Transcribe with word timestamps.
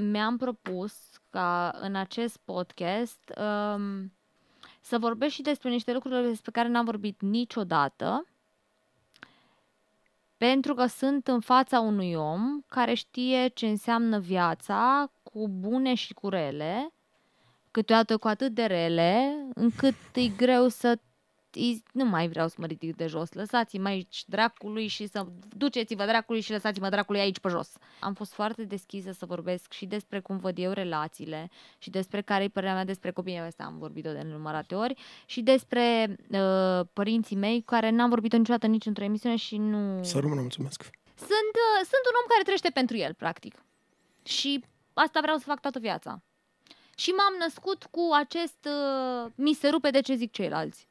Mi-am 0.00 0.36
propus 0.36 0.94
ca 1.30 1.78
în 1.80 1.94
acest 1.94 2.36
podcast 2.44 3.20
um, 3.36 4.12
să 4.80 4.98
vorbesc 4.98 5.34
și 5.34 5.42
despre 5.42 5.70
niște 5.70 5.92
lucruri 5.92 6.26
despre 6.26 6.50
care 6.50 6.68
n-am 6.68 6.84
vorbit 6.84 7.20
niciodată, 7.20 8.26
pentru 10.36 10.74
că 10.74 10.86
sunt 10.86 11.28
în 11.28 11.40
fața 11.40 11.80
unui 11.80 12.14
om 12.14 12.60
care 12.68 12.94
știe 12.94 13.48
ce 13.48 13.66
înseamnă 13.66 14.18
viața 14.18 15.10
cu 15.22 15.48
bune 15.48 15.94
și 15.94 16.14
cu 16.14 16.28
rele, 16.28 16.92
câteodată 17.70 18.16
cu 18.16 18.28
atât 18.28 18.54
de 18.54 18.64
rele, 18.64 19.46
încât 19.54 19.94
e 20.14 20.28
greu 20.28 20.68
să 20.68 20.98
nu 21.92 22.04
mai 22.04 22.28
vreau 22.28 22.48
să 22.48 22.54
mă 22.58 22.66
ridic 22.66 22.96
de 22.96 23.06
jos, 23.06 23.32
lăsați-mă 23.32 23.88
aici 23.88 24.24
dracului 24.26 24.86
și 24.86 25.06
să 25.06 25.26
duceți-vă 25.56 26.04
dracului 26.04 26.40
și 26.40 26.50
lăsați-mă 26.50 26.88
dracului 26.88 27.20
aici 27.20 27.38
pe 27.38 27.48
jos. 27.48 27.72
Am 28.00 28.14
fost 28.14 28.32
foarte 28.32 28.64
deschisă 28.64 29.12
să 29.12 29.26
vorbesc 29.26 29.72
și 29.72 29.86
despre 29.86 30.20
cum 30.20 30.38
văd 30.38 30.58
eu 30.58 30.72
relațiile 30.72 31.50
și 31.78 31.90
despre 31.90 32.20
care 32.20 32.44
e 32.44 32.48
părerea 32.48 32.74
mea 32.74 32.84
despre 32.84 33.10
copiii 33.10 33.38
mei, 33.38 33.46
asta 33.46 33.64
am 33.64 33.78
vorbit-o 33.78 34.12
de 34.12 34.18
nenumărate 34.18 34.74
ori, 34.74 34.94
și 35.26 35.40
despre 35.40 36.16
uh, 36.28 36.80
părinții 36.92 37.36
mei, 37.36 37.62
care 37.62 37.90
n-am 37.90 38.08
vorbit-o 38.08 38.36
niciodată 38.36 38.66
nici 38.66 38.86
într-o 38.86 39.04
emisiune 39.04 39.36
și 39.36 39.56
nu... 39.56 40.02
Să 40.02 40.18
rămână, 40.18 40.40
mulțumesc. 40.40 40.82
Sunt, 41.14 41.54
uh, 41.54 41.78
sunt 41.78 42.04
un 42.10 42.16
om 42.22 42.26
care 42.28 42.42
trăiește 42.42 42.70
pentru 42.70 42.96
el, 42.96 43.14
practic. 43.14 43.64
Și 44.22 44.64
asta 44.92 45.20
vreau 45.20 45.36
să 45.36 45.44
fac 45.46 45.60
toată 45.60 45.78
viața. 45.78 46.22
Și 46.96 47.10
m-am 47.10 47.34
născut 47.38 47.84
cu 47.84 48.08
acest 48.12 48.66
uh, 48.66 49.30
mi 49.34 49.52
se 49.52 49.68
rupe 49.68 49.90
de 49.90 50.00
ce 50.00 50.14
zic 50.14 50.32
ceilalți 50.32 50.88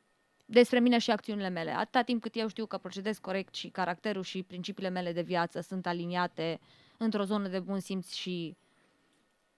despre 0.53 0.79
mine 0.79 0.97
și 0.97 1.11
acțiunile 1.11 1.49
mele. 1.49 1.71
Atâta 1.71 2.01
timp 2.01 2.21
cât 2.21 2.35
eu 2.35 2.47
știu 2.47 2.65
că 2.65 2.77
procedez 2.77 3.17
corect 3.17 3.55
și 3.55 3.67
caracterul 3.67 4.23
și 4.23 4.43
principiile 4.43 4.89
mele 4.89 5.11
de 5.11 5.21
viață 5.21 5.61
sunt 5.61 5.85
aliniate 5.87 6.59
într-o 6.97 7.23
zonă 7.23 7.47
de 7.47 7.59
bun 7.59 7.79
simț 7.79 8.11
și 8.11 8.55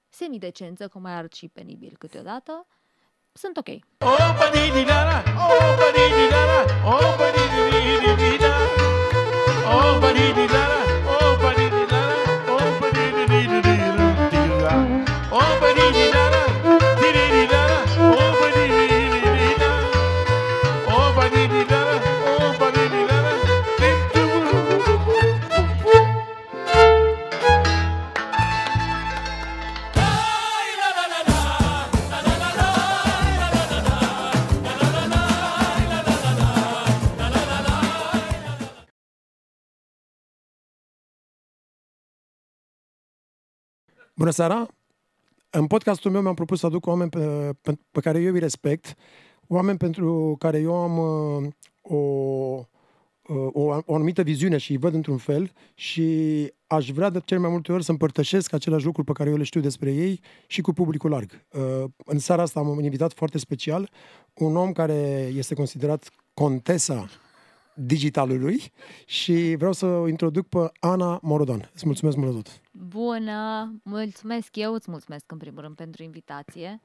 semidecență, 0.09 0.87
cum 0.87 1.01
mai 1.01 1.13
arăt 1.13 1.33
și 1.33 1.47
penibil 1.47 1.95
câteodată, 1.97 2.67
sunt 3.33 3.57
ok. 3.57 3.67
Bună 44.17 44.29
seara! 44.29 44.67
În 45.49 45.67
podcastul 45.67 46.11
meu 46.11 46.21
mi-am 46.21 46.33
propus 46.33 46.59
să 46.59 46.65
aduc 46.65 46.85
oameni 46.85 47.09
pe, 47.09 47.53
pe, 47.61 47.77
pe 47.91 47.99
care 47.99 48.21
eu 48.21 48.33
îi 48.33 48.39
respect, 48.39 48.95
oameni 49.47 49.77
pentru 49.77 50.35
care 50.39 50.59
eu 50.59 50.73
am 50.73 50.97
uh, 50.97 51.51
o, 51.81 51.95
uh, 51.95 53.47
o, 53.51 53.61
o 53.85 53.93
anumită 53.93 54.21
viziune 54.21 54.57
și 54.57 54.71
îi 54.71 54.77
văd 54.77 54.93
într-un 54.93 55.17
fel 55.17 55.51
și 55.73 56.03
aș 56.67 56.91
vrea 56.91 57.09
de 57.09 57.21
cel 57.25 57.39
mai 57.39 57.49
multe 57.49 57.71
ori 57.71 57.83
să 57.83 57.91
împărtășesc 57.91 58.53
același 58.53 58.85
lucruri 58.85 59.07
pe 59.07 59.13
care 59.13 59.29
eu 59.29 59.37
le 59.37 59.43
știu 59.43 59.61
despre 59.61 59.93
ei 59.93 60.19
și 60.47 60.61
cu 60.61 60.73
publicul 60.73 61.09
larg. 61.09 61.45
Uh, 61.51 61.89
în 62.05 62.19
seara 62.19 62.41
asta 62.41 62.59
am 62.59 62.79
invitat 62.79 63.13
foarte 63.13 63.37
special 63.37 63.89
un 64.33 64.55
om 64.55 64.71
care 64.71 65.31
este 65.33 65.55
considerat 65.55 66.09
contesa 66.33 67.09
digitalului 67.75 68.71
și 69.05 69.55
vreau 69.57 69.73
să 69.73 69.85
o 69.85 70.07
introduc 70.07 70.47
pe 70.47 70.71
Ana 70.79 71.19
Morodan. 71.21 71.69
Îți 71.73 71.85
mulțumesc 71.85 72.17
mult 72.17 72.33
tot! 72.33 72.61
Bună! 72.71 73.73
Mulțumesc 73.83 74.55
eu, 74.55 74.73
îți 74.73 74.89
mulțumesc 74.89 75.31
în 75.31 75.37
primul 75.37 75.61
rând 75.61 75.75
pentru 75.75 76.03
invitație. 76.03 76.81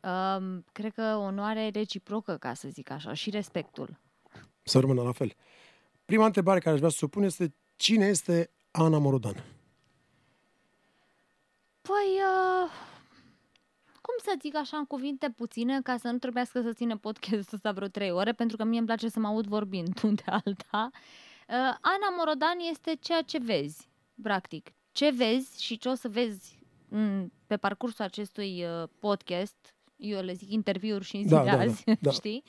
Um, 0.00 0.64
cred 0.72 0.92
că 0.92 1.02
onoare 1.02 1.70
reciprocă, 1.72 2.36
ca 2.36 2.54
să 2.54 2.68
zic 2.68 2.90
așa, 2.90 3.12
și 3.12 3.30
respectul. 3.30 4.00
Să 4.62 4.78
rămână 4.78 5.02
la 5.02 5.12
fel. 5.12 5.32
Prima 6.04 6.24
întrebare 6.24 6.58
care 6.58 6.74
aș 6.74 6.78
vrea 6.78 6.90
să 6.90 7.04
o 7.04 7.08
pun 7.08 7.22
este 7.22 7.54
cine 7.76 8.06
este 8.06 8.50
Ana 8.70 8.98
Morodan? 8.98 9.44
Păi, 11.82 12.10
uh, 12.64 12.70
cum 14.14 14.32
să 14.32 14.38
zic 14.40 14.56
așa 14.56 14.76
în 14.76 14.84
cuvinte 14.84 15.30
puține, 15.30 15.80
ca 15.82 15.96
să 15.96 16.10
nu 16.10 16.18
trebuiască 16.18 16.60
să 16.60 16.72
ține 16.72 16.96
podcastul 16.96 17.54
ăsta 17.54 17.72
vreo 17.72 17.88
trei 17.88 18.10
ore, 18.10 18.32
pentru 18.32 18.56
că 18.56 18.64
mie 18.64 18.78
îmi 18.78 18.86
place 18.86 19.08
să 19.08 19.18
mă 19.18 19.26
aud 19.26 19.46
vorbind, 19.46 19.88
nu 20.02 20.12
de 20.12 20.22
alta. 20.26 20.90
Uh, 20.92 21.54
Ana 21.80 22.08
Morodan 22.16 22.58
este 22.70 22.96
ceea 23.00 23.22
ce 23.22 23.38
vezi, 23.38 23.88
practic. 24.22 24.70
Ce 24.92 25.10
vezi 25.10 25.62
și 25.62 25.78
ce 25.78 25.88
o 25.88 25.94
să 25.94 26.08
vezi 26.08 26.58
în, 26.88 27.30
pe 27.46 27.56
parcursul 27.56 28.04
acestui 28.04 28.64
uh, 28.64 28.88
podcast, 28.98 29.74
eu 29.96 30.22
le 30.22 30.32
zic 30.32 30.50
interviuri 30.50 31.04
și 31.04 31.16
în 31.16 31.28
da, 31.28 31.44
da, 31.44 31.52
azi, 31.52 31.84
da, 31.84 31.92
da. 32.00 32.10
știi? 32.20 32.42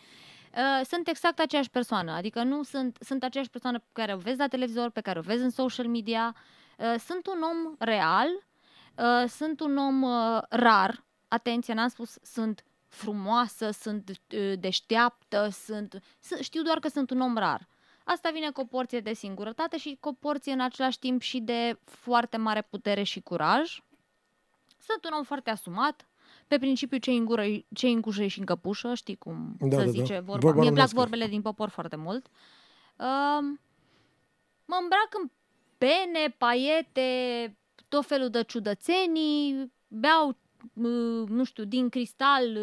Uh, 0.55 0.85
sunt 0.85 1.07
exact 1.07 1.39
aceeași 1.39 1.69
persoană, 1.69 2.11
adică 2.11 2.43
nu 2.43 2.63
sunt, 2.63 2.97
sunt 2.99 3.23
aceeași 3.23 3.49
persoană 3.49 3.79
pe 3.79 3.89
care 3.91 4.13
o 4.13 4.17
vezi 4.17 4.37
la 4.37 4.47
televizor, 4.47 4.89
pe 4.89 5.01
care 5.01 5.19
o 5.19 5.21
vezi 5.21 5.43
în 5.43 5.49
social 5.49 5.87
media. 5.87 6.35
Uh, 6.77 6.95
sunt 6.99 7.27
un 7.27 7.41
om 7.41 7.75
real, 7.79 8.27
uh, 8.97 9.29
sunt 9.29 9.59
un 9.59 9.77
om 9.77 10.01
uh, 10.01 10.41
rar, 10.49 11.04
atenție, 11.35 11.73
n-am 11.73 11.87
spus 11.87 12.17
sunt 12.21 12.63
frumoasă, 12.87 13.71
sunt 13.71 14.09
uh, 14.09 14.53
deșteaptă, 14.59 15.49
sunt, 15.51 16.01
știu 16.41 16.61
doar 16.61 16.79
că 16.79 16.87
sunt 16.87 17.09
un 17.09 17.21
om 17.21 17.37
rar. 17.37 17.67
Asta 18.03 18.29
vine 18.33 18.49
cu 18.49 18.61
o 18.61 18.65
porție 18.65 18.99
de 18.99 19.13
singurătate 19.13 19.77
și 19.77 19.97
cu 19.99 20.09
o 20.09 20.13
porție 20.13 20.51
în 20.51 20.59
același 20.59 20.99
timp 20.99 21.21
și 21.21 21.39
de 21.39 21.79
foarte 21.83 22.37
mare 22.37 22.61
putere 22.61 23.03
și 23.03 23.21
curaj. 23.21 23.83
Sunt 24.77 25.05
un 25.05 25.11
om 25.17 25.23
foarte 25.23 25.49
asumat, 25.49 26.07
pe 26.47 26.57
principiu 26.57 26.97
ce 26.97 27.11
în, 27.11 27.25
gură, 27.25 27.43
ce 27.73 27.87
în 27.87 28.01
cușă 28.01 28.25
și 28.25 28.39
în 28.39 28.45
căpușă, 28.45 28.93
știi 28.93 29.15
cum 29.15 29.55
da, 29.59 29.77
se 29.77 29.83
da, 29.83 29.89
zice 29.89 30.13
da. 30.13 30.19
vorba. 30.19 30.47
Vorba 30.47 30.61
Mie 30.61 30.71
plac 30.71 30.89
vorbele 30.89 31.27
din 31.27 31.41
popor 31.41 31.69
foarte 31.69 31.95
mult. 31.95 32.25
Uh, 32.25 33.57
mă 34.65 34.77
îmbrac 34.81 35.09
în 35.21 35.29
pene, 35.77 36.35
paiete, 36.37 37.57
tot 37.87 38.05
felul 38.05 38.29
de 38.29 38.43
ciudățenii, 38.43 39.73
beau 39.87 40.37
nu 41.27 41.43
știu, 41.43 41.63
din 41.63 41.89
cristal, 41.89 42.59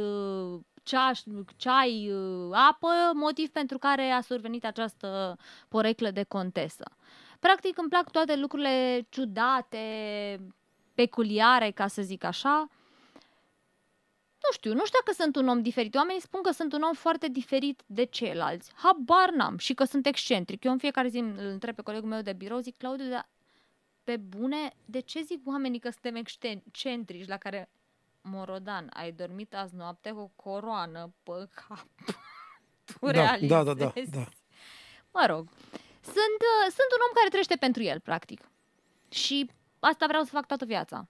ceaș, 0.82 1.20
ceai, 1.56 2.12
apă, 2.50 2.88
motiv 3.14 3.48
pentru 3.48 3.78
care 3.78 4.10
a 4.10 4.20
survenit 4.20 4.64
această 4.64 5.36
poreclă 5.68 6.10
de 6.10 6.22
contesă. 6.22 6.84
Practic 7.40 7.78
îmi 7.78 7.88
plac 7.88 8.10
toate 8.10 8.36
lucrurile 8.36 9.06
ciudate, 9.08 9.80
peculiare, 10.94 11.70
ca 11.70 11.86
să 11.86 12.02
zic 12.02 12.24
așa. 12.24 12.68
Nu 14.42 14.52
știu, 14.52 14.72
nu 14.72 14.84
știu 14.84 14.98
dacă 15.04 15.22
sunt 15.22 15.36
un 15.36 15.48
om 15.48 15.62
diferit. 15.62 15.94
Oamenii 15.94 16.20
spun 16.20 16.42
că 16.42 16.50
sunt 16.50 16.72
un 16.72 16.82
om 16.82 16.92
foarte 16.92 17.28
diferit 17.28 17.82
de 17.86 18.04
ceilalți. 18.04 18.72
Habar 18.74 19.30
n-am 19.30 19.58
și 19.58 19.74
că 19.74 19.84
sunt 19.84 20.06
excentric. 20.06 20.64
Eu 20.64 20.72
în 20.72 20.78
fiecare 20.78 21.08
zi 21.08 21.19
îl 21.19 21.46
întreb 21.46 21.74
pe 21.74 21.82
colegul 21.82 22.08
meu 22.08 22.22
de 22.22 22.32
birou, 22.32 22.58
zic, 22.58 22.76
Claudiu, 22.76 23.08
dar 23.08 23.28
pe 24.04 24.16
bune, 24.16 24.72
de 24.84 25.00
ce 25.00 25.22
zic 25.22 25.40
oamenii 25.44 25.78
că 25.78 25.90
suntem 25.90 26.14
excentrici, 26.14 27.28
la 27.28 27.36
care 27.36 27.70
Morodan, 28.22 28.91
ai 28.93 29.12
dormit 29.12 29.55
azi 29.55 29.75
noapte 29.75 30.10
cu 30.10 30.19
o 30.19 30.31
coroană 30.37 31.15
pe 31.22 31.49
cap. 31.55 31.87
tu 32.99 33.10
da, 33.10 33.37
da, 33.41 33.62
da, 33.62 33.75
da, 33.75 33.93
da. 34.10 34.25
Mă 35.12 35.25
rog, 35.27 35.49
sunt, 36.00 36.41
uh, 36.41 36.66
sunt 36.66 36.91
un 36.97 37.03
om 37.09 37.15
care 37.15 37.28
trăiește 37.28 37.56
pentru 37.56 37.82
el, 37.82 38.00
practic. 38.00 38.50
Și 39.09 39.50
asta 39.78 40.06
vreau 40.06 40.22
să 40.22 40.31
fac 40.31 40.47
toată 40.47 40.65
viața. 40.65 41.09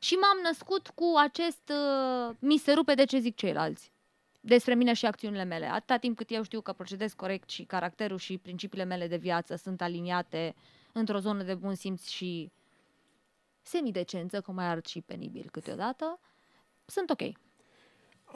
Și 0.00 0.14
m-am 0.14 0.38
născut 0.42 0.88
cu 0.88 1.12
acest 1.16 1.72
uh, 1.72 2.36
mi 2.38 2.56
se 2.56 2.72
rupe 2.72 2.94
de 2.94 3.04
ce 3.04 3.18
zic 3.18 3.36
ceilalți 3.36 3.92
despre 4.40 4.74
mine 4.74 4.92
și 4.92 5.06
acțiunile 5.06 5.44
mele. 5.44 5.66
Atâta 5.66 5.96
timp 5.96 6.16
cât 6.16 6.30
eu 6.30 6.42
știu 6.42 6.60
că 6.60 6.72
procedez 6.72 7.12
corect 7.12 7.50
și 7.50 7.64
caracterul 7.64 8.18
și 8.18 8.38
principiile 8.38 8.84
mele 8.84 9.06
de 9.06 9.16
viață 9.16 9.56
sunt 9.56 9.80
aliniate 9.80 10.54
într-o 10.92 11.18
zonă 11.18 11.42
de 11.42 11.54
bun 11.54 11.74
simț 11.74 12.06
și 12.06 12.52
semidecență, 13.62 14.40
cum 14.40 14.54
mai 14.54 14.64
arăt 14.64 14.86
și 14.86 15.00
penibil 15.00 15.48
câteodată, 15.52 16.20
sunt 16.90 17.10
ok. 17.10 17.20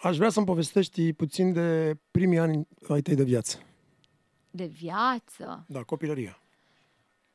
Aș 0.02 0.16
vrea 0.16 0.28
să-mi 0.30 0.46
povestești 0.46 1.12
puțin 1.12 1.52
de 1.52 1.96
primii 2.10 2.38
ani 2.38 2.68
ai 2.88 3.00
tăi 3.00 3.14
de 3.14 3.22
viață. 3.22 3.58
De 4.50 4.64
viață? 4.64 5.64
Da, 5.68 5.82
copilăria. 5.82 6.38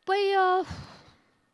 Păi, 0.04 0.16
uh, 0.62 0.68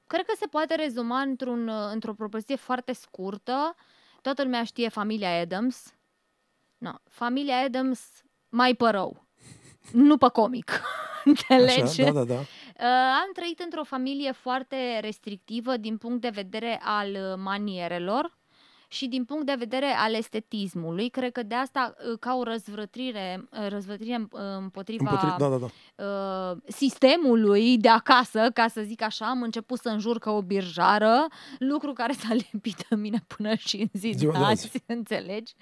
cred 0.08 0.26
că 0.26 0.34
se 0.38 0.46
poate 0.46 0.76
rezuma 0.76 1.22
într-un, 1.22 1.68
uh, 1.68 1.90
într-o 1.94 2.14
propoziție 2.14 2.56
foarte 2.56 2.94
scurtă. 2.94 3.76
Toată 4.22 4.44
lumea 4.44 4.64
știe 4.64 4.90
familia 4.90 5.40
Adams. 5.40 5.94
No, 6.78 6.92
familia 7.10 7.58
Adams 7.58 8.24
mai 8.50 8.76
pe 8.76 8.90
rău. 8.90 9.26
nu 9.92 10.18
pe 10.18 10.28
comic. 10.28 10.72
Înțelegi? 11.24 12.02
Așa, 12.02 12.12
da, 12.12 12.24
da, 12.24 12.34
da. 12.34 12.40
am 13.16 13.32
trăit 13.34 13.60
într-o 13.60 13.84
familie 13.84 14.32
foarte 14.32 15.00
restrictivă 15.02 15.78
din 15.78 15.98
punct 15.98 16.22
de 16.22 16.30
vedere 16.30 16.80
al 16.84 17.10
uh, 17.10 17.38
manierelor 17.38 18.38
și 18.96 19.08
din 19.08 19.26
punct 19.26 19.46
de 19.46 19.56
vedere 19.58 19.86
al 19.86 20.14
estetismului. 20.14 21.10
Cred 21.10 21.32
că 21.32 21.44
de 21.44 21.56
asta, 21.56 21.96
uh, 22.12 22.20
ca 22.20 22.36
o 22.36 22.44
răzvrătrire, 22.44 23.48
uh, 23.52 23.68
răzvrătrire 23.70 24.28
uh, 24.32 24.40
împotriva 24.60 25.12
Împotri- 25.12 25.38
da, 25.38 25.50
da, 25.50 25.58
da. 25.58 25.68
uh, 26.52 26.58
sistemului 26.68 27.78
de 27.78 27.90
acasă, 27.90 28.50
ca 28.54 28.68
să 28.68 28.82
zic 28.82 29.02
așa, 29.02 29.26
am 29.30 29.42
început 29.42 29.80
să 29.80 29.90
înjur 29.90 30.20
ca 30.20 30.32
o 30.32 30.42
birjară, 30.42 31.28
lucru 31.60 31.94
care 31.94 32.14
s-a 32.14 32.34
lipit 32.52 32.86
în 32.90 33.00
mine 33.00 33.24
până 33.38 33.56
și 33.56 33.76
în 33.82 33.88
zi 34.00 34.14
Ziua 34.18 34.32
de 34.32 34.38
de 34.38 34.44
azi, 34.44 34.66
azi. 34.66 34.84
înțelegi? 34.98 35.54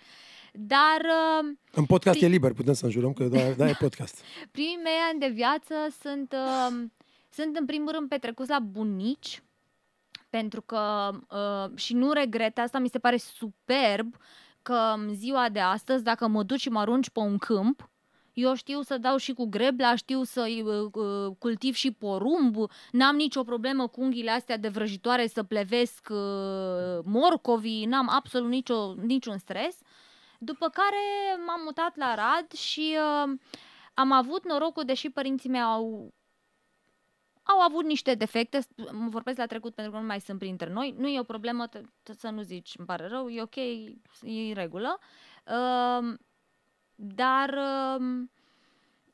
Dar 0.53 1.00
uh, 1.41 1.56
În 1.71 1.86
podcast 1.86 2.18
Pri- 2.18 2.24
e 2.24 2.27
liber, 2.27 2.53
putem 2.53 2.74
să 2.74 2.86
înjurăm, 2.86 3.13
că 3.13 3.24
da, 3.24 3.39
da 3.57 3.69
e 3.69 3.75
podcast. 3.79 4.21
primii 4.51 4.79
mei 4.83 5.00
ani 5.12 5.19
de 5.19 5.27
viață 5.33 5.74
sunt, 6.01 6.33
uh, 6.33 6.83
sunt 7.29 7.57
în 7.57 7.65
primul 7.65 7.91
rând 7.91 8.07
petrecuți 8.09 8.50
la 8.50 8.59
bunici, 8.59 9.44
pentru 10.33 10.62
că, 10.62 11.09
uh, 11.30 11.77
și 11.77 11.94
nu 11.94 12.12
regret, 12.12 12.57
asta 12.57 12.80
mi 12.80 12.89
se 12.89 13.00
pare 13.00 13.18
superb, 13.18 14.15
că 14.62 14.94
în 14.95 15.13
ziua 15.13 15.50
de 15.50 15.59
astăzi, 15.59 16.03
dacă 16.03 16.27
mă 16.27 16.44
duci 16.44 16.59
și 16.59 16.69
mă 16.69 16.80
arunci 16.80 17.09
pe 17.09 17.19
un 17.19 17.38
câmp, 17.38 17.89
eu 18.33 18.53
știu 18.56 18.81
să 18.81 18.97
dau 18.97 19.18
și 19.18 19.33
cu 19.33 19.45
grebla, 19.45 19.95
știu 19.95 20.24
să 20.24 20.45
uh, 20.63 20.89
uh, 20.94 21.35
cultiv 21.39 21.74
și 21.74 21.91
porumb, 21.91 22.56
n-am 22.91 23.15
nicio 23.15 23.44
problemă 23.44 23.88
cu 23.88 24.01
unghiile 24.01 24.31
astea 24.31 24.57
de 24.57 24.68
vrăjitoare 24.68 25.27
să 25.27 25.44
plevesc 25.44 26.07
uh, 26.09 27.00
morcovii, 27.03 27.86
n-am 27.86 28.09
absolut 28.09 28.50
nicio, 28.50 28.94
niciun 28.94 29.38
stres. 29.38 29.77
După 30.39 30.69
care 30.69 31.03
m-am 31.45 31.62
mutat 31.63 31.97
la 31.97 32.15
Rad 32.15 32.51
și 32.51 32.95
uh, 32.97 33.39
am 33.94 34.12
avut 34.12 34.45
norocul, 34.47 34.83
deși 34.83 35.09
părinții 35.09 35.50
mei 35.50 35.62
au 35.62 36.13
au 37.44 37.60
avut 37.60 37.84
niște 37.86 38.16
defecte, 38.16 38.60
mă 38.92 39.10
vorbesc 39.10 39.38
la 39.38 39.45
trecut 39.45 39.75
pentru 39.75 39.94
că 39.94 40.00
nu 40.00 40.06
mai 40.06 40.22
sunt 40.22 40.40
printre 40.40 40.69
noi, 40.69 40.95
nu 40.98 41.07
e 41.07 41.19
o 41.19 41.24
problemă 41.24 41.68
t- 41.68 41.81
t- 41.81 42.18
să 42.18 42.30
nu 42.30 42.42
zici, 42.42 42.74
îmi 42.78 42.88
pare 42.88 43.07
rău, 43.07 43.30
e 43.30 43.42
ok, 43.42 43.56
e 43.56 43.92
în 44.22 44.54
regulă, 44.54 45.00
uh, 45.45 46.13
dar 46.95 47.50
uh, 47.50 48.28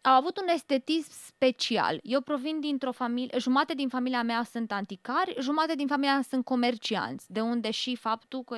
au 0.01 0.13
avut 0.13 0.37
un 0.37 0.47
estetism 0.47 1.11
special. 1.11 1.99
Eu 2.03 2.21
provin 2.21 2.59
dintr-o 2.59 2.91
familie, 2.91 3.39
jumate 3.39 3.73
din 3.73 3.87
familia 3.87 4.23
mea 4.23 4.43
sunt 4.43 4.71
anticari, 4.71 5.35
jumate 5.39 5.75
din 5.75 5.87
familia 5.87 6.13
mea 6.13 6.21
sunt 6.21 6.45
comercianți, 6.45 7.31
de 7.31 7.41
unde 7.41 7.71
și 7.71 7.95
faptul 7.95 8.43
că 8.43 8.57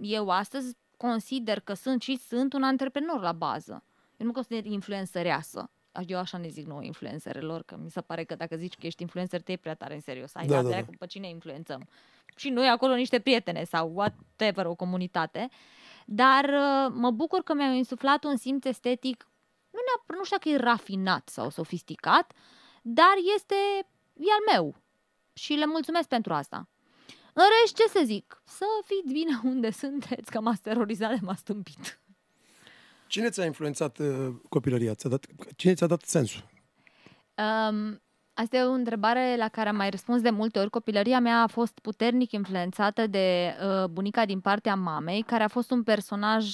eu 0.00 0.30
astăzi 0.30 0.76
consider 0.96 1.60
că 1.60 1.74
sunt 1.74 2.02
și 2.02 2.16
sunt 2.16 2.52
un 2.52 2.62
antreprenor 2.62 3.20
la 3.20 3.32
bază. 3.32 3.72
Eu 4.16 4.26
nu 4.26 4.26
mă 4.26 4.32
consider 4.32 4.64
influențăreasă. 4.64 5.70
Eu 6.06 6.18
așa 6.18 6.38
ne 6.38 6.48
zic 6.48 6.66
nouă 6.66 6.82
influencerelor, 6.82 7.62
că 7.62 7.76
mi 7.82 7.90
se 7.90 8.00
pare 8.00 8.24
că 8.24 8.34
dacă 8.34 8.56
zici 8.56 8.74
că 8.74 8.86
ești 8.86 9.02
influencer, 9.02 9.42
te 9.42 9.50
iei 9.50 9.60
prea 9.60 9.74
tare 9.74 9.94
în 9.94 10.00
serios. 10.00 10.30
Hai, 10.34 10.46
Da, 10.46 10.54
da, 10.54 10.62
da, 10.62 10.68
da, 10.68 10.74
da. 10.74 10.80
da. 10.80 10.96
pe 10.98 11.06
cine 11.06 11.28
influențăm? 11.28 11.88
Și 12.36 12.50
noi 12.50 12.68
acolo 12.68 12.94
niște 12.94 13.20
prietene 13.20 13.64
sau 13.64 13.92
whatever, 13.94 14.66
o 14.66 14.74
comunitate. 14.74 15.48
Dar 16.06 16.44
uh, 16.44 16.92
mă 16.94 17.10
bucur 17.10 17.42
că 17.42 17.54
mi-au 17.54 17.72
insuflat 17.72 18.24
un 18.24 18.36
simț 18.36 18.64
estetic, 18.64 19.28
nu, 19.70 19.78
neapărat, 19.86 20.18
nu 20.18 20.24
știu 20.24 20.36
dacă 20.36 20.48
e 20.48 20.70
rafinat 20.70 21.28
sau 21.28 21.50
sofisticat, 21.50 22.32
dar 22.82 23.14
este, 23.34 23.54
e 24.14 24.30
al 24.38 24.56
meu. 24.56 24.76
Și 25.32 25.52
le 25.52 25.66
mulțumesc 25.66 26.08
pentru 26.08 26.32
asta. 26.32 26.68
În 27.32 27.44
rest, 27.60 27.74
ce 27.76 27.88
să 27.88 28.02
zic? 28.04 28.42
Să 28.44 28.64
fiți 28.84 29.12
bine 29.12 29.40
unde 29.44 29.70
sunteți, 29.82 30.30
că 30.30 30.40
m-ați 30.40 30.60
terorizat 30.60 31.10
de 31.10 31.18
m-a 31.22 31.34
stâmpit. 31.34 32.00
Cine 33.08 33.28
ți-a 33.28 33.44
influențat 33.44 33.98
uh, 33.98 34.28
copilăria? 34.48 34.94
Ți-a 34.94 35.10
dat, 35.10 35.26
cine 35.56 35.74
ți-a 35.74 35.86
dat 35.86 36.02
sensul? 36.02 36.44
Um, 37.34 38.02
asta 38.34 38.56
e 38.56 38.62
o 38.62 38.70
întrebare 38.70 39.36
la 39.36 39.48
care 39.48 39.68
am 39.68 39.76
mai 39.76 39.90
răspuns 39.90 40.22
de 40.22 40.30
multe 40.30 40.58
ori. 40.58 40.70
Copilăria 40.70 41.20
mea 41.20 41.42
a 41.42 41.46
fost 41.46 41.78
puternic 41.78 42.32
influențată 42.32 43.06
de 43.06 43.54
uh, 43.62 43.84
bunica 43.84 44.24
din 44.24 44.40
partea 44.40 44.74
mamei, 44.74 45.22
care 45.22 45.42
a 45.42 45.48
fost 45.48 45.70
un 45.70 45.82
personaj 45.82 46.48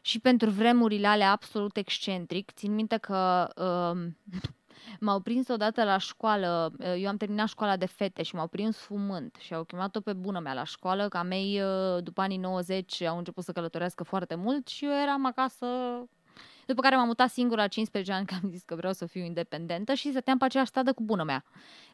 și 0.00 0.18
pentru 0.18 0.50
vremurile 0.50 1.06
alea 1.06 1.30
absolut 1.30 1.76
excentric. 1.76 2.50
Țin 2.52 2.74
minte 2.74 2.96
că 2.96 3.48
uh, 3.56 4.08
m-au 5.00 5.20
prins 5.20 5.48
odată 5.48 5.84
la 5.84 5.98
școală, 5.98 6.72
uh, 6.78 6.94
eu 6.98 7.08
am 7.08 7.16
terminat 7.16 7.48
școala 7.48 7.76
de 7.76 7.86
fete 7.86 8.22
și 8.22 8.34
m-au 8.34 8.46
prins 8.46 8.76
fumând 8.76 9.36
și 9.38 9.54
au 9.54 9.64
chemat-o 9.64 10.00
pe 10.00 10.12
bună 10.12 10.38
mea 10.38 10.54
la 10.54 10.64
școală, 10.64 11.08
că 11.08 11.16
a 11.16 11.22
mei 11.22 11.60
uh, 11.62 12.02
după 12.02 12.20
anii 12.20 12.36
90 12.36 13.02
au 13.02 13.18
început 13.18 13.44
să 13.44 13.52
călătorească 13.52 14.04
foarte 14.04 14.34
mult 14.34 14.68
și 14.68 14.84
eu 14.84 14.92
eram 15.02 15.26
acasă 15.26 15.66
după 16.66 16.80
care 16.80 16.96
m-am 16.96 17.06
mutat 17.06 17.30
singură 17.30 17.60
la 17.60 17.68
15 17.68 18.12
ani, 18.12 18.26
că 18.30 18.34
am 18.42 18.50
zis 18.50 18.62
că 18.62 18.74
vreau 18.74 18.92
să 18.92 19.06
fiu 19.06 19.24
independentă 19.24 19.94
și 19.94 20.10
stăteam 20.10 20.38
pe 20.38 20.44
aceeași 20.44 20.70
stradă 20.70 20.92
cu 20.92 21.02
bună 21.02 21.22
mea. 21.22 21.44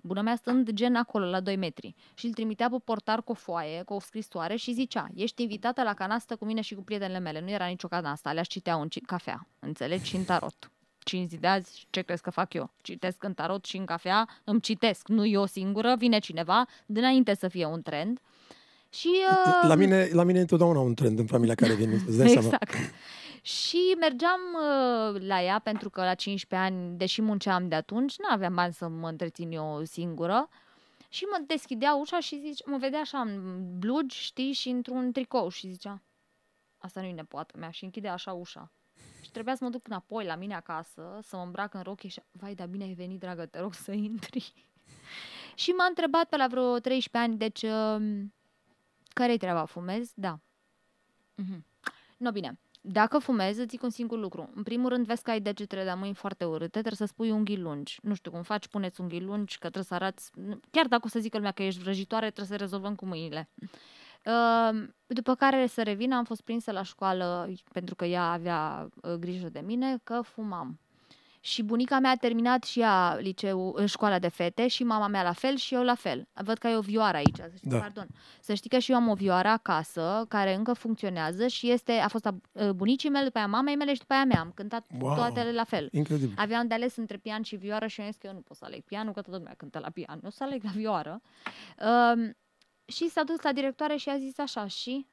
Bună 0.02 0.20
mea 0.20 0.37
stând 0.37 0.70
gen 0.70 0.94
acolo, 0.94 1.26
la 1.26 1.40
2 1.40 1.56
metri. 1.56 1.94
Și 2.14 2.26
îl 2.26 2.32
trimitea 2.32 2.69
pe 2.69 2.76
portar 2.84 3.22
cu 3.22 3.31
o 3.32 3.34
foaie, 3.34 3.82
cu 3.82 3.94
o 3.94 4.00
scrisoare 4.00 4.56
și 4.56 4.72
zicea, 4.72 5.08
ești 5.14 5.42
invitată 5.42 5.82
la 5.82 5.94
canastă 5.94 6.37
cu 6.37 6.44
mine 6.44 6.60
și 6.60 6.75
cu 6.75 6.82
prietenele 6.82 7.19
mele. 7.19 7.40
Nu 7.40 7.50
era 7.50 7.66
nicio 7.66 7.88
canastă, 7.88 8.28
alea 8.28 8.42
citeau 8.42 8.81
în 8.81 8.88
ci- 8.88 9.04
cafea, 9.06 9.46
înțelegi, 9.58 10.08
și 10.08 10.16
în 10.16 10.25
tarot. 10.25 10.70
5 11.05 11.29
zi 11.29 11.37
de 11.37 11.47
azi, 11.47 11.87
ce 11.91 12.02
crezi 12.02 12.23
că 12.23 12.31
fac 12.31 12.55
eu? 12.55 12.70
Citesc 12.82 13.25
în 13.25 13.35
tarot 13.35 13.64
și 13.64 13.76
în 13.76 13.85
cafea, 13.85 14.29
îmi 14.44 14.61
citesc, 14.61 15.08
nu 15.08 15.26
eu 15.26 15.47
singură, 15.47 15.94
vine 15.99 16.19
cineva, 16.19 16.67
dinainte 16.87 17.35
să 17.35 17.49
fie 17.49 17.64
un 17.67 17.82
trend. 17.82 18.20
Și, 18.93 19.08
uh, 19.31 19.69
La 19.69 19.75
mine, 19.75 20.08
la 20.12 20.23
mine 20.23 20.38
e 20.38 20.41
întotdeauna 20.41 20.81
un 20.81 20.94
trend 20.94 21.19
în 21.19 21.26
familia 21.26 21.55
care 21.55 21.75
vine, 21.75 21.94
îți 21.94 22.17
dai 22.19 22.29
seama. 22.38 22.47
exact. 22.47 22.75
Și 23.43 23.97
mergeam 24.00 24.41
uh, 24.55 25.20
la 25.26 25.43
ea 25.43 25.58
pentru 25.58 25.91
că 25.91 26.00
la 26.02 26.14
15 26.14 26.70
ani, 26.70 26.97
deși 26.97 27.23
munceam 27.23 27.69
de 27.69 27.75
atunci, 27.75 28.19
nu 28.19 28.26
aveam 28.31 28.55
bani 28.55 28.73
să 28.73 28.88
mă 28.88 29.08
întrețin 29.08 29.50
eu 29.52 29.82
singură. 29.85 30.49
Și 31.08 31.25
mă 31.25 31.44
deschidea 31.47 31.94
ușa 31.94 32.20
și 32.20 32.41
zice, 32.41 32.62
mă 32.67 32.76
vedea 32.76 33.00
așa 33.00 33.19
în 33.19 33.61
blugi, 33.79 34.19
știi, 34.19 34.52
și 34.52 34.69
într-un 34.69 35.12
tricou 35.12 35.49
și 35.49 35.69
zicea, 35.70 36.02
asta 36.79 37.00
nu-i 37.00 37.12
nepoată 37.12 37.55
mea 37.58 37.70
și 37.70 37.85
închidea 37.85 38.12
așa 38.12 38.32
ușa. 38.32 38.73
Și 39.20 39.31
trebuia 39.31 39.55
să 39.55 39.64
mă 39.64 39.70
duc 39.70 39.87
înapoi 39.87 40.25
la 40.25 40.34
mine 40.34 40.55
acasă, 40.55 41.19
să 41.22 41.37
mă 41.37 41.43
îmbrac 41.43 41.75
în 41.75 41.82
rochie 41.82 42.08
și, 42.08 42.20
vai, 42.31 42.55
dar 42.55 42.67
bine 42.67 42.84
ai 42.84 42.93
venit, 42.93 43.19
dragă, 43.19 43.46
te 43.46 43.61
rog 43.61 43.75
să 43.75 43.93
intri. 43.93 44.52
și 45.62 45.70
m-a 45.70 45.84
întrebat 45.84 46.28
pe 46.28 46.37
la 46.37 46.46
vreo 46.46 46.78
13 46.78 47.31
ani, 47.31 47.38
deci, 47.38 47.62
uh, 47.62 48.22
care-i 49.08 49.37
treaba, 49.37 49.64
fumezi? 49.64 50.12
Da. 50.14 50.40
Mhm. 51.34 51.64
No, 52.17 52.31
bine. 52.31 52.58
Dacă 52.82 53.19
fumezi, 53.19 53.61
îți 53.61 53.69
zic 53.69 53.82
un 53.82 53.90
singur 53.90 54.19
lucru. 54.19 54.50
În 54.55 54.62
primul 54.62 54.88
rând, 54.88 55.06
vezi 55.06 55.23
că 55.23 55.31
ai 55.31 55.40
degetele 55.40 55.84
de 55.84 55.93
mâini 55.93 56.14
foarte 56.14 56.44
urâte, 56.44 56.69
trebuie 56.69 56.94
să 56.94 57.05
spui 57.05 57.31
unghii 57.31 57.58
lungi. 57.58 57.99
Nu 58.02 58.14
știu 58.14 58.31
cum 58.31 58.43
faci, 58.43 58.69
puneți 58.69 59.00
unghii 59.00 59.20
lungi, 59.20 59.55
că 59.58 59.61
trebuie 59.61 59.84
să 59.84 59.94
arăți... 59.94 60.31
Chiar 60.70 60.87
dacă 60.87 61.02
o 61.05 61.08
să 61.08 61.19
zică 61.19 61.37
lumea 61.37 61.52
că 61.52 61.62
ești 61.62 61.82
vrăjitoare, 61.82 62.31
trebuie 62.31 62.58
să 62.58 62.64
rezolvăm 62.64 62.94
cu 62.94 63.06
mâinile. 63.06 63.49
Uh, 63.62 63.69
După 65.06 65.34
care 65.34 65.67
să 65.67 65.82
revin, 65.82 66.12
am 66.12 66.25
fost 66.25 66.40
prinsă 66.40 66.73
la 66.73 66.83
școală, 66.83 67.52
pentru 67.73 67.95
că 67.95 68.04
ea 68.04 68.30
avea 68.30 68.88
uh, 69.02 69.12
grijă 69.12 69.49
de 69.49 69.61
mine, 69.64 69.99
că 70.04 70.21
fumam. 70.25 70.78
Și 71.42 71.62
bunica 71.62 71.99
mea 71.99 72.11
a 72.11 72.14
terminat 72.16 72.64
și 72.64 72.80
ea 72.80 73.14
liceu, 73.21 73.76
uh, 73.78 73.85
școala 73.88 74.18
de 74.18 74.28
fete 74.28 74.68
și 74.68 74.85
mama 74.85 75.06
mea 75.06 75.23
la 75.23 75.33
fel 75.33 75.56
și 75.56 75.75
eu 75.75 75.83
la 75.83 75.95
fel. 75.95 76.28
Văd 76.33 76.59
că 76.59 76.66
ai 76.66 76.76
o 76.76 76.80
vioară 76.80 77.16
aici, 77.16 77.37
să 77.37 77.50
știi, 77.56 77.71
Da. 77.71 77.78
pardon. 77.78 78.06
Să 78.40 78.54
știi 78.54 78.71
că 78.71 78.78
și 78.78 78.90
eu 78.90 78.97
am 78.97 79.09
o 79.09 79.14
vioară 79.14 79.49
acasă, 79.49 80.25
care 80.28 80.54
încă 80.54 80.73
funcționează 80.73 81.47
și 81.47 81.71
este, 81.71 81.92
a 81.92 82.09
fost 82.09 82.26
a 82.26 82.35
uh, 82.52 82.71
bunicii 82.71 83.11
mele, 83.11 83.25
după 83.25 83.38
aia 83.38 83.47
mamei 83.47 83.76
mele 83.76 83.92
și 83.92 83.99
după 84.00 84.12
aia 84.12 84.25
mea. 84.25 84.40
Am 84.40 84.52
cântat 84.54 84.85
Wow. 85.00 85.14
toate 85.14 85.52
la 85.52 85.64
fel. 85.64 85.88
Incredibil. 85.92 86.35
Aveam 86.38 86.66
de 86.66 86.75
ales 86.75 86.97
între 86.97 87.16
pian 87.16 87.42
și 87.42 87.56
vioară 87.56 87.87
și 87.87 88.00
eu 88.00 88.04
am 88.06 88.11
zis 88.12 88.21
că 88.21 88.26
eu 88.26 88.33
nu 88.35 88.40
pot 88.40 88.56
să 88.56 88.64
aleg 88.64 88.83
pianul, 88.85 89.12
că 89.12 89.21
toată 89.21 89.38
lumea 89.38 89.54
cântă 89.56 89.78
la 89.78 89.90
pian. 89.90 90.14
Eu 90.23 90.28
o 90.28 90.30
să 90.30 90.42
aleg 90.45 90.62
la 90.64 90.71
vioară. 90.71 91.21
Um, 92.14 92.35
și 92.90 93.09
s-a 93.09 93.23
dus 93.23 93.40
la 93.40 93.52
directoare 93.52 93.97
și 93.97 94.09
a 94.09 94.18
zis 94.18 94.38
așa, 94.38 94.66
și? 94.66 95.06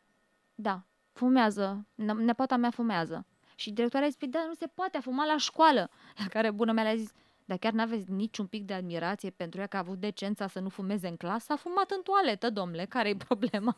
Da, 0.56 0.84
fumează, 1.14 1.86
Ne- 1.96 2.14
nepoata 2.14 2.56
mea 2.56 2.70
fumează. 2.72 3.26
Și 3.56 3.72
directoarea 3.72 4.08
a 4.08 4.10
zis, 4.12 4.20
"Păi 4.20 4.28
da, 4.28 4.44
nu 4.48 4.54
se 4.54 4.68
poate, 4.68 4.98
a 4.98 5.02
fumat 5.02 5.28
la 5.28 5.38
școală. 5.38 5.90
La 6.18 6.26
care 6.30 6.52
bună 6.52 6.72
mea 6.72 6.84
le-a 6.84 6.96
zis, 6.96 7.12
dar 7.46 7.58
chiar 7.58 7.72
n-aveți 7.72 8.12
niciun 8.12 8.46
pic 8.48 8.64
de 8.66 8.74
admirație 8.74 9.30
pentru 9.30 9.60
ea 9.60 9.68
că 9.68 9.76
a 9.76 9.80
avut 9.80 10.00
decența 10.00 10.48
să 10.48 10.60
nu 10.60 10.70
fumeze 10.70 11.08
în 11.08 11.16
clasă? 11.18 11.54
A 11.54 11.56
fumat 11.56 11.92
în 11.92 12.02
toaletă, 12.02 12.50
domnule, 12.50 12.86
care-i 12.86 13.16
problema? 13.28 13.78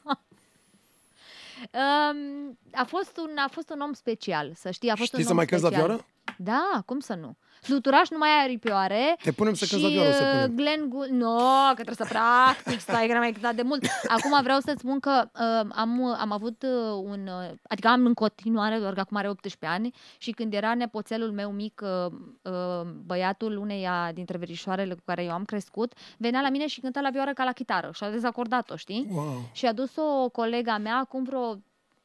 Um, 1.74 2.58
a, 2.72 2.84
fost 2.84 3.18
un, 3.18 3.38
a 3.38 3.48
fost 3.48 3.70
un 3.70 3.80
om 3.80 3.94
special, 3.94 4.54
să 4.56 4.72
știi, 4.72 4.90
a 4.90 4.96
fost 4.96 5.08
Știți 5.08 5.20
un 5.22 5.26
să 5.26 5.30
om 5.32 5.36
mai 5.38 5.46
cânti 5.46 5.64
la 5.64 5.70
special. 5.70 5.88
vioară? 5.88 6.06
Da, 6.38 6.82
cum 6.86 7.00
să 7.00 7.14
nu? 7.16 7.36
Fluturaș 7.62 8.10
nu 8.10 8.18
mai 8.18 8.30
are 8.30 8.44
aripioare. 8.44 9.16
Te 9.24 9.32
punem 9.32 9.54
să 9.54 9.66
și 9.66 9.72
cânti 9.72 9.86
la 9.86 9.92
vioară 9.92 10.10
o 10.10 10.12
uh, 10.12 10.18
săptămână. 10.18 10.48
Glenn 10.48 10.90
Gould... 10.90 11.10
Nu, 11.10 11.38
că 11.68 11.84
trebuie 11.84 11.96
să 11.96 12.08
practic, 12.10 12.80
stai 12.80 13.06
că 13.06 13.12
n-am 13.12 13.22
mai 13.22 13.32
cântat 13.32 13.56
de 13.56 13.62
mult. 13.62 13.86
Acum 14.08 14.40
vreau 14.42 14.60
să-ți 14.60 14.80
spun 14.80 15.00
că 15.00 15.30
uh, 15.34 15.70
am, 15.76 16.16
am 16.20 16.32
avut 16.32 16.64
uh, 16.64 17.02
un... 17.04 17.28
Uh, 17.28 17.58
adică 17.70 17.88
am 17.88 18.06
în 18.06 18.14
continuare, 18.14 18.78
doar 18.78 18.94
că 18.94 19.00
acum 19.00 19.18
are 19.18 19.30
18 19.30 19.66
ani 19.66 19.94
și 20.18 20.32
când 20.32 20.54
era 20.54 20.74
nepoțelul 20.74 21.32
meu 21.32 21.52
mic, 21.52 21.82
uh, 21.84 22.12
uh, 22.42 22.88
băiatul 23.06 23.58
uneia 23.58 24.12
dintre 24.14 24.38
verișoarele 24.38 24.94
cu 24.94 25.02
care 25.06 25.24
eu 25.24 25.32
am 25.32 25.44
crescut, 25.44 25.94
venea 26.18 26.42
la 26.42 26.50
mine 26.50 26.68
și 26.68 26.80
cânta 26.80 27.02
la 27.02 27.10
vioară 27.10 27.34
ca 27.34 27.44
la 27.44 27.52
chitară 27.52 27.90
și 27.94 28.04
a 28.04 28.10
dezacordat-o, 28.10 28.76
știi? 28.76 29.08
Wow. 29.12 29.50
Și 29.52 29.66
a 29.66 29.74
dus 29.74 29.92
o 29.96 30.30
colega 30.30 30.78
mea 30.78 30.98
acum 30.98 31.24
vreo 31.24 31.60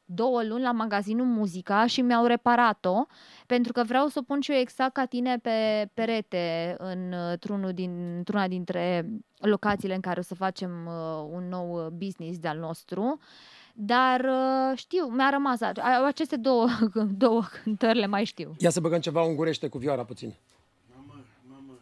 două 0.05 0.43
luni 0.43 0.61
la 0.61 0.71
magazinul 0.71 1.25
Muzica 1.25 1.85
și 1.85 2.01
mi-au 2.01 2.25
reparat-o 2.25 3.05
pentru 3.45 3.71
că 3.71 3.83
vreau 3.83 4.07
să 4.07 4.19
o 4.19 4.23
pun 4.23 4.39
și 4.41 4.51
eu 4.51 4.57
exact 4.57 4.93
ca 4.93 5.05
tine 5.05 5.37
pe 5.37 5.89
perete 5.93 6.75
într-unul 6.79 7.71
din, 7.73 8.13
într-una 8.17 8.47
dintre 8.47 9.09
locațiile 9.37 9.93
în 9.95 10.01
care 10.01 10.19
o 10.19 10.23
să 10.23 10.35
facem 10.35 10.71
uh, 10.85 11.27
un 11.31 11.47
nou 11.49 11.89
business 11.97 12.37
de-al 12.39 12.57
nostru. 12.57 13.19
Dar 13.73 14.19
uh, 14.19 14.77
știu, 14.77 15.05
mi-a 15.05 15.29
rămas 15.29 15.61
a- 15.61 16.03
aceste 16.05 16.35
două, 16.35 16.67
două 17.17 17.41
cântări 17.63 17.99
le 17.99 18.05
mai 18.05 18.23
știu. 18.23 18.55
Ia 18.57 18.69
să 18.69 18.79
băgăm 18.79 18.99
ceva 18.99 19.21
ungurește 19.23 19.67
cu 19.67 19.77
vioara 19.77 20.03
puțin. 20.05 20.33
Mamă, 20.95 21.21
mamă. 21.49 21.73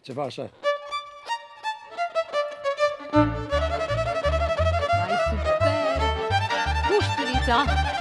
Ceva 0.00 0.22
așa. 0.22 0.50
娘 7.52 7.91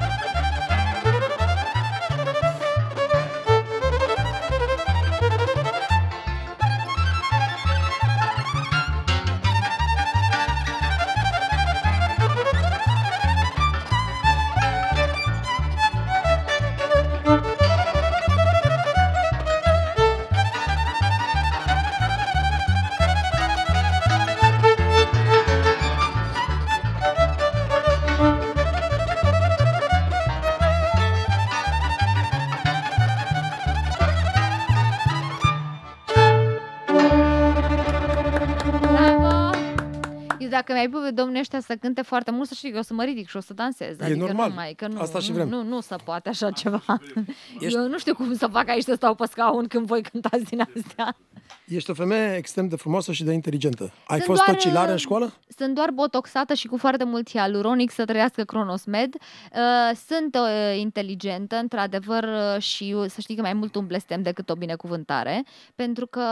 dacă 40.61 40.73
mi-ai 40.73 40.89
pus 40.89 41.01
pe 41.01 41.11
domnul 41.11 41.39
ăștia 41.39 41.59
să 41.59 41.75
cânte 41.75 42.01
foarte 42.01 42.31
mult, 42.31 42.47
să 42.47 42.53
știi 42.53 42.71
că 42.71 42.77
o 42.77 42.81
să 42.81 42.93
mă 42.93 43.03
ridic 43.03 43.29
și 43.29 43.37
o 43.37 43.39
să 43.39 43.53
dansez. 43.53 43.99
E 43.99 44.03
adică 44.03 44.19
normal. 44.19 44.49
Nu 44.49 44.55
mai, 44.55 44.73
că 44.73 44.87
nu, 44.87 44.99
Asta 44.99 45.19
și 45.19 45.29
nu, 45.29 45.35
vrem. 45.35 45.47
Nu, 45.49 45.63
nu 45.63 45.79
se 45.79 45.95
poate 46.03 46.29
așa 46.29 46.51
ceva. 46.51 46.83
Ești- 47.59 47.77
Eu 47.77 47.87
nu 47.87 47.97
știu 47.97 48.13
cum 48.15 48.35
să 48.35 48.47
fac 48.47 48.69
aici 48.69 48.83
să 48.83 48.93
stau 48.93 49.15
pe 49.15 49.25
scaun 49.25 49.67
când 49.67 49.85
voi 49.85 50.01
cântați 50.01 50.43
din 50.43 50.61
astea. 50.75 51.17
Ești 51.65 51.89
o 51.89 51.93
femeie 51.93 52.35
extrem 52.35 52.67
de 52.67 52.75
frumoasă 52.75 53.11
și 53.11 53.23
de 53.23 53.31
inteligentă. 53.31 53.83
Ai 53.83 54.19
Sunt 54.19 54.23
fost 54.23 54.43
doar, 54.45 54.55
tocilară 54.57 54.87
în 54.87 54.93
uh, 54.93 54.99
școală? 54.99 55.33
Sunt 55.57 55.75
doar 55.75 55.91
botoxată 55.91 56.53
și 56.53 56.67
cu 56.67 56.77
foarte 56.77 57.03
mult 57.03 57.29
hialuronic 57.29 57.91
să 57.91 58.05
trăiască 58.05 58.43
Cronosmed. 58.43 59.13
Uh, 59.15 59.97
Sunt 60.07 60.35
uh, 60.35 60.79
inteligentă, 60.79 61.55
într-adevăr, 61.55 62.23
uh, 62.23 62.61
și 62.61 62.93
uh, 62.97 63.05
să 63.09 63.21
știi 63.21 63.35
că 63.35 63.41
mai 63.41 63.53
mult 63.53 63.75
un 63.75 63.87
blestem 63.87 64.21
decât 64.21 64.49
o 64.49 64.55
binecuvântare, 64.55 65.43
pentru 65.75 66.05
că 66.07 66.23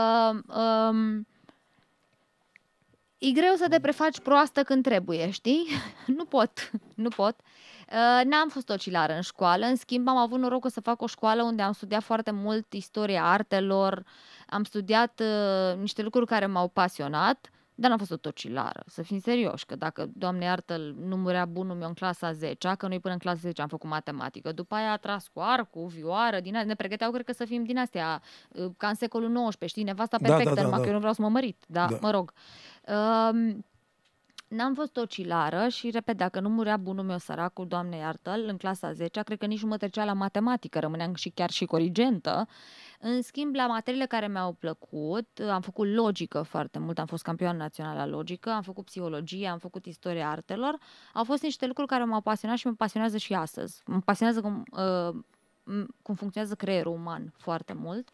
um, 0.90 1.26
e 3.20 3.30
greu 3.30 3.54
să 3.54 3.66
te 3.68 3.80
prefaci 3.80 4.20
proastă 4.20 4.62
când 4.62 4.82
trebuie, 4.82 5.30
știi? 5.30 5.66
nu 6.16 6.24
pot, 6.24 6.70
nu 6.94 7.08
pot. 7.08 7.36
Uh, 7.92 8.24
N-am 8.24 8.48
fost 8.48 8.66
tocilară 8.66 9.12
în 9.12 9.20
școală, 9.20 9.66
în 9.66 9.76
schimb 9.76 10.08
am 10.08 10.16
avut 10.16 10.38
norocul 10.38 10.70
să 10.70 10.80
fac 10.80 11.02
o 11.02 11.06
școală 11.06 11.42
unde 11.42 11.62
am 11.62 11.72
studiat 11.72 12.02
foarte 12.02 12.30
mult 12.30 12.72
istoria 12.72 13.24
artelor, 13.24 14.04
am 14.48 14.64
studiat 14.64 15.20
uh, 15.20 15.78
niște 15.78 16.02
lucruri 16.02 16.26
care 16.26 16.46
m-au 16.46 16.68
pasionat, 16.68 17.50
dar 17.74 17.88
n-am 17.90 17.98
fost 17.98 18.10
o 18.10 18.16
tocilară, 18.16 18.82
să 18.86 19.02
fim 19.02 19.18
serioși, 19.18 19.66
că 19.66 19.76
dacă, 19.76 20.10
Doamne 20.12 20.44
iartă, 20.44 20.76
nu 20.98 21.16
murea 21.16 21.44
bunul 21.44 21.76
meu 21.76 21.88
în 21.88 21.94
clasa 21.94 22.32
10 22.32 22.74
că 22.78 22.86
noi 22.86 23.00
până 23.00 23.12
în 23.12 23.18
clasa 23.20 23.38
10 23.40 23.62
am 23.62 23.68
făcut 23.68 23.90
matematică, 23.90 24.52
după 24.52 24.74
aia 24.74 24.92
a 24.92 24.96
tras 24.96 25.26
cu 25.32 25.40
arcul, 25.40 25.86
vioară, 25.86 26.40
din 26.40 26.52
astea, 26.54 26.68
ne 26.68 26.74
pregăteau, 26.74 27.10
cred 27.10 27.24
că 27.24 27.32
să 27.32 27.44
fim 27.44 27.64
din 27.64 27.78
astea, 27.78 28.22
uh, 28.48 28.66
ca 28.76 28.88
în 28.88 28.94
secolul 28.94 29.48
XIX, 29.48 29.68
știi, 29.70 29.82
nevasta 29.82 30.16
Da, 30.20 30.26
perfectă, 30.28 30.54
da, 30.54 30.60
da, 30.60 30.62
numai 30.62 30.78
da. 30.78 30.82
că 30.82 30.88
eu 30.88 30.94
nu 30.94 31.00
vreau 31.00 31.14
să 31.14 31.22
mă 31.22 31.28
mărit, 31.28 31.64
da, 31.66 31.86
Da. 31.90 31.98
mă 32.00 32.10
rog. 32.10 32.32
Um, 32.88 33.64
N-am 34.50 34.74
fost 34.74 34.92
tocilară 34.92 35.68
și, 35.68 35.90
repet, 35.90 36.16
dacă 36.16 36.40
nu 36.40 36.48
murea 36.48 36.76
bunul 36.76 37.04
meu 37.04 37.18
săracul, 37.18 37.66
Doamne 37.66 37.96
iartă-l, 37.96 38.44
în 38.48 38.56
clasa 38.56 38.92
10 38.92 39.22
cred 39.22 39.38
că 39.38 39.46
nici 39.46 39.62
nu 39.62 39.68
mă 39.68 39.76
trecea 39.76 40.04
la 40.04 40.12
matematică, 40.12 40.78
rămâneam 40.78 41.14
și 41.14 41.28
chiar 41.28 41.50
și 41.50 41.64
corigentă. 41.64 42.48
În 43.00 43.22
schimb, 43.22 43.54
la 43.54 43.66
materiile 43.66 44.06
care 44.06 44.28
mi-au 44.28 44.52
plăcut, 44.52 45.40
am 45.50 45.60
făcut 45.60 45.88
logică 45.88 46.42
foarte 46.42 46.78
mult, 46.78 46.98
am 46.98 47.06
fost 47.06 47.22
campioană 47.22 47.58
națională 47.58 47.98
la 47.98 48.06
logică, 48.06 48.50
am 48.50 48.62
făcut 48.62 48.84
psihologie, 48.84 49.48
am 49.48 49.58
făcut 49.58 49.86
istoria 49.86 50.30
artelor. 50.30 50.78
Au 51.12 51.24
fost 51.24 51.42
niște 51.42 51.66
lucruri 51.66 51.88
care 51.88 52.04
m-au 52.04 52.20
pasionat 52.20 52.56
și 52.56 52.66
mă 52.66 52.72
pasionează 52.72 53.16
și 53.16 53.34
astăzi. 53.34 53.82
Mă 53.86 54.00
pasionează 54.00 54.40
cum, 54.40 54.64
uh, 54.72 55.22
m- 55.62 55.86
cum 56.02 56.14
funcționează 56.14 56.54
creierul 56.54 56.92
uman 56.92 57.32
foarte 57.36 57.72
mult. 57.72 58.10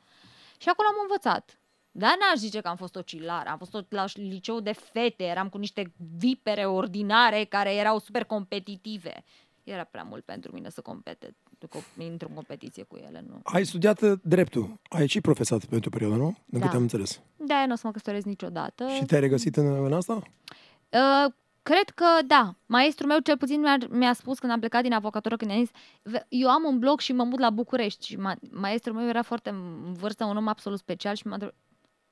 Și 0.59 0.69
acolo 0.69 0.89
am 0.89 0.97
învățat. 1.03 1.59
Dar 1.99 2.11
n-aș 2.21 2.39
zice 2.39 2.61
că 2.61 2.69
am 2.69 2.77
fost 2.77 2.93
tocilară, 2.93 3.49
am 3.49 3.59
fost 3.59 3.71
tot 3.71 3.93
la 3.93 4.05
liceu 4.15 4.61
de 4.61 4.73
fete, 4.73 5.25
eram 5.25 5.49
cu 5.49 5.59
niște 5.59 5.93
vipere 6.19 6.65
ordinare 6.65 7.45
care 7.45 7.75
erau 7.75 7.99
super 7.99 8.25
competitive. 8.25 9.25
Era 9.65 9.85
prea 9.85 10.03
mult 10.03 10.25
pentru 10.25 10.53
mine 10.53 10.69
să 10.71 10.81
compete, 10.81 11.37
co- 11.69 11.99
intru 12.03 12.29
în 12.29 12.35
competiție 12.35 12.83
cu 12.83 12.97
ele, 12.97 13.25
nu. 13.29 13.41
Ai 13.43 13.65
studiat 13.65 14.01
uh, 14.01 14.13
dreptul. 14.23 14.81
Ai 14.89 15.07
și 15.07 15.21
profesat 15.21 15.65
pentru 15.65 15.89
o 15.95 15.97
perioadă, 15.99 16.23
nu? 16.23 16.37
Din 16.47 16.59
Da. 16.59 16.65
câte 16.65 16.77
am 16.77 16.83
înțeles. 16.83 17.21
De-aia 17.37 17.67
nu 17.67 17.73
o 17.73 17.77
să 17.77 17.83
mă 17.87 17.93
căsătoresc 17.93 18.27
niciodată. 18.27 18.89
Și 18.89 19.05
te-ai 19.05 19.21
regăsit 19.21 19.57
în, 19.57 19.85
în 19.85 19.93
asta? 19.93 20.13
Uh, 20.15 21.33
cred 21.63 21.89
că 21.95 22.07
da. 22.27 22.55
Maestrul 22.67 23.09
meu 23.09 23.19
cel 23.19 23.37
puțin 23.37 23.61
mi-a, 23.61 23.77
mi-a 23.91 24.13
spus 24.13 24.39
când 24.39 24.53
am 24.53 24.59
plecat 24.59 24.83
din 24.83 24.93
avocatură, 24.93 25.37
când 25.37 25.51
i-a 25.51 25.57
zis, 25.59 25.71
"Ve- 26.03 26.27
eu 26.29 26.49
am 26.49 26.65
un 26.65 26.79
blog 26.79 27.01
și 27.01 27.13
mă 27.13 27.25
mut 27.25 27.39
la 27.39 27.51
București. 27.51 28.07
Și 28.07 28.17
ma- 28.17 28.51
maestrul 28.51 28.95
meu 28.97 29.09
era 29.09 29.23
foarte 29.23 29.51
în 29.51 29.93
vârstă, 29.93 30.25
un 30.25 30.37
om 30.37 30.47
absolut 30.49 30.79
special 30.79 31.15
și 31.15 31.27
m-a 31.27 31.33
întrebat, 31.33 31.57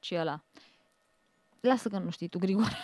ce 0.05 0.15
e 0.15 0.21
ăla? 0.21 0.45
Lasă 1.61 1.89
că 1.89 1.99
nu 1.99 2.11
știi 2.11 2.29
tu, 2.29 2.39
Grigore. 2.39 2.77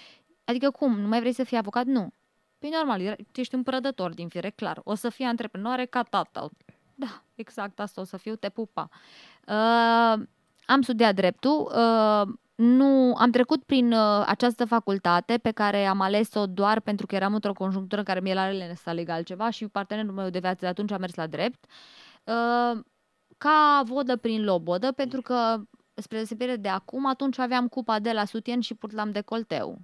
Adică 0.50 0.70
cum? 0.70 1.00
Nu 1.00 1.08
mai 1.08 1.20
vrei 1.20 1.32
să 1.32 1.44
fii 1.44 1.56
avocat? 1.56 1.84
Nu. 1.84 2.12
Păi 2.58 2.70
normal, 2.70 3.00
era- 3.00 3.16
tu 3.32 3.40
ești 3.40 3.54
un 3.54 3.62
prădător 3.62 4.14
din 4.14 4.28
fire, 4.28 4.50
clar. 4.50 4.80
O 4.84 4.94
să 4.94 5.08
fii 5.08 5.24
antreprenoare 5.24 5.84
ca 5.84 6.02
tata. 6.02 6.48
Da, 6.94 7.22
exact 7.34 7.80
asta 7.80 8.00
o 8.00 8.04
să 8.04 8.16
fiu, 8.16 8.34
te 8.34 8.48
pupa. 8.48 8.88
Uh, 9.46 10.26
am 10.66 10.82
studiat 10.82 11.14
dreptul, 11.14 11.72
uh, 11.74 12.34
nu, 12.54 13.14
am 13.16 13.30
trecut 13.30 13.64
prin 13.64 13.92
uh, 13.92 14.24
această 14.26 14.64
facultate 14.64 15.38
pe 15.38 15.50
care 15.50 15.86
am 15.86 16.00
ales-o 16.00 16.46
doar 16.46 16.80
pentru 16.80 17.06
că 17.06 17.14
eram 17.14 17.34
într-o 17.34 17.52
conjunctură 17.52 18.00
în 18.00 18.06
care 18.06 18.20
mi 18.20 18.30
era 18.30 18.50
lene 18.50 18.74
să 18.74 18.88
aleg 18.88 19.08
altceva 19.08 19.50
și 19.50 19.68
partenerul 19.68 20.12
meu 20.12 20.30
de 20.30 20.38
viață 20.38 20.58
de 20.60 20.66
atunci 20.66 20.90
a 20.90 20.96
mers 20.98 21.14
la 21.14 21.26
drept. 21.26 21.64
Uh, 22.24 22.80
ca 23.38 23.82
vodă 23.84 24.16
prin 24.16 24.44
lobodă, 24.44 24.92
pentru 24.92 25.22
că, 25.22 25.60
spre 26.00 26.16
deosebire 26.16 26.56
de 26.56 26.68
acum, 26.68 27.06
atunci 27.06 27.38
aveam 27.38 27.68
cupa 27.68 27.98
de 27.98 28.12
la 28.12 28.24
sutien 28.24 28.60
și 28.60 28.74
purtam 28.74 29.10
decolteu. 29.10 29.78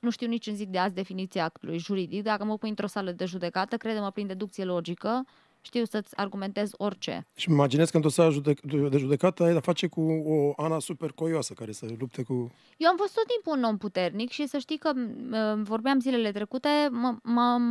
Nu 0.00 0.10
știu 0.10 0.26
nici 0.26 0.46
în 0.46 0.54
zi 0.54 0.66
de 0.66 0.78
azi 0.78 0.94
definiția 0.94 1.44
actului 1.44 1.78
juridic. 1.78 2.22
Dacă 2.22 2.44
mă 2.44 2.58
pui 2.58 2.68
într-o 2.68 2.86
sală 2.86 3.10
de 3.10 3.24
judecată, 3.24 3.76
crede-mă 3.76 4.10
prin 4.10 4.26
deducție 4.26 4.64
logică, 4.64 5.26
știu 5.60 5.84
să-ți 5.84 6.16
argumentez 6.16 6.70
orice. 6.76 7.26
Și 7.36 7.48
îmi 7.48 7.56
imaginez 7.56 7.90
că 7.90 7.96
într-o 7.96 8.10
sală 8.10 8.40
judec- 8.40 8.90
de 8.90 8.98
judecată 8.98 9.42
ai 9.42 9.52
de 9.52 9.58
face 9.58 9.86
cu 9.86 10.00
o 10.00 10.52
Ana 10.56 10.78
super 10.78 11.12
coioasă 11.12 11.52
care 11.52 11.72
se 11.72 11.96
lupte 11.98 12.22
cu... 12.22 12.52
Eu 12.76 12.88
am 12.88 12.96
fost 12.96 13.14
tot 13.14 13.26
timpul 13.26 13.58
un 13.58 13.64
om 13.64 13.76
puternic 13.76 14.30
și 14.30 14.46
să 14.46 14.58
știi 14.58 14.78
că 14.78 14.92
m, 14.94 15.62
vorbeam 15.62 16.00
zilele 16.00 16.32
trecute, 16.32 16.68
m- 16.88 17.22
m-am, 17.22 17.62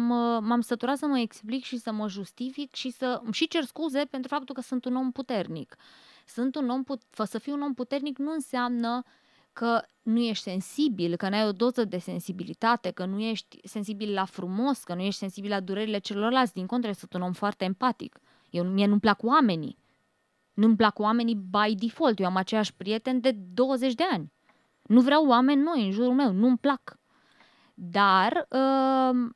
m-am 0.43 0.61
săturat 0.61 0.97
să 0.97 1.05
mă 1.05 1.19
explic 1.19 1.63
și 1.63 1.77
să 1.77 1.91
mă 1.91 2.07
justific 2.07 2.73
și 2.73 2.91
să 2.91 3.21
și 3.31 3.47
cer 3.47 3.63
scuze 3.63 4.05
pentru 4.09 4.29
faptul 4.29 4.55
că 4.55 4.61
sunt 4.61 4.85
un 4.85 4.95
om 4.95 5.11
puternic. 5.11 5.75
Sunt 6.29 6.55
un 6.55 6.69
om 6.69 6.83
put- 6.83 7.03
fă- 7.03 7.25
să 7.27 7.37
fii 7.37 7.53
un 7.53 7.61
om 7.61 7.73
puternic 7.73 8.17
nu 8.17 8.31
înseamnă 8.31 9.03
că 9.53 9.81
nu 10.01 10.19
ești 10.19 10.43
sensibil, 10.43 11.15
că 11.15 11.29
n-ai 11.29 11.47
o 11.47 11.51
doză 11.51 11.83
de 11.83 11.97
sensibilitate, 11.97 12.91
că 12.91 13.05
nu 13.05 13.19
ești 13.19 13.59
sensibil 13.63 14.13
la 14.13 14.25
frumos, 14.25 14.83
că 14.83 14.93
nu 14.93 15.01
ești 15.01 15.19
sensibil 15.19 15.49
la 15.49 15.59
durerile 15.59 15.97
celorlalți. 15.99 16.53
Din 16.53 16.65
contră, 16.65 16.91
sunt 16.91 17.13
un 17.13 17.21
om 17.21 17.33
foarte 17.33 17.63
empatic. 17.63 18.19
Eu, 18.49 18.63
mie 18.63 18.85
nu-mi 18.85 18.99
plac 18.99 19.23
oamenii. 19.23 19.77
Nu-mi 20.53 20.75
plac 20.75 20.99
oamenii 20.99 21.35
by 21.35 21.75
default. 21.75 22.19
Eu 22.19 22.25
am 22.25 22.35
aceiași 22.35 22.73
prieteni 22.75 23.21
de 23.21 23.31
20 23.31 23.93
de 23.93 24.03
ani. 24.11 24.33
Nu 24.81 25.01
vreau 25.01 25.27
oameni 25.27 25.61
noi 25.61 25.85
în 25.85 25.91
jurul 25.91 26.13
meu, 26.13 26.31
nu-mi 26.31 26.57
plac. 26.57 26.99
Dar, 27.73 28.47
uh, 28.49 29.29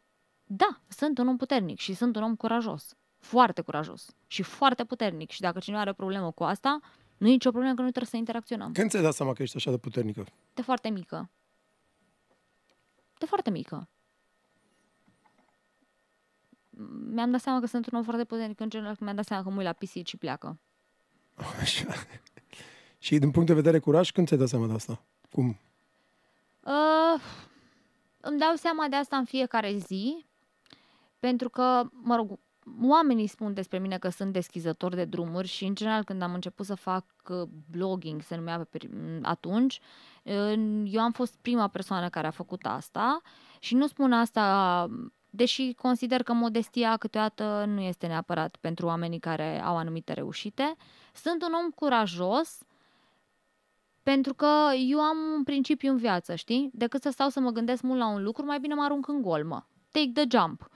da, 0.43 0.81
sunt 0.87 1.17
un 1.17 1.27
om 1.27 1.37
puternic 1.37 1.79
și 1.79 1.93
sunt 1.93 2.15
un 2.15 2.23
om 2.23 2.35
curajos. 2.35 2.95
Foarte 3.23 3.61
curajos 3.61 4.15
și 4.27 4.43
foarte 4.43 4.83
puternic. 4.85 5.29
Și 5.29 5.41
dacă 5.41 5.59
cineva 5.59 5.81
are 5.81 5.93
problemă 5.93 6.31
cu 6.31 6.43
asta, 6.43 6.79
nu 7.17 7.27
e 7.27 7.31
nicio 7.31 7.49
problemă 7.49 7.75
că 7.75 7.81
noi 7.81 7.89
trebuie 7.89 8.11
să 8.11 8.17
interacționăm. 8.17 8.71
Când 8.71 8.89
ți-ai 8.89 9.03
dat 9.03 9.13
seama 9.13 9.33
că 9.33 9.41
ești 9.41 9.55
așa 9.55 9.71
de 9.71 9.77
puternică? 9.77 10.25
De 10.53 10.61
foarte 10.61 10.89
mică. 10.89 11.29
De 13.17 13.25
foarte 13.25 13.49
mică. 13.49 13.87
Mi-am 17.11 17.31
dat 17.31 17.41
seama 17.41 17.59
că 17.59 17.65
sunt 17.65 17.91
un 17.91 17.97
om 17.97 18.03
foarte 18.03 18.23
puternic 18.23 18.59
în 18.59 18.69
general, 18.69 18.95
când 18.95 19.03
mi-am 19.03 19.15
dat 19.15 19.25
seama 19.25 19.43
că 19.43 19.49
mă 19.49 19.55
uit 19.55 19.65
la 19.65 19.73
pisici 19.73 20.09
și 20.09 20.17
pleacă. 20.17 20.59
Așa. 21.61 21.93
și 22.97 23.17
din 23.17 23.31
punct 23.31 23.47
de 23.47 23.53
vedere 23.53 23.79
curaj, 23.79 24.11
când 24.11 24.27
ți-ai 24.27 24.39
dat 24.39 24.49
seama 24.49 24.67
de 24.67 24.73
asta? 24.73 25.03
Cum? 25.31 25.57
Uh, 26.63 27.21
îmi 28.19 28.39
dau 28.39 28.55
seama 28.55 28.87
de 28.87 28.95
asta 28.95 29.17
în 29.17 29.25
fiecare 29.25 29.77
zi, 29.77 30.25
pentru 31.19 31.49
că, 31.49 31.83
mă 31.91 32.15
rog, 32.15 32.39
oamenii 32.81 33.27
spun 33.27 33.53
despre 33.53 33.79
mine 33.79 33.97
că 33.97 34.09
sunt 34.09 34.33
deschizător 34.33 34.95
de 34.95 35.05
drumuri 35.05 35.47
și, 35.47 35.65
în 35.65 35.75
general, 35.75 36.03
când 36.03 36.21
am 36.21 36.33
început 36.33 36.65
să 36.65 36.75
fac 36.75 37.05
uh, 37.29 37.41
blogging, 37.71 38.21
se 38.21 38.35
numea 38.35 38.57
pe 38.57 38.77
peri- 38.77 39.21
atunci, 39.21 39.79
uh, 40.23 40.83
eu 40.85 41.01
am 41.01 41.11
fost 41.11 41.37
prima 41.41 41.67
persoană 41.67 42.09
care 42.09 42.27
a 42.27 42.31
făcut 42.31 42.65
asta 42.65 43.21
și 43.59 43.75
nu 43.75 43.87
spun 43.87 44.13
asta 44.13 44.87
deși 45.29 45.73
consider 45.73 46.23
că 46.23 46.33
modestia 46.33 46.97
câteodată 46.97 47.65
nu 47.67 47.81
este 47.81 48.07
neapărat 48.07 48.57
pentru 48.61 48.85
oamenii 48.85 49.19
care 49.19 49.61
au 49.61 49.77
anumite 49.77 50.13
reușite. 50.13 50.75
Sunt 51.13 51.41
un 51.41 51.53
om 51.63 51.69
curajos 51.69 52.59
pentru 54.03 54.33
că 54.33 54.71
eu 54.89 54.99
am 54.99 55.17
un 55.35 55.43
principiu 55.43 55.91
în 55.91 55.97
viață, 55.97 56.35
știi? 56.35 56.69
Decât 56.73 57.01
să 57.01 57.09
stau 57.09 57.29
să 57.29 57.39
mă 57.39 57.51
gândesc 57.51 57.81
mult 57.81 57.99
la 57.99 58.07
un 58.07 58.23
lucru, 58.23 58.45
mai 58.45 58.59
bine 58.59 58.73
mă 58.73 58.83
arunc 58.83 59.07
în 59.07 59.21
golmă. 59.21 59.67
Take 59.91 60.11
the 60.13 60.37
jump. 60.37 60.69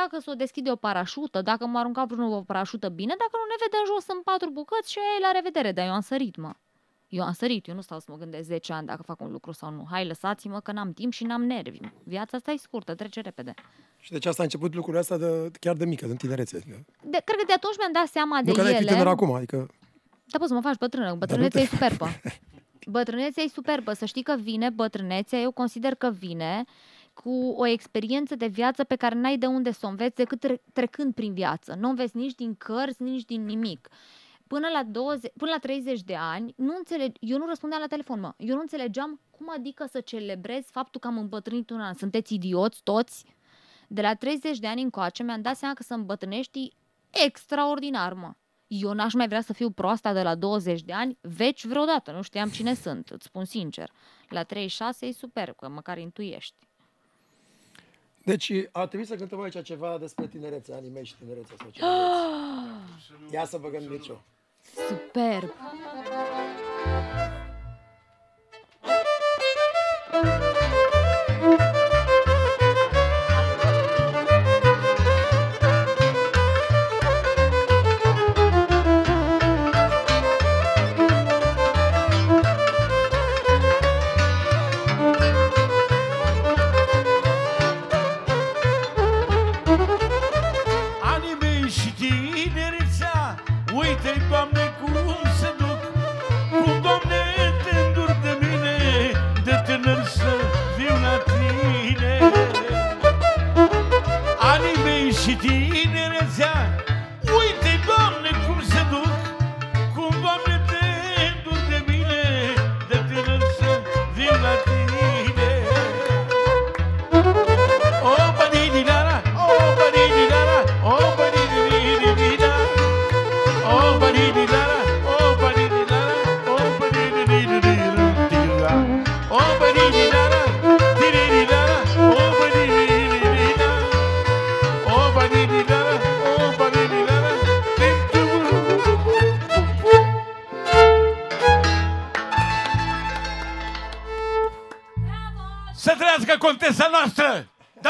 Dacă 0.00 0.18
s-o 0.20 0.34
deschide 0.34 0.70
o 0.70 0.76
parașută, 0.76 1.42
dacă 1.42 1.66
m-a 1.66 1.80
aruncat 1.80 2.06
vreunul 2.06 2.32
o 2.32 2.40
parașută 2.40 2.88
bine, 2.88 3.14
dacă 3.18 3.34
nu 3.40 3.46
ne 3.52 3.58
vedem 3.64 3.84
jos 3.92 4.06
în 4.16 4.20
patru 4.24 4.50
bucăți 4.50 4.90
și 4.92 4.98
aia 4.98 5.16
e 5.18 5.26
la 5.26 5.30
revedere, 5.38 5.72
dar 5.72 5.86
eu 5.86 5.92
am 5.92 6.00
sărit, 6.00 6.36
mă. 6.36 6.52
Eu 7.08 7.24
am 7.24 7.32
sărit, 7.32 7.68
eu 7.68 7.74
nu 7.74 7.80
stau 7.80 7.98
să 7.98 8.06
mă 8.08 8.16
gândesc 8.16 8.46
10 8.48 8.72
ani 8.72 8.86
dacă 8.86 9.02
fac 9.02 9.20
un 9.20 9.30
lucru 9.30 9.52
sau 9.52 9.70
nu. 9.70 9.86
Hai, 9.90 10.06
lăsați-mă 10.06 10.60
că 10.60 10.72
n-am 10.72 10.92
timp 10.92 11.12
și 11.12 11.24
n-am 11.24 11.44
nervi. 11.44 11.78
Viața 12.02 12.36
asta 12.36 12.50
e 12.50 12.56
scurtă, 12.56 12.94
trece 12.94 13.20
repede. 13.20 13.54
Și 14.00 14.10
deci 14.10 14.26
asta 14.26 14.42
a 14.42 14.44
început 14.44 14.74
lucrurile 14.74 15.00
astea 15.00 15.16
de, 15.16 15.50
chiar 15.60 15.76
de 15.76 15.84
mică, 15.84 16.06
din 16.06 16.16
tinerețe. 16.16 16.58
De, 17.02 17.18
cred 17.24 17.38
că 17.38 17.44
de 17.46 17.52
atunci 17.52 17.76
mi-am 17.78 17.92
dat 17.92 18.06
seama 18.06 18.38
nu 18.38 18.44
de 18.44 18.52
că 18.52 18.60
ele. 18.60 18.76
fi 18.76 18.84
tânăr 18.84 19.06
acum, 19.06 19.32
adică... 19.32 19.56
Da, 20.24 20.38
poți 20.38 20.48
să 20.48 20.54
mă 20.54 20.60
faci 20.60 20.78
bătrână. 20.78 21.14
Bătrânețea 21.14 21.60
e 21.60 21.66
superbă. 21.66 22.06
Bătrânețea 22.96 23.42
e 23.42 23.48
superbă. 23.48 23.92
Să 23.92 24.04
știi 24.04 24.22
că 24.22 24.36
vine 24.40 24.70
bătrânețea, 24.70 25.38
eu 25.38 25.50
consider 25.50 25.94
că 25.94 26.10
vine 26.10 26.64
cu 27.14 27.54
o 27.56 27.66
experiență 27.66 28.34
de 28.34 28.46
viață 28.46 28.84
pe 28.84 28.96
care 28.96 29.14
n-ai 29.14 29.38
de 29.38 29.46
unde 29.46 29.72
să 29.72 29.86
o 29.86 29.88
înveți 29.88 30.16
decât 30.16 30.40
tre- 30.40 30.62
trecând 30.72 31.14
prin 31.14 31.34
viață. 31.34 31.76
Nu 31.78 31.88
înveți 31.88 32.16
nici 32.16 32.34
din 32.34 32.54
cărți, 32.54 33.02
nici 33.02 33.24
din 33.24 33.44
nimic. 33.44 33.88
Până 34.46 34.68
la, 34.72 34.82
20, 34.82 35.32
până 35.36 35.50
la 35.50 35.58
30 35.58 36.02
de 36.02 36.14
ani, 36.14 36.54
nu 36.56 36.74
înțeleg, 36.76 37.16
eu 37.20 37.38
nu 37.38 37.46
răspundeam 37.46 37.80
la 37.80 37.86
telefon, 37.86 38.20
mă. 38.20 38.34
Eu 38.36 38.54
nu 38.54 38.60
înțelegeam 38.60 39.20
cum 39.30 39.50
adică 39.50 39.86
să 39.90 40.00
celebrez 40.00 40.64
faptul 40.70 41.00
că 41.00 41.06
am 41.06 41.18
îmbătrânit 41.18 41.70
un 41.70 41.80
an. 41.80 41.94
Sunteți 41.94 42.34
idioți 42.34 42.82
toți? 42.82 43.24
De 43.88 44.00
la 44.00 44.14
30 44.14 44.58
de 44.58 44.66
ani 44.66 44.82
încoace 44.82 45.22
mi-am 45.22 45.42
dat 45.42 45.56
seama 45.56 45.74
că 45.74 45.82
să 45.82 45.94
îmbătrânești 45.94 46.72
extraordinar, 47.10 48.12
mă. 48.12 48.32
Eu 48.66 48.92
n-aș 48.92 49.12
mai 49.12 49.28
vrea 49.28 49.40
să 49.40 49.52
fiu 49.52 49.70
proasta 49.70 50.12
de 50.12 50.22
la 50.22 50.34
20 50.34 50.82
de 50.82 50.92
ani, 50.92 51.18
veci 51.20 51.64
vreodată, 51.64 52.12
nu 52.12 52.22
știam 52.22 52.48
cine 52.48 52.74
sunt, 52.74 53.08
îți 53.08 53.24
spun 53.24 53.44
sincer. 53.44 53.90
La 54.28 54.42
36 54.42 55.06
e 55.06 55.12
super, 55.12 55.52
că 55.52 55.68
măcar 55.68 55.98
intuiești. 55.98 56.63
Deci 58.24 58.52
a 58.72 58.86
trebuit 58.86 59.08
să 59.08 59.16
cântăm 59.16 59.40
aici 59.40 59.62
ceva 59.62 59.98
despre 59.98 60.26
tinerețe, 60.26 60.72
anii 60.74 60.90
mei 60.90 61.04
și 61.04 61.14
tinerețe 61.14 61.54
sau 61.58 61.70
ceva. 61.70 61.86
Ia 63.32 63.44
să 63.44 63.58
băgăm 63.58 63.82
Mircea. 63.88 64.24
Superb! 64.88 65.52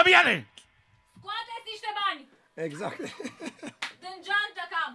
Noastră, 0.04 0.22
Damiane! 0.22 0.48
Scoateți 1.18 1.66
niște 1.72 1.90
bani! 2.00 2.20
Exact. 2.66 2.98
Din 4.02 4.16
geantă 4.26 4.64
cam! 4.72 4.92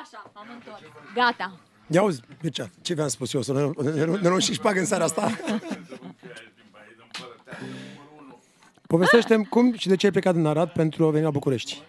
Așa, 0.00 0.30
am 0.34 0.46
întors. 0.54 0.82
Gata. 1.14 1.60
Ia 1.90 2.02
uzi, 2.02 2.20
Mircea, 2.42 2.70
ce 2.82 2.94
v-am 2.94 3.08
spus 3.08 3.32
eu? 3.32 3.42
Să 3.42 3.52
ne, 3.52 3.90
ne, 3.90 4.04
ne 4.04 4.28
luăm 4.28 4.38
și 4.38 4.52
șpag 4.52 4.76
în 4.76 4.84
seara 4.84 5.04
asta? 5.04 5.30
Povestește-mi 8.86 9.46
cum 9.46 9.76
și 9.76 9.88
de 9.88 9.96
ce 9.96 10.06
ai 10.06 10.12
plecat 10.12 10.34
din 10.34 10.46
Arad 10.46 10.70
pentru 10.70 11.06
a 11.06 11.10
veni 11.10 11.24
la 11.24 11.30
București. 11.30 11.82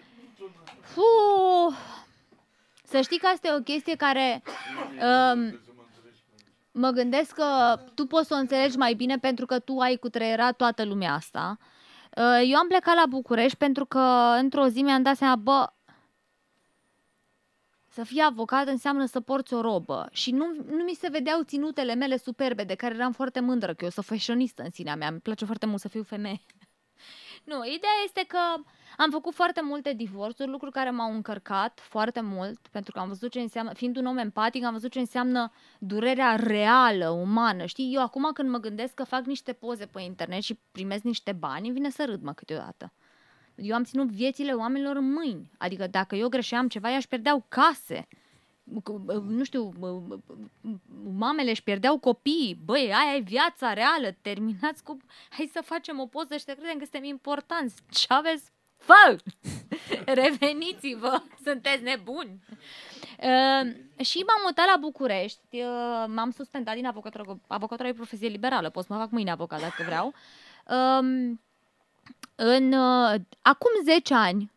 Fuh. 0.80 1.76
Să 2.84 3.00
știi 3.00 3.18
că 3.18 3.26
asta 3.26 3.48
e 3.48 3.54
o 3.54 3.62
chestie 3.62 3.96
care 3.96 4.42
um, 5.32 5.60
mă 6.70 6.90
gândesc 6.90 7.32
că 7.34 7.80
tu 7.94 8.06
poți 8.06 8.26
să 8.26 8.34
o 8.34 8.38
înțelegi 8.38 8.76
mai 8.76 8.94
bine 8.94 9.18
pentru 9.18 9.46
că 9.46 9.58
tu 9.58 9.78
ai 9.78 9.96
cutreierat 9.96 10.56
toată 10.56 10.84
lumea 10.84 11.12
asta. 11.12 11.58
Uh, 12.16 12.42
Eu 12.50 12.56
am 12.56 12.68
plecat 12.68 12.94
la 12.94 13.06
București 13.08 13.56
pentru 13.56 13.84
că 13.84 14.34
într-o 14.38 14.66
zi 14.66 14.82
mi-am 14.82 15.02
dat 15.02 15.16
seama, 15.16 15.36
bă, 15.36 15.72
să 17.88 18.04
fii 18.04 18.22
avocat 18.22 18.66
înseamnă 18.66 19.04
să 19.06 19.20
porți 19.20 19.54
o 19.54 19.60
robă 19.60 20.08
și 20.12 20.30
nu, 20.30 20.46
nu 20.68 20.84
mi 20.84 20.94
se 20.94 21.08
vedeau 21.08 21.42
ținutele 21.42 21.94
mele 21.94 22.16
superbe 22.16 22.64
de 22.64 22.74
care 22.74 22.94
eram 22.94 23.12
foarte 23.12 23.40
mândră, 23.40 23.74
că 23.74 23.84
eu 23.84 23.90
sunt 23.90 24.06
fashionistă 24.06 24.62
în 24.62 24.70
sinea 24.70 24.96
mea, 24.96 25.08
îmi 25.08 25.20
place 25.20 25.44
foarte 25.44 25.66
mult 25.66 25.80
să 25.80 25.88
fiu 25.88 26.02
femeie. 26.02 26.40
Nu, 27.44 27.64
ideea 27.64 27.98
este 28.04 28.24
că 28.28 28.38
am 29.00 29.10
făcut 29.10 29.34
foarte 29.34 29.60
multe 29.62 29.92
divorțuri, 29.92 30.50
lucruri 30.50 30.72
care 30.72 30.90
m-au 30.90 31.12
încărcat 31.12 31.80
foarte 31.82 32.20
mult, 32.20 32.68
pentru 32.70 32.92
că 32.92 32.98
am 32.98 33.08
văzut 33.08 33.30
ce 33.30 33.40
înseamnă, 33.40 33.72
fiind 33.72 33.96
un 33.96 34.06
om 34.06 34.18
empatic, 34.18 34.64
am 34.64 34.72
văzut 34.72 34.90
ce 34.90 34.98
înseamnă 34.98 35.52
durerea 35.78 36.36
reală, 36.36 37.08
umană. 37.08 37.66
Știi, 37.66 37.94
eu 37.94 38.02
acum 38.02 38.30
când 38.32 38.50
mă 38.50 38.58
gândesc 38.58 38.94
că 38.94 39.04
fac 39.04 39.24
niște 39.24 39.52
poze 39.52 39.86
pe 39.86 40.00
internet 40.00 40.42
și 40.42 40.58
primesc 40.72 41.02
niște 41.02 41.32
bani, 41.32 41.66
îmi 41.66 41.76
vine 41.76 41.90
să 41.90 42.04
râd 42.04 42.22
mă 42.22 42.32
câteodată. 42.32 42.92
Eu 43.54 43.74
am 43.74 43.84
ținut 43.84 44.08
viețile 44.08 44.52
oamenilor 44.52 44.96
în 44.96 45.12
mâini. 45.12 45.50
Adică 45.58 45.86
dacă 45.86 46.14
eu 46.16 46.28
greșeam 46.28 46.68
ceva, 46.68 46.90
ea 46.90 46.96
își 46.96 47.08
pierdeau 47.08 47.44
case. 47.48 48.08
Nu 49.26 49.44
știu, 49.44 49.72
mamele 51.18 51.50
își 51.50 51.62
pierdeau 51.62 51.98
copii. 51.98 52.60
Băi, 52.64 52.92
aia 52.92 53.16
e 53.16 53.20
viața 53.20 53.72
reală. 53.72 54.16
Terminați 54.20 54.84
cu... 54.84 54.96
Hai 55.30 55.50
să 55.52 55.60
facem 55.64 56.00
o 56.00 56.06
poză 56.06 56.36
și 56.36 56.44
să 56.44 56.52
credem 56.52 56.78
că 56.78 56.84
suntem 56.84 57.04
importanți. 57.04 57.82
Ce 57.90 58.04
aveți? 58.08 58.52
Fă! 58.80 59.16
Reveniți-vă! 60.20 61.22
Sunteți 61.44 61.82
nebuni! 61.82 62.40
Uh, 63.22 64.04
și 64.04 64.18
m-am 64.18 64.40
mutat 64.44 64.66
la 64.66 64.76
București, 64.80 65.56
uh, 65.56 66.04
m-am 66.06 66.30
suspendat 66.30 66.74
din 66.74 66.86
avocatură, 66.86 67.40
avocatura 67.46 67.88
e 67.88 67.92
profesie 67.92 68.28
liberală, 68.28 68.70
pot 68.70 68.84
să 68.84 68.92
mă 68.92 68.98
fac 68.98 69.10
mâine 69.10 69.30
avocat 69.30 69.60
dacă 69.60 69.82
vreau. 69.84 70.06
Uh, 70.66 71.36
în, 72.34 72.72
uh, 72.72 73.14
acum 73.42 73.70
10 73.84 74.14
ani, 74.14 74.52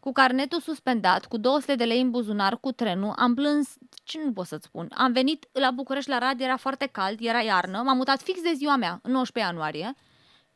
cu 0.00 0.12
carnetul 0.12 0.60
suspendat, 0.60 1.26
cu 1.26 1.36
200 1.36 1.74
de 1.74 1.84
lei 1.84 2.00
în 2.00 2.10
buzunar, 2.10 2.56
cu 2.56 2.72
trenul, 2.72 3.12
am 3.16 3.34
plâns, 3.34 3.76
ce 4.04 4.20
nu 4.24 4.32
pot 4.32 4.46
să-ți 4.46 4.66
spun, 4.66 4.88
am 4.94 5.12
venit 5.12 5.48
la 5.52 5.70
București 5.70 6.10
la 6.10 6.18
rad, 6.18 6.40
era 6.40 6.56
foarte 6.56 6.86
cald, 6.86 7.18
era 7.20 7.40
iarnă, 7.40 7.82
m-am 7.82 7.96
mutat 7.96 8.22
fix 8.22 8.42
de 8.42 8.52
ziua 8.54 8.76
mea, 8.76 8.98
în 9.02 9.12
19 9.12 9.52
ianuarie, 9.52 9.94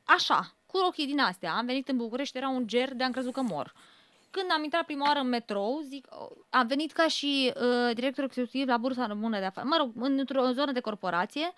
așa, 0.05 0.56
cu 0.77 0.83
rochii 0.83 1.07
din 1.07 1.21
astea, 1.21 1.53
am 1.53 1.67
venit 1.67 1.89
în 1.89 1.97
București, 1.97 2.37
era 2.37 2.49
un 2.49 2.67
ger 2.67 2.95
de 2.95 3.05
am 3.05 3.13
crezut 3.13 3.33
că 3.33 3.43
mor. 3.43 3.75
Când 4.31 4.47
am 4.51 4.65
intrat 4.65 4.85
prima 4.85 5.07
oară 5.07 5.19
în 5.19 5.29
metrou, 5.29 5.81
zic, 5.81 6.09
am 6.51 6.67
venit 6.67 6.93
ca 6.93 7.09
și 7.09 7.53
uh, 7.55 7.95
director 7.95 8.25
executiv 8.25 8.69
la 8.69 8.77
Bursa 8.77 9.07
Română 9.07 9.39
de 9.39 9.45
Afaceri, 9.45 9.73
mă 9.73 9.77
rog, 9.77 9.93
într-o 9.95 10.53
zonă 10.53 10.73
de 10.73 10.81
corporație, 10.81 11.53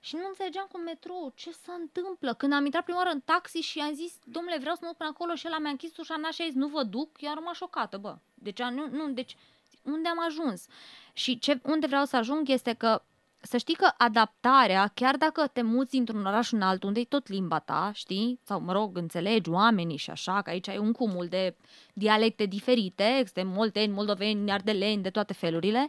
Și 0.00 0.14
nu 0.16 0.22
înțelegeam 0.28 0.68
cu 0.72 0.78
metrou 0.78 1.32
ce 1.34 1.50
se 1.50 1.70
întâmplă. 1.80 2.34
Când 2.34 2.52
am 2.52 2.64
intrat 2.64 2.84
prima 2.84 2.98
oară 2.98 3.10
în 3.10 3.20
taxi 3.20 3.58
și 3.58 3.78
am 3.78 3.94
zis, 3.94 4.12
domnule, 4.24 4.58
vreau 4.58 4.74
să 4.74 4.80
mă 4.82 4.88
duc 4.88 4.96
până 4.96 5.10
acolo 5.14 5.34
și 5.34 5.46
ăla 5.46 5.58
mi-a 5.58 5.70
închis 5.70 5.96
ușa 5.96 6.16
n 6.16 6.30
și 6.32 6.42
a 6.42 6.44
zis, 6.44 6.54
nu 6.54 6.66
vă 6.66 6.82
duc, 6.82 7.08
eu 7.20 7.28
am 7.28 7.34
rămas 7.34 7.56
șocată, 7.56 7.96
bă. 7.96 8.16
Deci, 8.34 8.62
nu, 8.62 8.88
nu, 8.90 9.08
deci 9.08 9.36
unde 9.82 10.08
am 10.08 10.24
ajuns? 10.24 10.66
Și 11.12 11.38
ce, 11.38 11.60
unde 11.62 11.86
vreau 11.86 12.04
să 12.04 12.16
ajung 12.16 12.48
este 12.48 12.72
că 12.72 13.02
să 13.40 13.56
știi 13.56 13.74
că 13.74 13.90
adaptarea, 13.96 14.90
chiar 14.94 15.16
dacă 15.16 15.46
te 15.52 15.62
muți 15.62 15.96
într-un 15.96 16.26
oraș 16.26 16.52
în 16.52 16.62
altul, 16.62 16.88
unde 16.88 17.00
e 17.00 17.04
tot 17.04 17.28
limba 17.28 17.58
ta, 17.58 17.90
știi? 17.94 18.40
Sau, 18.44 18.60
mă 18.60 18.72
rog, 18.72 18.96
înțelegi 18.96 19.50
oamenii 19.50 19.96
și 19.96 20.10
așa, 20.10 20.42
că 20.42 20.50
aici 20.50 20.68
ai 20.68 20.78
un 20.78 20.92
cumul 20.92 21.26
de 21.26 21.56
dialecte 21.92 22.44
diferite, 22.44 23.24
de 23.34 23.42
molteni, 23.42 23.92
moldoveni, 23.92 24.50
ardeleni, 24.50 25.02
de 25.02 25.10
toate 25.10 25.32
felurile, 25.32 25.88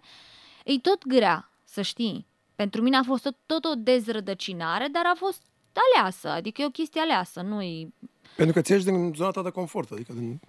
e 0.65 0.79
tot 0.79 1.07
grea, 1.07 1.51
să 1.63 1.81
știi. 1.81 2.27
Pentru 2.55 2.81
mine 2.81 2.97
a 2.97 3.03
fost 3.03 3.23
tot, 3.23 3.35
tot 3.45 3.65
o 3.65 3.75
dezrădăcinare, 3.77 4.88
dar 4.91 5.05
a 5.05 5.15
fost 5.15 5.41
aleasă, 5.73 6.29
adică 6.29 6.62
e 6.62 6.65
o 6.65 6.69
chestie 6.69 7.01
aleasă, 7.01 7.41
nu 7.41 7.62
e... 7.62 7.88
Pentru 8.35 8.53
că 8.53 8.62
ți 8.62 8.73
ești 8.73 8.89
din 8.91 9.13
zona 9.15 9.31
ta 9.31 9.43
de 9.43 9.49
confort, 9.49 9.91
adică 9.91 10.13
din 10.13 10.39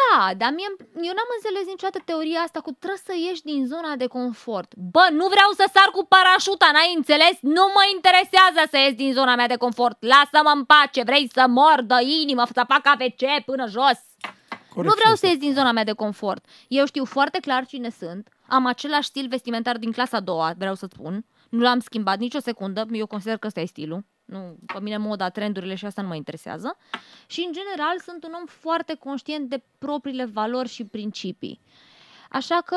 da, 0.00 0.34
dar 0.40 0.50
mie, 0.58 0.70
eu 1.08 1.14
n-am 1.16 1.30
înțeles 1.36 1.64
niciodată 1.72 2.00
teoria 2.04 2.40
asta 2.40 2.60
cu 2.60 2.70
trebuie 2.72 3.06
să 3.08 3.14
ieși 3.26 3.42
din 3.50 3.66
zona 3.72 3.92
de 4.02 4.06
confort. 4.06 4.70
Bă, 4.94 5.04
nu 5.20 5.26
vreau 5.34 5.50
să 5.60 5.64
sar 5.74 5.88
cu 5.96 6.02
parașuta, 6.14 6.68
n-ai 6.72 6.92
înțeles? 6.96 7.36
Nu 7.56 7.64
mă 7.76 7.82
interesează 7.96 8.60
să 8.70 8.76
ies 8.78 8.94
din 9.02 9.12
zona 9.18 9.34
mea 9.34 9.50
de 9.52 9.62
confort. 9.64 9.96
Lasă-mă 10.12 10.52
în 10.58 10.64
pace, 10.72 11.02
vrei 11.10 11.30
să 11.36 11.44
mor 11.58 11.78
de 11.90 11.98
inimă, 12.22 12.42
să 12.46 12.70
fac 12.72 12.82
AVC 12.92 13.22
până 13.44 13.64
jos. 13.76 13.98
Corect 14.74 14.88
nu 14.88 15.00
vreau 15.00 15.14
să 15.14 15.26
ies 15.26 15.38
din 15.46 15.52
zona 15.58 15.72
mea 15.72 15.84
de 15.90 16.00
confort. 16.04 16.42
Eu 16.68 16.84
știu 16.86 17.04
foarte 17.04 17.38
clar 17.46 17.66
cine 17.66 17.90
sunt. 18.00 18.28
Am 18.48 18.66
același 18.66 19.08
stil 19.08 19.26
vestimentar 19.28 19.76
din 19.78 19.92
clasa 19.92 20.16
a 20.16 20.20
doua, 20.30 20.54
vreau 20.58 20.74
să 20.74 20.86
spun. 20.92 21.24
Nu 21.50 21.60
l-am 21.60 21.80
schimbat 21.80 22.18
nicio 22.18 22.38
secundă, 22.38 22.86
eu 22.92 23.06
consider 23.06 23.36
că 23.36 23.46
ăsta 23.46 23.60
e 23.60 23.64
stilul. 23.64 24.04
Nu, 24.30 24.56
pe 24.66 24.80
mine 24.80 24.96
moda, 24.96 25.28
trendurile 25.28 25.74
și 25.74 25.84
asta 25.84 26.02
nu 26.02 26.08
mă 26.08 26.14
interesează. 26.14 26.76
Și, 27.26 27.44
în 27.46 27.52
general, 27.52 28.00
sunt 28.04 28.24
un 28.24 28.32
om 28.40 28.46
foarte 28.46 28.94
conștient 28.94 29.48
de 29.48 29.62
propriile 29.78 30.24
valori 30.24 30.68
și 30.68 30.84
principii. 30.84 31.60
Așa 32.30 32.62
că, 32.64 32.76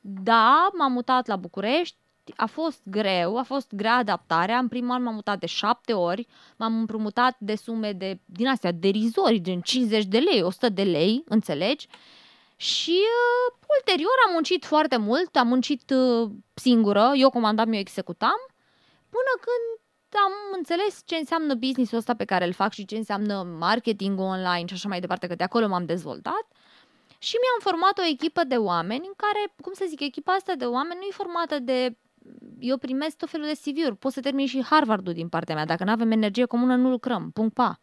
da, 0.00 0.70
m-am 0.72 0.92
mutat 0.92 1.26
la 1.26 1.36
București, 1.36 1.96
a 2.36 2.46
fost 2.46 2.80
greu, 2.84 3.36
a 3.36 3.42
fost 3.42 3.74
grea 3.74 3.94
adaptarea. 3.94 4.58
În 4.58 4.68
primul 4.68 4.90
an 4.90 5.02
m-am 5.02 5.14
mutat 5.14 5.38
de 5.38 5.46
șapte 5.46 5.92
ori, 5.92 6.26
m-am 6.56 6.78
împrumutat 6.78 7.36
de 7.38 7.54
sume 7.54 7.92
de, 7.92 8.18
din 8.24 8.48
astea 8.48 8.72
derizori, 8.72 9.40
gen 9.40 9.60
50 9.60 10.04
de 10.04 10.18
lei, 10.18 10.42
100 10.42 10.68
de 10.68 10.82
lei, 10.82 11.24
înțelegi? 11.28 11.86
Și 12.56 12.90
uh, 13.00 13.54
ulterior 13.78 14.14
am 14.26 14.32
muncit 14.32 14.64
foarte 14.64 14.96
mult, 14.96 15.36
am 15.36 15.48
muncit 15.48 15.90
uh, 15.90 16.30
singură, 16.54 17.12
eu 17.14 17.30
comandam, 17.30 17.72
eu 17.72 17.78
executam, 17.78 18.40
până 19.08 19.32
când 19.40 19.81
am 20.16 20.32
înțeles 20.56 21.02
ce 21.04 21.16
înseamnă 21.16 21.54
businessul 21.54 21.98
ăsta 21.98 22.14
pe 22.14 22.24
care 22.24 22.46
îl 22.46 22.52
fac 22.52 22.72
și 22.72 22.84
ce 22.84 22.96
înseamnă 22.96 23.42
marketing 23.58 24.20
online 24.20 24.66
și 24.66 24.74
așa 24.74 24.88
mai 24.88 25.00
departe, 25.00 25.26
că 25.26 25.34
de 25.34 25.44
acolo 25.44 25.68
m-am 25.68 25.84
dezvoltat. 25.84 26.46
Și 27.18 27.36
mi-am 27.42 27.72
format 27.72 27.98
o 27.98 28.10
echipă 28.10 28.44
de 28.44 28.56
oameni 28.56 29.06
în 29.06 29.12
care, 29.16 29.54
cum 29.60 29.72
să 29.72 29.84
zic, 29.88 30.00
echipa 30.00 30.32
asta 30.32 30.54
de 30.54 30.64
oameni 30.64 30.98
nu 31.00 31.06
e 31.06 31.20
formată 31.22 31.58
de 31.58 31.96
eu 32.58 32.76
primesc 32.76 33.16
tot 33.16 33.28
felul 33.28 33.46
de 33.46 33.70
CV-uri. 33.70 33.96
Pot 33.96 34.12
să 34.12 34.20
termin 34.20 34.46
și 34.46 34.64
Harvard-ul 34.64 35.12
din 35.12 35.28
partea 35.28 35.54
mea. 35.54 35.64
Dacă 35.64 35.84
nu 35.84 35.90
avem 35.90 36.10
energie 36.10 36.44
comună, 36.44 36.76
nu 36.76 36.90
lucrăm. 36.90 37.30
Punct 37.30 37.54
pa. 37.54 37.80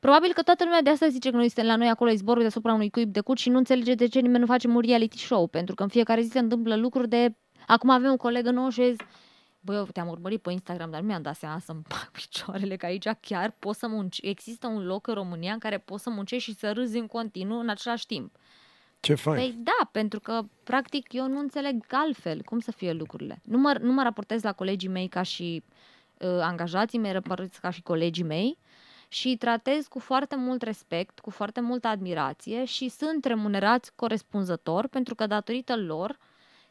Probabil 0.00 0.32
că 0.32 0.42
toată 0.42 0.64
lumea 0.64 0.82
de 0.82 0.90
asta 0.90 1.08
zice 1.08 1.30
că 1.30 1.36
noi 1.36 1.48
suntem 1.48 1.66
la 1.66 1.76
noi 1.76 1.88
acolo 1.88 2.10
zborul 2.10 2.40
deasupra 2.40 2.72
unui 2.72 2.90
cuib 2.90 3.12
de 3.12 3.20
cut 3.20 3.38
și 3.38 3.48
nu 3.48 3.58
înțelege 3.58 3.94
de 3.94 4.06
ce 4.06 4.20
nimeni 4.20 4.40
nu 4.40 4.46
face 4.46 4.68
un 4.68 4.80
reality 4.80 5.18
show, 5.18 5.46
pentru 5.46 5.74
că 5.74 5.82
în 5.82 5.88
fiecare 5.88 6.20
zi 6.20 6.30
se 6.30 6.38
întâmplă 6.38 6.76
lucruri 6.76 7.08
de... 7.08 7.34
Acum 7.66 7.90
avem 7.90 8.10
un 8.10 8.16
coleg 8.16 8.46
nou 8.46 8.68
și 8.68 8.96
Băi, 9.64 9.76
eu 9.76 9.84
te-am 9.84 10.08
urmărit 10.08 10.42
pe 10.42 10.52
Instagram, 10.52 10.90
dar 10.90 11.00
nu 11.00 11.06
mi-am 11.06 11.22
dat 11.22 11.36
seama 11.36 11.58
să-mi 11.58 11.82
fac 11.94 12.10
picioarele, 12.10 12.76
că 12.76 12.86
aici 12.86 13.08
chiar 13.20 13.54
poți 13.58 13.78
să 13.78 13.88
munci. 13.88 14.18
Există 14.22 14.66
un 14.66 14.86
loc 14.86 15.06
în 15.06 15.14
România 15.14 15.52
în 15.52 15.58
care 15.58 15.78
poți 15.78 16.02
să 16.02 16.10
muncești 16.10 16.50
și 16.50 16.58
să 16.58 16.72
râzi 16.72 16.98
în 16.98 17.06
continuu 17.06 17.58
în 17.58 17.68
același 17.68 18.06
timp. 18.06 18.36
Ce 19.00 19.14
fain. 19.14 19.36
Păi 19.36 19.54
da, 19.58 19.88
pentru 19.92 20.20
că, 20.20 20.42
practic, 20.64 21.12
eu 21.12 21.28
nu 21.28 21.38
înțeleg 21.38 21.84
altfel 21.90 22.42
cum 22.42 22.58
să 22.58 22.72
fie 22.72 22.92
lucrurile. 22.92 23.40
Nu 23.44 23.58
mă, 23.58 23.76
nu 23.80 23.92
mă 23.92 24.02
raportez 24.02 24.42
la 24.42 24.52
colegii 24.52 24.88
mei 24.88 25.08
ca 25.08 25.22
și 25.22 25.62
uh, 26.18 26.28
angajații 26.40 26.98
mei, 26.98 27.12
raportez 27.12 27.48
ca 27.60 27.70
și 27.70 27.82
colegii 27.82 28.24
mei 28.24 28.58
și 29.08 29.28
îi 29.28 29.36
tratez 29.36 29.86
cu 29.86 29.98
foarte 29.98 30.36
mult 30.36 30.62
respect, 30.62 31.18
cu 31.20 31.30
foarte 31.30 31.60
multă 31.60 31.88
admirație 31.88 32.64
și 32.64 32.88
sunt 32.88 33.24
remunerați 33.24 33.92
corespunzător 33.94 34.86
pentru 34.86 35.14
că 35.14 35.26
datorită 35.26 35.76
lor 35.76 36.10
uh, 36.10 36.16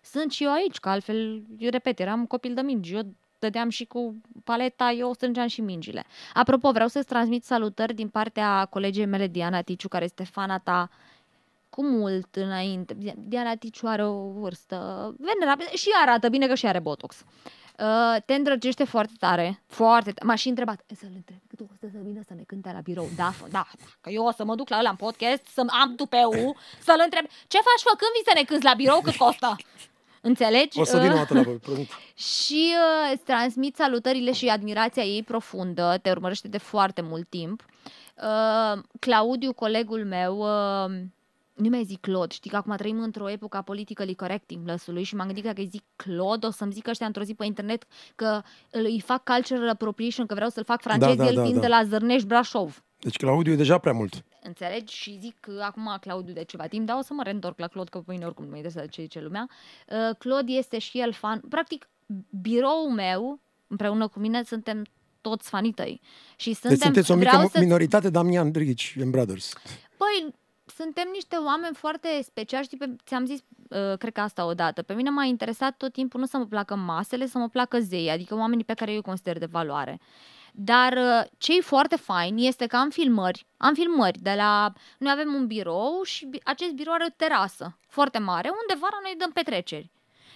sunt 0.04 0.32
și 0.32 0.44
eu 0.44 0.52
aici, 0.52 0.80
că 0.80 0.90
altfel, 0.90 1.44
eu 1.58 1.70
repet, 1.70 2.00
eram 2.00 2.26
copil 2.26 2.54
de 2.54 2.62
mingi, 2.62 2.94
eu 2.94 3.02
dădeam 3.40 3.70
și 3.70 3.86
cu 3.86 4.22
paleta, 4.44 4.92
eu 4.92 5.14
strângeam 5.14 5.48
și 5.48 5.62
mingile. 5.62 6.04
Apropo, 6.34 6.72
vreau 6.72 6.88
să-ți 6.88 7.08
transmit 7.08 7.44
salutări 7.44 7.94
din 7.94 8.10
partea 8.10 8.66
colegei 8.66 9.06
mele, 9.06 9.28
Diana 9.28 9.62
Ticiu, 9.62 9.88
care 9.88 10.04
este 10.04 10.24
fana 10.24 10.60
ta 10.60 10.90
cu 11.70 11.86
mult 11.86 12.36
înainte. 12.36 12.98
Diana 13.18 13.56
Ticiu 13.56 13.88
are 13.88 14.06
o 14.06 14.32
vârstă 14.32 14.78
venerabilă 15.20 15.70
și 15.74 15.90
arată 16.02 16.30
bine 16.30 16.48
că 16.48 16.56
și 16.56 16.66
are 16.66 16.80
botox. 16.80 17.24
Uh, 17.80 18.22
te 18.26 18.34
îndrăgește 18.34 18.84
foarte 18.84 19.14
tare, 19.20 19.62
foarte 19.68 20.12
tare. 20.12 20.28
M-aș 20.28 20.42
și 20.42 20.48
întrebat, 20.48 20.84
să-l 20.96 21.12
întreb, 21.16 21.38
cât 21.48 21.60
o 21.60 21.64
să 21.80 21.98
vină 22.04 22.22
să 22.28 22.34
ne 22.34 22.42
cânte 22.42 22.72
la 22.74 22.80
birou? 22.80 23.10
Da, 23.16 23.34
da, 23.52 23.68
că 24.02 24.10
eu 24.10 24.26
o 24.26 24.32
să 24.32 24.44
mă 24.44 24.56
duc 24.56 24.70
la 24.70 24.78
ăla 24.78 24.90
în 24.90 24.96
podcast, 24.96 25.46
să 25.46 25.64
am 25.68 25.96
tupeu, 25.96 26.56
să-l 26.80 27.02
întreb, 27.04 27.26
ce 27.48 27.58
faci 27.58 27.84
fă 27.84 27.94
când 27.98 28.12
vii 28.14 28.24
să 28.26 28.32
ne 28.36 28.44
cânti 28.44 28.66
la 28.66 28.74
birou, 28.74 29.02
cât 29.02 29.16
costă? 29.16 29.56
Înțelegi? 30.26 30.80
O 30.80 30.84
să 30.84 30.98
vin 30.98 31.12
o 31.12 31.16
dată 31.16 31.34
la 31.34 31.42
voi, 31.42 31.90
Și 32.38 32.74
uh, 32.74 33.12
îți 33.14 33.24
transmit 33.24 33.76
salutările 33.76 34.32
și 34.32 34.48
admirația 34.48 35.04
ei 35.04 35.24
profundă, 35.24 36.00
te 36.02 36.10
urmărește 36.10 36.48
de 36.48 36.58
foarte 36.58 37.02
mult 37.02 37.30
timp. 37.30 37.66
Uh, 38.16 38.82
Claudiu, 39.00 39.54
colegul 39.54 40.06
meu, 40.06 40.38
uh, 40.38 40.92
nu 41.54 41.70
mai 41.70 41.84
zic 41.84 42.02
Claude, 42.02 42.34
știi 42.34 42.50
că 42.50 42.56
acum 42.56 42.76
trăim 42.76 43.00
într-o 43.00 43.30
epocă 43.30 43.58
a 43.58 43.62
politically 43.62 44.16
correcting 44.16 44.68
lăsului 44.68 45.04
și 45.04 45.16
m-am 45.16 45.26
gândit 45.26 45.44
că 45.44 45.50
dacă 45.50 45.62
îi 45.62 45.70
zic 45.72 45.84
Claude, 45.96 46.46
o 46.46 46.52
să-mi 46.52 46.72
zic 46.72 46.88
ăștia 46.88 47.06
într-o 47.06 47.24
zi 47.24 47.34
pe 47.34 47.46
internet 47.46 47.84
că 48.16 48.42
îi 48.70 49.04
fac 49.06 49.24
cultural 49.24 49.70
appropriation, 49.70 50.26
că 50.26 50.34
vreau 50.34 50.50
să-l 50.50 50.64
fac 50.64 50.82
francez, 50.82 51.16
da, 51.16 51.24
da, 51.24 51.30
el 51.30 51.36
da, 51.36 51.42
fiind 51.42 51.56
da. 51.56 51.62
de 51.62 51.68
la 51.68 51.84
Zărnești 51.84 52.28
Brașov. 52.28 52.84
Deci 53.00 53.18
Claudiu 53.18 53.54
e 53.54 53.56
deja 53.56 53.78
prea 53.78 53.94
mult. 53.94 54.24
Înțelegi? 54.44 54.96
Și 54.96 55.18
zic 55.20 55.40
că 55.40 55.62
acum 55.64 55.98
Claudiu 56.02 56.34
de 56.34 56.44
ceva 56.44 56.68
timp, 56.68 56.86
dar 56.86 56.98
o 56.98 57.02
să 57.02 57.14
mă 57.14 57.24
reîntorc 57.24 57.60
la 57.60 57.68
Claude, 57.68 57.90
că 57.90 58.00
pe 58.00 58.12
mine 58.12 58.26
oricum 58.26 58.44
nu 58.44 58.50
mă 58.50 58.56
interesează 58.56 58.90
ce 58.92 59.02
zice 59.02 59.22
lumea. 59.22 59.48
Uh, 59.88 60.16
Claude 60.18 60.52
este 60.52 60.80
și 60.80 61.00
el 61.00 61.14
fan. 61.14 61.40
Practic, 61.50 61.90
biroul 62.42 62.90
meu, 62.90 63.40
împreună 63.68 64.08
cu 64.08 64.20
mine, 64.20 64.44
suntem 64.44 64.84
toți 65.22 65.50
fanii 65.50 65.74
tăi. 65.74 66.02
Și 66.36 66.48
deci 66.48 66.58
suntem, 66.58 66.78
deci 66.78 66.86
sunteți 66.86 67.12
o 67.12 67.16
mică 67.16 67.50
să... 67.52 67.60
minoritate 67.60 68.10
Damian 68.10 68.52
Drici 68.52 68.96
în 69.00 69.10
Brothers. 69.12 69.54
Păi, 69.98 70.34
suntem 70.66 71.08
niște 71.14 71.36
oameni 71.36 71.76
foarte 71.76 72.08
speciali, 72.24 72.66
știi, 72.66 72.78
pe, 72.78 72.96
ți-am 73.06 73.26
zis, 73.26 73.40
uh, 73.40 73.98
cred 73.98 74.14
că 74.14 74.22
asta 74.22 74.46
odată. 74.46 74.82
Pe 74.82 74.94
mine 74.94 75.10
m-a 75.10 75.24
interesat 75.24 75.78
tot 75.78 75.94
timpul 75.94 76.20
nu 76.20 76.26
să 76.26 76.38
mă 76.38 76.46
placă 76.46 76.76
masele, 76.76 77.28
să 77.28 77.38
mă 77.38 77.50
placă 77.50 77.80
zei, 77.80 78.10
adică 78.10 78.36
oamenii 78.36 78.64
pe 78.64 78.74
care 78.74 78.92
eu 78.92 78.98
îi 78.98 79.04
consider 79.04 79.38
de 79.38 79.46
valoare. 79.46 80.00
Dar 80.56 80.94
uh, 80.98 81.30
ce 81.38 81.58
e 81.58 81.62
foarte 81.62 81.96
fain 81.96 82.38
este 82.38 82.68
că 82.68 82.76
am 82.76 82.90
filmări, 82.90 83.46
am 83.58 83.74
filmări 83.74 84.20
de 84.20 84.34
la... 84.34 84.74
Noi 84.98 85.12
avem 85.12 85.34
un 85.34 85.48
birou 85.48 86.02
și 86.04 86.30
acest 86.44 86.72
birou 86.72 86.94
are 86.94 87.06
o 87.08 87.14
terasă 87.16 87.78
foarte 87.88 88.18
mare, 88.18 88.50
unde 88.50 88.80
vara 88.82 88.98
noi 89.02 89.16
dăm 89.18 89.32
petreceri. 89.32 89.92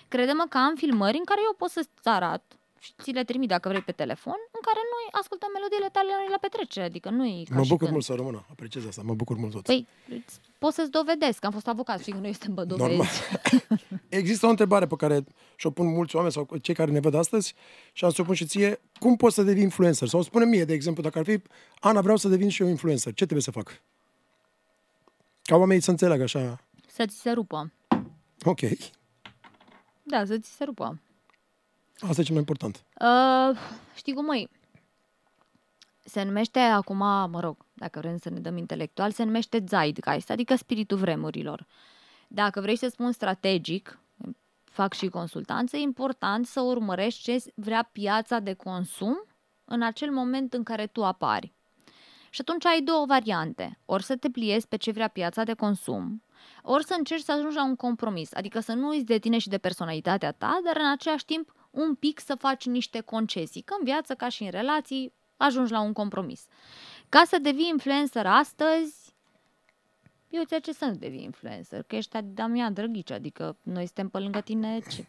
Credem 0.08 0.46
că 0.50 0.58
am 0.58 0.76
filmări 0.76 1.18
în 1.18 1.24
care 1.24 1.40
eu 1.44 1.54
pot 1.58 1.70
să-ți 1.70 1.90
arăt 2.04 2.44
și 2.80 2.92
ți 3.02 3.12
le 3.12 3.24
trimit 3.24 3.50
dacă 3.50 3.70
vrei 3.70 3.82
pe 3.82 3.92
telefon, 3.92 4.40
în 4.52 4.62
care 4.68 4.82
noi 4.94 5.06
ascultăm 5.22 5.50
melodiile 5.54 5.90
tale 5.92 6.10
noi 6.20 6.28
la 6.30 6.38
petrecere, 6.38 6.86
adică 6.86 7.10
nu 7.10 7.26
e 7.26 7.44
Mă 7.50 7.62
bucur 7.62 7.78
când... 7.78 7.92
mult 7.92 8.04
să 8.04 8.14
rămână, 8.14 8.46
apreciez 8.52 8.86
asta, 8.86 9.02
mă 9.06 9.14
bucur 9.14 9.38
mult 9.38 9.52
tot. 9.52 9.64
Păi, 9.64 9.88
pot 10.58 10.74
să-ți 10.74 10.92
dovedesc, 10.92 11.40
că 11.40 11.46
am 11.46 11.52
fost 11.52 11.68
avocat 11.68 12.04
și 12.04 12.12
că 12.12 12.18
noi 12.18 12.34
suntem 12.34 12.54
bădovezi. 12.54 13.22
Există 14.20 14.46
o 14.46 14.50
întrebare 14.50 14.88
pe 14.88 14.96
care 14.96 15.24
și-o 15.56 15.70
pun 15.70 15.88
mulți 15.88 16.16
oameni 16.16 16.34
sau 16.34 16.48
cei 16.62 16.74
care 16.74 16.92
ne 16.92 17.00
văd 17.00 17.14
astăzi 17.14 17.54
și 17.92 18.06
am 18.06 18.12
să 18.12 18.22
o 18.22 18.26
pun 18.26 18.36
și 18.36 18.46
ție, 18.46 18.80
cum 19.00 19.16
poți 19.16 19.36
să 19.36 19.44
devii 19.44 19.64
influencer? 19.64 20.08
Sau 20.08 20.22
spune 20.22 20.46
mie, 20.46 20.66
de 20.66 20.74
exemplu, 20.74 21.04
dacă 21.04 21.20
ar 21.20 21.26
fi, 21.26 21.42
Ana, 21.80 22.02
vreau 22.02 22.18
să 22.18 22.28
devin 22.28 22.50
și 22.50 22.62
eu 22.62 22.68
influencer, 22.68 23.14
ce 23.14 23.24
trebuie 23.24 23.42
să 23.42 23.52
fac? 23.52 23.82
Ca 25.42 25.56
oamenii 25.56 25.84
să 25.84 25.92
înțeleagă 25.92 26.24
așa. 26.24 26.62
Să 26.88 27.06
ți 27.06 27.20
se 27.20 27.32
rupă. 27.32 27.72
Ok. 28.44 28.60
Da, 30.04 30.26
să 30.26 30.38
ți 30.38 30.50
se 30.56 30.64
rupă. 30.64 31.00
Asta 32.00 32.22
e 32.22 32.24
cel 32.24 32.36
mai 32.36 32.46
important. 32.48 32.84
Uh, 33.02 33.58
știi 33.96 34.14
cum, 34.14 34.26
măi? 34.26 34.50
Se 36.06 36.24
numește 36.24 36.60
acum, 36.60 36.98
mă 36.98 37.40
rog, 37.40 37.66
dacă 37.74 38.00
vrem 38.00 38.18
să 38.18 38.30
ne 38.30 38.40
dăm 38.40 38.58
intelectual, 38.58 39.12
se 39.12 39.24
numește 39.24 39.64
Zeitgeist, 39.68 40.30
adică 40.30 40.56
spiritul 40.56 40.98
vremurilor. 40.98 41.66
Dacă 42.28 42.62
vrei 42.62 42.76
să 42.76 42.88
spun 42.88 43.12
strategic, 43.12 44.00
fac 44.64 44.94
și 44.94 45.08
consultanță, 45.08 45.78
e 45.78 45.80
important 45.80 46.46
să 46.46 46.62
urmărești 46.62 47.22
ce 47.22 47.44
vrea 47.56 47.90
piața 47.92 48.40
de 48.40 48.54
consum 48.54 49.26
în 49.66 49.82
acel 49.82 50.12
moment 50.12 50.54
în 50.54 50.64
care 50.64 50.88
tu 50.88 51.06
apari. 51.06 51.54
Și 52.30 52.42
atunci 52.42 52.66
ai 52.66 52.82
două 52.82 53.06
variante. 53.06 53.80
Ori 53.86 54.04
să 54.04 54.16
te 54.16 54.30
pliezi 54.30 54.68
pe 54.68 54.76
ce 54.76 54.92
vrea 54.92 55.08
piața 55.08 55.44
de 55.44 55.54
consum, 55.54 56.24
ori 56.64 56.86
să 56.86 56.96
încerci 56.98 57.24
să 57.24 57.32
ajungi 57.32 57.56
la 57.56 57.64
un 57.64 57.76
compromis, 57.76 58.34
adică 58.34 58.60
să 58.60 58.74
nu 58.74 58.88
uiți 58.88 59.06
de 59.06 59.18
tine 59.18 59.38
și 59.38 59.48
de 59.48 59.58
personalitatea 59.58 60.32
ta, 60.32 60.60
dar 60.64 60.78
în 60.80 60.92
același 60.92 61.26
timp 61.26 61.54
un 61.72 61.96
pic 61.96 62.20
să 62.20 62.36
faci 62.36 62.66
niște 62.66 63.00
concesii. 63.00 63.62
Că 63.62 63.76
în 63.80 63.84
viață, 63.86 64.14
ca 64.16 64.30
și 64.30 64.44
în 64.44 64.50
relații, 64.50 65.14
ajungi 65.38 65.72
la 65.72 65.82
un 65.82 65.94
compromis. 65.94 66.46
Ca 67.10 67.24
să 67.28 67.38
devii 67.42 67.68
influencer 67.68 68.26
astăzi, 68.26 69.16
eu 70.30 70.44
ți 70.44 70.62
ce 70.62 70.74
să 70.74 70.86
nu 70.86 70.96
devii 70.96 71.24
influencer, 71.24 71.84
că 71.84 71.96
ești 71.96 72.18
Damian 72.24 72.74
Drăghici, 72.74 73.12
adică 73.12 73.58
noi 73.62 73.86
suntem 73.86 74.10
pe 74.10 74.18
lângă 74.18 74.40
tine, 74.42 74.80
ce? 74.92 75.08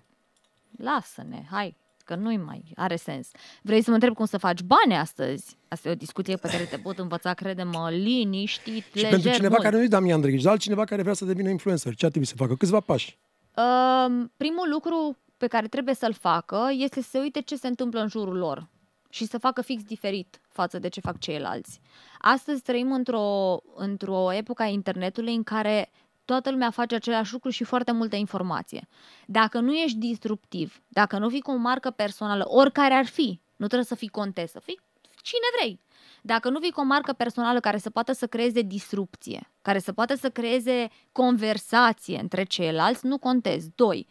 lasă-ne, 0.77 1.47
hai, 1.51 1.77
că 2.05 2.15
nu-i 2.15 2.37
mai 2.37 2.73
are 2.77 2.97
sens. 2.97 3.29
Vrei 3.63 3.83
să 3.83 3.89
mă 3.89 3.95
întreb 3.95 4.15
cum 4.15 4.27
să 4.27 4.39
faci 4.39 4.61
bani 4.61 4.97
astăzi? 4.97 5.57
Asta 5.69 5.89
e 5.89 5.93
o 5.93 5.95
discuție 5.95 6.37
pe 6.37 6.49
care 6.49 6.65
te 6.65 6.79
pot 6.79 6.99
învăța, 6.99 7.35
crede-mă, 7.35 7.91
liniștit, 7.91 8.85
Și 8.85 8.95
lejer, 8.95 9.11
pentru 9.11 9.31
cineva 9.31 9.49
mult. 9.49 9.63
care 9.63 9.77
nu 9.77 9.83
e 9.83 9.87
Damian 9.87 10.21
Drăghici, 10.21 10.43
dar 10.43 10.53
altcineva 10.53 10.85
care 10.85 11.03
vrea 11.03 11.15
să 11.15 11.25
devină 11.25 11.49
influencer, 11.49 11.95
ce 11.95 12.05
ar 12.05 12.11
trebui 12.11 12.29
să 12.29 12.35
facă? 12.37 12.57
Câțiva 12.57 12.81
pași. 12.81 13.19
Uh, 13.57 14.25
primul 14.37 14.69
lucru 14.71 15.17
pe 15.39 15.47
care 15.47 15.69
trebuie 15.69 15.95
să-l 15.95 16.13
facă 16.13 16.69
este 16.73 17.03
să 17.03 17.09
se 17.09 17.19
uite 17.19 17.41
ce 17.41 17.57
se 17.57 17.67
întâmplă 17.67 18.01
în 18.01 18.09
jurul 18.09 18.37
lor 18.37 18.69
și 19.09 19.27
să 19.27 19.39
facă 19.39 19.63
fix 19.63 19.83
diferit 19.83 20.41
față 20.49 20.79
de 20.79 20.89
ce 20.89 21.01
fac 21.01 21.19
ceilalți. 21.19 21.81
Astăzi 22.19 22.63
trăim 22.63 22.93
într-o, 22.93 23.59
într-o 23.75 24.33
epocă 24.33 24.63
a 24.63 24.67
internetului 24.67 25.35
în 25.35 25.43
care 25.43 25.91
toată 26.25 26.51
lumea 26.51 26.71
face 26.71 26.95
același 26.95 27.33
lucru 27.33 27.51
și 27.51 27.65
foarte 27.65 27.93
multă 27.93 28.17
informație. 28.17 28.89
Dacă 29.27 29.61
nu 29.61 29.75
ești 29.75 29.99
disruptiv, 29.99 30.83
dacă 30.89 31.19
nu 31.19 31.29
fii 31.29 31.41
cu 31.41 31.51
o 31.51 31.57
marcă 31.57 31.91
personală, 31.91 32.45
oricare 32.47 32.95
ar 32.95 33.07
fi, 33.07 33.41
nu 33.57 33.67
trebuie 33.67 33.87
să 33.87 33.95
fii 33.95 34.09
contesă, 34.09 34.61
fii 34.61 34.81
cine 35.23 35.47
vrei. 35.59 35.81
Dacă 36.23 36.49
nu 36.49 36.59
vii 36.59 36.71
cu 36.71 36.81
o 36.81 36.85
marcă 36.85 37.13
personală 37.13 37.61
care 37.61 37.79
să 37.79 37.91
poată 37.91 38.13
să 38.13 38.27
creeze 38.27 38.63
disrupție, 38.63 39.51
care 39.63 39.79
să 39.79 39.93
poată 39.93 40.15
să 40.15 40.31
creeze 40.31 40.89
conversație 41.13 42.19
între 42.21 42.45
ceilalți, 42.45 43.07
nu 43.07 43.19
contezi. 43.19 43.71
Doi, 43.75 44.07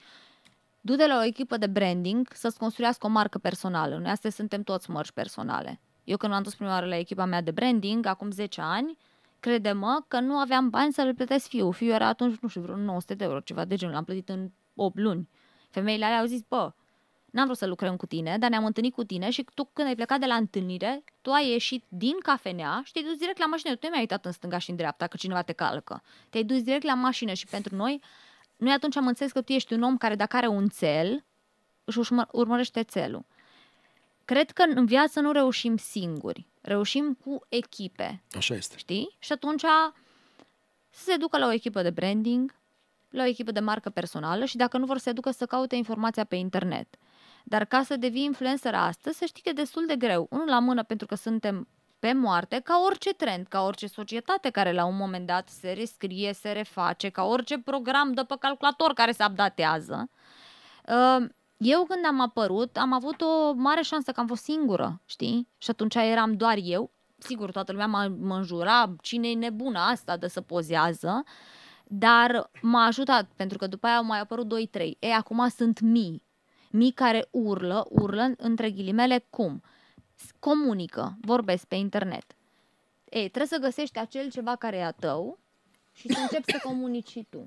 du-te 0.88 1.08
la 1.08 1.18
o 1.18 1.24
echipă 1.24 1.58
de 1.58 1.68
branding 1.68 2.28
să-ți 2.34 2.58
construiască 2.58 3.06
o 3.06 3.10
marcă 3.10 3.38
personală. 3.38 3.98
Noi 3.98 4.12
astăzi 4.12 4.36
suntem 4.36 4.64
toți 4.64 4.92
mărci 4.92 5.12
personale. 5.12 5.80
Eu 6.04 6.18
când 6.18 6.32
m-am 6.32 6.44
dus 6.44 6.56
prima 6.56 6.72
oară 6.72 6.86
la 6.86 6.98
echipa 6.98 7.26
mea 7.26 7.42
de 7.42 7.52
branding, 7.52 8.06
acum 8.06 8.32
10 8.32 8.62
ani, 8.62 8.98
crede-mă 9.40 10.04
că 10.08 10.20
nu 10.20 10.38
aveam 10.38 10.70
bani 10.70 10.94
să 10.94 11.02
le 11.02 11.14
plătesc 11.14 11.48
fiul. 11.48 11.74
Fiul 11.74 11.92
era 11.92 12.08
atunci, 12.08 12.38
nu 12.40 12.48
știu, 12.48 12.62
vreo 12.62 12.76
900 12.76 13.14
de 13.14 13.24
euro, 13.24 13.40
ceva 13.40 13.66
de 13.66 13.76
genul. 13.76 13.94
L-am 13.94 14.04
plătit 14.04 14.30
în 14.30 14.50
8 14.76 14.98
luni. 14.98 15.30
Femeile 15.70 16.06
alea 16.06 16.20
au 16.20 16.26
zis, 16.26 16.42
bă, 16.48 16.72
n-am 17.32 17.46
vrut 17.46 17.58
să 17.58 17.66
lucrăm 17.66 17.96
cu 17.96 18.06
tine, 18.06 18.38
dar 18.38 18.50
ne-am 18.50 18.66
întâlnit 18.66 18.94
cu 18.94 19.04
tine 19.04 19.30
și 19.30 19.46
tu 19.54 19.70
când 19.74 19.88
ai 19.88 19.96
plecat 19.96 20.20
de 20.20 20.26
la 20.26 20.36
întâlnire, 20.36 21.04
tu 21.22 21.32
ai 21.32 21.50
ieșit 21.50 21.84
din 21.88 22.16
cafenea 22.20 22.82
și 22.86 22.92
te-ai 22.92 23.06
dus 23.06 23.18
direct 23.18 23.38
la 23.38 23.46
mașină. 23.46 23.76
Tu 23.76 23.80
nu 23.82 23.90
mi-ai 23.90 24.02
uitat 24.02 24.26
în 24.26 24.32
stânga 24.32 24.58
și 24.58 24.70
în 24.70 24.76
dreapta 24.76 25.08
că 25.08 25.18
cineva 25.18 25.42
te 25.42 25.54
calcă. 25.54 26.04
Te-ai 26.30 26.44
dus 26.44 26.62
direct 26.64 26.84
la 26.84 26.94
mașină 26.94 27.34
și 27.34 27.46
pentru 27.46 27.76
noi, 27.76 28.02
noi 28.58 28.74
atunci 28.74 28.96
am 28.96 29.08
înțeles 29.08 29.32
că 29.32 29.42
tu 29.42 29.52
ești 29.52 29.74
un 29.74 29.82
om 29.82 29.98
care 29.98 30.16
dacă 30.16 30.36
are 30.36 30.48
un 30.48 30.68
cel, 30.68 31.24
își 31.84 32.00
urmă- 32.00 32.28
urmărește 32.32 32.84
țelul. 32.84 33.26
Cred 34.26 34.52
că 34.52 34.64
în 34.76 34.86
viață 34.86 35.20
nu 35.20 35.32
reușim 35.32 35.78
singuri, 35.78 36.46
reușim 36.62 37.18
cu 37.24 37.40
echipe, 37.50 38.24
Așa 38.32 38.54
este. 38.56 38.78
știi? 38.78 39.16
Și 39.20 39.32
atunci 39.32 39.62
să 40.90 41.04
se 41.12 41.16
ducă 41.18 41.38
la 41.38 41.46
o 41.48 41.52
echipă 41.52 41.82
de 41.82 41.90
branding, 41.90 42.56
la 43.10 43.24
o 43.24 43.28
echipă 43.28 43.52
de 43.52 43.60
marcă 43.60 43.90
personală 43.90 44.46
și 44.46 44.58
dacă 44.58 44.78
nu 44.78 44.86
vor 44.86 44.98
să 44.98 45.04
se 45.04 45.12
ducă 45.12 45.32
să 45.32 45.46
caute 45.46 45.76
informația 45.76 46.24
pe 46.24 46.36
internet. 46.36 46.96
Dar 47.44 47.66
ca 47.66 47.84
să 47.84 47.98
devii 47.98 48.24
influencer 48.24 48.76
astăzi, 48.76 49.18
să 49.18 49.26
știi 49.26 49.44
că 49.44 49.50
e 49.50 49.54
destul 49.54 49.86
de 49.86 49.96
greu. 49.96 50.28
Unul 50.30 50.48
la 50.48 50.60
mână 50.60 50.84
pentru 50.84 51.08
că 51.08 51.16
suntem 51.16 51.68
pe 52.00 52.14
moarte, 52.14 52.60
ca 52.60 52.82
orice 52.86 53.14
trend, 53.14 53.48
ca 53.48 53.62
orice 53.64 53.88
societate 53.88 54.50
care 54.50 54.74
la 54.74 54.86
un 54.86 54.96
moment 54.96 55.28
dat 55.28 55.50
se 55.50 55.72
rescrie, 55.72 56.34
se 56.34 56.52
reface, 56.52 57.10
ca 57.10 57.24
orice 57.24 57.60
program 57.60 58.14
de 58.14 58.22
pe 58.24 58.36
calculator 58.40 58.94
care 58.94 59.12
se 59.12 59.26
updatează. 59.30 60.10
Uh, 60.88 61.26
Eu 61.58 61.84
când 61.84 62.06
am 62.06 62.22
apărut, 62.22 62.78
am 62.78 62.94
avut 62.94 63.22
o 63.22 63.54
mare 63.54 63.82
șansă 63.82 64.12
că 64.12 64.20
am 64.20 64.28
fost 64.28 64.44
singură, 64.44 65.02
știi? 65.06 65.48
Și 65.58 65.70
atunci 65.70 65.96
eram 65.96 66.34
doar 66.34 66.58
eu. 66.62 66.92
Sigur, 67.18 67.52
toată 67.52 67.72
lumea 67.72 67.88
mă, 67.88 68.12
mă 68.20 68.36
înjura, 68.36 68.96
cine 69.02 69.28
e 69.30 69.34
nebună 69.36 69.80
asta 69.80 70.18
de 70.18 70.28
să 70.28 70.42
pozează, 70.42 71.24
dar 71.86 72.50
m-a 72.62 72.86
ajutat, 72.86 73.30
pentru 73.36 73.58
că 73.58 73.68
după 73.68 73.88
aia 73.88 73.96
au 73.98 74.04
mai 74.04 74.20
apărut 74.20 74.48
2-3. 74.48 74.98
Ei, 75.00 75.12
acum 75.12 75.48
sunt 75.50 75.80
mii. 75.80 76.24
Mii 76.72 76.92
care 76.92 77.28
urlă, 77.32 77.86
urlă 77.90 78.32
între 78.38 78.72
ghilimele 78.72 79.26
cum? 79.30 79.62
S- 79.62 79.68
Comunică, 80.40 81.18
vorbesc 81.22 81.66
pe 81.66 81.76
internet. 81.76 82.36
Ei, 83.10 83.30
trebuie 83.30 83.60
să 83.60 83.66
găsești 83.66 84.00
acel 84.00 84.30
ceva 84.30 84.56
care 84.56 84.78
e 84.78 84.84
a 84.84 84.92
tău 84.92 85.40
și 85.94 86.14
să 86.14 86.20
începi 86.20 86.52
să 86.52 86.60
comunici 86.64 87.10
și 87.10 87.26
tu. 87.30 87.46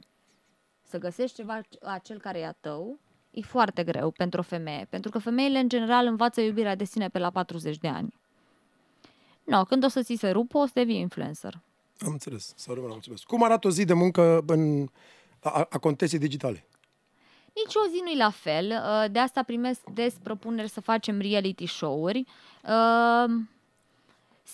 Să 0.83 0.99
găsești 0.99 1.37
ceva, 1.37 1.61
acel 1.83 2.21
care 2.21 2.39
e 2.39 2.47
a 2.47 2.53
tău, 2.53 2.99
e 3.31 3.41
foarte 3.41 3.85
greu 3.85 4.11
pentru 4.11 4.41
o 4.41 4.43
femeie, 4.43 4.87
pentru 4.91 5.11
că 5.11 5.19
femeile 5.19 5.59
în 5.59 5.69
general 5.69 6.07
învață 6.07 6.41
iubirea 6.41 6.75
de 6.75 6.85
sine 6.85 7.09
pe 7.09 7.19
la 7.19 7.31
40 7.31 7.79
de 7.79 7.89
ani. 7.89 8.21
No, 9.45 9.65
când 9.65 9.85
o 9.85 9.89
să 9.89 10.03
ți 10.03 10.15
se 10.15 10.31
rupă, 10.31 10.59
o 10.59 10.67
să 10.67 10.73
devii 10.75 10.99
influencer. 10.99 11.61
Am 11.99 12.13
înțeles. 12.13 12.53
Să 12.57 12.73
rămână, 12.75 12.93
mulțumesc. 12.93 13.23
Cum 13.23 13.43
arată 13.43 13.67
o 13.67 13.71
zi 13.71 13.85
de 13.85 13.93
muncă 13.93 14.43
în, 14.47 14.89
a, 15.41 15.67
a 15.71 15.79
contestii 15.79 16.19
digitale? 16.19 16.65
Nici 17.55 17.75
o 17.75 17.89
zi 17.91 18.01
nu-i 18.05 18.17
la 18.17 18.31
fel, 18.31 18.67
uh, 18.67 19.11
de 19.11 19.19
asta 19.19 19.43
primesc 19.43 19.81
des 19.95 20.15
propuneri 20.23 20.69
să 20.69 20.81
facem 20.81 21.21
reality 21.21 21.67
show-uri. 21.67 22.25
Uh, 22.65 23.31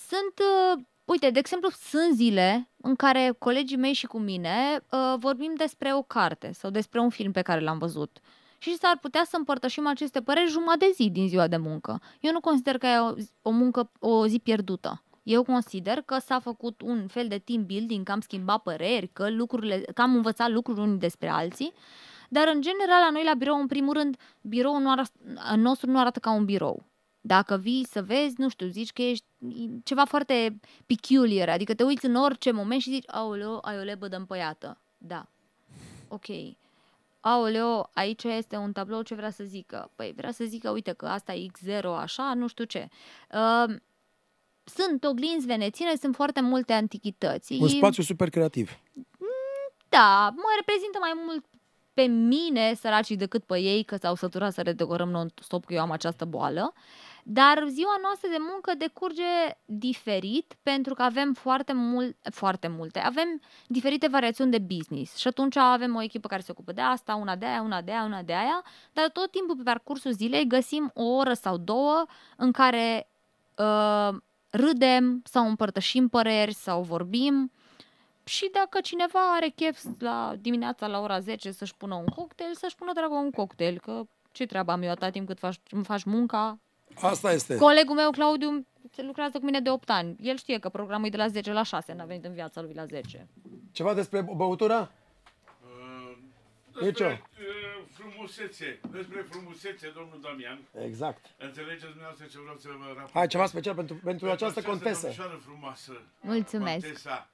Sunt, 0.07 0.33
uh, 0.39 0.83
uite, 1.05 1.29
de 1.29 1.39
exemplu, 1.39 1.69
sunt 1.69 2.15
zile 2.15 2.69
în 2.81 2.95
care 2.95 3.35
colegii 3.39 3.77
mei 3.77 3.93
și 3.93 4.05
cu 4.05 4.17
mine 4.19 4.83
uh, 4.89 5.13
vorbim 5.19 5.53
despre 5.57 5.93
o 5.93 6.01
carte 6.01 6.51
sau 6.53 6.69
despre 6.69 6.99
un 6.99 7.09
film 7.09 7.31
pe 7.31 7.41
care 7.41 7.59
l-am 7.61 7.77
văzut. 7.77 8.17
Și 8.57 8.77
s-ar 8.77 8.97
putea 9.01 9.23
să 9.29 9.37
împărtășim 9.37 9.87
aceste 9.87 10.21
păreri 10.21 10.49
jumătate 10.49 10.85
de 10.85 10.91
zi 10.95 11.09
din 11.09 11.27
ziua 11.27 11.47
de 11.47 11.57
muncă. 11.57 12.01
Eu 12.19 12.31
nu 12.31 12.39
consider 12.39 12.77
că 12.77 12.85
e 12.85 12.97
o, 12.99 13.13
o 13.41 13.49
muncă, 13.49 13.91
o 13.99 14.27
zi 14.27 14.39
pierdută. 14.39 15.01
Eu 15.23 15.43
consider 15.43 16.01
că 16.01 16.17
s-a 16.19 16.39
făcut 16.39 16.81
un 16.81 17.07
fel 17.07 17.27
de 17.27 17.37
team 17.37 17.65
building, 17.65 18.05
că 18.05 18.11
am 18.11 18.19
schimbat 18.19 18.61
păreri, 18.61 19.09
că, 19.13 19.29
lucrurile, 19.29 19.81
că 19.93 20.01
am 20.01 20.15
învățat 20.15 20.49
lucruri 20.49 20.79
unii 20.79 20.99
despre 20.99 21.29
alții, 21.29 21.73
dar 22.27 22.47
în 22.53 22.61
general 22.61 22.99
la 22.99 23.09
noi 23.11 23.23
la 23.23 23.33
birou, 23.33 23.59
în 23.59 23.67
primul 23.67 23.93
rând, 23.93 24.17
biroul 24.41 24.81
nu 24.81 24.91
arată, 24.91 25.11
al 25.35 25.57
nostru 25.57 25.89
nu 25.89 25.99
arată 25.99 26.19
ca 26.19 26.31
un 26.31 26.45
birou. 26.45 26.85
Dacă 27.21 27.57
vii 27.57 27.85
să 27.85 28.01
vezi, 28.01 28.33
nu 28.37 28.49
știu, 28.49 28.67
zici 28.67 28.91
că 28.91 29.01
ești 29.01 29.25
ceva 29.83 30.05
foarte 30.05 30.59
peculiar, 30.85 31.49
adică 31.49 31.73
te 31.73 31.83
uiți 31.83 32.05
în 32.05 32.15
orice 32.15 32.51
moment 32.51 32.81
și 32.81 32.89
zici, 32.89 33.07
aoleo, 33.07 33.57
ai 33.61 33.77
o 33.77 33.83
lebă 33.83 34.07
de 34.07 34.15
împăiată. 34.15 34.77
Da. 34.97 35.27
Ok. 36.07 36.25
Aoleo, 37.19 37.89
aici 37.93 38.23
este 38.23 38.55
un 38.55 38.71
tablou 38.71 39.01
ce 39.01 39.15
vrea 39.15 39.29
să 39.29 39.43
zică. 39.43 39.91
Păi 39.95 40.13
vrea 40.15 40.31
să 40.31 40.43
zică, 40.43 40.69
uite 40.69 40.93
că 40.93 41.05
asta 41.05 41.33
e 41.33 41.47
X0 41.51 41.83
așa, 41.83 42.33
nu 42.33 42.47
știu 42.47 42.63
ce. 42.63 42.87
Uh, 43.31 43.75
sunt 44.63 45.03
oglinzi 45.03 45.45
venețiene, 45.45 45.95
sunt 45.95 46.15
foarte 46.15 46.41
multe 46.41 46.73
antichități. 46.73 47.53
Un 47.53 47.67
spațiu 47.67 48.03
super 48.03 48.29
creativ. 48.29 48.71
Da, 49.89 50.33
mă 50.35 50.51
reprezintă 50.55 50.97
mai 50.99 51.11
mult 51.25 51.45
pe 51.97 52.05
mine, 52.05 52.73
săracii, 52.73 53.15
decât 53.15 53.43
pe 53.43 53.59
ei, 53.59 53.83
că 53.83 53.95
s-au 53.95 54.15
săturat 54.15 54.53
să 54.53 54.61
redecorăm 54.61 55.09
non-stop 55.09 55.65
că 55.65 55.73
eu 55.73 55.81
am 55.81 55.91
această 55.91 56.25
boală. 56.25 56.73
Dar 57.23 57.63
ziua 57.67 57.95
noastră 58.01 58.29
de 58.29 58.37
muncă 58.51 58.73
decurge 58.77 59.23
diferit 59.65 60.55
pentru 60.63 60.93
că 60.93 61.01
avem 61.01 61.33
foarte, 61.33 61.73
mult, 61.73 62.17
foarte 62.31 62.67
multe. 62.67 62.99
Avem 62.99 63.41
diferite 63.67 64.07
variațiuni 64.07 64.51
de 64.51 64.59
business 64.75 65.15
și 65.15 65.27
atunci 65.27 65.55
avem 65.55 65.95
o 65.95 66.01
echipă 66.01 66.27
care 66.27 66.41
se 66.41 66.51
ocupă 66.51 66.71
de 66.71 66.81
asta, 66.81 67.15
una 67.15 67.35
de 67.35 67.45
aia, 67.45 67.61
una 67.61 67.81
de 67.81 67.91
aia, 67.91 68.03
una 68.03 68.21
de 68.21 68.33
aia, 68.33 68.63
dar 68.93 69.09
tot 69.09 69.31
timpul 69.31 69.55
pe 69.55 69.63
parcursul 69.63 70.11
zilei 70.11 70.47
găsim 70.47 70.91
o 70.93 71.03
oră 71.03 71.33
sau 71.33 71.57
două 71.57 72.05
în 72.35 72.51
care 72.51 73.09
uh, 73.55 74.15
râdem 74.49 75.21
sau 75.23 75.47
împărtășim 75.47 76.07
păreri 76.07 76.53
sau 76.53 76.81
vorbim 76.81 77.51
și 78.27 78.49
dacă 78.53 78.81
cineva 78.81 79.35
are 79.35 79.47
chef 79.47 79.83
la 79.99 80.33
dimineața 80.39 80.87
la 80.87 80.99
ora 80.99 81.19
10 81.19 81.51
să-și 81.51 81.75
pună 81.75 81.95
un 81.95 82.05
cocktail, 82.05 82.55
să-și 82.55 82.75
pună 82.75 82.91
dragă 82.93 83.13
un 83.13 83.31
cocktail, 83.31 83.79
că 83.79 84.03
ce 84.31 84.45
treabă 84.45 84.71
am 84.71 84.81
eu 84.81 84.89
atâta 84.89 85.09
timp 85.09 85.27
cât 85.27 85.39
faci, 85.39 85.59
îmi 85.69 85.83
faci 85.83 86.03
munca? 86.03 86.59
Asta 87.01 87.31
este. 87.31 87.57
Colegul 87.57 87.95
meu, 87.95 88.11
Claudiu, 88.11 88.65
se 88.91 89.01
lucrează 89.03 89.37
cu 89.37 89.45
mine 89.45 89.59
de 89.59 89.69
8 89.69 89.89
ani. 89.89 90.15
El 90.21 90.37
știe 90.37 90.59
că 90.59 90.69
programul 90.69 91.07
e 91.07 91.09
de 91.09 91.17
la 91.17 91.27
10 91.27 91.51
la 91.51 91.63
6, 91.63 91.93
n-a 91.93 92.05
venit 92.05 92.25
în 92.25 92.33
viața 92.33 92.61
lui 92.61 92.73
la 92.73 92.85
10. 92.85 93.27
Ceva 93.71 93.93
despre 93.93 94.21
băutura? 94.21 94.91
Nicio. 96.81 97.07
Despre 97.07 97.23
uh, 97.39 97.85
frumusețe, 97.89 98.79
despre 98.91 99.25
frumusețe, 99.29 99.91
domnul 99.95 100.19
Damian. 100.21 100.59
Exact. 100.83 101.25
Înțelegeți 101.37 101.85
dumneavoastră 101.85 102.25
ce 102.25 102.39
vreau 102.39 102.57
să 102.57 102.67
vă 102.67 102.85
raportez? 102.87 103.11
Hai, 103.13 103.27
ceva 103.27 103.45
special 103.45 103.75
pentru, 103.75 103.95
pentru 104.03 104.29
această 104.29 104.61
contesă. 104.61 105.01
domnișoară 105.01 105.39
frumoasă. 105.43 106.01
Mulțumesc. 106.21 106.85
Contesa 106.85 107.29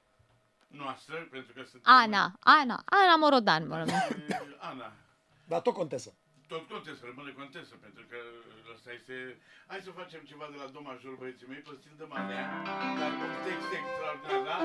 noastră, 0.82 1.16
pentru 1.34 1.52
că 1.56 1.62
sunt... 1.70 1.82
Ana, 1.84 2.24
Ana, 2.58 2.76
Ana 3.00 3.16
Morodan, 3.22 3.62
mă 3.68 3.76
numesc. 3.76 4.08
Ana. 4.70 4.88
Dar 5.50 5.60
tot 5.60 5.74
contesă. 5.74 6.10
Tot 6.52 6.68
contesă, 6.68 7.00
rămâne 7.10 7.32
contesă, 7.40 7.74
pentru 7.86 8.04
că 8.10 8.18
ăsta 8.74 8.90
este... 8.98 9.14
Hai 9.70 9.80
să 9.86 9.90
facem 10.00 10.20
ceva 10.30 10.46
de 10.52 10.56
la 10.62 10.68
domajur, 10.76 11.14
băieții 11.20 11.46
mei, 11.50 11.62
păstrând 11.68 11.98
de 12.02 12.06
manea, 12.08 12.44
dar 12.98 13.10
cu 13.18 13.24
un 13.30 13.36
text 13.46 13.70
extraordinar, 13.78 14.42
da? 14.48 14.58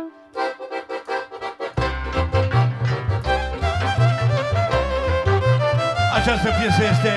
Această 6.20 6.50
piesă 6.60 6.84
este 6.94 7.14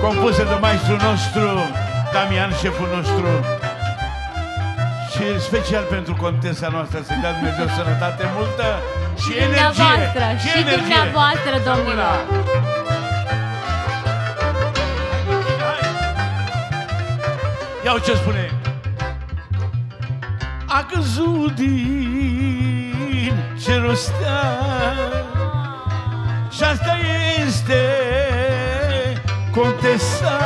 compusă 0.00 0.44
de 0.44 0.54
maestrul 0.60 1.00
nostru, 1.08 1.46
Damian, 2.12 2.52
șeful 2.52 2.88
nostru. 2.96 3.26
Și 5.24 5.40
special 5.40 5.84
pentru 5.84 6.14
contesa 6.14 6.68
noastră, 6.68 7.02
să 7.06 7.12
dea 7.20 7.32
Dumnezeu 7.32 7.66
sănătate 7.76 8.24
multă 8.36 8.66
și 9.22 9.30
energie. 9.36 9.44
Dumneavoastră, 9.44 10.24
și, 10.40 10.48
și 10.48 10.58
energie. 10.58 10.80
dumneavoastră, 10.80 11.52
domnilor. 11.68 12.16
Ia 17.84 17.94
ce 18.04 18.14
spune. 18.14 18.50
A 20.66 20.86
căzut 20.92 21.54
din 21.54 23.34
cerul 23.64 23.94
steag 23.94 25.24
Și 26.50 26.62
asta 26.62 26.96
este 27.46 27.82
contesa 29.50 30.38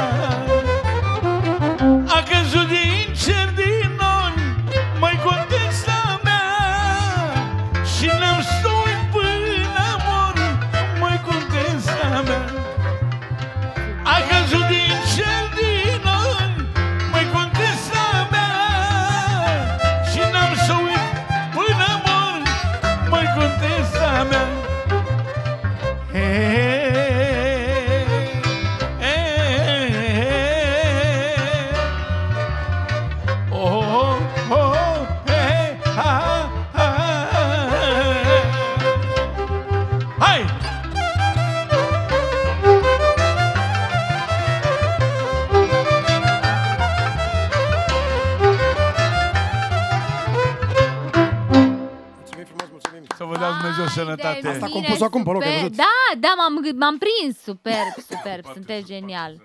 compus 54.85 55.01
acum 55.01 55.23
pe 55.23 55.31
loc, 55.31 55.43
ai 55.43 55.49
super. 55.49 55.69
văzut? 55.69 55.77
Da, 55.77 56.19
da, 56.19 56.35
m-am, 56.37 56.77
m-am 56.77 56.99
prins. 56.99 57.39
Superb, 57.43 57.95
superb. 58.11 58.45
Sunteți 58.53 58.87
genial. 58.87 59.41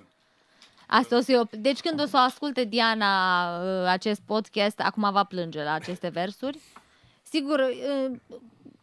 Asta 0.88 1.18
o 1.18 1.20
să 1.20 1.32
eu... 1.32 1.50
Deci 1.52 1.80
când 1.80 2.02
o 2.02 2.06
să 2.06 2.18
o 2.18 2.20
asculte 2.20 2.64
Diana 2.64 3.12
uh, 3.62 3.88
acest 3.88 4.22
podcast, 4.26 4.80
acum 4.80 5.10
va 5.12 5.24
plânge 5.24 5.64
la 5.64 5.74
aceste 5.74 6.08
versuri. 6.08 6.58
Sigur, 7.24 7.60
uh, 7.60 8.16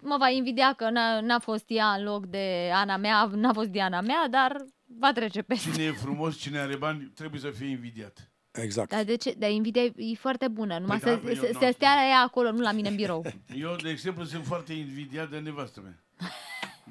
mă 0.01 0.17
va 0.19 0.29
invidia 0.29 0.73
că 0.73 0.91
n-a, 0.91 1.21
n-a 1.21 1.39
fost 1.39 1.65
ea 1.67 1.87
în 1.87 2.05
loc 2.05 2.27
de 2.27 2.71
Ana 2.75 2.97
mea, 2.97 3.31
n-a 3.35 3.53
fost 3.53 3.69
Diana 3.69 4.01
mea, 4.01 4.27
dar 4.31 4.57
va 4.99 5.13
trece 5.13 5.43
peste. 5.43 5.71
Cine 5.71 5.85
e 5.85 5.93
frumos, 5.93 6.37
cine 6.37 6.59
are 6.59 6.77
bani, 6.77 7.13
trebuie 7.15 7.41
să 7.41 7.51
fie 7.51 7.69
invidiat. 7.69 8.31
Exact. 8.53 8.91
Dar 8.91 9.05
de 9.05 9.17
ce? 9.17 9.35
Dar 9.39 9.51
invidia 9.51 9.83
e 9.83 9.93
e 9.97 10.15
foarte 10.15 10.49
bună. 10.49 10.79
Numai 10.79 10.99
Păi 10.99 11.11
da, 11.11 11.17
să, 11.17 11.23
păi 11.25 11.35
eu 11.35 11.43
să, 11.43 11.49
nu- 11.53 11.59
să 11.61 11.71
stea 11.73 11.95
la 11.95 12.09
ea 12.09 12.21
acolo, 12.21 12.51
nu 12.53 12.61
la 12.61 12.73
mine 12.73 12.89
în 12.89 12.95
birou. 12.97 13.25
Eu, 13.55 13.77
de 13.83 13.91
exemplu, 13.91 14.25
sunt 14.25 14.45
foarte 14.45 14.73
invidiat 14.73 15.31
de 15.31 15.39
nevastă 15.39 15.81
mea. 15.81 15.99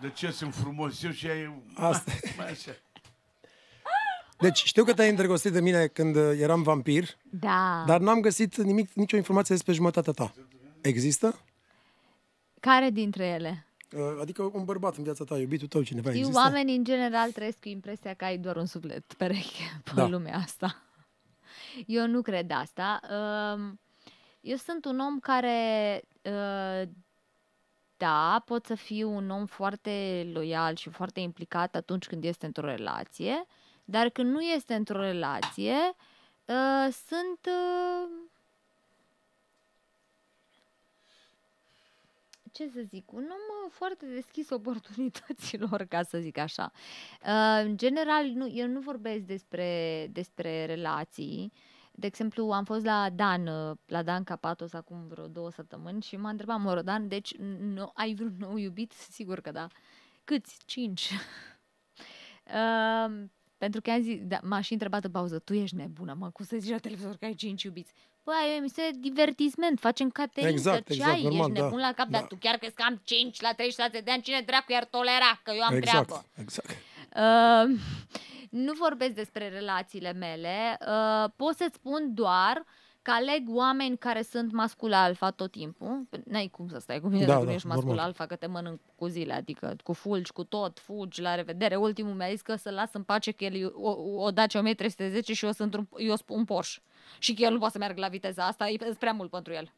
De 0.01 0.09
ce 0.09 0.31
sunt 0.31 0.53
frumos 0.55 1.03
eu 1.03 1.11
și 1.11 1.27
ea 1.27 1.35
e... 1.35 1.51
Asta. 1.75 2.11
Mai 2.37 2.49
așa. 2.49 2.71
Deci 4.39 4.63
știu 4.63 4.83
că 4.83 4.93
te-ai 4.93 5.09
îndrăgostit 5.09 5.51
de 5.51 5.61
mine 5.61 5.87
când 5.87 6.15
uh, 6.15 6.39
eram 6.39 6.61
vampir, 6.61 7.17
Da. 7.29 7.83
dar 7.87 7.99
n-am 7.99 8.19
găsit 8.19 8.55
nimic, 8.57 8.93
nicio 8.93 9.15
informație 9.15 9.55
despre 9.55 9.73
jumătatea 9.73 10.13
ta. 10.13 10.33
Există? 10.81 11.39
Care 12.59 12.89
dintre 12.89 13.25
ele? 13.25 13.65
Uh, 13.91 14.17
Adică 14.21 14.41
un 14.53 14.63
bărbat 14.65 14.95
în 14.97 15.03
viața 15.03 15.23
ta, 15.23 15.37
iubitul 15.37 15.67
tău, 15.67 15.81
cineva 15.81 16.07
Știu, 16.09 16.19
există? 16.19 16.39
oamenii 16.41 16.75
în 16.75 16.83
general 16.83 17.31
trăiesc 17.31 17.59
cu 17.59 17.67
impresia 17.67 18.13
că 18.13 18.25
ai 18.25 18.37
doar 18.37 18.55
un 18.55 18.65
suflet 18.65 19.13
pereche 19.13 19.63
pe 19.83 19.91
Da. 19.95 20.07
lumea 20.07 20.35
asta. 20.37 20.83
Eu 21.85 22.07
nu 22.07 22.21
cred 22.21 22.51
asta. 22.51 22.99
Um, 23.55 23.79
Eu 24.41 24.55
sunt 24.55 24.85
un 24.85 24.99
om 24.99 25.19
care, 25.19 26.01
uh, 26.21 26.89
da, 27.99 28.43
pot 28.45 28.65
să 28.65 28.75
fiu 28.75 29.15
un 29.15 29.29
om 29.29 29.45
foarte 29.45 30.27
loial 30.33 30.75
și 30.75 30.89
foarte 30.89 31.19
implicat 31.19 31.75
atunci 31.75 32.07
când 32.07 32.23
este 32.23 32.45
într-o 32.45 32.65
relație, 32.65 33.45
dar 33.85 34.09
când 34.09 34.31
nu 34.31 34.41
este 34.41 34.73
într-o 34.73 35.01
relație, 35.01 35.75
uh, 36.45 36.93
sunt... 37.07 37.39
uh, 37.45 38.29
ce 42.51 42.69
să 42.73 42.81
zic, 42.81 43.11
un 43.11 43.23
om 43.23 43.65
uh, 43.65 43.71
foarte 43.71 44.05
deschis 44.05 44.49
oportunităților, 44.49 45.85
ca 45.89 46.03
să 46.03 46.17
zic 46.17 46.37
așa. 46.37 46.71
Uh, 47.25 47.61
În 47.63 47.77
general, 47.77 48.25
nu, 48.25 48.51
eu 48.53 48.67
nu 48.67 48.79
vorbesc 48.79 49.23
despre, 49.23 50.07
despre 50.11 50.65
relații. 50.65 51.51
De 51.99 52.07
exemplu, 52.07 52.51
am 52.51 52.63
fost 52.63 52.85
la 52.85 53.09
Dan, 53.09 53.47
uh, 53.47 53.77
la 53.85 54.03
Dan 54.03 54.23
Capatos 54.23 54.73
acum 54.73 55.07
vreo 55.07 55.27
două 55.27 55.51
săptămâni 55.51 56.01
și 56.01 56.15
m-a 56.15 56.29
întrebat, 56.29 56.59
mă, 56.59 56.81
Dan, 56.81 57.07
deci 57.07 57.35
nu, 57.59 57.91
ai 57.93 58.13
vreun 58.13 58.35
nou 58.37 58.57
iubit? 58.57 58.91
Sigur 58.91 59.39
că 59.39 59.51
da. 59.51 59.67
Câți? 60.23 60.57
Cinci. 60.65 61.11
uh, 62.45 63.11
pentru 63.63 63.81
că 63.81 63.91
am 63.91 64.01
zis, 64.01 64.19
da, 64.21 64.39
m-a 64.43 64.61
și 64.61 64.73
întrebat 64.73 65.03
în 65.03 65.11
pauză, 65.11 65.39
tu 65.39 65.53
ești 65.53 65.75
nebună, 65.75 66.15
mă, 66.19 66.29
cum 66.29 66.45
să 66.45 66.57
zici 66.59 66.71
la 66.71 66.77
televizor 66.77 67.15
că 67.15 67.25
ai 67.25 67.33
cinci 67.33 67.63
iubiți? 67.63 67.93
Bă, 68.23 68.31
e 68.49 68.53
o 68.53 68.55
emisiune 68.55 68.89
de 68.91 68.97
divertisment, 68.99 69.79
facem 69.79 70.09
caterincă, 70.09 70.55
Exact, 70.55 70.85
ce 70.85 70.93
exact, 70.93 71.11
ai? 71.13 71.21
normal, 71.21 71.39
ești 71.39 71.53
da, 71.53 71.63
nebun 71.63 71.79
la 71.79 71.91
cap, 71.91 72.07
da. 72.07 72.17
dar 72.17 72.27
tu 72.27 72.35
chiar 72.39 72.57
crezi 72.57 72.75
că 72.75 72.83
am 72.87 73.01
5 73.03 73.41
la 73.41 73.53
36 73.53 73.99
de 73.99 74.11
ani? 74.11 74.21
Cine 74.21 74.41
dracu 74.45 74.71
i-ar 74.71 74.85
tolera? 74.85 75.39
Că 75.43 75.51
eu 75.55 75.61
am 75.61 75.75
exact, 75.75 76.05
treabă. 76.05 76.25
exact. 76.35 76.69
Uh, 77.15 77.79
nu 78.49 78.73
vorbesc 78.73 79.13
despre 79.13 79.49
relațiile 79.49 80.13
mele, 80.13 80.77
uh, 80.87 81.29
pot 81.35 81.55
să-ți 81.55 81.75
spun 81.75 82.13
doar 82.13 82.65
că 83.01 83.11
aleg 83.11 83.43
oameni 83.47 83.97
care 83.97 84.21
sunt 84.21 84.51
mascul 84.51 84.93
alfa 84.93 85.31
tot 85.31 85.51
timpul. 85.51 86.07
N-ai 86.25 86.47
cum 86.47 86.67
să 86.69 86.79
stai 86.79 86.99
cu 86.99 87.07
mine 87.07 87.25
Da, 87.25 87.31
dacă 87.31 87.39
da, 87.39 87.45
nu 87.45 87.51
ești 87.51 87.67
mascul 87.67 87.85
normal. 87.85 88.05
alfa, 88.05 88.25
că 88.25 88.35
te 88.35 88.45
mănânc 88.47 88.79
cu 88.95 89.07
zile, 89.07 89.33
adică 89.33 89.75
cu 89.83 89.93
fulgi, 89.93 90.31
cu 90.31 90.43
tot, 90.43 90.79
fugi, 90.79 91.21
la 91.21 91.35
revedere. 91.35 91.75
Ultimul 91.75 92.13
mi-a 92.13 92.29
zis 92.29 92.41
că 92.41 92.55
să-l 92.55 92.73
las 92.73 92.93
în 92.93 93.03
pace, 93.03 93.31
că 93.31 93.43
el 93.43 93.55
e 93.55 93.65
o, 93.65 94.23
o 94.23 94.31
Dacia 94.31 94.59
1310 94.59 95.33
și 95.33 95.45
eu 95.45 95.51
sunt 95.51 95.73
un, 95.73 95.87
eu 95.97 96.15
sunt 96.15 96.29
un 96.29 96.45
Porsche. 96.45 96.81
Și 97.19 97.33
că 97.33 97.43
el 97.43 97.51
nu 97.51 97.57
poate 97.57 97.73
să 97.73 97.79
meargă 97.79 97.99
la 97.99 98.07
viteza 98.07 98.45
asta, 98.45 98.67
e 98.67 98.73
e 98.73 98.95
prea 98.99 99.11
mult 99.11 99.29
pentru 99.29 99.53
el. 99.53 99.73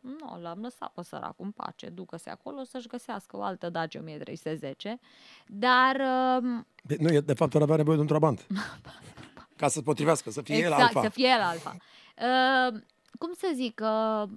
Nu, 0.00 0.40
l-am 0.40 0.60
lăsat 0.60 0.92
pe 0.92 1.02
săracul 1.02 1.44
în 1.44 1.50
pace, 1.50 1.88
ducă-se 1.88 2.30
acolo 2.30 2.64
să-și 2.64 2.86
găsească 2.86 3.36
o 3.36 3.42
altă 3.42 3.70
Dacia 3.70 3.98
1310. 3.98 4.98
Dar 5.46 5.94
uh, 5.94 6.64
De- 6.82 6.96
Nu, 7.00 7.08
e- 7.12 7.20
de 7.20 7.34
fapt, 7.34 7.54
ar 7.54 7.62
avea 7.62 7.76
nevoie 7.76 7.96
de 7.96 8.02
un 8.02 8.08
trabant. 8.08 8.46
Ca 9.56 9.68
să 9.68 9.82
potrivească, 9.82 10.30
să 10.30 10.42
fie 10.42 10.56
exact, 10.56 10.78
el 10.80 10.84
alfa. 10.86 11.02
să 11.02 11.08
fie 11.08 11.28
el 11.28 11.40
alfa. 11.40 11.76
Uh, 12.16 12.80
cum 13.18 13.32
să 13.32 13.50
zic, 13.54 13.80
uh, 13.82 14.28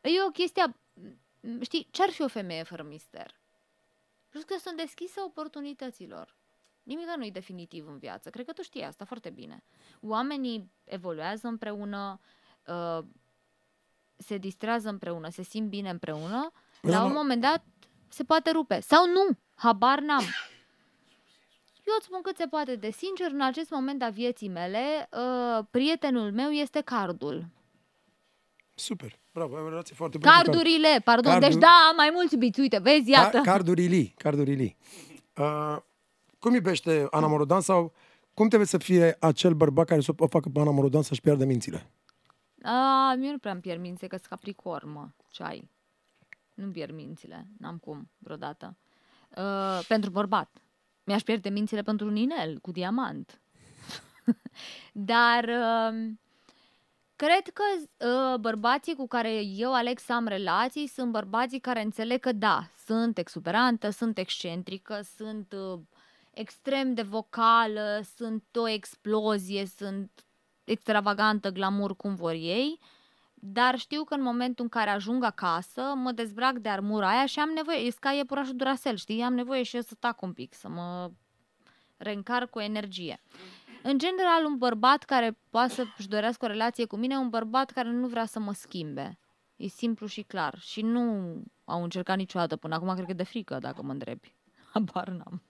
e 0.00 0.22
o 0.26 0.30
chestie, 0.30 0.76
m, 1.40 1.60
știi, 1.62 1.88
ce-ar 1.90 2.08
fi 2.10 2.22
o 2.22 2.28
femeie 2.28 2.62
fără 2.62 2.82
mister? 2.82 3.40
Plus 4.28 4.42
că 4.44 4.54
sunt 4.60 4.76
deschisă 4.76 5.20
oportunităților. 5.26 6.36
Nimic 6.82 7.06
nu 7.16 7.24
e 7.24 7.30
definitiv 7.30 7.86
în 7.88 7.98
viață. 7.98 8.30
Cred 8.30 8.46
că 8.46 8.52
tu 8.52 8.62
știi 8.62 8.82
asta 8.82 9.04
foarte 9.04 9.30
bine. 9.30 9.62
Oamenii 10.00 10.70
evoluează 10.84 11.46
împreună, 11.46 12.20
uh, 12.66 12.98
se 14.22 14.36
distrează 14.38 14.88
împreună, 14.88 15.28
se 15.30 15.42
simt 15.42 15.68
bine 15.68 15.90
împreună. 15.90 16.50
Păi 16.80 16.90
La 16.90 16.96
da, 16.96 17.04
un 17.04 17.12
mă. 17.12 17.16
moment 17.18 17.40
dat 17.40 17.64
se 18.08 18.22
poate 18.24 18.50
rupe. 18.50 18.80
Sau 18.80 19.06
nu. 19.06 19.36
Habar 19.54 19.98
n-am. 20.00 20.22
Eu 21.86 21.94
îți 21.98 22.06
spun 22.06 22.20
cât 22.22 22.36
se 22.36 22.46
poate 22.46 22.76
de 22.76 22.90
sincer, 22.90 23.30
în 23.32 23.40
acest 23.42 23.70
moment 23.70 24.02
a 24.02 24.08
vieții 24.08 24.48
mele, 24.48 25.08
uh, 25.12 25.64
prietenul 25.70 26.32
meu 26.32 26.50
este 26.50 26.80
cardul. 26.80 27.46
Super, 28.74 29.18
bravo, 29.32 29.56
ai 29.56 29.62
o 29.62 29.68
relație 29.68 29.94
foarte 29.94 30.18
bună. 30.18 30.30
cu 30.30 30.36
card. 30.36 30.48
Cardurile, 30.54 31.00
pardon, 31.04 31.30
Cardul- 31.32 31.48
deci 31.50 31.58
da, 31.60 31.86
am 31.90 31.96
mai 31.96 32.10
mulți 32.12 32.34
iubiți, 32.34 32.60
uite, 32.60 32.78
vezi, 32.78 33.10
iată. 33.10 33.36
Ca- 33.36 33.42
Cardurile, 33.42 34.12
cardurile. 34.16 34.76
Uh, 35.36 35.76
cum 36.38 36.54
iubește 36.54 37.06
Ana 37.10 37.26
Morodan 37.26 37.60
sau 37.60 37.92
cum 38.34 38.46
trebuie 38.46 38.68
să 38.68 38.78
fie 38.78 39.16
acel 39.20 39.52
bărbat 39.54 39.86
care 39.86 40.00
să 40.00 40.12
o 40.18 40.26
facă 40.26 40.48
pe 40.48 40.60
Ana 40.60 40.70
Morodan 40.70 41.02
să-și 41.02 41.20
piardă 41.20 41.44
mințile? 41.44 41.90
A, 42.62 43.14
eu 43.20 43.30
nu 43.30 43.38
prea 43.38 43.52
îmi 43.52 43.60
pierd 43.60 43.80
mințile, 43.80 44.08
că 44.08 44.16
sunt 44.16 44.28
capricorn, 44.28 44.90
mă, 44.90 45.08
ce 45.30 45.42
ai? 45.42 45.70
Nu-mi 46.54 46.72
pierd 46.72 46.94
mințile, 46.94 47.46
n-am 47.58 47.78
cum, 47.78 48.10
vreodată. 48.18 48.76
Uh, 49.36 49.84
pentru 49.88 50.10
bărbat. 50.10 50.62
Mi-aș 51.04 51.22
pierde 51.22 51.48
mințile 51.48 51.82
pentru 51.82 52.06
un 52.06 52.16
inel 52.16 52.58
cu 52.58 52.70
diamant. 52.70 53.40
Dar 54.92 55.44
uh, 55.44 56.10
cred 57.16 57.48
că 57.52 57.62
uh, 58.06 58.38
bărbații 58.38 58.94
cu 58.94 59.06
care 59.06 59.42
eu 59.44 59.74
aleg 59.74 59.98
să 59.98 60.12
am 60.12 60.26
relații 60.26 60.86
sunt 60.86 61.10
bărbații 61.10 61.60
care 61.60 61.82
înțeleg 61.82 62.20
că 62.20 62.32
da, 62.32 62.68
sunt 62.86 63.18
exuberantă, 63.18 63.90
sunt 63.90 64.18
excentrică, 64.18 65.00
sunt 65.16 65.52
uh, 65.52 65.80
extrem 66.30 66.94
de 66.94 67.02
vocală, 67.02 68.00
sunt 68.16 68.44
o 68.54 68.68
explozie, 68.68 69.66
sunt 69.66 70.24
extravagantă, 70.72 71.50
glamour, 71.50 71.96
cum 71.96 72.14
vor 72.14 72.32
ei, 72.32 72.78
dar 73.34 73.78
știu 73.78 74.04
că 74.04 74.14
în 74.14 74.22
momentul 74.22 74.64
în 74.64 74.70
care 74.70 74.90
ajung 74.90 75.24
acasă, 75.24 75.82
mă 75.96 76.12
dezbrac 76.12 76.58
de 76.58 76.68
armura 76.68 77.08
aia 77.08 77.26
și 77.26 77.38
am 77.38 77.48
nevoie, 77.48 77.86
e 77.86 77.90
ca 78.00 78.10
iepurașul 78.10 78.56
Duracell, 78.56 78.96
știi? 78.96 79.22
Am 79.22 79.34
nevoie 79.34 79.62
și 79.62 79.76
eu 79.76 79.82
să 79.82 79.94
tac 79.98 80.22
un 80.22 80.32
pic, 80.32 80.54
să 80.54 80.68
mă 80.68 81.10
reîncarc 81.96 82.50
cu 82.50 82.60
energie. 82.60 83.20
În 83.82 83.98
general, 83.98 84.44
un 84.44 84.58
bărbat 84.58 85.02
care 85.02 85.38
poate 85.50 85.72
să-și 85.72 86.08
dorească 86.08 86.44
o 86.44 86.48
relație 86.48 86.84
cu 86.84 86.96
mine, 86.96 87.14
e 87.14 87.16
un 87.16 87.28
bărbat 87.28 87.70
care 87.70 87.90
nu 87.90 88.06
vrea 88.06 88.24
să 88.24 88.38
mă 88.38 88.52
schimbe. 88.52 89.18
E 89.56 89.66
simplu 89.66 90.06
și 90.06 90.22
clar. 90.22 90.58
Și 90.58 90.82
nu 90.82 91.34
au 91.64 91.82
încercat 91.82 92.16
niciodată 92.16 92.56
până 92.56 92.74
acum, 92.74 92.94
cred 92.94 93.06
că 93.06 93.12
de 93.12 93.22
frică, 93.22 93.58
dacă 93.58 93.82
mă 93.82 93.92
întrebi. 93.92 94.34
Habar 94.72 95.08
n-am. 95.08 95.42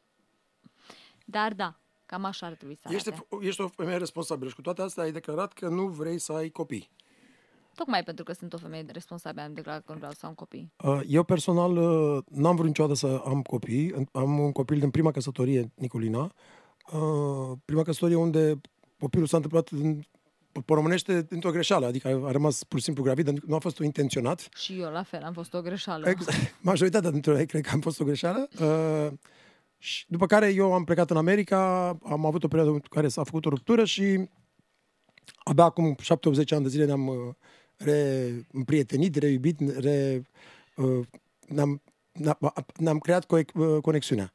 Dar 1.25 1.53
da, 1.53 1.81
cam 2.13 2.25
așa 2.25 2.47
ar 2.47 2.53
trebui 2.53 2.75
să 2.75 2.89
arate. 2.89 3.11
Ești, 3.11 3.47
ești 3.47 3.61
o 3.61 3.69
femeie 3.69 3.97
responsabilă 3.97 4.49
și 4.49 4.55
cu 4.55 4.61
toate 4.61 4.83
astea 4.83 5.03
ai 5.03 5.13
declarat 5.13 5.53
că 5.53 5.69
nu 5.69 5.87
vrei 5.87 6.19
să 6.19 6.33
ai 6.33 6.49
copii. 6.49 6.91
Tocmai 7.75 8.03
pentru 8.03 8.25
că 8.25 8.33
sunt 8.33 8.53
o 8.53 8.57
femeie 8.57 8.85
responsabilă, 8.93 9.43
am 9.43 9.53
declarat 9.53 9.85
că 9.85 9.93
nu 9.93 9.99
vreau 9.99 10.13
să 10.13 10.27
am 10.27 10.35
copii. 10.35 10.73
Uh, 10.85 11.01
Eu 11.07 11.23
personal 11.23 11.77
uh, 11.77 12.23
n-am 12.31 12.55
vrut 12.55 12.67
niciodată 12.67 12.95
să 12.95 13.23
am 13.25 13.43
copii. 13.43 14.09
Am 14.13 14.39
un 14.39 14.53
copil 14.53 14.79
din 14.79 14.91
prima 14.91 15.11
căsătorie, 15.11 15.73
Nicolina. 15.75 16.33
Uh, 16.93 17.59
Prima 17.65 17.83
căsătorie 17.83 18.17
unde 18.17 18.61
copilul 18.99 19.27
s-a 19.27 19.37
întâmplat 19.37 19.69
în, 19.69 20.01
pe 20.53 20.73
românește 20.75 21.27
într-o 21.29 21.51
greșeală, 21.51 21.87
adică 21.87 22.09
a 22.25 22.31
rămas 22.31 22.65
pur 22.65 22.79
și 22.79 22.85
simplu 22.85 23.03
gravid, 23.03 23.29
adică 23.29 23.47
nu 23.49 23.55
a 23.55 23.59
fost 23.59 23.79
intenționat. 23.79 24.49
Și 24.55 24.81
eu 24.81 24.91
la 24.91 25.03
fel, 25.03 25.23
am 25.23 25.33
fost 25.33 25.55
o 25.55 25.61
greșeală. 25.61 26.09
Exact. 26.09 26.55
Majoritatea 26.71 27.11
dintre 27.11 27.33
noi 27.33 27.47
cred 27.47 27.63
că 27.63 27.71
am 27.73 27.81
fost 27.81 28.01
o 28.01 28.05
greșeală. 28.05 28.49
Uh, 28.61 29.13
și 29.83 30.05
după 30.09 30.27
care 30.27 30.49
eu 30.49 30.73
am 30.73 30.85
plecat 30.85 31.11
în 31.11 31.17
America, 31.17 31.89
am 32.03 32.27
avut 32.27 32.45
o 32.45 32.49
perioadă 32.49 32.73
în 32.73 32.81
care 32.81 33.09
s-a 33.09 33.25
făcut 33.25 33.47
o 33.47 33.49
ruptură 33.49 33.85
și 33.85 34.29
abia 35.45 35.65
acum 35.65 35.95
7-80 35.95 35.97
ani 36.49 36.63
de 36.63 36.69
zile 36.69 36.85
ne-am 36.85 37.07
uh, 37.07 37.17
reîmprietenit, 37.77 39.17
reiubit, 39.17 39.79
re, 39.79 40.23
uh, 40.77 41.07
ne-am, 41.49 41.83
ne-am, 42.13 42.39
ne-am 42.77 42.99
creat 42.99 43.25
co- 43.25 43.55
uh, 43.55 43.81
conexiunea. 43.81 44.33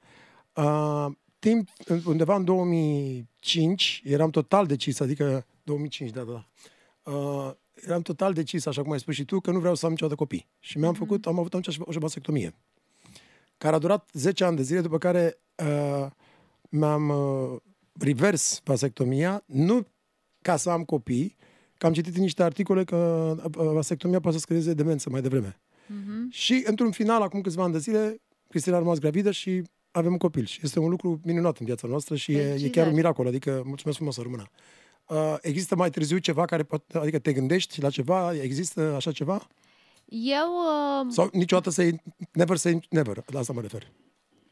Uh, 0.53 1.07
timp, 1.39 1.69
undeva 2.05 2.35
în 2.35 2.43
2005, 2.43 4.01
eram 4.03 4.29
total 4.29 4.65
decis, 4.65 4.99
adică 4.99 5.45
2005, 5.63 6.11
da, 6.11 6.23
da, 6.23 6.31
da. 6.31 7.11
Uh, 7.11 7.53
eram 7.73 8.01
total 8.01 8.33
decis, 8.33 8.65
așa 8.65 8.81
cum 8.81 8.91
ai 8.91 8.99
spus 8.99 9.13
și 9.13 9.25
tu, 9.25 9.39
că 9.39 9.51
nu 9.51 9.59
vreau 9.59 9.75
să 9.75 9.85
am 9.85 9.91
niciodată 9.91 10.17
copii. 10.17 10.47
Și 10.59 10.77
mi-am 10.77 10.93
făcut, 10.93 11.25
am 11.25 11.39
avut 11.39 11.53
atunci 11.53 11.77
o 11.79 11.99
vasectomie, 11.99 12.55
care 13.57 13.75
a 13.75 13.79
durat 13.79 14.09
10 14.13 14.43
ani 14.43 14.55
de 14.55 14.61
zile, 14.61 14.81
după 14.81 14.97
care 14.97 15.37
uh, 15.55 16.07
mi-am 16.69 17.09
uh, 17.09 17.59
revers 17.99 18.61
vasectomia, 18.63 19.43
nu 19.45 19.87
ca 20.41 20.55
să 20.55 20.69
am 20.69 20.83
copii, 20.83 21.35
că 21.77 21.85
am 21.85 21.93
citit 21.93 22.15
în 22.15 22.21
niște 22.21 22.43
articole 22.43 22.83
că 22.83 22.95
uh, 23.43 23.69
vasectomia 23.73 24.19
poate 24.19 24.37
să 24.37 24.43
scădeze 24.43 24.73
demență 24.73 25.09
mai 25.09 25.21
devreme. 25.21 25.59
Mhm. 25.87 26.29
Și 26.29 26.63
într-un 26.65 26.91
final, 26.91 27.21
acum 27.21 27.41
câțiva 27.41 27.63
ani 27.63 27.73
de 27.73 27.79
zile, 27.79 28.21
Cristina 28.49 28.75
a 28.75 28.79
rămas 28.79 28.99
gravidă 28.99 29.31
și 29.31 29.63
avem 29.91 30.11
un 30.11 30.17
copil. 30.17 30.45
Și 30.45 30.59
este 30.63 30.79
un 30.79 30.89
lucru 30.89 31.19
minunat 31.23 31.57
în 31.57 31.65
viața 31.65 31.87
noastră 31.87 32.15
și 32.15 32.31
e, 32.31 32.35
e 32.35 32.41
chiar 32.41 32.49
Felicitări. 32.49 32.87
un 32.87 32.95
miracol. 32.95 33.27
Adică, 33.27 33.61
mulțumesc 33.65 33.97
frumos 33.97 34.15
să 34.15 34.21
rămână. 34.21 34.43
Uh, 35.07 35.35
există 35.41 35.75
mai 35.75 35.89
târziu 35.89 36.17
ceva 36.17 36.45
care 36.45 36.63
poate, 36.63 36.97
adică 36.97 37.19
te 37.19 37.33
gândești 37.33 37.81
la 37.81 37.89
ceva? 37.89 38.33
Există 38.41 38.93
așa 38.95 39.11
ceva? 39.11 39.47
Eu, 40.09 40.47
uh, 41.01 41.05
Sau 41.11 41.29
niciodată 41.31 41.69
să 41.69 41.89
never 42.33 42.57
say 42.57 42.79
never, 42.89 43.23
la 43.25 43.39
asta 43.39 43.53
mă 43.53 43.61
refer. 43.61 43.91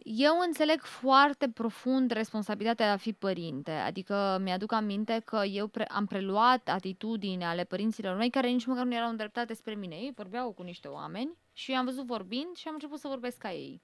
eu 0.04 0.40
înțeleg 0.46 0.82
foarte 0.82 1.50
profund 1.50 2.12
responsabilitatea 2.12 2.86
de 2.86 2.92
a 2.92 2.98
fi 2.98 3.14
părinte. 3.14 3.72
Adică 3.72 4.40
mi-aduc 4.42 4.72
aminte 4.72 5.22
că 5.26 5.42
eu 5.46 5.68
pre- 5.68 5.86
am 5.88 6.06
preluat 6.06 6.70
atitudini 6.70 7.44
ale 7.44 7.64
părinților 7.64 8.18
mei 8.18 8.30
care 8.30 8.48
nici 8.50 8.66
măcar 8.66 8.86
nu 8.86 8.94
erau 8.96 9.10
îndreptate 9.10 9.54
spre 9.54 9.76
mine. 9.76 9.96
Ei 9.96 10.12
vorbeau 10.16 10.52
cu 10.52 10.62
niște 10.64 10.88
oameni 10.88 11.38
și 11.54 11.72
am 11.72 11.86
văzut 11.86 12.06
vorbind 12.06 12.56
și 12.56 12.68
am 12.68 12.74
început 12.74 13.00
să 13.00 13.08
vorbesc 13.08 13.38
ca 13.38 13.52
ei. 13.54 13.82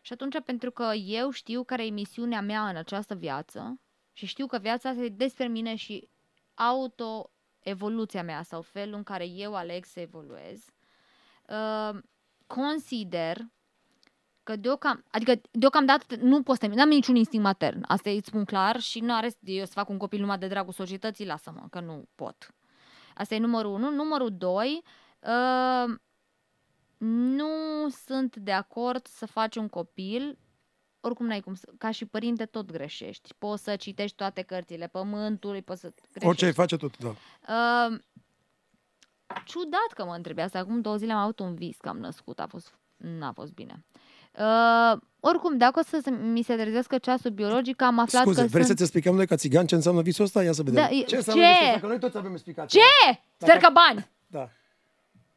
Și 0.00 0.12
atunci, 0.12 0.40
pentru 0.44 0.70
că 0.70 0.92
eu 1.06 1.30
știu 1.30 1.62
care 1.64 1.86
e 1.86 1.90
misiunea 1.90 2.40
mea 2.40 2.68
în 2.68 2.76
această 2.76 3.14
viață 3.14 3.80
și 4.12 4.26
știu 4.26 4.46
că 4.46 4.58
viața 4.58 4.88
asta 4.88 5.02
e 5.02 5.08
despre 5.08 5.46
mine 5.48 5.74
și 5.74 6.08
auto-evoluția 6.54 8.22
mea 8.22 8.42
sau 8.42 8.62
felul 8.62 8.94
în 8.94 9.02
care 9.02 9.26
eu 9.26 9.54
aleg 9.54 9.84
să 9.84 10.00
evoluez, 10.00 10.64
uh, 11.52 11.98
consider 12.46 13.36
că 14.42 14.56
deocam, 14.56 15.04
adică 15.10 15.40
deocamdată 15.50 16.16
nu 16.16 16.42
pot 16.42 16.58
să 16.58 16.66
nu 16.66 16.80
am 16.80 16.88
niciun 16.88 17.16
instinct 17.16 17.44
matern, 17.44 17.84
asta 17.86 18.10
îți 18.10 18.26
spun 18.26 18.44
clar 18.44 18.80
și 18.80 19.00
nu 19.00 19.14
are 19.14 19.30
eu 19.40 19.64
să 19.64 19.72
fac 19.72 19.88
un 19.88 19.98
copil 19.98 20.20
numai 20.20 20.38
de 20.38 20.48
dragul 20.48 20.72
societății, 20.72 21.26
lasă-mă, 21.26 21.66
că 21.70 21.80
nu 21.80 22.08
pot. 22.14 22.54
Asta 23.14 23.34
e 23.34 23.38
numărul 23.38 23.72
unu. 23.72 23.90
Numărul 23.90 24.30
doi, 24.36 24.82
uh, 25.20 25.94
nu 26.98 27.88
sunt 27.88 28.36
de 28.36 28.52
acord 28.52 29.06
să 29.06 29.26
faci 29.26 29.56
un 29.56 29.68
copil 29.68 30.38
oricum 31.04 31.26
n-ai 31.26 31.40
cum 31.40 31.54
să, 31.54 31.68
ca 31.78 31.90
și 31.90 32.04
părinte 32.04 32.44
tot 32.44 32.72
greșești. 32.72 33.34
Poți 33.38 33.62
să 33.62 33.76
citești 33.76 34.16
toate 34.16 34.42
cărțile 34.42 34.86
pământului, 34.86 35.62
poți 35.62 35.80
să 35.80 35.92
greșești. 35.94 36.26
Orice 36.26 36.44
ai 36.44 36.52
face 36.52 36.76
tot, 36.76 36.98
da. 36.98 37.08
Uh, 37.08 37.98
ciudat 39.44 39.88
că 39.94 40.04
mă 40.04 40.14
întrebi 40.14 40.40
asta. 40.40 40.58
Acum 40.58 40.80
două 40.80 40.96
zile 40.96 41.12
am 41.12 41.18
avut 41.18 41.38
un 41.38 41.54
vis 41.54 41.76
că 41.76 41.88
am 41.88 41.98
născut. 41.98 42.38
A 42.40 42.46
fost, 42.48 42.74
n-a 42.96 43.32
fost 43.32 43.52
bine. 43.52 43.84
Uh, 44.38 45.00
oricum, 45.20 45.56
dacă 45.56 45.78
o 45.78 45.82
să 45.82 46.00
se- 46.02 46.10
mi 46.10 46.42
se 46.42 46.54
trezească 46.56 46.98
ceasul 46.98 47.30
biologic, 47.30 47.82
am 47.82 47.98
aflat 47.98 48.22
Scuze, 48.22 48.40
că 48.40 48.46
vrei 48.46 48.64
sunt... 48.64 48.66
să-ți 48.78 48.82
explicăm 48.82 49.14
noi 49.14 49.26
ca 49.26 49.36
țigan 49.36 49.66
ce 49.66 49.74
înseamnă 49.74 50.02
visul 50.02 50.24
ăsta? 50.24 50.42
Ia 50.42 50.52
să 50.52 50.62
vedem. 50.62 50.82
Da, 50.82 50.88
e- 50.90 51.04
ce 51.04 51.16
înseamnă 51.16 51.42
ce? 51.42 51.48
visul 51.50 51.66
ăsta? 51.68 51.80
Că 51.80 51.86
noi 51.86 51.98
toți 51.98 52.16
avem 52.16 52.32
explicație. 52.32 52.80
Ce? 52.80 53.20
Țărcă 53.46 53.70
bani! 53.80 54.08
Da. 54.26 54.44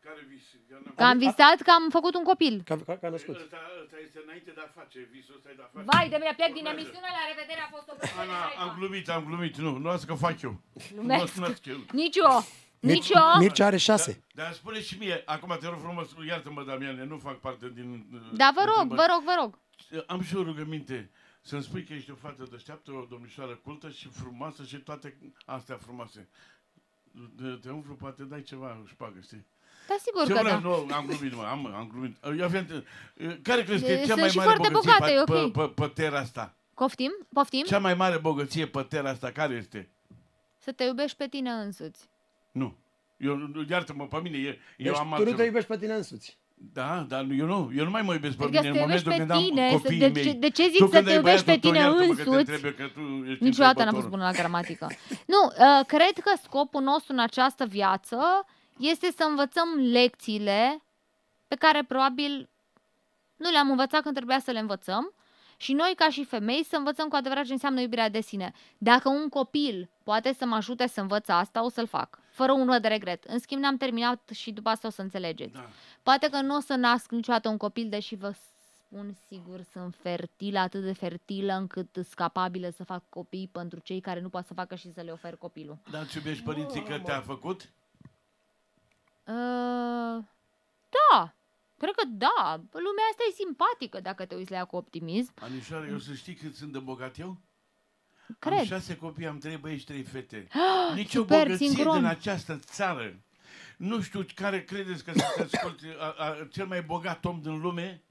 Care 0.05 0.21
vis? 0.29 0.43
Că 0.69 0.75
n-am- 0.83 0.93
Că 0.95 1.03
am 1.11 1.17
visat 1.17 1.57
că 1.65 1.71
am 1.79 1.85
făcut 1.97 2.13
un 2.19 2.23
copil. 2.31 2.61
Ca, 2.69 2.75
ca, 2.85 2.93
ca 3.01 3.09
născut. 3.09 3.35
Ăsta, 3.35 3.57
ăsta 3.83 3.95
este 4.05 4.19
înainte 4.25 4.51
de 4.57 4.61
a 4.67 4.69
face, 4.79 4.97
visul 5.15 5.33
ăsta 5.37 5.49
e 5.51 5.55
de 5.59 5.63
a 5.67 5.69
face. 5.73 5.85
Vai 5.91 6.05
de 6.13 6.17
mine, 6.21 6.33
plec 6.39 6.51
din 6.59 6.65
emisiune, 6.73 7.09
la 7.19 7.23
revedere, 7.31 7.61
a 7.67 7.69
fost 7.75 7.87
o 7.91 7.93
Ana, 8.21 8.37
am 8.63 8.69
glumit, 8.77 9.05
am 9.17 9.23
glumit, 9.29 9.53
nu, 9.65 9.71
nu 9.83 9.87
lasă 9.91 10.05
că 10.09 10.13
fac 10.27 10.37
eu. 10.47 10.53
Glumesc. 10.93 11.35
Nu 11.35 11.41
lasă 11.45 11.61
eu. 11.73 11.79
Nici 12.01 12.17
eu! 12.25 12.33
Nici 12.93 13.09
eu! 13.09 13.39
Mircea 13.39 13.65
are 13.65 13.77
șase. 13.77 14.23
Dar 14.33 14.53
spune 14.53 14.81
și 14.81 14.97
mie, 14.99 15.21
acum 15.25 15.57
te 15.59 15.67
rog 15.67 15.79
frumos, 15.79 16.07
iartă-mă, 16.27 16.63
Damiane, 16.63 17.03
nu 17.05 17.17
fac 17.17 17.39
parte 17.39 17.71
din... 17.73 18.07
uh, 18.13 18.19
Da, 18.33 18.51
vă 18.55 18.61
rog, 18.65 18.87
din- 18.87 18.95
vă 18.95 19.05
rog, 19.13 19.23
vă 19.23 19.35
rog. 19.41 19.59
Am 20.07 20.21
și 20.21 20.35
o 20.35 20.43
rugăminte. 20.43 21.09
Să-mi 21.41 21.63
spui 21.63 21.83
că 21.83 21.93
ești 21.93 22.11
o 22.11 22.15
fată 22.15 22.47
deșteaptă, 22.51 22.91
o 22.91 23.05
domnișoară 23.09 23.55
cultă 23.63 23.89
și 23.89 24.07
frumoasă 24.07 24.63
și 24.63 24.75
toate 24.77 25.17
astea 25.45 25.77
frumoase. 25.81 26.29
De- 27.35 27.59
Te 27.61 27.69
umflu, 27.69 27.93
poate 27.93 28.23
dai 28.23 28.41
ceva 28.41 28.83
șpagă, 28.87 29.19
știi? 29.23 29.45
Da, 29.87 29.95
sigur 29.99 30.25
Ce 30.25 30.33
că 30.33 30.39
vreau? 30.41 30.59
da. 30.61 30.67
Nu, 30.67 30.95
am 30.95 31.05
glumit, 31.05 31.35
mă, 31.35 31.43
am, 31.43 31.65
am 31.65 31.87
glumit. 31.91 32.17
Eu 32.37 32.43
avem, 32.45 32.85
care 33.41 33.63
crezi 33.63 33.83
că 33.85 33.91
e 33.91 33.95
Sunt 33.95 34.07
cea 34.07 34.15
mai 34.15 34.29
și 34.29 34.37
mare 34.37 34.49
foarte 34.49 34.69
bogăție 34.71 34.91
bogate, 34.99 35.11
pe, 35.11 35.33
e 35.33 35.41
ok. 35.41 35.51
pe, 35.51 35.59
pe, 35.59 35.81
pe 35.81 35.87
terra 36.01 36.19
asta? 36.19 36.55
Poftim? 36.73 37.11
Poftim? 37.33 37.63
Cea 37.65 37.79
mai 37.79 37.93
mare 37.93 38.17
bogăție 38.17 38.67
pe 38.67 38.81
terra 38.81 39.09
asta, 39.09 39.31
care 39.31 39.53
este? 39.53 39.89
Să 40.59 40.71
te 40.71 40.83
iubești 40.83 41.17
pe 41.17 41.27
tine 41.27 41.49
însuți. 41.51 42.09
Nu. 42.59 42.75
Eu, 43.17 43.37
iartă-mă, 43.69 44.05
pe 44.07 44.19
mine, 44.23 44.37
eu, 44.37 44.43
eu 44.45 44.55
Deci 44.77 44.87
am 44.95 45.01
tu 45.01 45.07
nu 45.09 45.13
altceva. 45.15 45.37
te 45.37 45.43
iubesc 45.43 45.67
pe 45.67 45.77
tine 45.77 45.93
însuți. 45.93 46.37
Da, 46.73 47.05
dar 47.07 47.25
eu 47.37 47.45
nu, 47.45 47.71
eu 47.75 47.83
nu 47.83 47.89
mai 47.89 48.01
mă 48.01 48.13
iubesc 48.13 48.37
pe 48.37 48.43
Adică 48.43 48.61
mine 48.61 48.73
să 48.73 48.77
te 48.77 48.83
în 48.83 48.89
iubești 48.89 49.07
momentul 49.07 49.11
pe 49.11 49.17
când 49.17 49.31
am 49.31 49.43
tine, 49.43 49.69
să- 49.69 49.75
copiii 49.75 49.99
de 49.99 50.07
mei. 50.07 50.23
ce- 50.23 50.31
de 50.39 50.49
ce 50.49 50.63
zic 50.63 50.77
Tu 50.77 50.85
să 50.85 50.91
când 50.91 51.03
te 51.05 51.09
ai 51.11 51.15
iubești 51.15 51.45
băiatul 51.45 51.53
pe 51.53 51.59
tău, 51.59 51.71
tine 51.71 51.83
iartă-mă 51.83 52.13
că 52.13 52.23
te 52.23 52.29
însuți? 52.29 52.45
trebuie, 52.45 52.73
că 52.73 52.83
tu 52.93 52.99
ești 53.29 53.43
Niciodată 53.43 53.83
n-am 53.83 53.95
întrebătorul. 53.95 53.99
fost 54.01 54.07
bună 54.09 54.23
la 54.23 54.31
gramatică. 54.31 54.87
Nu, 55.33 55.41
uh, 55.45 55.85
cred 55.85 56.13
că 56.23 56.31
scopul 56.43 56.81
nostru 56.81 57.13
în 57.13 57.19
această 57.19 57.65
viață 57.65 58.19
este 58.77 59.07
să 59.17 59.23
învățăm 59.29 59.67
lecțiile 59.91 60.83
pe 61.47 61.55
care 61.55 61.83
probabil 61.83 62.49
nu 63.35 63.49
le-am 63.51 63.69
învățat 63.69 64.01
când 64.01 64.15
trebuia 64.15 64.39
să 64.39 64.51
le 64.51 64.59
învățăm 64.59 65.13
și 65.57 65.73
noi 65.73 65.93
ca 65.95 66.09
și 66.09 66.23
femei 66.25 66.63
să 66.69 66.75
învățăm 66.75 67.07
cu 67.07 67.15
adevărat 67.15 67.45
ce 67.45 67.51
înseamnă 67.51 67.81
iubirea 67.81 68.09
de 68.09 68.21
sine. 68.21 68.51
Dacă 68.77 69.09
un 69.09 69.29
copil 69.29 69.89
poate 70.03 70.33
să 70.37 70.45
mă 70.45 70.55
ajute 70.55 70.87
să 70.87 71.01
învăț 71.01 71.27
asta, 71.29 71.63
o 71.63 71.69
să-l 71.69 71.87
fac. 71.87 72.19
Fără 72.35 72.51
un 72.51 72.81
de 72.81 72.87
regret. 72.87 73.23
În 73.23 73.39
schimb, 73.39 73.61
n-am 73.61 73.77
terminat 73.77 74.29
și 74.33 74.51
după 74.51 74.69
asta 74.69 74.87
o 74.87 74.91
să 74.91 75.01
înțelegeți. 75.01 75.53
Da. 75.53 75.69
Poate 76.03 76.29
că 76.29 76.41
nu 76.41 76.55
o 76.55 76.59
să 76.59 76.75
nasc 76.75 77.11
niciodată 77.11 77.49
un 77.49 77.57
copil, 77.57 77.89
deși 77.89 78.15
vă 78.15 78.31
spun 78.31 79.15
sigur, 79.27 79.61
sunt 79.71 79.95
fertilă, 79.95 80.59
atât 80.59 80.83
de 80.83 80.93
fertilă 80.93 81.53
încât 81.53 81.87
sunt 81.93 82.13
capabilă 82.13 82.69
să 82.69 82.83
fac 82.83 83.09
copii 83.09 83.49
pentru 83.51 83.79
cei 83.79 83.99
care 83.99 84.19
nu 84.21 84.29
pot 84.29 84.45
să 84.45 84.53
facă 84.53 84.75
și 84.75 84.93
să 84.93 85.01
le 85.01 85.11
ofer 85.11 85.35
copilul. 85.35 85.77
Dar 85.91 86.01
îți 86.01 86.17
iubești 86.17 86.43
părinții 86.43 86.83
că 86.83 86.99
te-a 86.99 87.21
făcut? 87.21 87.61
Uh, 89.23 90.23
da, 90.95 91.33
cred 91.77 91.93
că 91.95 92.05
da. 92.07 92.61
Lumea 92.71 93.05
asta 93.11 93.23
e 93.29 93.33
simpatică 93.33 93.99
dacă 93.99 94.25
te 94.25 94.35
uiți 94.35 94.51
la 94.51 94.57
ea 94.57 94.65
cu 94.65 94.75
optimism. 94.75 95.33
Anișoară, 95.39 95.85
eu 95.85 95.97
să 95.97 96.13
știi 96.13 96.33
cât 96.33 96.55
sunt 96.55 96.71
de 96.71 96.79
bogat 96.79 97.19
eu? 97.19 97.37
Am 98.29 98.35
Cred. 98.39 98.63
șase 98.65 98.95
copii, 98.95 99.27
am 99.27 99.37
trei 99.37 99.57
băieți, 99.57 99.83
trei 99.85 100.03
fete. 100.03 100.47
Nici 100.95 101.15
o 101.15 101.19
super, 101.19 101.43
bogăție 101.43 101.67
sincron. 101.67 101.95
din 101.95 102.05
această 102.05 102.59
țară. 102.63 103.19
Nu 103.77 104.01
știu 104.01 104.25
care 104.35 104.63
credeți 104.63 105.03
că 105.03 105.11
sunteți 105.15 105.55
asculti- 105.57 105.97
a, 105.99 106.15
a, 106.17 106.47
cel 106.51 106.65
mai 106.65 106.81
bogat 106.81 107.25
om 107.25 107.39
din 107.41 107.59
lume. 107.61 108.01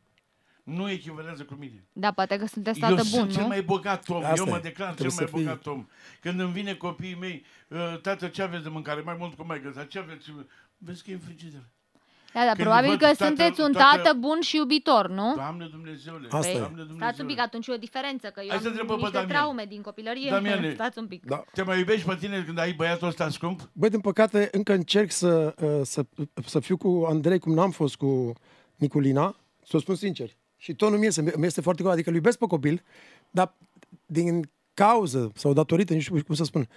nu 0.62 0.90
echivalează 0.90 1.44
cu 1.44 1.54
mine. 1.54 1.84
Da, 1.92 2.12
poate 2.12 2.36
că 2.38 2.46
sunteți 2.46 2.80
Eu 2.80 2.88
tată 2.88 3.02
bun, 3.02 3.04
sunt 3.18 3.32
cel 3.32 3.42
nu? 3.42 3.48
mai 3.48 3.62
bogat 3.62 4.08
om, 4.08 4.24
Asta 4.24 4.34
eu 4.36 4.44
mă 4.46 4.56
e. 4.56 4.60
declar 4.60 4.88
cel 4.88 4.96
Trebuie 4.96 5.16
mai 5.18 5.26
să 5.28 5.36
fii- 5.36 5.44
bogat 5.44 5.66
om. 5.66 5.86
Când 6.20 6.40
îmi 6.40 6.52
vine 6.52 6.74
copiii 6.74 7.14
mei, 7.14 7.44
"Uh, 7.68 8.00
tată, 8.00 8.28
ce 8.28 8.42
aveți 8.42 8.62
de 8.62 8.68
mâncare? 8.68 9.00
Mai 9.00 9.16
mult 9.18 9.34
cum 9.34 9.46
mai 9.46 9.60
găsa, 9.60 9.84
ce 9.84 9.98
aveți? 9.98 10.32
Vezi 10.78 11.02
că 11.04 11.10
e 11.10 11.14
în 11.14 11.20
frigider. 11.20 11.62
Da, 12.34 12.40
da, 12.40 12.46
Când 12.46 12.56
probabil 12.58 12.88
văd 12.90 12.98
că 12.98 13.04
tată- 13.06 13.24
sunteți 13.24 13.60
un 13.60 13.72
tată- 13.72 13.96
tată 14.02 14.16
bun 14.18 14.40
și 14.40 14.56
iubitor, 14.56 15.08
nu? 15.08 15.32
Doamne 15.34 15.66
Dumnezeule, 15.70 16.26
Asta 16.30 16.50
e. 16.50 16.58
Doamne 16.58 16.68
Stați 16.76 16.90
un 16.90 16.96
Dumnezeule. 16.96 17.32
pic, 17.32 17.40
atunci 17.40 17.66
e 17.66 17.72
o 17.72 17.76
diferență, 17.76 18.26
că 18.28 18.40
eu 18.42 18.48
Hai 18.48 18.58
să 18.58 18.64
am 18.64 18.70
întrebăm 18.70 18.96
pe 18.96 19.02
niște 19.02 19.18
Damian. 19.18 19.36
traume 19.36 19.64
din 19.68 19.80
copilărie. 19.82 20.30
Damiane. 20.30 20.72
Stați 20.74 20.98
un 20.98 21.06
pic. 21.06 21.24
Da. 21.26 21.44
Te 21.52 21.62
mai 21.62 21.78
iubești 21.78 22.08
pe 22.08 22.16
tine 22.20 22.42
când 22.46 22.58
ai 22.58 22.72
băiatul 22.72 23.08
ăsta 23.08 23.28
scump? 23.28 23.68
Băi, 23.72 23.90
din 23.90 24.00
păcate, 24.00 24.48
încă 24.52 24.72
încerc 24.72 25.10
să, 25.10 25.54
uh, 25.62 25.80
să, 25.84 26.04
să 26.46 26.60
fiu 26.60 26.76
cu 26.76 27.04
Andrei 27.08 27.38
cum 27.38 27.54
n-am 27.54 27.70
fost 27.70 27.96
cu 27.96 28.32
Niculina, 28.76 29.36
să 29.64 29.76
o 29.76 29.80
spun 29.80 29.94
sincer. 29.94 30.30
Și 30.56 30.74
tot 30.74 30.90
nu 30.90 30.96
mi 30.96 31.06
este, 31.06 31.32
mi 31.36 31.46
este 31.46 31.60
foarte 31.60 31.82
greu, 31.82 31.94
adică 31.94 32.08
îl 32.10 32.14
iubesc 32.14 32.38
pe 32.38 32.46
copil, 32.46 32.82
dar 33.30 33.54
din 34.06 34.50
cauză 34.74 35.32
sau 35.34 35.52
datorită, 35.52 35.94
nu 35.94 36.00
știu 36.00 36.22
cum 36.26 36.34
să 36.34 36.44
spun, 36.44 36.68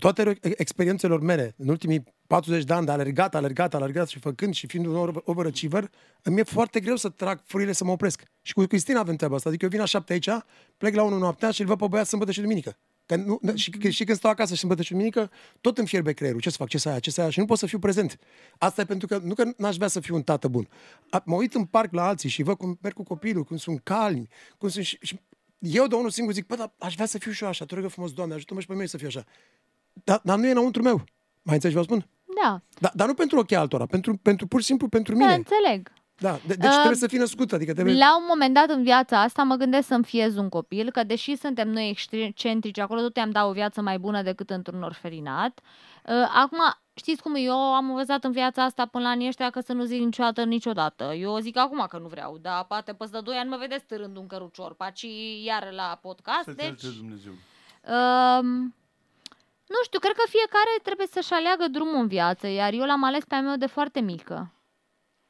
toate 0.00 0.38
experiențelor 0.40 1.20
mele, 1.20 1.54
în 1.56 1.68
ultimii 1.68 2.04
40 2.26 2.64
de 2.64 2.72
ani 2.72 2.86
de 2.86 2.92
alergat, 2.92 3.34
alergat, 3.34 3.74
alergat 3.74 4.08
și 4.08 4.18
făcând 4.18 4.54
și 4.54 4.66
fiind 4.66 4.86
un 4.86 4.94
over- 4.94 5.22
overachiever, 5.24 5.90
îmi 6.22 6.38
e 6.38 6.42
foarte 6.42 6.80
greu 6.80 6.96
să 6.96 7.08
trag 7.08 7.40
furile 7.44 7.72
să 7.72 7.84
mă 7.84 7.90
opresc. 7.90 8.22
Și 8.42 8.52
cu 8.52 8.64
Cristina 8.64 9.00
avem 9.00 9.16
treaba 9.16 9.34
asta. 9.34 9.48
Adică 9.48 9.64
eu 9.64 9.70
vin 9.70 9.80
la 9.80 9.86
șapte 9.86 10.12
aici, 10.12 10.28
plec 10.76 10.94
la 10.94 11.02
1 11.02 11.18
noaptea 11.18 11.50
și 11.50 11.60
îl 11.60 11.66
văd 11.66 11.78
pe 11.78 11.86
băiat 11.86 12.06
sâmbătă 12.06 12.30
și 12.32 12.40
duminică. 12.40 12.76
Că 13.06 13.16
nu, 13.16 13.40
și, 13.54 13.90
și 13.90 14.04
când 14.04 14.18
stau 14.18 14.30
acasă 14.30 14.52
și 14.52 14.58
sâmbătă 14.58 14.82
și 14.82 14.90
duminică, 14.90 15.30
tot 15.60 15.78
îmi 15.78 15.86
fierbe 15.86 16.12
creierul. 16.12 16.40
Ce 16.40 16.50
să 16.50 16.56
fac, 16.56 16.68
ce 16.68 16.78
să 16.78 16.88
aia, 16.88 16.98
ce 16.98 17.10
să 17.10 17.20
aia 17.20 17.30
și 17.30 17.38
nu 17.38 17.44
pot 17.44 17.58
să 17.58 17.66
fiu 17.66 17.78
prezent. 17.78 18.18
Asta 18.58 18.80
e 18.80 18.84
pentru 18.84 19.06
că, 19.06 19.18
nu 19.18 19.34
că 19.34 19.44
n-aș 19.56 19.76
vrea 19.76 19.88
să 19.88 20.00
fiu 20.00 20.14
un 20.14 20.22
tată 20.22 20.48
bun. 20.48 20.68
A, 21.10 21.22
mă 21.24 21.34
uit 21.34 21.54
în 21.54 21.64
parc 21.64 21.92
la 21.92 22.06
alții 22.06 22.28
și 22.28 22.42
văd 22.42 22.56
cum 22.56 22.78
merg 22.82 22.94
cu 22.94 23.02
copilul, 23.02 23.44
cum 23.44 23.56
sunt 23.56 23.80
calmi, 23.82 24.28
cum 24.58 24.68
sunt 24.68 24.84
și, 24.84 24.98
și 25.00 25.20
eu 25.58 25.86
de 25.86 25.94
unul 25.94 26.10
singur 26.10 26.32
zic, 26.32 26.46
bă, 26.46 26.56
dar 26.56 26.72
aș 26.78 26.94
vrea 26.94 27.06
să 27.06 27.18
fiu 27.18 27.30
și 27.32 27.42
eu 27.42 27.48
așa, 27.48 27.64
te 27.64 27.74
rog 27.74 27.82
eu 27.82 27.88
frumos, 27.88 28.12
Doamne, 28.12 28.34
ajută-mă 28.34 28.60
și 28.60 28.66
pe 28.66 28.72
mine 28.72 28.86
să 28.86 28.96
fiu 28.96 29.06
așa. 29.06 29.24
Dar, 30.04 30.20
dar 30.24 30.38
nu 30.38 30.46
e 30.46 30.50
înăuntru 30.50 30.82
meu. 30.82 31.04
Mai 31.42 31.54
înțelegi 31.54 31.78
ce 31.78 31.86
vă 31.86 31.94
spun? 31.94 32.06
Da, 32.42 32.60
Da, 32.78 32.90
dar 32.94 33.06
nu 33.06 33.14
pentru 33.14 33.38
ochii 33.38 33.56
altora, 33.56 33.86
pentru, 33.86 34.16
pentru 34.16 34.46
pur 34.46 34.60
și 34.60 34.66
simplu 34.66 34.88
pentru 34.88 35.14
da, 35.14 35.18
mine. 35.18 35.34
înțeleg. 35.34 35.92
Da, 36.18 36.32
de, 36.46 36.54
deci 36.54 36.68
Uh, 36.68 36.74
trebuie 36.74 36.96
să 36.96 37.06
fii 37.06 37.18
născut, 37.18 37.52
adică 37.52 37.72
trebuie... 37.72 37.94
La 37.96 38.16
un 38.16 38.24
moment 38.28 38.54
dat 38.54 38.68
în 38.68 38.82
viața 38.82 39.20
asta 39.22 39.42
mă 39.42 39.54
gândesc 39.54 39.86
să-mi 39.86 40.04
fiez 40.04 40.36
un 40.36 40.48
copil, 40.48 40.90
că 40.90 41.04
deși 41.04 41.36
suntem 41.36 41.68
noi 41.68 41.96
excentrici 42.12 42.78
acolo, 42.78 43.00
tot 43.00 43.16
i-am 43.16 43.30
dat 43.30 43.44
o 43.48 43.52
viață 43.52 43.80
mai 43.80 43.98
bună 43.98 44.22
decât 44.22 44.50
într-un 44.50 44.82
orfelinat. 44.82 45.60
Uh, 46.06 46.12
Acum, 46.34 46.58
știți 46.94 47.22
cum 47.22 47.34
e? 47.34 47.38
eu 47.40 47.54
am 47.54 47.88
învățat 47.88 48.24
în 48.24 48.32
viața 48.32 48.64
asta 48.64 48.86
până 48.86 49.04
la 49.04 49.10
anii 49.10 49.28
ăștia 49.28 49.50
că 49.50 49.60
să 49.60 49.72
nu 49.72 49.84
zic 49.84 50.00
niciodată 50.00 50.44
niciodată. 50.44 51.04
Eu 51.14 51.38
zic 51.38 51.56
acum 51.58 51.86
că 51.88 51.98
nu 51.98 52.08
vreau, 52.08 52.38
dar 52.40 52.64
poate 52.64 52.92
peste 52.92 53.18
2 53.24 53.36
ani 53.36 53.48
mă 53.48 53.56
vedeți 53.60 53.84
târând 53.84 54.16
un 54.16 54.26
cărucior, 54.26 54.74
paci 54.74 55.06
iar 55.44 55.68
la 55.72 55.98
podcast, 56.02 56.44
Să 56.44 56.52
te 56.52 56.62
deci... 56.62 56.84
ajute 56.84 56.96
Dumnezeu. 56.98 57.32
Um, 58.42 58.74
nu 59.74 59.80
știu, 59.84 59.98
cred 59.98 60.16
că 60.16 60.24
fiecare 60.28 60.74
trebuie 60.82 61.06
să-și 61.06 61.32
aleagă 61.32 61.68
drumul 61.68 62.00
în 62.00 62.08
viață, 62.08 62.46
iar 62.46 62.72
eu 62.72 62.84
l-am 62.84 63.04
ales 63.04 63.24
pe 63.24 63.34
al 63.34 63.42
meu 63.42 63.56
de 63.56 63.66
foarte 63.66 64.00
mică. 64.00 64.52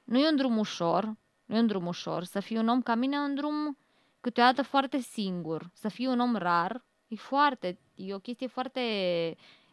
Nu 0.05 0.19
e 0.19 0.29
un 0.29 0.37
drum 0.37 0.59
ușor, 0.59 1.13
nu 1.45 1.57
e 1.57 1.61
un 1.61 1.67
drum 1.67 1.87
ușor. 1.87 2.25
Să 2.25 2.41
fii 2.41 2.57
un 2.57 2.69
om 2.69 2.83
ca 2.83 2.95
mine 2.95 3.17
e 3.17 3.19
un 3.19 3.35
drum 3.35 3.79
câteodată 4.21 4.63
foarte 4.63 4.99
singur. 4.99 5.71
Să 5.75 5.89
fii 5.89 6.07
un 6.07 6.21
om 6.21 6.37
rar 6.37 6.85
e 7.09 7.17
foarte, 7.17 7.79
e 7.95 8.15
o 8.15 8.19
chestie 8.19 8.47
foarte, 8.47 8.81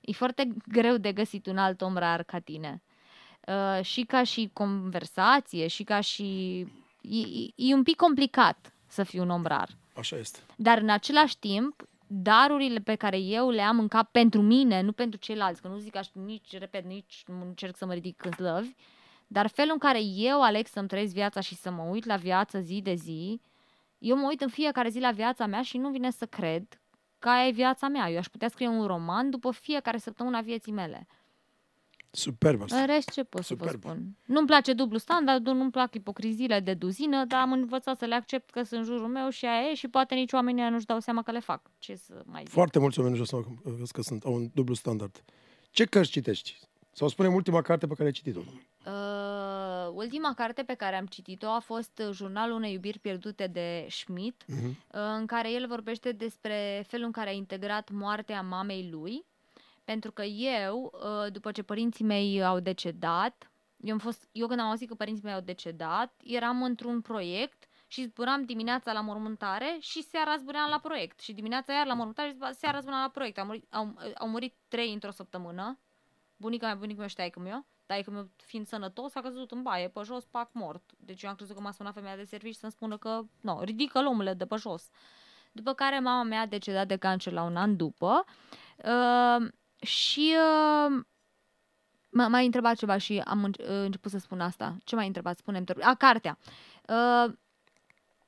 e 0.02 0.12
foarte 0.12 0.48
greu 0.68 0.98
de 0.98 1.12
găsit 1.12 1.46
un 1.46 1.58
alt 1.58 1.82
om 1.82 1.98
rar 1.98 2.24
ca 2.24 2.40
tine. 2.40 2.82
Uh, 3.48 3.84
și 3.84 4.04
ca 4.04 4.24
și 4.24 4.50
conversație, 4.54 5.68
și 5.68 5.84
ca 5.84 6.00
și... 6.02 6.60
E, 7.02 7.20
e, 7.20 7.52
e 7.56 7.74
un 7.74 7.84
pic 7.84 7.96
complicat 7.96 8.74
să 8.88 9.04
fii 9.04 9.20
un 9.20 9.30
om 9.30 9.46
rar. 9.46 9.70
Așa 9.96 10.18
este. 10.18 10.40
Dar 10.56 10.78
în 10.78 10.90
același 10.90 11.38
timp, 11.38 11.89
darurile 12.12 12.80
pe 12.80 12.96
care 12.96 13.18
eu 13.18 13.50
le 13.50 13.62
am 13.62 13.80
în 13.80 13.88
cap 13.88 14.12
pentru 14.12 14.42
mine, 14.42 14.82
nu 14.82 14.92
pentru 14.92 15.20
ceilalți, 15.20 15.62
că 15.62 15.68
nu 15.68 15.78
zic 15.78 15.96
așa, 15.96 16.10
nici, 16.14 16.58
repet, 16.58 16.86
nici 16.86 17.24
nu 17.28 17.42
încerc 17.46 17.76
să 17.76 17.86
mă 17.86 17.94
ridic 17.94 18.26
în 18.26 18.32
slăvi, 18.32 18.74
dar 19.28 19.48
felul 19.48 19.72
în 19.72 19.78
care 19.78 20.00
eu 20.02 20.42
aleg 20.42 20.68
să-mi 20.68 20.88
trăiesc 20.88 21.14
viața 21.14 21.40
și 21.40 21.56
să 21.56 21.72
mă 21.72 21.82
uit 21.84 22.06
la 22.06 22.16
viață 22.16 22.60
zi 22.60 22.82
de 22.82 22.94
zi, 22.94 23.42
eu 23.98 24.18
mă 24.18 24.28
uit 24.28 24.42
în 24.42 24.50
fiecare 24.50 24.90
zi 24.90 25.00
la 25.00 25.12
viața 25.12 25.46
mea 25.46 25.62
și 25.62 25.78
nu 25.78 25.90
vine 25.90 26.12
să 26.12 26.26
cred 26.26 26.80
că 27.20 27.30
aia 27.30 27.48
e 27.48 27.52
viața 27.52 27.88
mea. 27.88 28.10
Eu 28.10 28.18
aș 28.18 28.28
putea 28.28 28.48
scrie 28.48 28.68
un 28.68 28.86
roman 28.86 29.30
după 29.30 29.52
fiecare 29.52 29.98
săptămână 29.98 30.38
a 30.38 30.42
vieții 30.42 30.72
mele. 30.72 31.08
Superb 32.12 32.62
asta. 32.62 32.80
În 32.80 32.86
rest, 32.86 33.10
ce 33.10 33.24
pot 33.24 33.42
să 33.42 33.48
Superb. 33.48 33.82
vă 33.82 33.90
spun? 33.90 34.16
Nu-mi 34.26 34.48
place 34.48 34.74
dublu 34.74 34.98
standardul, 34.98 35.54
nu-mi 35.54 35.72
plac 35.72 35.94
ipocriziile 35.96 36.60
de 36.60 36.74
duzină, 36.74 37.26
dar 37.26 37.42
am 37.42 37.52
învățat 37.52 37.98
să 37.98 38.06
le 38.06 38.16
accept 38.16 38.50
că 38.50 38.64
sunt 38.64 38.80
în 38.80 38.86
jurul 38.86 39.08
meu 39.08 39.30
și 39.30 39.46
aia 39.46 39.70
e 39.70 39.74
și 39.74 39.88
poate 39.88 40.16
nici 40.16 40.32
oamenii 40.34 40.62
ăia 40.62 40.70
nu-și 40.70 40.86
dau 40.86 41.00
seama 41.00 41.22
că 41.24 41.32
le 41.32 41.40
fac. 41.40 41.72
Ce 41.80 41.96
să 41.96 42.22
mai 42.26 42.42
zic? 42.46 42.54
Foarte 42.54 42.80
mulți 42.80 43.00
oameni 43.00 43.18
nu 43.18 43.24
știu 43.26 43.38
să 43.42 43.48
că, 43.64 43.84
că 43.94 44.02
sunt 44.02 44.24
au 44.24 44.34
un 44.34 44.50
dublu 44.54 44.74
standard. 44.74 45.24
Ce 45.72 45.86
cărți 45.86 46.12
citești? 46.12 46.60
Sau 46.92 47.08
spunem 47.08 47.34
ultima 47.34 47.62
carte 47.62 47.88
pe 47.88 47.94
care 47.94 48.06
ai 48.06 48.12
citit-o. 48.14 48.40
Uh, 48.86 49.92
ultima 49.94 50.34
carte 50.34 50.64
pe 50.64 50.74
care 50.74 50.96
am 50.96 51.06
citit-o 51.06 51.48
a 51.48 51.60
fost 51.60 52.02
uh, 52.08 52.10
Jurnalul 52.14 52.56
unei 52.56 52.74
iubiri 52.74 53.00
pierdute 53.00 53.48
de 53.48 53.86
Schmidt, 53.90 54.44
Mhm. 54.48 54.66
uh, 54.68 54.76
în 55.20 55.26
care 55.26 55.52
el 55.52 55.68
vorbește 55.68 56.12
despre 56.12 56.84
felul 56.88 57.06
în 57.06 57.12
care 57.12 57.30
a 57.30 57.34
integrat 57.34 57.90
moartea 57.92 58.42
mamei 58.42 58.90
lui, 58.92 59.26
pentru 59.90 60.12
că 60.12 60.24
eu, 60.24 60.92
uh, 60.94 61.32
după 61.32 61.52
ce 61.52 61.64
părinții 61.64 62.06
mei 62.06 62.44
au 62.44 62.60
decedat, 62.60 63.52
eu, 63.78 63.94
am 63.94 64.00
fost, 64.00 64.28
eu 64.32 64.48
când 64.48 64.60
am 64.60 64.66
auzit 64.66 64.88
că 64.88 64.96
părinții 64.96 65.24
mei 65.24 65.34
au 65.34 65.40
decedat, 65.40 66.14
eram 66.24 66.64
într-un 66.64 67.02
proiect 67.02 67.68
și 67.88 68.04
zburam 68.04 68.44
dimineața 68.46 68.94
la 68.94 69.02
mormântare 69.02 69.78
și 69.80 70.04
seara 70.04 70.38
zbuream 70.38 70.70
la 70.70 70.80
proiect. 70.80 71.20
Și 71.20 71.34
dimineața 71.34 71.74
iar 71.74 71.86
la 71.86 71.94
mormântare 71.94 72.30
și 72.30 72.54
seara 72.54 72.80
zbuream 72.80 73.02
la 73.02 73.10
proiect. 73.10 73.38
Au 73.38 73.46
murit, 73.46 73.66
au, 73.70 73.96
au 74.18 74.28
murit 74.28 74.56
trei 74.68 74.94
într-o 74.94 75.12
săptămână. 75.12 75.80
Bunica 76.38 76.66
mea, 76.66 76.76
bunicul 76.76 77.00
meu 77.00 77.08
și 77.08 77.16
taică 77.16 77.40
meu. 77.40 77.66
Taică 77.86 78.12
meu 78.12 78.30
fiind 78.36 78.68
sănătos, 78.68 79.16
a 79.16 79.22
căzut 79.22 79.52
în 79.52 79.62
baie, 79.62 79.88
pe 79.88 80.02
jos, 80.04 80.26
pac, 80.26 80.50
mort. 80.54 80.92
Deci 80.98 81.24
eu 81.24 81.30
am 81.30 81.36
crezut 81.36 81.56
că 81.56 81.62
m-a 81.62 81.72
sunat 81.72 81.94
femeia 81.94 82.16
de 82.16 82.24
serviciu 82.24 82.58
să-mi 82.60 82.72
spună 82.72 82.98
că, 82.98 83.22
nu, 83.42 83.60
ridică 83.64 84.00
omule 84.00 84.34
de 84.34 84.46
pe 84.46 84.56
jos. 84.56 84.90
După 85.52 85.74
care 85.74 86.00
mama 86.00 86.24
mea 86.24 86.42
a 86.42 86.46
decedat 86.46 86.88
de 86.88 86.96
cancer 86.96 87.34
la 87.34 87.44
un 87.44 87.56
an 87.56 87.76
după. 87.76 88.26
Uh, 88.78 89.48
și 89.80 90.36
uh, 90.38 91.04
m- 92.08 92.30
m-ai 92.30 92.46
întrebat 92.46 92.78
ceva 92.78 92.98
și 92.98 93.22
am 93.26 93.44
înce- 93.44 93.62
uh, 93.64 93.70
început 93.70 94.12
să 94.12 94.18
spun 94.18 94.40
asta. 94.42 94.78
Ce 94.84 94.96
m-ai 94.96 95.08
întrebat? 95.08 95.38
Spune-mi. 95.38 95.66
te 95.66 95.74
rog. 95.74 95.84
A, 95.84 95.96
cartea. 95.96 96.38
Uh, 96.88 97.34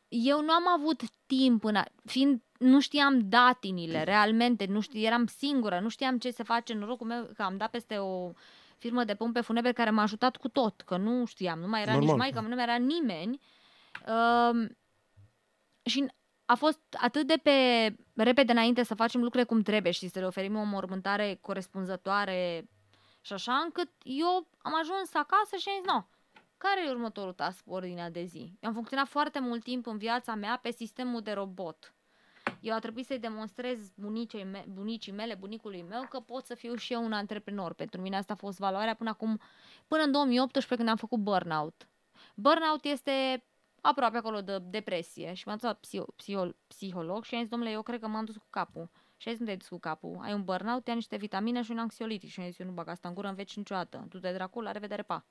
eu 0.07 0.41
nu 0.41 0.51
am 0.51 0.67
avut 0.67 1.01
timp, 1.25 1.63
în 1.63 1.75
a, 1.75 1.85
fiind, 2.05 2.41
nu 2.57 2.79
știam 2.79 3.29
datinile, 3.29 4.03
realmente, 4.03 4.65
nu 4.65 4.79
știu, 4.79 4.99
eram 4.99 5.25
singură, 5.27 5.79
nu 5.79 5.89
știam 5.89 6.17
ce 6.17 6.31
se 6.31 6.43
face. 6.43 6.73
Norocul 6.73 7.07
meu 7.07 7.29
că 7.35 7.41
am 7.43 7.57
dat 7.57 7.69
peste 7.69 7.97
o 7.97 8.31
firmă 8.77 9.03
de 9.03 9.15
pompe 9.15 9.41
funebri 9.41 9.73
care 9.73 9.89
m-a 9.89 10.01
ajutat 10.01 10.37
cu 10.37 10.47
tot, 10.47 10.81
că 10.81 10.97
nu 10.97 11.25
știam, 11.25 11.59
nu 11.59 11.67
mai 11.67 11.81
era 11.81 11.91
Normal. 11.91 12.09
nici 12.09 12.17
maică, 12.19 12.39
nu 12.41 12.55
mai 12.55 12.63
era 12.63 12.75
nimeni. 12.75 13.41
Uh, 14.07 14.69
și 15.83 16.11
a 16.51 16.55
fost 16.55 16.79
atât 16.97 17.27
de 17.27 17.39
pe 17.43 17.51
repede 18.15 18.51
înainte 18.51 18.83
să 18.83 18.95
facem 18.95 19.21
lucrurile 19.21 19.49
cum 19.49 19.61
trebuie 19.61 19.91
și 19.91 20.07
să 20.07 20.19
le 20.19 20.25
oferim 20.25 20.55
o 20.55 20.63
mormântare 20.63 21.37
corespunzătoare 21.41 22.69
și 23.21 23.33
așa, 23.33 23.53
încât 23.53 23.89
eu 24.03 24.47
am 24.61 24.73
ajuns 24.79 25.13
acasă 25.13 25.55
și 25.55 25.69
am 25.69 25.75
zis, 25.75 25.91
no, 25.91 26.05
care 26.57 26.85
e 26.85 26.89
următorul 26.89 27.33
task 27.33 27.63
pe 27.63 27.71
ordinea 27.71 28.09
de 28.09 28.23
zi? 28.23 28.57
Eu 28.59 28.69
am 28.69 28.73
funcționat 28.73 29.07
foarte 29.07 29.39
mult 29.39 29.63
timp 29.63 29.87
în 29.87 29.97
viața 29.97 30.35
mea 30.35 30.59
pe 30.61 30.71
sistemul 30.71 31.21
de 31.21 31.31
robot. 31.31 31.93
Eu 32.59 32.75
a 32.75 32.79
trebuit 32.79 33.05
să-i 33.05 33.19
demonstrez 33.19 33.79
bunicii, 33.95 34.43
me- 34.43 34.65
bunicii 34.67 35.11
mele, 35.11 35.35
bunicului 35.35 35.85
meu, 35.89 36.05
că 36.09 36.19
pot 36.19 36.45
să 36.45 36.55
fiu 36.55 36.75
și 36.75 36.93
eu 36.93 37.03
un 37.03 37.13
antreprenor. 37.13 37.73
Pentru 37.73 38.01
mine 38.01 38.17
asta 38.17 38.33
a 38.33 38.35
fost 38.35 38.57
valoarea 38.57 38.95
până 38.95 39.09
acum, 39.09 39.39
până 39.87 40.03
în 40.03 40.11
2018 40.11 40.75
când 40.75 40.89
am 40.89 40.95
făcut 40.95 41.19
burnout. 41.19 41.87
Burnout 42.35 42.83
este 42.85 43.45
aproape 43.81 44.17
acolo 44.17 44.41
de 44.41 44.57
depresie 44.59 45.33
și 45.33 45.47
m-am 45.47 45.57
dus 45.57 45.69
la 45.69 45.79
psiho- 45.79 46.15
psiho- 46.15 46.55
psiholog 46.67 47.23
și 47.23 47.35
am 47.35 47.41
zis, 47.41 47.49
domnule, 47.49 47.71
eu 47.71 47.81
cred 47.81 47.99
că 47.99 48.07
m-am 48.07 48.25
dus 48.25 48.35
cu 48.35 48.47
capul. 48.49 48.89
Și 49.17 49.27
a 49.27 49.31
zis, 49.31 49.39
nu 49.39 49.45
te-ai 49.45 49.57
dus 49.57 49.67
cu 49.67 49.79
capul. 49.79 50.19
Ai 50.21 50.33
un 50.33 50.43
burnout, 50.43 50.87
ia 50.87 50.93
niște 50.93 51.15
vitamine 51.15 51.61
și 51.61 51.71
un 51.71 51.77
anxiolitic. 51.77 52.29
Și 52.29 52.39
am 52.39 52.45
zis, 52.45 52.59
eu 52.59 52.65
nu 52.65 52.71
bag 52.71 52.87
asta 52.87 53.07
în 53.07 53.13
gură 53.13 53.27
în 53.27 53.35
veci 53.35 53.57
niciodată. 53.57 54.05
Tu 54.09 54.19
te 54.19 54.33
dracul, 54.33 54.63
la 54.63 54.71
revedere, 54.71 55.01
pa. 55.01 55.25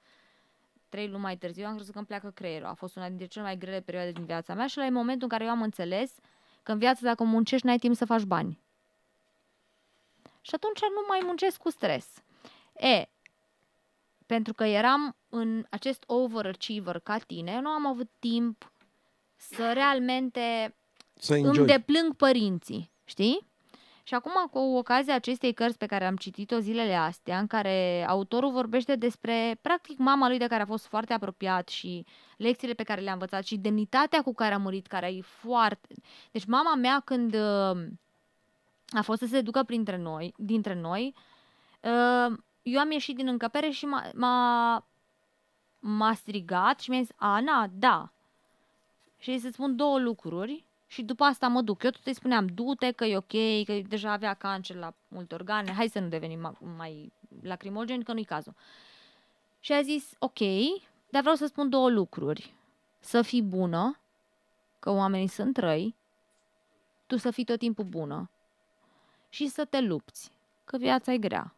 Trei 0.88 1.08
luni 1.08 1.22
mai 1.22 1.36
târziu 1.36 1.66
am 1.66 1.74
crezut 1.74 1.92
că 1.92 1.98
îmi 1.98 2.06
pleacă 2.06 2.30
creierul. 2.30 2.66
A 2.66 2.74
fost 2.74 2.96
una 2.96 3.08
dintre 3.08 3.26
cele 3.26 3.44
mai 3.44 3.58
grele 3.58 3.80
perioade 3.80 4.10
din 4.10 4.24
viața 4.24 4.54
mea 4.54 4.66
și 4.66 4.78
la 4.78 4.88
momentul 4.88 5.22
în 5.22 5.28
care 5.28 5.44
eu 5.44 5.50
am 5.50 5.62
înțeles 5.62 6.14
că 6.62 6.72
în 6.72 6.78
viață 6.78 7.04
dacă 7.04 7.24
muncești 7.24 7.66
n-ai 7.66 7.78
timp 7.78 7.96
să 7.96 8.04
faci 8.04 8.22
bani. 8.22 8.60
Și 10.40 10.54
atunci 10.54 10.80
nu 10.80 11.04
mai 11.08 11.20
muncesc 11.24 11.58
cu 11.58 11.70
stres. 11.70 12.22
E, 12.76 13.08
pentru 14.30 14.54
că 14.54 14.64
eram 14.64 15.16
în 15.28 15.64
acest 15.70 16.04
overachiever 16.06 16.98
ca 16.98 17.18
tine, 17.18 17.52
eu 17.54 17.60
nu 17.60 17.68
am 17.68 17.86
avut 17.86 18.10
timp 18.18 18.72
să 19.36 19.70
realmente 19.72 20.76
Să 21.14 21.34
îmi 21.34 21.46
enjoy. 21.46 21.66
deplâng 21.66 22.14
părinții, 22.16 22.92
știi? 23.04 23.48
Și 24.02 24.14
acum, 24.14 24.32
cu 24.50 24.58
ocazia 24.58 25.14
acestei 25.14 25.52
cărți 25.52 25.78
pe 25.78 25.86
care 25.86 26.06
am 26.06 26.16
citit-o 26.16 26.58
zilele 26.58 26.94
astea, 26.94 27.38
în 27.38 27.46
care 27.46 28.06
autorul 28.08 28.50
vorbește 28.50 28.96
despre, 28.96 29.58
practic, 29.60 29.98
mama 29.98 30.28
lui 30.28 30.38
de 30.38 30.46
care 30.46 30.62
a 30.62 30.66
fost 30.66 30.86
foarte 30.86 31.12
apropiat 31.12 31.68
și 31.68 32.06
lecțiile 32.36 32.74
pe 32.74 32.82
care 32.82 33.00
le-a 33.00 33.12
învățat 33.12 33.44
și 33.44 33.56
demnitatea 33.56 34.22
cu 34.22 34.34
care 34.34 34.54
a 34.54 34.58
murit, 34.58 34.86
care 34.86 35.06
e 35.06 35.20
foarte... 35.20 35.94
Deci 36.30 36.44
mama 36.44 36.74
mea, 36.74 37.00
când 37.04 37.34
uh, 37.34 37.86
a 38.88 39.02
fost 39.02 39.20
să 39.20 39.26
se 39.26 39.40
ducă 39.40 39.62
printre 39.62 39.96
noi, 39.96 40.34
dintre 40.36 40.74
noi, 40.74 41.14
uh, 41.80 42.38
eu 42.62 42.80
am 42.80 42.90
ieșit 42.90 43.16
din 43.16 43.28
încăpere 43.28 43.70
și 43.70 43.84
m-a, 43.84 44.10
m-a, 44.14 44.84
m-a 45.78 46.14
strigat 46.14 46.80
și 46.80 46.90
mi-a 46.90 47.00
zis, 47.00 47.10
Ana, 47.16 47.66
da. 47.72 48.12
Și 49.18 49.38
să 49.38 49.48
spun 49.52 49.76
două 49.76 49.98
lucruri 49.98 50.64
și 50.86 51.02
după 51.02 51.24
asta 51.24 51.48
mă 51.48 51.60
duc. 51.60 51.82
Eu 51.82 51.90
tot 51.90 52.06
îi 52.06 52.14
spuneam, 52.14 52.46
du-te 52.46 52.92
că 52.92 53.04
e 53.04 53.16
ok, 53.16 53.64
că 53.64 53.88
deja 53.88 54.12
avea 54.12 54.34
cancer 54.34 54.76
la 54.76 54.94
multe 55.08 55.34
organe, 55.34 55.72
hai 55.72 55.88
să 55.88 55.98
nu 55.98 56.08
devenim 56.08 56.48
ma- 56.48 56.76
mai 56.76 57.12
lacrimogeni, 57.42 58.04
că 58.04 58.12
nu-i 58.12 58.24
cazul. 58.24 58.54
Și 59.60 59.72
a 59.72 59.82
zis, 59.82 60.12
ok, 60.18 60.38
dar 61.10 61.20
vreau 61.20 61.36
să 61.36 61.46
spun 61.46 61.68
două 61.68 61.90
lucruri. 61.90 62.54
Să 63.00 63.22
fii 63.22 63.42
bună, 63.42 63.98
că 64.78 64.90
oamenii 64.90 65.28
sunt 65.28 65.56
răi, 65.56 65.94
tu 67.06 67.16
să 67.16 67.30
fii 67.30 67.44
tot 67.44 67.58
timpul 67.58 67.84
bună 67.84 68.30
și 69.28 69.48
să 69.48 69.64
te 69.64 69.80
lupți, 69.80 70.32
că 70.64 70.76
viața 70.76 71.12
e 71.12 71.18
grea. 71.18 71.54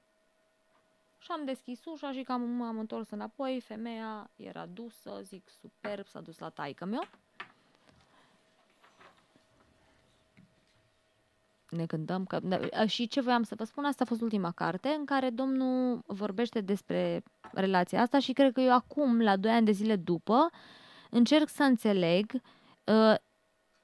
Și 1.23 1.31
am 1.31 1.45
deschis 1.45 1.85
ușa 1.85 2.13
și 2.13 2.23
cam 2.23 2.43
m-am 2.43 2.79
întors 2.79 3.11
înapoi, 3.11 3.61
femeia 3.61 4.31
era 4.37 4.67
dusă, 4.67 5.21
zic 5.23 5.49
superb, 5.61 6.07
s-a 6.07 6.21
dus 6.21 6.39
la 6.39 6.49
taică 6.49 6.85
meu. 6.85 7.05
Ne 11.69 11.87
cântăm 11.87 12.25
că... 12.25 12.41
da, 12.43 12.87
Și 12.87 13.07
ce 13.07 13.21
voiam 13.21 13.43
să 13.43 13.55
vă 13.55 13.65
spun, 13.65 13.85
asta 13.85 14.03
a 14.03 14.07
fost 14.07 14.21
ultima 14.21 14.51
carte 14.51 14.89
în 14.89 15.05
care 15.05 15.31
domnul 15.31 16.03
vorbește 16.07 16.61
despre 16.61 17.23
relația 17.53 18.01
asta 18.01 18.19
și 18.19 18.33
cred 18.33 18.53
că 18.53 18.61
eu 18.61 18.73
acum, 18.73 19.21
la 19.21 19.37
2 19.37 19.51
ani 19.51 19.67
de 19.67 19.73
zile 19.73 19.97
după, 19.97 20.51
încerc 21.11 21.49
să 21.49 21.63
înțeleg 21.63 22.33
uh, 22.85 23.15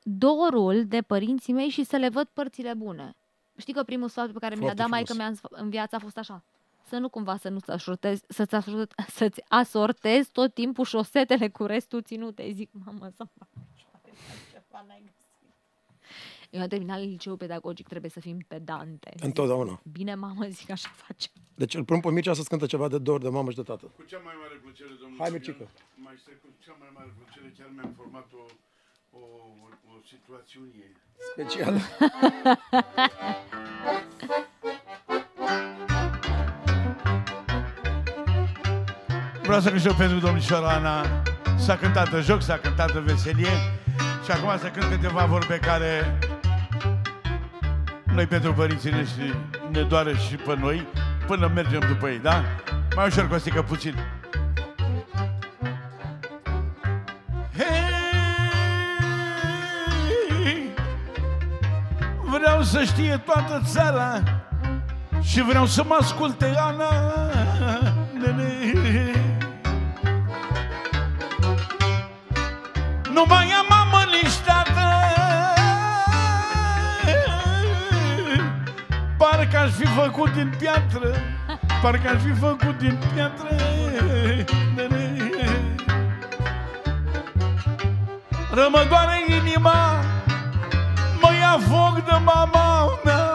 dorul 0.02 0.86
de 0.86 1.02
părinții 1.02 1.52
mei 1.52 1.68
și 1.68 1.84
să 1.84 1.96
le 1.96 2.08
văd 2.08 2.28
părțile 2.32 2.74
bune. 2.74 3.14
Știi 3.56 3.72
că 3.74 3.82
primul 3.82 4.08
sfat 4.08 4.30
pe 4.30 4.38
care 4.38 4.54
mi 4.54 4.60
l-a 4.60 4.66
Foarte 4.66 4.82
dat 4.82 4.90
maică 4.90 5.14
mea 5.14 5.26
în, 5.26 5.34
sf- 5.36 5.60
în 5.60 5.70
viață 5.70 5.96
a 5.96 5.98
fost 5.98 6.18
așa. 6.18 6.44
Să 6.88 6.96
nu 6.98 7.08
cumva 7.08 7.36
să 7.36 7.48
nu-ți 7.48 7.70
asortezi, 7.70 8.22
să-ți, 8.28 8.54
asortezi, 8.54 8.90
să-ți 9.18 9.40
asortezi 9.48 10.30
tot 10.30 10.54
timpul 10.54 10.84
șosetele 10.84 11.48
cu 11.48 11.64
restul 11.64 12.02
ținute. 12.02 12.50
Zic, 12.52 12.70
mamă, 12.84 13.10
să 13.16 13.26
fac 13.38 13.48
ceva, 14.50 14.84
n-ai 14.86 15.02
găsit. 15.04 15.26
Eu 16.50 16.60
am 16.60 16.68
terminat 16.68 17.00
liceul 17.00 17.36
pedagogic, 17.36 17.88
trebuie 17.88 18.10
să 18.10 18.20
fim 18.20 18.38
pedante. 18.48 19.10
Zic, 19.16 19.24
Întotdeauna. 19.24 19.80
Bine, 19.92 20.14
mamă, 20.14 20.46
zic, 20.46 20.70
așa 20.70 20.88
facem. 20.88 21.32
Deci 21.54 21.74
îl 21.74 21.84
pun 21.84 22.00
pe 22.00 22.10
Mircea 22.10 22.32
să-ți 22.34 22.48
cântă 22.48 22.66
ceva 22.66 22.88
de 22.88 22.98
dor 22.98 23.20
de 23.20 23.28
mamă 23.28 23.50
și 23.50 23.56
de 23.56 23.62
tată. 23.62 23.86
Cu 23.96 24.02
cea 24.02 24.18
mai 24.18 24.34
mare 24.42 24.54
plăcere, 24.62 24.88
domnul 25.00 25.18
Hai, 25.18 25.30
Fabian, 25.30 25.32
Mircică. 25.32 25.68
Mai 25.94 26.14
stai 26.22 26.34
cu 26.42 26.48
cea 26.64 26.76
mai 26.78 26.88
mare 26.94 27.12
plăcere, 27.18 27.52
chiar 27.58 27.68
mi-am 27.74 27.92
format 27.96 28.28
o, 28.32 28.44
o, 29.18 29.20
o, 29.64 29.66
o 29.90 29.92
situațiune. 30.12 30.86
Special. 31.32 31.74
Vreau 39.48 39.62
să 39.62 39.68
cânt 39.68 39.80
și 39.80 39.86
eu 39.86 39.94
pentru 39.94 40.18
domnișoara 40.18 40.68
Ana. 40.68 41.04
S-a 41.56 41.76
cântat 41.76 42.10
de 42.10 42.20
joc, 42.20 42.42
s-a 42.42 42.56
cântat 42.56 42.92
de 42.92 42.98
veselie 42.98 43.50
și 44.24 44.30
acum 44.30 44.58
să 44.58 44.66
cânt 44.66 44.90
câteva 44.90 45.24
vorbe 45.24 45.58
care 45.58 46.18
noi 48.04 48.26
pentru 48.26 48.52
părinții 48.52 48.90
noștri 48.90 49.36
ne 49.70 49.82
doare 49.82 50.14
și 50.14 50.34
pe 50.34 50.56
noi 50.60 50.86
până 51.26 51.50
mergem 51.54 51.80
după 51.88 52.08
ei, 52.08 52.18
da? 52.18 52.44
Mai 52.96 53.06
ușor, 53.06 53.28
Costică, 53.28 53.62
puțin. 53.62 53.94
Hei! 57.56 57.66
Vreau 62.24 62.62
să 62.62 62.82
știe 62.84 63.22
toată 63.24 63.62
țara 63.64 64.22
și 65.20 65.42
vreau 65.42 65.66
să 65.66 65.84
mă 65.86 65.96
asculte 66.00 66.54
Ana 66.56 66.90
nene. 68.20 69.27
Nu 73.18 73.24
mai 73.28 73.50
am 73.58 73.66
mamă 73.68 74.02
nici 74.10 74.36
tată 74.46 74.88
Parcă 79.16 79.58
aș 79.58 79.70
fi 79.70 79.86
făcut 79.86 80.32
din 80.32 80.52
piatră. 80.58 81.14
Parcă 81.82 82.08
aș 82.08 82.22
fi 82.22 82.32
făcut 82.40 82.78
din 82.78 82.98
piatră. 83.14 83.56
Nene. 84.76 85.30
Rămă 88.50 88.84
doare 88.88 89.24
inima 89.40 90.04
Mă 91.20 91.30
ia 91.40 91.58
foc 91.68 92.04
de 92.04 92.16
mama 92.24 92.88
mea. 93.04 93.30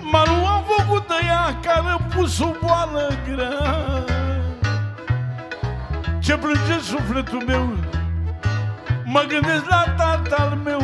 M-a 0.00 0.22
luat 0.24 0.64
focul 0.66 1.04
de 1.08 1.26
ea 1.26 1.58
Care 1.62 1.88
a 1.88 1.96
pus 2.14 2.38
o 2.40 2.50
boală 2.62 3.10
grea 3.26 3.89
Ce 6.30 6.36
plânge 6.36 6.78
sufletul 6.82 7.42
meu? 7.46 7.76
Mă 9.04 9.24
gândesc 9.28 9.68
la 9.68 9.94
tatăl 9.96 10.58
meu. 10.64 10.80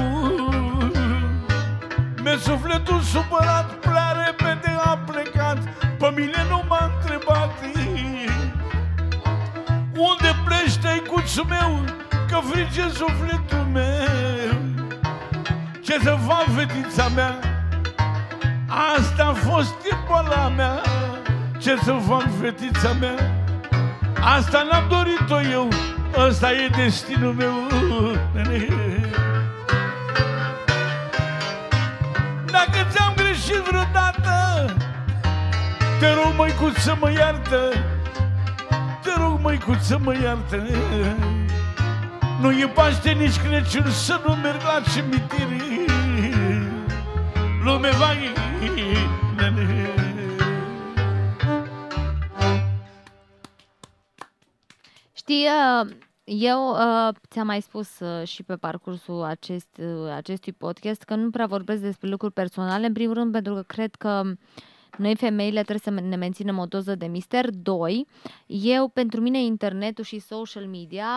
Mi-e 2.22 2.36
sufletul 2.36 3.00
supărat 3.00 3.70
Prea 3.74 4.12
repede 4.26 4.76
a 4.84 4.98
plecat. 4.98 5.58
Pe 5.98 6.12
mine 6.16 6.46
nu 6.48 6.64
m-a 6.68 6.92
întrebat. 6.94 7.50
Unde 10.08 10.30
pleci, 10.44 10.76
tăicuțul 10.76 11.46
meu? 11.48 11.84
Că 12.28 12.38
frige 12.50 12.88
sufletul 12.88 13.66
meu. 13.72 14.58
Ce 15.82 15.98
să 16.02 16.18
fac, 16.26 16.44
fetița 16.56 17.08
mea? 17.08 17.38
Asta 18.96 19.24
a 19.24 19.32
fost 19.32 19.74
timpul 19.82 20.52
mea. 20.56 20.80
Ce 21.58 21.76
să 21.84 21.96
fac, 22.06 22.28
fetița 22.40 22.92
mea 23.00 23.44
Asta 24.26 24.66
n-am 24.70 24.88
dorit-o 24.88 25.40
eu 25.50 25.68
Ăsta 26.16 26.52
e 26.52 26.68
destinul 26.76 27.32
meu. 27.32 27.52
Dacă 32.44 32.86
ți-am 32.90 33.12
greșit 33.16 33.62
vreodată 33.68 34.64
Te 36.00 36.12
rog, 36.12 36.32
măicuț, 36.36 36.76
să 36.76 36.96
mă 37.00 37.10
iartă. 37.10 37.72
Te 39.02 39.10
rog, 39.18 39.38
măicuț, 39.42 39.82
să 39.82 39.98
mă 40.00 40.14
iartă. 40.22 40.62
Nu 42.40 42.50
e 42.50 42.66
Paște 42.74 43.10
nici 43.10 43.40
Crăciun 43.40 43.90
Să 43.90 44.20
nu 44.26 44.34
merg 44.34 44.60
la 44.62 44.80
cimitir. 44.92 45.48
Lume 47.64 47.90
va 47.90 48.12
Știi, 55.28 55.46
uh, 55.46 55.96
eu 56.24 56.68
uh, 56.70 57.14
ți-am 57.28 57.46
mai 57.46 57.60
spus 57.60 57.98
uh, 57.98 58.26
și 58.26 58.42
pe 58.42 58.56
parcursul 58.56 59.22
acest, 59.22 59.78
uh, 59.78 60.10
acestui 60.10 60.52
podcast 60.52 61.02
că 61.02 61.14
nu 61.14 61.30
prea 61.30 61.46
vorbesc 61.46 61.82
despre 61.82 62.08
lucruri 62.08 62.32
personale, 62.32 62.86
în 62.86 62.92
primul 62.92 63.14
rând 63.14 63.32
pentru 63.32 63.54
că 63.54 63.62
cred 63.62 63.94
că 63.94 64.22
noi 64.98 65.16
femeile 65.16 65.62
trebuie 65.62 65.94
să 65.94 66.00
ne 66.00 66.16
menținem 66.16 66.58
o 66.58 66.66
doză 66.66 66.94
de 66.94 67.06
mister. 67.06 67.50
Doi, 67.50 68.06
eu, 68.46 68.88
pentru 68.88 69.20
mine, 69.20 69.42
internetul 69.42 70.04
și 70.04 70.18
social 70.18 70.66
media, 70.66 71.08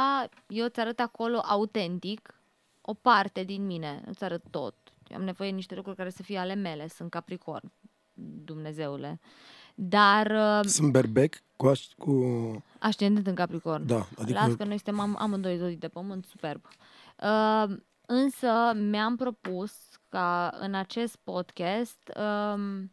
eu 0.47 0.65
îți 0.65 0.79
arăt 0.79 0.99
acolo 0.99 1.37
autentic 1.37 2.41
o 2.81 2.93
parte 2.93 3.43
din 3.43 3.65
mine, 3.65 4.03
îți 4.05 4.23
arăt 4.23 4.43
tot. 4.49 4.75
Eu 5.07 5.17
am 5.17 5.23
nevoie 5.23 5.49
de 5.49 5.55
niște 5.55 5.75
lucruri 5.75 5.97
care 5.97 6.09
să 6.09 6.23
fie 6.23 6.37
ale 6.37 6.55
mele, 6.55 6.87
sunt 6.87 7.09
capricorn, 7.09 7.71
Dumnezeule. 8.43 9.19
Dar 9.81 10.31
uh, 10.31 10.69
Sunt 10.69 10.91
berbec 10.91 11.35
cu, 11.55 11.67
aș, 11.67 11.85
cu... 11.97 12.23
Ascendent 12.79 13.27
în 13.27 13.35
Capricorn. 13.35 13.85
Da, 13.85 14.07
adică- 14.17 14.39
Las 14.39 14.53
că 14.53 14.63
noi 14.63 14.75
suntem 14.75 14.99
am, 14.99 15.15
amândoi 15.19 15.57
zodii 15.57 15.75
de 15.75 15.87
pământ, 15.87 16.25
superb. 16.25 16.65
Uh, 17.23 17.77
însă 18.05 18.73
mi-am 18.75 19.15
propus 19.15 19.73
ca 20.09 20.57
în 20.59 20.73
acest 20.73 21.15
podcast 21.23 22.11
um, 22.15 22.91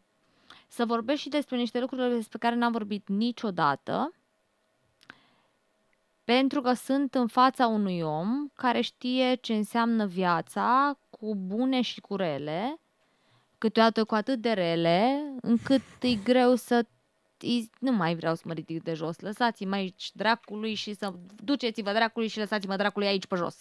să 0.67 0.85
vorbesc 0.85 1.21
și 1.21 1.29
despre 1.29 1.57
niște 1.57 1.79
lucruri 1.79 2.09
despre 2.15 2.37
care 2.37 2.55
n-am 2.55 2.71
vorbit 2.71 3.07
niciodată, 3.07 4.11
pentru 6.23 6.61
că 6.61 6.73
sunt 6.73 7.15
în 7.15 7.27
fața 7.27 7.67
unui 7.67 8.01
om 8.01 8.47
care 8.53 8.81
știe 8.81 9.35
ce 9.35 9.53
înseamnă 9.53 10.05
viața 10.05 10.97
cu 11.09 11.35
bune 11.35 11.81
și 11.81 12.01
cu 12.01 12.15
rele, 12.15 12.79
câteodată 13.57 14.03
cu 14.03 14.15
atât 14.15 14.39
de 14.41 14.51
rele, 14.51 15.21
încât 15.41 15.81
e 16.01 16.13
greu 16.15 16.55
să 16.55 16.85
îi- 17.39 17.69
nu 17.79 17.91
mai 17.91 18.15
vreau 18.15 18.35
să 18.35 18.41
mă 18.45 18.53
ridic 18.53 18.83
de 18.83 18.93
jos. 18.93 19.19
Lăsați-mă 19.19 19.75
aici 19.75 20.09
dracului 20.13 20.73
și 20.73 20.93
să 20.93 21.13
duceți-vă 21.43 21.91
dracului 21.91 22.27
și 22.27 22.37
lăsați-mă 22.37 22.75
dracului 22.75 23.07
aici 23.07 23.25
pe 23.25 23.35
jos. 23.35 23.59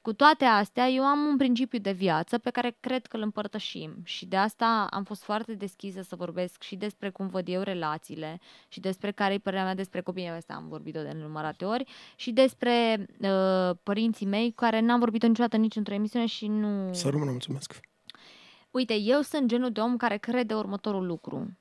cu 0.00 0.12
toate 0.12 0.44
astea, 0.44 0.88
eu 0.88 1.02
am 1.02 1.18
un 1.26 1.36
principiu 1.36 1.78
de 1.78 1.92
viață 1.92 2.38
pe 2.38 2.50
care 2.50 2.76
cred 2.80 3.06
că 3.06 3.16
îl 3.16 3.22
împărtășim 3.22 3.94
și 4.04 4.26
de 4.26 4.36
asta 4.36 4.86
am 4.90 5.04
fost 5.04 5.22
foarte 5.22 5.52
deschisă 5.54 6.02
să 6.02 6.16
vorbesc 6.16 6.62
și 6.62 6.76
despre 6.76 7.10
cum 7.10 7.26
văd 7.28 7.48
eu 7.48 7.62
relațiile 7.62 8.40
și 8.68 8.80
despre 8.80 9.10
care 9.10 9.34
e 9.34 9.38
părerea 9.38 9.64
mea 9.64 9.74
despre 9.74 10.00
copiii 10.00 10.26
mei, 10.28 10.36
asta 10.36 10.54
am 10.54 10.68
vorbit-o 10.68 11.02
de 11.02 11.08
nenumărate 11.08 11.64
ori, 11.64 11.84
și 12.16 12.30
despre 12.30 13.06
uh, 13.20 13.70
părinții 13.82 14.26
mei, 14.26 14.48
cu 14.48 14.54
care 14.54 14.80
n-am 14.80 14.98
vorbit-o 14.98 15.26
niciodată 15.26 15.56
nici 15.56 15.76
într-o 15.76 15.94
emisiune 15.94 16.26
și 16.26 16.46
nu... 16.46 16.92
Să 16.92 17.08
rămână, 17.08 17.30
mulțumesc. 17.30 17.80
Uite, 18.70 18.94
eu 18.94 19.20
sunt 19.20 19.48
genul 19.48 19.72
de 19.72 19.80
om 19.80 19.96
care 19.96 20.16
crede 20.16 20.54
următorul 20.54 21.06
lucru. 21.06 21.56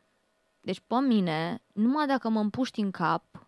Deci, 0.61 0.81
pe 0.87 0.95
mine, 0.95 1.61
numai 1.73 2.07
dacă 2.07 2.29
mă 2.29 2.39
împuști 2.39 2.79
în 2.79 2.91
cap, 2.91 3.47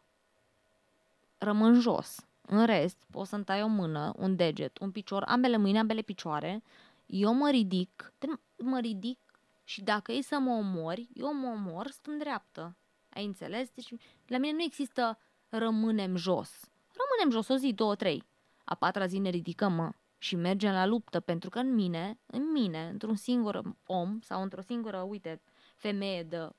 rămân 1.38 1.80
jos. 1.80 2.28
În 2.41 2.66
rest, 2.66 2.97
poți 3.12 3.30
să-mi 3.30 3.43
tai 3.43 3.64
o 3.64 3.68
mână, 3.68 4.14
un 4.18 4.36
deget, 4.36 4.78
un 4.78 4.91
picior, 4.91 5.24
ambele 5.28 5.57
mâini, 5.57 5.78
ambele 5.78 6.01
picioare, 6.01 6.64
eu 7.05 7.34
mă 7.34 7.49
ridic, 7.49 8.14
mă 8.57 8.80
ridic 8.80 9.20
și 9.64 9.82
dacă 9.82 10.12
e 10.12 10.22
să 10.22 10.39
mă 10.39 10.51
omori, 10.51 11.10
eu 11.14 11.34
mă 11.34 11.47
omor 11.47 11.88
stând 11.88 12.20
dreaptă. 12.20 12.76
Ai 13.10 13.26
înțeles? 13.26 13.70
Deci 13.74 13.93
la 14.28 14.38
mine 14.38 14.53
nu 14.53 14.62
există 14.62 15.20
rămânem 15.49 16.16
jos. 16.16 16.70
Rămânem 16.91 17.32
jos 17.32 17.47
o 17.47 17.55
zi, 17.55 17.74
două, 17.74 17.95
trei. 17.95 18.24
A 18.64 18.76
patra 18.76 19.05
zi 19.05 19.18
ne 19.18 19.30
ridicăm, 19.30 19.74
mă, 19.74 19.91
și 20.22 20.36
mergem 20.36 20.72
la 20.72 20.86
luptă, 20.86 21.20
pentru 21.20 21.49
că 21.49 21.59
în 21.59 21.74
mine, 21.74 22.20
în 22.26 22.51
mine, 22.51 22.88
într-un 22.88 23.15
singur 23.15 23.61
om 23.86 24.20
sau 24.22 24.41
într-o 24.41 24.61
singură, 24.61 24.97
uite, 24.97 25.41
femeie 25.76 26.24
de 26.24 26.49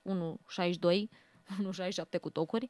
1,62, 0.89 1.09
1,67 2.15 2.21
cu 2.21 2.31
tocuri, 2.31 2.69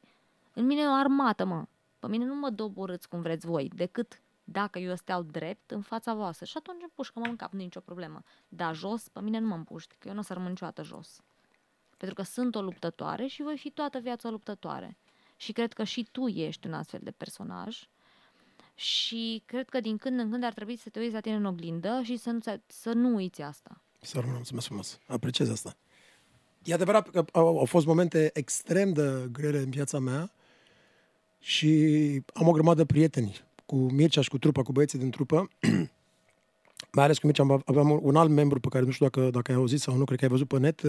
în 0.53 0.65
mine 0.65 0.81
e 0.81 0.87
o 0.87 0.93
armată, 0.93 1.45
mă. 1.45 1.65
Pe 1.99 2.07
mine 2.07 2.25
nu 2.25 2.35
mă 2.35 2.49
doborâți 2.49 3.09
cum 3.09 3.21
vreți 3.21 3.45
voi, 3.45 3.69
decât 3.75 4.21
dacă 4.43 4.79
eu 4.79 4.95
steau 4.95 5.21
drept 5.21 5.71
în 5.71 5.81
fața 5.81 6.13
voastră. 6.13 6.45
Și 6.45 6.57
atunci 6.57 6.81
împușcă 6.81 7.19
mă 7.19 7.25
în 7.25 7.35
cap, 7.35 7.51
nu 7.51 7.59
e 7.59 7.63
nicio 7.63 7.79
problemă. 7.79 8.23
Dar 8.47 8.75
jos, 8.75 9.07
pe 9.07 9.21
mine 9.21 9.39
nu 9.39 9.47
mă 9.47 9.55
împuști, 9.55 9.95
că 9.99 10.07
eu 10.07 10.13
nu 10.13 10.19
o 10.19 10.23
să 10.23 10.33
rămân 10.33 10.49
niciodată 10.49 10.83
jos. 10.83 11.21
Pentru 11.97 12.15
că 12.15 12.23
sunt 12.23 12.55
o 12.55 12.61
luptătoare 12.61 13.25
și 13.27 13.41
voi 13.41 13.57
fi 13.57 13.71
toată 13.71 13.99
viața 13.99 14.27
o 14.27 14.31
luptătoare. 14.31 14.97
Și 15.35 15.51
cred 15.51 15.73
că 15.73 15.83
și 15.83 16.07
tu 16.11 16.27
ești 16.27 16.67
un 16.67 16.73
astfel 16.73 16.99
de 17.03 17.11
personaj. 17.11 17.89
Și 18.75 19.43
cred 19.45 19.69
că 19.69 19.79
din 19.79 19.97
când 19.97 20.19
în 20.19 20.29
când 20.29 20.43
ar 20.43 20.53
trebui 20.53 20.77
să 20.77 20.89
te 20.89 20.99
uiți 20.99 21.13
la 21.13 21.19
tine 21.19 21.35
în 21.35 21.45
oglindă 21.45 22.01
și 22.03 22.17
să 22.17 22.29
nu, 22.29 22.39
să 22.67 22.91
nu 22.93 23.15
uiți 23.15 23.41
asta. 23.41 23.81
Să 24.01 24.17
rămână, 24.19 24.35
mulțumesc 24.35 24.65
frumos. 24.65 24.99
Apreciez 25.07 25.49
asta. 25.49 25.75
E 26.63 26.73
adevărat 26.73 27.09
că 27.09 27.25
au, 27.31 27.57
au 27.57 27.65
fost 27.65 27.85
momente 27.85 28.29
extrem 28.33 28.93
de 28.93 29.29
grele 29.31 29.57
în 29.57 29.69
viața 29.69 29.99
mea 29.99 30.31
și 31.39 31.69
am 32.33 32.47
o 32.47 32.51
grămadă 32.51 32.77
de 32.77 32.85
prieteni 32.85 33.41
cu 33.65 33.75
Mircea 33.75 34.21
și 34.21 34.29
cu 34.29 34.37
trupa, 34.37 34.63
cu 34.63 34.71
băieții 34.71 34.99
din 34.99 35.09
trupă. 35.09 35.47
Mai 36.93 37.03
ales 37.03 37.17
cu 37.17 37.25
Mircea 37.25 37.61
aveam 37.65 37.99
un 38.01 38.15
alt 38.15 38.29
membru 38.29 38.59
pe 38.59 38.67
care 38.67 38.85
nu 38.85 38.91
știu 38.91 39.05
dacă, 39.05 39.29
dacă 39.29 39.51
ai 39.51 39.57
auzit 39.57 39.79
sau 39.79 39.95
nu, 39.95 40.03
cred 40.03 40.17
că 40.17 40.23
ai 40.23 40.31
văzut 40.31 40.47
pe 40.47 40.57
net, 40.57 40.81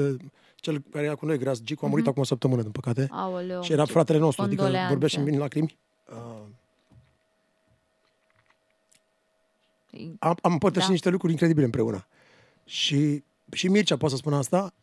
cel 0.56 0.82
care 0.90 1.04
era 1.04 1.14
cu 1.14 1.26
noi, 1.26 1.38
Gras 1.38 1.62
Gicu, 1.62 1.84
a 1.84 1.88
murit 1.88 2.04
mm-hmm. 2.04 2.08
acum 2.08 2.22
o 2.22 2.24
săptămână, 2.24 2.62
din 2.62 2.70
păcate. 2.70 3.08
Aoleu, 3.10 3.62
și 3.62 3.72
era 3.72 3.84
fratele 3.84 4.18
nostru, 4.18 4.42
adică 4.42 4.70
vorbea 4.88 5.08
și 5.08 5.16
în 5.18 5.24
mine 5.24 5.38
lacrimi. 5.38 5.78
Uh, 6.10 6.42
am, 10.18 10.36
am 10.40 10.53
împărtășit 10.53 10.86
da. 10.86 10.93
niște 10.93 11.09
lucruri 11.09 11.32
incredibile 11.32 11.64
împreună. 11.64 12.07
Și, 12.64 13.24
și 13.53 13.68
Mircea 13.68 13.97
poate 13.97 14.14
să 14.14 14.20
spun 14.20 14.32
asta, 14.32 14.74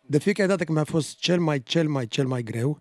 de 0.00 0.18
fiecare 0.18 0.48
dată 0.48 0.64
când 0.64 0.76
mi-a 0.76 0.86
fost 0.86 1.18
cel 1.18 1.40
mai, 1.40 1.62
cel 1.62 1.88
mai, 1.88 2.06
cel 2.06 2.26
mai 2.26 2.42
greu, 2.42 2.80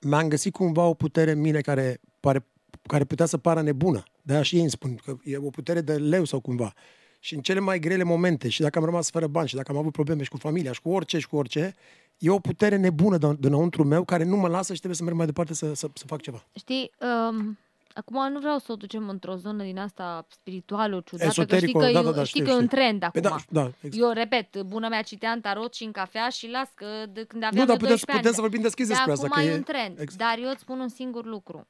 mi-am 0.00 0.28
găsit 0.28 0.52
cumva 0.52 0.86
o 0.86 0.94
putere 0.94 1.30
în 1.30 1.40
mine 1.40 1.60
care, 1.60 2.00
pare, 2.20 2.46
care 2.82 3.04
putea 3.04 3.26
să 3.26 3.38
pară 3.38 3.62
nebună. 3.62 4.02
De-aia 4.22 4.42
și 4.42 4.54
ei 4.54 4.60
îmi 4.60 4.70
spun 4.70 4.94
că 4.94 5.16
e 5.24 5.36
o 5.36 5.50
putere 5.50 5.80
de 5.80 5.94
leu 5.96 6.24
sau 6.24 6.40
cumva. 6.40 6.72
Și 7.20 7.34
în 7.34 7.40
cele 7.40 7.60
mai 7.60 7.78
grele 7.78 8.02
momente, 8.02 8.48
și 8.48 8.60
dacă 8.60 8.78
am 8.78 8.84
rămas 8.84 9.10
fără 9.10 9.26
bani, 9.26 9.48
și 9.48 9.54
dacă 9.54 9.72
am 9.72 9.78
avut 9.78 9.92
probleme 9.92 10.22
și 10.22 10.28
cu 10.28 10.36
familia, 10.36 10.72
și 10.72 10.80
cu 10.80 10.90
orice, 10.90 11.18
și 11.18 11.28
cu 11.28 11.36
orice, 11.36 11.74
e 12.18 12.30
o 12.30 12.38
putere 12.38 12.76
nebună 12.76 13.18
de, 13.18 13.36
dinăuntru 13.38 13.84
meu 13.84 14.04
care 14.04 14.24
nu 14.24 14.36
mă 14.36 14.48
lasă 14.48 14.72
și 14.72 14.78
trebuie 14.78 14.96
să 14.96 15.04
merg 15.04 15.16
mai 15.16 15.26
departe 15.26 15.54
să, 15.54 15.74
să, 15.74 15.88
să 15.94 16.04
fac 16.06 16.20
ceva. 16.20 16.46
Știi, 16.54 16.90
um, 17.30 17.58
Acum 17.94 18.32
nu 18.32 18.38
vreau 18.38 18.58
să 18.58 18.72
o 18.72 18.76
ducem 18.76 19.08
într-o 19.08 19.36
zonă 19.36 19.62
din 19.62 19.78
asta 19.78 20.26
spirituală, 20.28 21.02
ciudată, 21.04 21.28
Esoterico, 21.28 21.78
că 21.78 21.84
știi 21.84 21.94
că, 21.94 22.02
da, 22.02 22.10
da, 22.10 22.16
da, 22.16 22.24
știi 22.24 22.40
știu, 22.40 22.52
că 22.52 22.58
e 22.58 22.62
un 22.62 22.68
trend 22.68 22.98
păi 22.98 23.22
acum. 23.22 23.42
Da, 23.50 23.60
da, 23.60 23.70
exact. 23.80 24.04
Eu 24.04 24.10
repet, 24.10 24.62
bună 24.62 24.88
mea 24.88 25.02
citeam 25.02 25.40
tarot 25.40 25.74
și 25.74 25.84
în 25.84 25.92
cafea 25.92 26.28
și 26.28 26.48
las 26.48 26.68
că 26.74 26.86
de 27.12 27.24
când 27.24 27.42
aveam 27.42 27.60
Nu, 27.60 27.68
dar 27.68 27.76
putem, 27.76 27.96
putem 27.96 28.16
ani, 28.24 28.34
să 28.34 28.40
vorbim 28.40 28.60
deschis 28.60 28.86
de 28.86 28.92
despre 28.92 29.12
asta. 29.12 29.26
Acum 29.26 29.42
că 29.42 29.48
e 29.48 29.54
un 29.54 29.62
trend, 29.62 29.98
exact. 29.98 30.18
dar 30.18 30.44
eu 30.44 30.50
îți 30.50 30.60
spun 30.60 30.80
un 30.80 30.88
singur 30.88 31.24
lucru. 31.24 31.66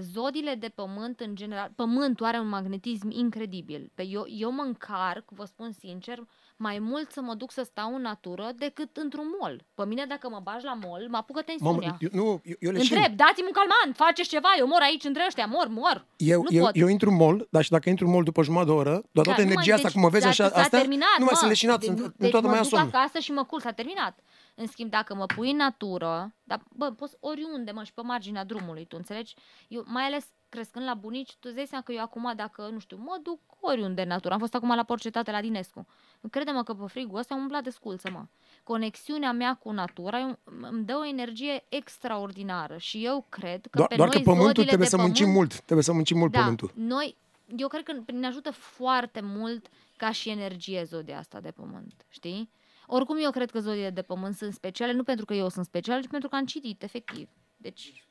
Zodile 0.00 0.54
de 0.54 0.68
pământ, 0.68 1.20
în 1.20 1.34
general, 1.34 1.72
pământul 1.74 2.26
are 2.26 2.38
un 2.38 2.48
magnetism 2.48 3.10
incredibil. 3.10 3.90
Pe 3.94 4.06
eu, 4.06 4.24
eu 4.28 4.52
mă 4.52 4.62
încarc, 4.62 5.24
vă 5.30 5.44
spun 5.44 5.72
sincer, 5.72 6.18
mai 6.58 6.78
mult 6.78 7.12
să 7.12 7.20
mă 7.20 7.34
duc 7.34 7.50
să 7.52 7.62
stau 7.62 7.94
în 7.94 8.00
natură 8.00 8.50
decât 8.56 8.96
într-un 8.96 9.26
mall. 9.40 9.64
Pe 9.74 9.84
mine, 9.84 10.04
dacă 10.08 10.28
mă 10.28 10.40
bagi 10.42 10.64
la 10.64 10.74
mall, 10.74 11.06
mă 11.10 11.16
apucă 11.16 11.42
tensiunea. 11.42 11.72
Mamă, 11.72 11.96
eu, 12.00 12.10
nu, 12.12 12.40
eu, 12.44 12.56
eu 12.60 12.70
Întreb, 12.70 13.12
dați-mi 13.16 13.46
un 13.46 13.52
calmant, 13.52 13.96
faceți 13.96 14.28
ceva, 14.28 14.48
eu 14.58 14.66
mor 14.66 14.80
aici 14.82 15.04
între 15.04 15.22
ăștia, 15.26 15.46
mor, 15.46 15.68
mor. 15.68 16.06
Eu, 16.16 16.42
nu 16.42 16.56
eu, 16.56 16.64
pot. 16.64 16.76
eu 16.76 16.88
intru 16.88 17.10
în 17.10 17.16
mall, 17.16 17.46
dar 17.50 17.62
și 17.62 17.70
dacă 17.70 17.88
intru 17.88 18.06
în 18.06 18.12
mall 18.12 18.24
după 18.24 18.42
jumătate 18.42 18.70
de 18.70 18.76
oră, 18.76 19.02
doar 19.10 19.26
toată 19.26 19.42
da, 19.42 19.48
energia 19.50 19.74
asta, 19.74 19.88
cum 19.90 20.00
mă 20.00 20.08
vezi 20.08 20.26
așa, 20.26 20.44
asta, 20.44 20.78
terminat, 20.78 21.18
nu 21.18 21.24
mai 21.24 21.34
sunt 21.34 21.48
leșinat, 21.48 21.80
deci, 21.80 21.98
deci 22.16 22.30
toată 22.30 22.46
mă 22.46 22.52
mai 22.52 22.62
duc 22.62 22.70
somn. 22.70 22.90
acasă 22.92 23.18
și 23.18 23.32
mă 23.32 23.44
culc, 23.44 23.62
s-a 23.62 23.72
terminat. 23.72 24.18
În 24.54 24.66
schimb, 24.66 24.90
dacă 24.90 25.14
mă 25.14 25.26
pui 25.26 25.50
în 25.50 25.56
natură, 25.56 26.34
dar, 26.42 26.60
bă, 26.68 26.90
poți 26.90 27.16
oriunde, 27.20 27.70
mă, 27.70 27.82
și 27.82 27.92
pe 27.92 28.00
marginea 28.00 28.44
drumului, 28.44 28.84
tu 28.84 28.96
înțelegi? 28.98 29.34
Eu, 29.68 29.84
mai 29.86 30.04
ales 30.04 30.26
crescând 30.48 30.84
la 30.84 30.94
bunici, 30.94 31.36
tu 31.40 31.50
îți 31.56 31.68
seama 31.68 31.84
că 31.84 31.92
eu 31.92 32.02
acum, 32.02 32.32
dacă, 32.36 32.68
nu 32.72 32.78
știu, 32.78 32.96
mă 32.96 33.18
duc 33.22 33.40
oriunde 33.60 34.02
în 34.02 34.08
natură, 34.08 34.34
am 34.34 34.40
fost 34.40 34.54
acum 34.54 34.74
la 34.74 34.82
porcetate 34.82 35.30
la 35.30 35.40
Dinescu. 35.40 35.86
Crede-mă 36.30 36.62
că 36.62 36.74
pe 36.74 36.84
frigul 36.86 37.18
ăsta 37.18 37.34
am 37.34 37.40
umblat 37.40 37.62
de 37.62 37.70
sculță, 37.70 38.10
mă. 38.10 38.24
Conexiunea 38.62 39.32
mea 39.32 39.54
cu 39.54 39.70
natura 39.70 40.38
îmi 40.70 40.84
dă 40.84 40.96
o 40.96 41.06
energie 41.06 41.64
extraordinară 41.68 42.76
și 42.76 43.04
eu 43.04 43.26
cred 43.28 43.60
că 43.60 43.76
doar, 43.76 43.88
pe 43.88 43.96
doar 43.96 44.08
noi 44.08 44.22
că 44.22 44.30
pământul 44.30 44.64
trebuie 44.64 44.88
să 44.88 44.96
pământ, 44.96 45.16
muncim 45.16 45.34
mult, 45.34 45.54
trebuie 45.54 45.84
să 45.84 45.92
muncim 45.92 46.18
mult 46.18 46.32
da, 46.32 46.38
pământul. 46.38 46.72
Noi, 46.74 47.16
eu 47.56 47.68
cred 47.68 47.82
că 47.82 48.12
ne 48.12 48.26
ajută 48.26 48.50
foarte 48.50 49.20
mult 49.20 49.68
ca 49.96 50.10
și 50.10 50.28
energie 50.28 50.84
zodia 50.84 51.18
asta 51.18 51.40
de 51.40 51.50
pământ, 51.50 52.06
știi? 52.08 52.50
Oricum 52.86 53.16
eu 53.20 53.30
cred 53.30 53.50
că 53.50 53.60
zodiile 53.60 53.90
de 53.90 54.02
pământ 54.02 54.34
sunt 54.34 54.52
speciale, 54.52 54.92
nu 54.92 55.02
pentru 55.02 55.24
că 55.24 55.34
eu 55.34 55.48
sunt 55.48 55.64
special, 55.64 56.02
ci 56.02 56.08
pentru 56.08 56.28
că 56.28 56.36
am 56.36 56.44
citit, 56.44 56.82
efectiv. 56.82 57.28
Deci, 57.56 58.07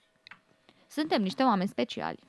suntem 0.90 1.22
niște 1.22 1.44
oameni 1.44 1.70
speciali. 1.70 2.20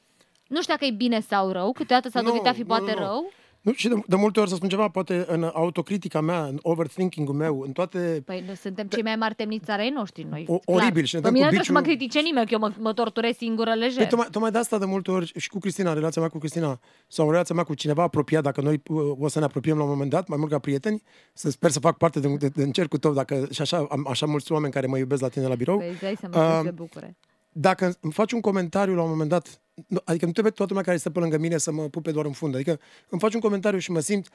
Nu 0.49 0.61
știu 0.61 0.75
dacă 0.75 0.85
e 0.85 0.91
bine 0.91 1.21
sau 1.21 1.51
rău, 1.51 1.73
câteodată 1.73 2.09
s-a 2.09 2.23
dovedit 2.23 2.47
a 2.47 2.53
fi 2.53 2.65
poate 2.65 2.93
nu, 2.93 2.99
nu. 2.99 3.05
rău. 3.05 3.33
Nu, 3.61 3.73
și 3.73 3.89
de, 3.89 3.95
de 4.07 4.17
multe 4.17 4.41
ori 4.41 4.49
să 4.49 4.55
spun 4.55 4.69
ceva, 4.69 4.89
poate 4.89 5.25
în 5.29 5.51
autocritica 5.55 6.21
mea, 6.21 6.45
în 6.45 6.59
overthinking-ul 6.63 7.35
meu, 7.35 7.61
în 7.61 7.73
toate... 7.73 8.23
Păi 8.25 8.43
noi 8.47 8.57
suntem 8.57 8.87
cei 8.87 9.03
mai 9.03 9.17
mari 9.17 9.35
temniți 9.35 9.71
ai 9.71 9.91
noștri 9.91 10.27
noi. 10.31 10.45
O, 10.49 10.59
oribil. 10.65 11.05
Și 11.05 11.15
ne 11.15 11.21
Pe 11.21 11.31
mine 11.31 11.45
nu 11.45 11.51
trebuie 11.51 11.67
să 11.67 11.73
mă 11.73 11.81
critice 11.81 12.21
nimeni, 12.21 12.47
că 12.47 12.53
eu 12.53 12.59
mă, 12.59 12.73
mă 12.79 12.93
torturez 12.93 13.37
singură 13.37 13.75
lejer. 13.75 13.97
Păi, 13.97 14.07
tocmai, 14.07 14.27
tocmai 14.31 14.51
de 14.51 14.59
asta 14.59 14.79
de 14.79 14.85
multe 14.85 15.11
ori 15.11 15.33
și 15.37 15.49
cu 15.49 15.59
Cristina, 15.59 15.93
relația 15.93 16.21
mea 16.21 16.31
cu 16.31 16.39
Cristina, 16.39 16.81
sau 17.09 17.31
relația 17.31 17.55
mea 17.55 17.65
cu 17.65 17.75
cineva 17.75 18.03
apropiat, 18.03 18.43
dacă 18.43 18.61
noi 18.61 18.83
uh, 18.89 19.03
o 19.19 19.29
să 19.29 19.39
ne 19.39 19.45
apropiem 19.45 19.77
la 19.77 19.83
un 19.83 19.89
moment 19.89 20.11
dat, 20.11 20.29
mai 20.29 20.39
mult 20.39 20.51
ca 20.51 20.59
prieteni, 20.59 21.03
să 21.33 21.51
sper 21.51 21.71
să 21.71 21.81
fac 21.81 21.97
parte 21.97 22.21
de, 22.21 22.35
de, 22.39 22.49
de 22.49 22.71
cercul 22.71 22.99
tău, 22.99 23.13
dacă 23.13 23.47
și 23.51 23.61
așa 23.61 23.87
am 23.91 24.07
așa 24.11 24.27
mulți 24.27 24.53
oameni 24.53 24.73
care 24.73 24.87
mă 24.87 24.99
iubesc 24.99 25.21
la 25.21 25.29
tine 25.29 25.47
la 25.47 25.55
birou. 25.55 25.79
Păi, 25.79 26.17
să 26.21 26.29
mă 26.33 26.63
uh, 26.65 26.73
bucure. 26.73 27.17
Dacă 27.61 27.97
îmi 28.01 28.13
faci 28.13 28.33
un 28.33 28.41
comentariu 28.41 28.95
la 28.95 29.03
un 29.03 29.09
moment 29.09 29.29
dat, 29.29 29.61
adică 30.05 30.27
nu 30.27 30.33
trebuie 30.33 30.53
toată 30.53 30.73
lumea 30.73 30.87
care 30.87 30.97
stă 30.97 31.11
pe 31.11 31.19
lângă 31.19 31.39
mine 31.39 31.59
să 31.59 31.73
mă 31.73 31.83
pupe 31.83 32.11
doar 32.11 32.27
în 32.27 32.33
fund. 32.33 32.55
Adică 32.55 32.81
îmi 33.09 33.21
faci 33.21 33.35
un 33.35 33.41
comentariu 33.41 33.79
și 33.79 33.91
mă 33.91 34.01
simt, 34.01 34.29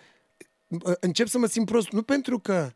încep 1.00 1.28
să 1.28 1.38
mă 1.38 1.46
simt 1.46 1.66
prost, 1.66 1.92
nu 1.92 2.02
pentru 2.02 2.40
că 2.40 2.72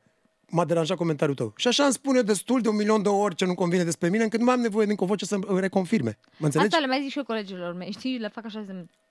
m-a 0.49 0.65
deranjat 0.65 0.97
comentariul 0.97 1.35
tău. 1.35 1.53
Și 1.55 1.67
așa 1.67 1.83
îmi 1.83 1.93
spune 1.93 2.21
destul 2.21 2.61
de 2.61 2.69
un 2.69 2.75
milion 2.75 3.01
de 3.01 3.09
ori 3.09 3.35
ce 3.35 3.45
nu 3.45 3.53
convine 3.53 3.83
despre 3.83 4.09
mine, 4.09 4.23
încât 4.23 4.39
nu 4.39 4.45
mai 4.45 4.53
am 4.53 4.61
nevoie 4.61 4.85
din 4.85 4.95
o 4.99 5.05
voce 5.05 5.25
să 5.25 5.39
reconfirme. 5.47 6.17
Mă 6.37 6.45
înțelegi? 6.45 6.73
Asta 6.73 6.85
le 6.85 6.91
mai 6.91 7.01
zic 7.01 7.11
și 7.11 7.17
eu 7.17 7.23
colegilor 7.23 7.73
mei, 7.73 7.91
știi, 7.91 8.17
le 8.17 8.27
fac 8.27 8.45
așa, 8.45 8.61
zic, 8.61 8.73
Uh, 8.73 9.06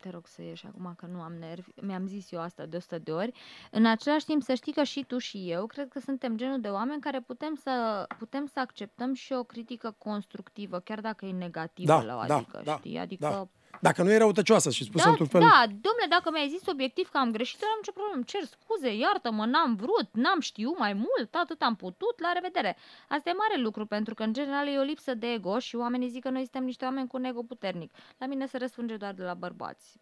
te 0.00 0.10
rog 0.10 0.26
să 0.26 0.42
ieși 0.42 0.66
acum 0.66 0.94
că 0.96 1.06
nu 1.06 1.20
am 1.20 1.32
nervi, 1.32 1.70
mi-am 1.80 2.06
zis 2.06 2.32
eu 2.32 2.40
asta 2.40 2.66
de 2.66 2.76
100 2.76 2.98
de 2.98 3.12
ori. 3.12 3.32
În 3.70 3.86
același 3.86 4.24
timp 4.24 4.42
să 4.42 4.54
știi 4.54 4.72
că 4.72 4.82
și 4.82 5.04
tu 5.04 5.18
și 5.18 5.50
eu 5.50 5.66
cred 5.66 5.88
că 5.88 6.00
suntem 6.00 6.36
genul 6.36 6.60
de 6.60 6.68
oameni 6.68 7.00
care 7.00 7.20
putem 7.20 7.54
să, 7.54 8.06
putem 8.18 8.46
să 8.46 8.60
acceptăm 8.60 9.14
și 9.14 9.32
o 9.32 9.42
critică 9.42 9.94
constructivă, 9.98 10.78
chiar 10.78 11.00
dacă 11.00 11.26
e 11.26 11.32
negativă 11.32 11.86
da, 11.86 12.02
la 12.02 12.16
o 12.16 12.26
da, 12.26 12.34
adică, 12.34 12.60
da, 12.64 12.76
știi? 12.76 12.98
Adică 12.98 13.28
da. 13.28 13.48
Dacă 13.80 14.02
nu 14.02 14.10
e 14.10 14.16
răutăcioasă 14.16 14.70
și 14.70 14.84
spus 14.84 15.02
da, 15.02 15.08
într-un 15.08 15.26
fel... 15.26 15.40
Da, 15.40 15.62
domnule, 15.66 16.06
dacă 16.08 16.30
mi-ai 16.30 16.48
zis 16.48 16.66
obiectiv 16.66 17.08
că 17.08 17.18
am 17.18 17.30
greșit, 17.30 17.62
eu 17.62 17.68
am 17.68 17.80
ce 17.82 17.92
problemă. 17.92 18.22
Cer 18.26 18.44
scuze, 18.44 18.94
iartă-mă, 18.94 19.44
n-am 19.46 19.74
vrut, 19.74 20.08
n-am 20.12 20.40
știut 20.40 20.78
mai 20.78 20.92
mult, 20.92 21.34
atât 21.34 21.62
am 21.62 21.76
putut, 21.76 22.20
la 22.20 22.32
revedere. 22.32 22.76
Asta 23.08 23.30
e 23.30 23.32
mare 23.32 23.60
lucru, 23.60 23.86
pentru 23.86 24.14
că 24.14 24.22
în 24.22 24.32
general 24.32 24.68
e 24.68 24.78
o 24.78 24.82
lipsă 24.82 25.14
de 25.14 25.32
ego 25.32 25.58
și 25.58 25.76
oamenii 25.76 26.08
zic 26.08 26.22
că 26.22 26.30
noi 26.30 26.42
suntem 26.42 26.64
niște 26.64 26.84
oameni 26.84 27.08
cu 27.08 27.16
un 27.16 27.24
ego 27.24 27.42
puternic. 27.42 27.92
La 28.18 28.26
mine 28.26 28.46
se 28.46 28.58
răspunde 28.58 28.96
doar 28.96 29.12
de 29.12 29.22
la 29.22 29.34
bărbați. 29.34 29.98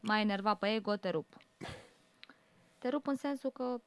Mai 0.00 0.20
enervat 0.20 0.58
pe 0.58 0.74
ego, 0.74 0.96
te 0.96 1.10
rup. 1.10 1.36
Te 2.78 2.88
rup 2.88 3.06
în 3.06 3.16
sensul 3.16 3.50
că 3.50 3.80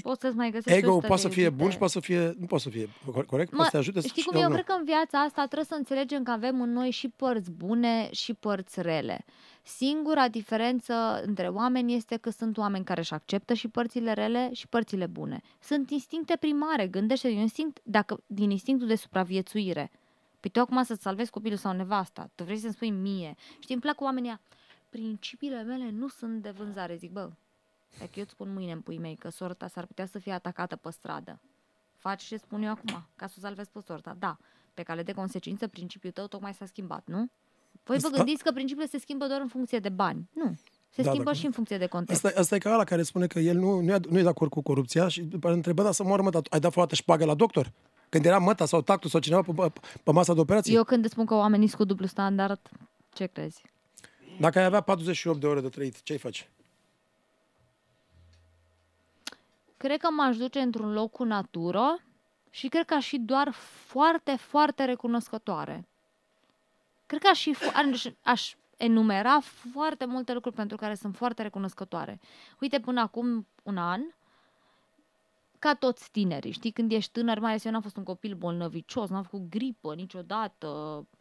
Poți 0.00 0.20
să-ți 0.20 0.36
mai 0.36 0.50
găsești 0.50 0.78
ego 0.78 0.90
100 0.90 1.06
poate 1.06 1.22
să 1.22 1.28
de 1.28 1.34
fie 1.34 1.48
vite. 1.48 1.54
bun 1.62 1.70
și 1.70 1.76
poate 1.78 1.92
să 1.92 2.00
fie, 2.00 2.34
nu 2.38 2.46
poate 2.46 2.64
să 2.64 2.70
fie, 2.70 2.88
cor- 3.12 3.26
corect? 3.26 3.50
Mă, 3.50 3.56
Poate 3.56 3.64
să 3.64 3.70
te 3.70 3.76
ajute 3.76 4.00
Știi 4.08 4.22
și 4.22 4.28
cum 4.28 4.36
e? 4.36 4.40
la 4.40 4.44
Eu 4.44 4.50
urmă. 4.50 4.62
cred 4.62 4.74
că 4.74 4.78
în 4.80 4.84
viața 4.84 5.18
asta 5.20 5.42
trebuie 5.44 5.64
să 5.64 5.74
înțelegem 5.74 6.22
că 6.22 6.30
avem 6.30 6.60
în 6.60 6.72
noi 6.72 6.90
și 6.90 7.08
părți 7.08 7.50
bune 7.50 8.08
și 8.12 8.34
părți 8.34 8.82
rele. 8.82 9.24
Singura 9.62 10.28
diferență 10.28 11.22
între 11.26 11.48
oameni 11.48 11.94
este 11.94 12.16
că 12.16 12.30
sunt 12.30 12.58
oameni 12.58 12.84
care 12.84 13.00
își 13.00 13.12
acceptă 13.14 13.54
și 13.54 13.68
părțile 13.68 14.12
rele 14.12 14.50
și 14.52 14.68
părțile 14.68 15.06
bune. 15.06 15.40
Sunt 15.62 15.90
instincte 15.90 16.36
primare, 16.40 16.86
gândește 16.86 17.28
un 17.28 17.38
instinct, 17.38 17.78
dacă 17.82 18.20
din 18.26 18.50
instinctul 18.50 18.88
de 18.88 18.94
supraviețuire. 18.96 19.90
Păi 20.40 20.50
tu 20.50 20.60
acum 20.60 20.82
să-ți 20.82 21.02
salvezi 21.02 21.30
copilul 21.30 21.58
sau 21.58 21.72
nevasta, 21.72 22.30
tu 22.34 22.44
vrei 22.44 22.56
să-mi 22.58 22.72
spui 22.72 22.90
mie. 22.90 23.34
Știi, 23.58 23.74
îmi 23.74 23.82
plac 23.82 24.00
oamenii 24.00 24.28
ăia, 24.28 24.40
principiile 24.90 25.62
mele 25.62 25.90
nu 25.90 26.08
sunt 26.08 26.42
de 26.42 26.50
vânzare. 26.56 26.96
Zic, 26.96 27.10
bă, 27.12 27.30
dacă 27.98 28.10
eu 28.14 28.22
îți 28.22 28.32
spun 28.32 28.52
mâine 28.52 28.72
în 28.72 28.80
pui 28.80 28.98
mei 28.98 29.14
că 29.16 29.28
sorta 29.28 29.68
s-ar 29.68 29.86
putea 29.86 30.06
să 30.06 30.18
fie 30.18 30.32
atacată 30.32 30.76
pe 30.76 30.90
stradă, 30.90 31.40
faci 31.96 32.22
ce 32.22 32.36
spun 32.36 32.62
eu 32.62 32.70
acum, 32.70 33.06
ca 33.16 33.26
să 33.26 33.34
o 33.38 33.40
salvezi 33.40 33.70
pe 33.70 33.80
sorta. 33.86 34.16
Da, 34.18 34.36
pe 34.74 34.82
cale 34.82 35.02
de 35.02 35.12
consecință, 35.12 35.66
principiul 35.68 36.12
tău 36.12 36.26
tocmai 36.26 36.54
s-a 36.54 36.66
schimbat, 36.66 37.02
nu? 37.06 37.28
Voi 37.84 37.98
vă 37.98 38.06
Asta- 38.06 38.16
gândiți 38.16 38.42
că 38.42 38.50
principiile 38.52 38.88
se 38.88 38.98
schimbă 38.98 39.26
doar 39.26 39.40
în 39.40 39.48
funcție 39.48 39.78
de 39.78 39.88
bani. 39.88 40.28
Nu. 40.32 40.54
Se 40.90 41.02
Da, 41.02 41.10
schimbă 41.10 41.30
da. 41.30 41.36
și 41.36 41.46
în 41.46 41.52
funcție 41.52 41.78
de 41.78 41.86
context. 41.86 42.24
Asta, 42.24 42.40
asta 42.40 42.54
e 42.54 42.58
ca 42.58 42.72
ăla 42.72 42.84
care 42.84 43.02
spune 43.02 43.26
că 43.26 43.38
el 43.38 43.56
nu, 43.56 43.80
nu, 43.80 43.92
e, 43.94 43.98
nu 44.10 44.18
e 44.18 44.22
de 44.22 44.28
acord 44.28 44.50
cu 44.50 44.62
corupția 44.62 45.08
și 45.08 45.22
după 45.22 45.46
aia 45.46 45.56
întrebă, 45.56 45.82
dar 45.82 45.92
să 45.92 46.02
moară, 46.04 46.22
mă, 46.22 46.30
dar 46.30 46.42
ai 46.50 46.60
dat 46.60 46.70
vreodată 46.70 46.94
șpagă 46.94 47.24
la 47.24 47.34
doctor? 47.34 47.72
Când 48.08 48.24
era 48.24 48.38
măta 48.38 48.66
sau 48.66 48.80
tactul 48.82 49.10
sau 49.10 49.20
cineva 49.20 49.42
pe, 49.42 49.52
pe, 49.52 49.80
pe 50.02 50.12
masa 50.12 50.34
de 50.34 50.40
operații? 50.40 50.74
Eu 50.74 50.84
când 50.84 51.04
îți 51.04 51.12
spun 51.12 51.26
că 51.26 51.34
oamenii 51.34 51.66
sunt 51.66 51.80
cu 51.80 51.86
dublu 51.86 52.06
standard, 52.06 52.60
ce 53.12 53.26
crezi? 53.26 53.62
Dacă 54.40 54.58
ai 54.58 54.64
avea 54.64 54.80
48 54.80 55.40
de 55.40 55.46
ore 55.46 55.60
de 55.60 55.68
trăit, 55.68 56.02
ce-ai 56.02 56.18
face? 56.18 56.48
Cred 59.84 60.00
că 60.00 60.10
m-aș 60.10 60.36
duce 60.36 60.60
într-un 60.60 60.92
loc 60.92 61.10
cu 61.10 61.24
natură 61.24 61.98
și 62.50 62.68
cred 62.68 62.84
că 62.84 62.94
aș 62.94 63.08
fi 63.08 63.18
doar 63.18 63.50
foarte, 63.86 64.36
foarte 64.36 64.84
recunoscătoare. 64.84 65.88
Cred 67.06 67.20
că 67.20 67.28
aș, 67.28 67.42
fi, 67.42 67.54
fo- 67.54 67.74
aș, 67.74 68.06
aș 68.22 68.54
enumera 68.76 69.40
foarte 69.40 70.04
multe 70.04 70.32
lucruri 70.32 70.56
pentru 70.56 70.76
care 70.76 70.94
sunt 70.94 71.16
foarte 71.16 71.42
recunoscătoare. 71.42 72.20
Uite, 72.60 72.80
până 72.80 73.00
acum 73.00 73.46
un 73.62 73.76
an, 73.76 74.00
ca 75.58 75.74
toți 75.74 76.10
tinerii, 76.10 76.52
știi, 76.52 76.70
când 76.70 76.92
ești 76.92 77.12
tânăr, 77.12 77.38
mai 77.38 77.50
ales 77.50 77.64
eu 77.64 77.72
n-am 77.72 77.80
fost 77.80 77.96
un 77.96 78.04
copil 78.04 78.34
bolnăvicios, 78.34 79.08
n-am 79.08 79.22
făcut 79.22 79.48
gripă 79.50 79.94
niciodată. 79.94 80.66
Păi, 81.10 81.18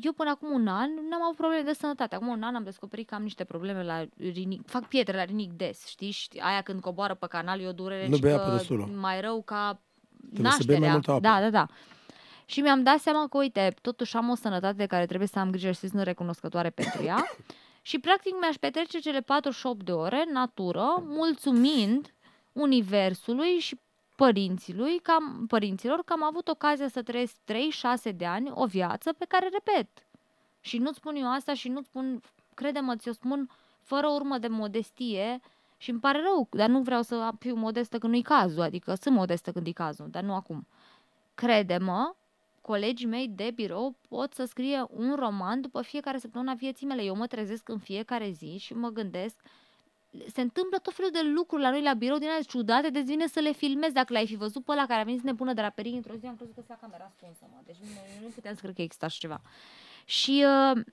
eu 0.00 0.12
până 0.12 0.30
acum 0.30 0.50
un 0.50 0.66
an 0.66 0.90
n-am 1.08 1.22
avut 1.22 1.36
probleme 1.36 1.62
de 1.62 1.72
sănătate. 1.72 2.14
Acum 2.14 2.26
un 2.26 2.42
an 2.42 2.54
am 2.54 2.62
descoperit 2.64 3.08
că 3.08 3.14
am 3.14 3.22
niște 3.22 3.44
probleme 3.44 3.84
la 3.84 4.04
rinic. 4.18 4.68
Fac 4.68 4.88
pietre 4.88 5.16
la 5.16 5.24
rinic 5.24 5.52
des, 5.52 5.86
știi? 5.86 6.10
Și 6.10 6.28
aia 6.38 6.60
când 6.62 6.80
coboară 6.80 7.14
pe 7.14 7.26
canal 7.26 7.60
e 7.60 7.66
o 7.68 7.72
durere 7.72 8.08
Nu 8.08 8.14
și 8.14 8.20
bei 8.20 8.32
că 8.34 8.40
apă 8.40 8.50
destulă. 8.56 8.88
mai 8.94 9.20
rău 9.20 9.42
ca 9.42 9.80
Trebuie 10.32 10.50
să 10.52 10.62
bei 10.66 10.78
mai 10.78 10.88
nașterea. 10.88 10.92
multă 10.92 11.10
apă. 11.10 11.20
Da, 11.20 11.40
da, 11.40 11.50
da. 11.50 11.66
Și 12.44 12.60
mi-am 12.60 12.82
dat 12.82 12.98
seama 12.98 13.26
că, 13.28 13.36
uite, 13.38 13.74
totuși 13.82 14.16
am 14.16 14.28
o 14.30 14.34
sănătate 14.34 14.76
de 14.76 14.86
care 14.86 15.06
trebuie 15.06 15.28
să 15.28 15.38
am 15.38 15.50
grijă 15.50 15.70
și 15.70 15.78
să 15.78 15.86
sunt 15.86 16.02
recunoscătoare 16.02 16.70
pentru 16.70 17.02
ea. 17.02 17.24
și, 17.82 17.98
practic, 17.98 18.32
mi-aș 18.40 18.56
petrece 18.56 18.98
cele 18.98 19.20
48 19.20 19.82
de 19.84 19.92
ore 19.92 20.24
în 20.26 20.32
natură, 20.32 20.86
mulțumind 21.06 22.14
universului 22.52 23.58
și 23.58 23.80
părințilui, 24.18 24.98
că 24.98 25.10
am, 25.10 25.46
părinților 25.46 26.02
că 26.04 26.12
am 26.12 26.22
avut 26.24 26.48
ocazia 26.48 26.88
să 26.88 27.02
trăiesc 27.02 27.34
3-6 28.10 28.14
de 28.16 28.26
ani 28.26 28.50
o 28.54 28.66
viață 28.66 29.12
pe 29.12 29.24
care, 29.28 29.48
repet, 29.52 29.88
și 30.60 30.78
nu-ți 30.78 30.96
spun 30.96 31.16
eu 31.16 31.32
asta 31.32 31.54
și 31.54 31.68
nu-ți 31.68 31.86
spun, 31.86 32.20
crede-mă, 32.54 32.96
ți-o 32.96 33.12
spun 33.12 33.50
fără 33.82 34.08
urmă 34.08 34.38
de 34.38 34.48
modestie 34.48 35.40
și 35.76 35.90
îmi 35.90 36.00
pare 36.00 36.20
rău, 36.20 36.48
dar 36.50 36.68
nu 36.68 36.82
vreau 36.82 37.02
să 37.02 37.30
fiu 37.38 37.54
modestă 37.54 37.98
când 37.98 38.12
nu-i 38.12 38.22
cazul, 38.22 38.62
adică 38.62 38.94
sunt 38.94 39.14
modestă 39.14 39.52
când 39.52 39.66
e 39.66 39.72
cazul, 39.72 40.08
dar 40.10 40.22
nu 40.22 40.34
acum. 40.34 40.66
Crede-mă, 41.34 42.14
colegii 42.60 43.06
mei 43.06 43.28
de 43.28 43.50
birou 43.54 43.96
pot 44.08 44.34
să 44.34 44.44
scrie 44.44 44.86
un 44.90 45.14
roman 45.18 45.60
după 45.60 45.82
fiecare 45.82 46.18
săptămână 46.18 46.50
a 46.50 46.54
vieții 46.54 46.86
mele. 46.86 47.02
Eu 47.02 47.16
mă 47.16 47.26
trezesc 47.26 47.68
în 47.68 47.78
fiecare 47.78 48.30
zi 48.30 48.56
și 48.58 48.74
mă 48.74 48.88
gândesc 48.88 49.40
se 50.32 50.40
întâmplă 50.40 50.78
tot 50.78 50.94
felul 50.94 51.10
de 51.10 51.20
lucruri 51.34 51.62
la 51.62 51.70
noi 51.70 51.82
la 51.82 51.94
birou 51.94 52.18
din 52.18 52.28
alea 52.28 52.42
ciudate, 52.42 52.90
deci 52.90 53.04
vine 53.04 53.26
să 53.26 53.40
le 53.40 53.52
filmez. 53.52 53.92
Dacă 53.92 54.12
l-ai 54.12 54.26
fi 54.26 54.36
văzut 54.36 54.64
pe 54.64 54.72
ăla 54.72 54.86
care 54.86 55.00
a 55.00 55.04
venit 55.04 55.20
să 55.20 55.26
ne 55.26 55.34
pună 55.34 55.52
draperii 55.52 55.96
într-o 55.96 56.14
zi, 56.14 56.26
am 56.26 56.36
crezut 56.36 56.54
că 56.54 56.62
s-a 56.66 56.78
camera 56.80 57.04
ascunsă, 57.04 57.44
mă. 57.50 57.58
Deci 57.66 57.76
nu, 57.76 57.86
nu 58.22 58.28
puteam 58.34 58.54
să 58.54 58.60
cred 58.60 58.74
că 58.74 58.82
exista 58.82 59.06
așa 59.06 59.16
ceva. 59.18 59.40
Și 60.04 60.44
uh, 60.46 60.84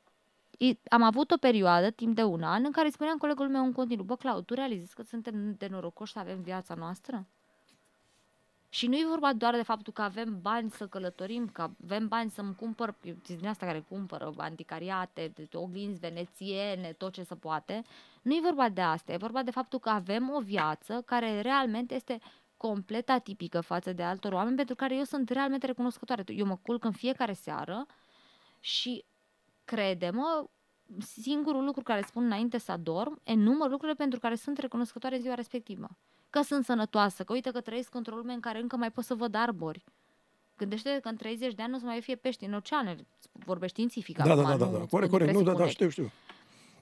i- 0.57 0.80
am 0.89 1.01
avut 1.01 1.32
o 1.32 1.38
perioadă, 1.38 1.89
timp 1.89 2.15
de 2.15 2.23
un 2.23 2.43
an, 2.43 2.63
în 2.65 2.71
care 2.71 2.86
îi 2.86 2.93
spuneam 2.93 3.17
colegul 3.17 3.49
meu 3.49 3.63
în 3.63 3.71
continuu, 3.71 4.05
bă, 4.05 4.15
Claud, 4.15 4.45
tu 4.45 4.53
realizezi 4.53 4.95
că 4.95 5.01
suntem 5.01 5.55
de 5.57 5.67
norocoși 5.67 6.11
să 6.11 6.19
avem 6.19 6.41
viața 6.41 6.73
noastră? 6.73 7.26
Și 8.76 8.88
nu 8.88 8.95
e 8.95 9.05
vorba 9.09 9.34
doar 9.34 9.55
de 9.55 9.61
faptul 9.61 9.93
că 9.93 10.01
avem 10.01 10.41
bani 10.41 10.69
să 10.69 10.88
călătorim, 10.88 11.47
că 11.47 11.69
avem 11.84 12.07
bani 12.07 12.30
să-mi 12.30 12.55
cumpăr, 12.55 12.95
eu 13.03 13.15
sunt 13.23 13.38
din 13.38 13.47
asta 13.47 13.65
care 13.65 13.80
cumpără 13.80 14.34
anticariate, 14.38 15.32
de- 15.36 15.47
de 15.49 15.57
oglinzi 15.57 15.99
venețiene, 15.99 16.93
tot 16.97 17.13
ce 17.13 17.23
se 17.23 17.36
poate. 17.36 17.84
Nu 18.21 18.34
e 18.36 18.39
vorba 18.43 18.69
de 18.69 18.82
asta, 18.82 19.11
e 19.13 19.17
vorba 19.17 19.43
de 19.43 19.51
faptul 19.51 19.80
că 19.80 19.89
avem 19.89 20.30
o 20.30 20.39
viață 20.39 21.01
care 21.05 21.41
realmente 21.41 21.95
este 21.95 22.19
complet 22.57 23.09
atipică 23.09 23.61
față 23.61 23.93
de 23.93 24.03
altor 24.03 24.34
oameni 24.34 24.55
pentru 24.55 24.76
care 24.76 24.95
eu 24.95 25.03
sunt 25.03 25.30
realmente 25.30 25.65
recunoscătoare. 25.65 26.23
Eu 26.28 26.45
mă 26.45 26.55
culc 26.55 26.84
în 26.84 26.91
fiecare 26.91 27.34
seară 27.34 27.86
și 28.59 29.05
crede-mă, 29.65 30.45
singurul 30.99 31.63
lucru 31.63 31.84
care 31.84 32.01
spun 32.01 32.23
înainte 32.23 32.57
să 32.57 32.71
adorm, 32.71 33.19
enumăr 33.23 33.69
lucrurile 33.69 33.97
pentru 33.97 34.19
care 34.19 34.36
sunt 34.36 34.57
recunoscătoare 34.57 35.15
în 35.15 35.21
ziua 35.21 35.36
respectivă. 35.36 35.88
Că 36.36 36.41
sunt 36.41 36.65
sănătoasă, 36.65 37.23
că 37.23 37.33
uite 37.33 37.51
că 37.51 37.61
trăiesc 37.61 37.95
într-o 37.95 38.15
lume 38.15 38.33
în 38.33 38.39
care 38.39 38.59
încă 38.59 38.75
mai 38.75 38.91
pot 38.91 39.03
să 39.03 39.13
văd 39.13 39.36
arbori. 39.36 39.83
Gândește 40.57 40.99
că 41.01 41.09
în 41.09 41.15
30 41.15 41.53
de 41.53 41.61
ani 41.61 41.71
nu 41.71 41.77
o 41.77 41.79
să 41.79 41.86
mai 41.86 42.01
fie 42.01 42.15
pești 42.15 42.45
în 42.45 42.53
oceane, 42.53 42.95
vorbești 43.31 43.75
științific 43.75 44.17
Da, 44.17 44.23
acum, 44.23 44.36
da, 44.36 44.49
da, 44.49 44.57
da, 44.57 44.65
nu 44.65 44.71
da. 44.71 44.75
spun 44.77 44.88
Corect, 44.88 45.11
corect. 45.11 45.31
Nu, 45.31 45.41
da, 45.41 45.51
da, 45.51 45.57
presupune. 45.57 45.89
știu, 45.89 45.89
știu. 45.89 46.11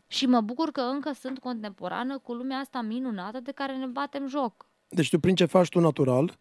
Și 0.07 0.25
mă 0.25 0.41
bucur 0.41 0.71
că 0.71 0.81
încă 0.81 1.11
sunt 1.19 1.39
contemporană 1.39 2.17
cu 2.17 2.33
lumea 2.33 2.57
asta 2.57 2.81
minunată 2.81 3.39
de 3.39 3.51
care 3.51 3.75
ne 3.75 3.85
batem 3.85 4.27
joc. 4.27 4.65
Deci 4.87 5.09
tu 5.09 5.19
prin 5.19 5.35
ce 5.35 5.45
faci 5.45 5.69
tu 5.69 5.79
natural, 5.79 6.37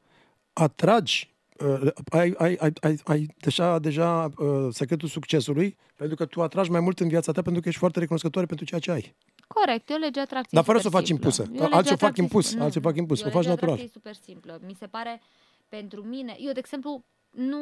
atragi 0.52 1.34
uh, 1.58 1.90
ai, 2.10 2.34
ai, 2.38 2.56
ai, 2.60 2.72
ai, 2.80 3.00
ai 3.04 3.34
deja, 3.40 3.78
deja 3.78 4.28
uh, 4.36 4.68
secretul 4.70 5.08
succesului, 5.08 5.76
pentru 5.96 6.16
că 6.16 6.24
tu 6.24 6.42
atragi 6.42 6.70
mai 6.70 6.80
mult 6.80 7.00
în 7.00 7.08
viața 7.08 7.32
ta 7.32 7.42
pentru 7.42 7.62
că 7.62 7.68
ești 7.68 7.80
foarte 7.80 7.98
recunoscătoare 7.98 8.46
pentru 8.46 8.64
ceea 8.64 8.80
ce 8.80 8.90
ai. 8.90 9.14
Corect, 9.55 9.90
e 9.90 9.94
o 9.94 9.96
lege 9.96 10.18
a 10.18 10.22
atracției 10.22 10.53
Dar 10.61 10.64
fără 10.64 10.78
să 10.78 10.86
o 10.86 10.90
super 10.90 11.00
faci 11.00 11.09
simplă. 11.09 11.26
impusă. 11.28 11.42
E 11.42 11.55
o 11.55 11.59
Că 11.59 11.62
lege 11.62 11.74
alții 11.76 11.90
a 11.90 11.94
o 11.94 11.96
fac 11.96 12.09
atracției 12.09 12.26
impus, 12.26 12.46
super- 12.48 12.62
alții 12.64 12.80
o 12.80 12.82
fac 12.82 12.96
impus, 12.96 13.20
e 13.20 13.26
o 13.26 13.30
faci 13.30 13.34
lege 13.34 13.48
a 13.48 13.50
natural. 13.50 13.74
atracției 13.74 14.03
super 14.03 14.14
simplă. 14.14 14.61
Mi 14.66 14.74
se 14.74 14.86
pare, 14.86 15.20
pentru 15.68 16.03
mine, 16.03 16.36
eu, 16.38 16.53
de 16.53 16.59
exemplu, 16.59 17.05
nu, 17.30 17.59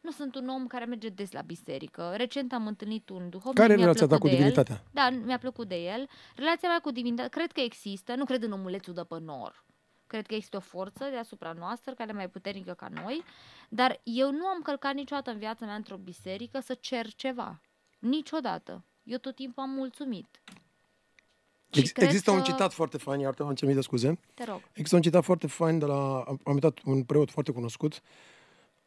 nu 0.00 0.10
sunt 0.10 0.34
un 0.34 0.48
om 0.48 0.66
care 0.66 0.84
merge 0.84 1.08
des 1.08 1.32
la 1.32 1.40
biserică. 1.40 2.12
Recent 2.16 2.52
am 2.52 2.66
întâlnit 2.66 3.08
un 3.08 3.28
duhovnic. 3.28 3.54
Care 3.58 3.72
e 3.72 3.76
mi-a 3.76 3.84
relația 3.84 4.06
ta 4.06 4.16
plăcut 4.18 4.30
cu 4.30 4.36
de 4.36 4.42
el. 4.42 4.48
divinitatea? 4.48 4.84
Da, 4.92 5.10
mi-a 5.24 5.38
plăcut 5.38 5.68
de 5.68 5.76
el. 5.76 6.08
Relația 6.36 6.68
mea 6.68 6.78
cu 6.80 6.90
divinitatea, 6.90 7.28
cred 7.28 7.52
că 7.52 7.60
există, 7.60 8.14
nu 8.14 8.24
cred 8.24 8.42
în 8.42 8.52
omulețul 8.52 8.94
de 8.94 9.02
pe 9.08 9.16
nor. 9.20 9.64
Cred 10.06 10.26
că 10.26 10.34
există 10.34 10.56
o 10.56 10.60
forță 10.60 11.04
deasupra 11.10 11.52
noastră 11.58 11.92
care 11.94 12.10
e 12.10 12.14
mai 12.14 12.28
puternică 12.28 12.72
ca 12.72 12.88
noi, 13.04 13.22
dar 13.68 14.00
eu 14.02 14.30
nu 14.30 14.46
am 14.46 14.60
călcat 14.62 14.94
niciodată 14.94 15.30
în 15.30 15.38
viața 15.38 15.66
mea 15.66 15.74
într-o 15.74 15.96
biserică 15.96 16.60
să 16.60 16.74
cer 16.80 17.06
ceva. 17.14 17.60
Niciodată. 17.98 18.84
Eu 19.02 19.18
tot 19.18 19.34
timpul 19.34 19.62
am 19.62 19.70
mulțumit. 19.70 20.40
Și 21.72 21.80
Ex- 21.80 21.90
cred 21.90 22.06
există 22.06 22.30
un 22.30 22.36
că- 22.36 22.42
citat 22.42 22.72
foarte 22.72 22.96
fain, 22.98 23.20
iartă 23.20 23.42
am 23.42 23.54
ce 23.54 23.66
mii 23.66 23.74
de 23.74 23.80
scuze. 23.80 24.18
Te 24.34 24.44
rog. 24.44 24.60
Există 24.72 24.96
un 24.96 25.02
citat 25.02 25.24
foarte 25.24 25.46
fain 25.46 25.78
de 25.78 25.84
la, 25.84 26.20
am 26.20 26.40
am 26.44 26.54
uitat, 26.54 26.78
un 26.84 27.02
preot 27.02 27.30
foarte 27.30 27.52
cunoscut, 27.52 28.00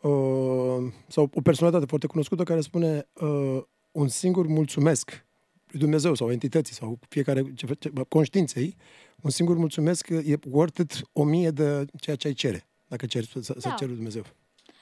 uh, 0.01 0.91
sau 1.07 1.29
o 1.33 1.41
personalitate 1.41 1.85
foarte 1.85 2.07
cunoscută 2.07 2.43
care 2.43 2.61
spune 2.61 3.07
uh, 3.13 3.61
un 3.91 4.07
singur 4.07 4.47
mulțumesc 4.47 5.25
lui 5.67 5.79
Dumnezeu 5.79 6.13
sau 6.13 6.31
entității 6.31 6.73
sau 6.75 6.99
fiecare 7.09 7.53
ce, 7.53 7.67
ce, 7.79 7.91
conștiinței, 8.09 8.75
un 9.21 9.29
singur 9.29 9.57
mulțumesc 9.57 10.09
e 10.09 10.35
worth 10.49 10.79
it 10.79 11.01
o 11.13 11.23
mie 11.23 11.49
de 11.49 11.85
ceea 11.99 12.15
ce 12.15 12.27
ai 12.27 12.33
cere, 12.33 12.67
dacă 12.87 13.05
ceri, 13.05 13.25
să, 13.27 13.41
să 13.41 13.55
Da. 13.61 13.69
ceri 13.69 13.85
lui 13.85 13.95
Dumnezeu. 13.95 14.23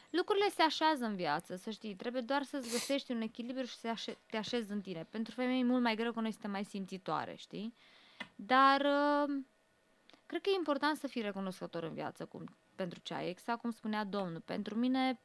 Lucrurile 0.10 0.46
se 0.56 0.62
așează 0.62 1.04
în 1.04 1.16
viață, 1.16 1.56
să 1.56 1.70
știi. 1.70 1.96
Trebuie 1.96 2.22
doar 2.22 2.44
să-ți 2.44 2.72
găsești 2.72 3.12
un 3.12 3.22
echilibru 3.22 3.64
și 3.66 3.76
să 3.78 3.88
așe- 3.88 4.18
te 4.30 4.38
așezi 4.38 4.72
în 4.72 4.82
tine. 4.82 5.08
Pentru 5.10 5.34
femei 5.36 5.60
e 5.60 5.64
mult 5.64 5.82
mai 5.82 5.96
greu 5.96 6.12
că 6.12 6.20
noi 6.20 6.32
suntem 6.32 6.52
mai 6.52 6.64
simțitoare, 6.64 7.34
știi? 7.38 7.74
Dar 8.36 8.82
uh, 8.82 9.44
cred 10.26 10.42
că 10.42 10.50
e 10.50 10.56
important 10.56 10.98
să 10.98 11.08
fii 11.08 11.22
recunoscător 11.22 11.84
în 11.84 11.94
viață 11.94 12.26
cum, 12.26 12.58
pentru 12.76 13.00
ce 13.00 13.14
ai. 13.14 13.30
Exact 13.30 13.62
cum 13.62 13.72
spunea 13.72 14.04
Domnul. 14.04 14.40
Pentru 14.40 14.76
mine, 14.76 15.22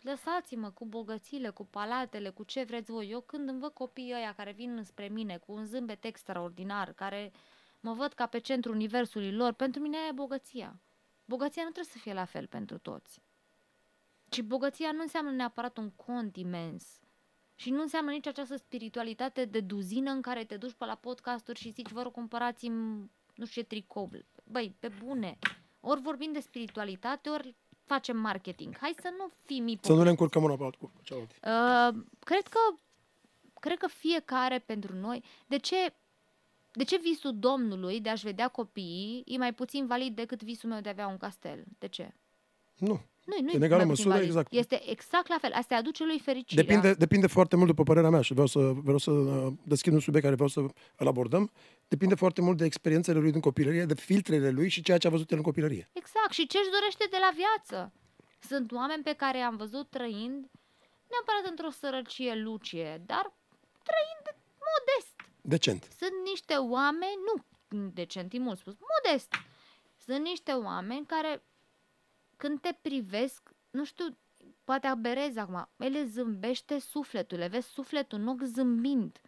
lăsați-mă 0.00 0.70
cu 0.70 0.86
bogățile, 0.86 1.50
cu 1.50 1.66
palatele, 1.66 2.30
cu 2.30 2.42
ce 2.44 2.62
vreți 2.62 2.90
voi. 2.90 3.10
Eu 3.10 3.20
când 3.20 3.48
îmi 3.48 3.60
văd 3.60 3.72
copiii 3.72 4.14
ăia 4.14 4.34
care 4.34 4.52
vin 4.52 4.82
spre 4.84 5.08
mine 5.08 5.36
cu 5.36 5.52
un 5.52 5.64
zâmbet 5.64 6.04
extraordinar, 6.04 6.92
care 6.92 7.32
mă 7.80 7.92
văd 7.92 8.12
ca 8.12 8.26
pe 8.26 8.38
centrul 8.38 8.74
universului 8.74 9.32
lor, 9.32 9.52
pentru 9.52 9.80
mine 9.80 9.96
aia 9.96 10.06
e 10.06 10.12
bogăția. 10.12 10.80
Bogăția 11.24 11.62
nu 11.62 11.70
trebuie 11.70 11.92
să 11.92 11.98
fie 11.98 12.12
la 12.12 12.24
fel 12.24 12.46
pentru 12.46 12.78
toți. 12.78 13.22
Și 14.30 14.42
bogăția 14.42 14.92
nu 14.92 15.02
înseamnă 15.02 15.30
neapărat 15.30 15.76
un 15.76 15.90
cont 15.90 16.36
imens. 16.36 17.00
Și 17.60 17.70
nu 17.70 17.80
înseamnă 17.82 18.10
nici 18.10 18.26
această 18.26 18.56
spiritualitate 18.56 19.44
de 19.44 19.60
duzină 19.60 20.10
în 20.10 20.20
care 20.20 20.44
te 20.44 20.56
duci 20.56 20.72
pe 20.72 20.84
la 20.84 20.94
podcasturi 20.94 21.58
și 21.58 21.70
zici, 21.70 21.90
vă 21.90 22.02
rog, 22.02 22.12
cumpărați-mi 22.12 23.10
nu 23.34 23.46
știu 23.46 23.62
ce 23.62 23.66
tricou. 23.66 24.10
Băi, 24.44 24.74
pe 24.78 24.88
bune. 25.04 25.38
Ori 25.80 26.00
vorbim 26.00 26.32
de 26.32 26.40
spiritualitate, 26.40 27.28
ori 27.28 27.54
facem 27.84 28.16
marketing. 28.16 28.76
Hai 28.76 28.94
să 29.00 29.14
nu 29.18 29.30
fim 29.44 29.56
Să 29.56 29.62
nu 29.62 29.70
ipocriți. 29.70 30.02
ne 30.02 30.10
încurcăm 30.10 30.42
una 30.42 30.56
pe 30.56 30.64
altul 30.64 30.90
cu 30.94 31.00
cealaltă. 31.02 31.34
Uh, 31.42 32.02
cred 32.24 32.46
că 32.46 32.58
cred 33.60 33.78
că 33.78 33.86
fiecare 33.86 34.58
pentru 34.58 34.94
noi, 34.94 35.24
de 35.46 35.56
ce 35.56 35.94
de 36.72 36.84
ce 36.84 36.98
visul 36.98 37.38
Domnului 37.38 38.00
de 38.00 38.08
a-și 38.08 38.24
vedea 38.24 38.48
copiii 38.48 39.22
e 39.26 39.36
mai 39.36 39.54
puțin 39.54 39.86
valid 39.86 40.14
decât 40.14 40.42
visul 40.42 40.68
meu 40.70 40.80
de 40.80 40.88
a 40.88 40.92
avea 40.92 41.06
un 41.06 41.16
castel? 41.16 41.64
De 41.78 41.88
ce? 41.88 42.14
Nu. 42.76 43.00
Nu, 43.30 43.36
nu 43.42 43.50
În 43.54 43.62
e 43.62 43.64
egală 43.64 43.84
mai 43.84 43.90
puțin 43.94 44.08
măsură, 44.08 44.08
valid. 44.14 44.28
exact. 44.28 44.52
Este 44.52 44.90
exact 44.90 45.28
la 45.28 45.38
fel. 45.40 45.52
Asta 45.52 45.74
îi 45.74 45.80
aduce 45.80 46.04
lui 46.04 46.18
fericirea. 46.18 46.64
Depinde, 46.64 46.94
depinde 46.94 47.26
foarte 47.26 47.56
mult, 47.56 47.68
după 47.68 47.82
părerea 47.82 48.10
mea, 48.10 48.20
și 48.20 48.32
vreau 48.32 48.46
să, 48.46 48.58
vreau 48.58 48.98
să 48.98 49.10
uh, 49.10 49.52
deschid 49.64 49.92
un 49.92 50.00
subiect 50.00 50.24
care 50.24 50.34
vreau 50.34 50.48
să 50.56 50.60
îl 50.96 51.06
abordăm, 51.06 51.50
depinde 51.88 52.14
foarte 52.14 52.40
mult 52.40 52.56
de 52.56 52.64
experiențele 52.64 53.18
lui 53.18 53.30
din 53.30 53.40
copilărie, 53.40 53.84
de 53.84 53.94
filtrele 53.94 54.50
lui 54.50 54.68
și 54.68 54.82
ceea 54.82 54.98
ce 54.98 55.06
a 55.06 55.10
văzut 55.10 55.30
el 55.30 55.36
în 55.36 55.42
copilărie. 55.42 55.90
Exact. 55.92 56.32
Și 56.32 56.46
ce 56.46 56.58
își 56.58 56.70
dorește 56.70 57.06
de 57.10 57.16
la 57.20 57.30
viață? 57.42 57.92
Sunt 58.50 58.72
oameni 58.72 59.02
pe 59.02 59.12
care 59.12 59.38
i-am 59.38 59.56
văzut 59.56 59.90
trăind, 59.90 60.50
neapărat 61.12 61.44
într-o 61.50 61.70
sărăcie 61.70 62.34
lucie, 62.34 63.02
dar 63.06 63.24
trăind 63.88 64.24
modest. 64.70 65.14
Decent. 65.40 65.82
Sunt 65.98 66.16
niște 66.30 66.54
oameni, 66.54 67.18
nu 67.28 67.34
decent, 68.00 68.32
e 68.34 68.38
mult 68.38 68.58
spus, 68.58 68.74
modest. 68.94 69.28
Sunt 70.06 70.22
niște 70.24 70.52
oameni 70.52 71.06
care, 71.06 71.42
când 72.38 72.60
te 72.60 72.78
privesc, 72.82 73.50
nu 73.70 73.84
știu, 73.84 74.16
poate 74.64 74.86
aberezi 74.86 75.38
acum, 75.38 75.68
ele 75.76 76.04
zâmbește 76.04 76.78
sufletul, 76.78 77.38
le 77.38 77.48
vezi 77.48 77.68
sufletul 77.68 78.18
în 78.18 78.26
ochi 78.26 78.42
zâmbind. 78.42 79.20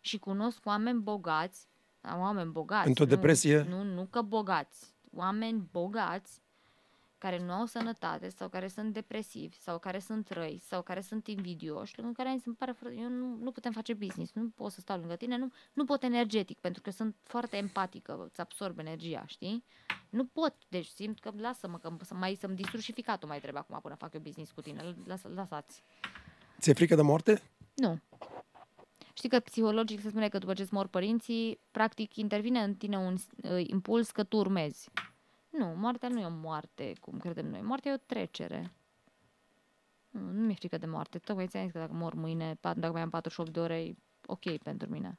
Și 0.00 0.18
cunosc 0.18 0.66
oameni 0.66 1.00
bogați, 1.00 1.68
da, 2.00 2.16
oameni 2.18 2.50
bogați. 2.50 2.88
Într-o 2.88 3.04
nu- 3.04 3.10
depresie? 3.10 3.62
Nu, 3.62 3.82
nu 3.82 4.06
că 4.10 4.22
bogați, 4.22 4.94
oameni 5.12 5.68
bogați 5.72 6.40
care 7.18 7.44
nu 7.44 7.52
au 7.52 7.66
sănătate 7.66 8.28
sau 8.28 8.48
care 8.48 8.68
sunt 8.68 8.92
depresivi 8.92 9.56
sau 9.60 9.78
care 9.78 9.98
sunt 9.98 10.28
răi 10.28 10.62
sau 10.64 10.82
care 10.82 11.00
sunt 11.00 11.26
invidioși, 11.26 11.98
lângă 11.98 12.12
care 12.12 12.32
mi 12.32 12.40
se 12.40 12.50
pare, 12.58 12.72
frate, 12.72 12.94
eu 12.94 13.08
nu, 13.08 13.36
nu 13.40 13.50
putem 13.50 13.72
face 13.72 13.94
business, 13.94 14.32
nu 14.32 14.48
pot 14.54 14.72
să 14.72 14.80
stau 14.80 14.98
lângă 14.98 15.16
tine, 15.16 15.36
nu, 15.36 15.52
nu 15.72 15.84
pot 15.84 16.02
energetic, 16.02 16.58
pentru 16.58 16.82
că 16.82 16.90
sunt 16.90 17.16
foarte 17.22 17.56
empatică, 17.56 18.26
îți 18.30 18.40
absorb 18.40 18.78
energia, 18.78 19.24
știi? 19.26 19.64
Nu 20.10 20.24
pot, 20.24 20.54
deci 20.68 20.86
simt 20.86 21.20
că 21.20 21.30
lasă-mă, 21.36 21.78
că 21.78 21.96
să 22.00 22.14
mai 22.14 22.34
să-mi 22.34 22.56
distrug 22.56 22.80
și 22.80 22.92
ficatul 22.92 23.28
mai 23.28 23.40
trebuie 23.40 23.60
acum 23.60 23.78
până 23.82 23.94
fac 23.94 24.14
eu 24.14 24.20
business 24.20 24.52
cu 24.52 24.60
tine, 24.60 24.96
lasă, 25.04 25.28
lăsați. 25.28 25.82
Ți-e 26.60 26.72
frică 26.72 26.94
de 26.94 27.02
moarte? 27.02 27.42
Nu. 27.74 28.00
Știi 29.12 29.28
că 29.28 29.40
psihologic 29.40 30.00
se 30.00 30.08
spune 30.08 30.28
că 30.28 30.38
după 30.38 30.54
ce 30.54 30.62
îți 30.62 30.74
mor 30.74 30.86
părinții, 30.86 31.60
practic 31.70 32.16
intervine 32.16 32.62
în 32.62 32.74
tine 32.74 32.96
un 32.98 33.14
uh, 33.42 33.68
impuls 33.68 34.10
că 34.10 34.24
tu 34.24 34.36
urmezi. 34.36 34.90
Nu, 35.58 35.74
moartea 35.76 36.08
nu 36.08 36.20
e 36.20 36.24
o 36.24 36.30
moarte, 36.30 36.92
cum 37.00 37.18
credem 37.18 37.46
noi. 37.46 37.60
Moartea 37.60 37.90
e 37.90 37.94
o 37.94 38.06
trecere. 38.06 38.72
Nu, 40.10 40.20
nu 40.20 40.40
mi-e 40.44 40.54
frică 40.54 40.78
de 40.78 40.86
moarte. 40.86 41.18
Tocmai 41.18 41.46
ți-am 41.46 41.62
zis 41.62 41.72
că 41.72 41.78
dacă 41.78 41.92
mor 41.92 42.14
mâine, 42.14 42.54
pa- 42.54 42.74
dacă 42.76 42.92
mai 42.92 43.02
am 43.02 43.10
48 43.10 43.50
de 43.52 43.60
ore, 43.60 43.82
e 43.84 43.94
ok 44.26 44.56
pentru 44.62 44.90
mine. 44.90 45.18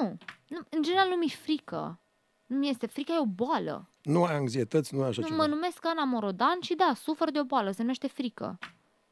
Nu. 0.00 0.16
nu 0.48 0.58
în 0.70 0.82
general 0.82 1.08
nu 1.08 1.14
mi-e 1.16 1.28
frică. 1.28 2.00
Nu 2.46 2.56
mi 2.56 2.68
este 2.68 2.86
frică, 2.86 3.12
e 3.12 3.18
o 3.20 3.26
boală. 3.26 3.88
Nu 4.02 4.24
ai 4.24 4.34
anxietăți, 4.34 4.94
nu 4.94 5.02
ai 5.02 5.08
așa 5.08 5.20
Nu, 5.20 5.26
ceva. 5.26 5.42
mă 5.42 5.46
numesc 5.48 5.86
Ana 5.86 6.04
Morodan 6.04 6.60
și 6.60 6.74
da, 6.74 6.92
sufăr 6.96 7.30
de 7.30 7.38
o 7.40 7.44
boală, 7.44 7.70
se 7.70 7.80
numește 7.82 8.06
frică. 8.06 8.58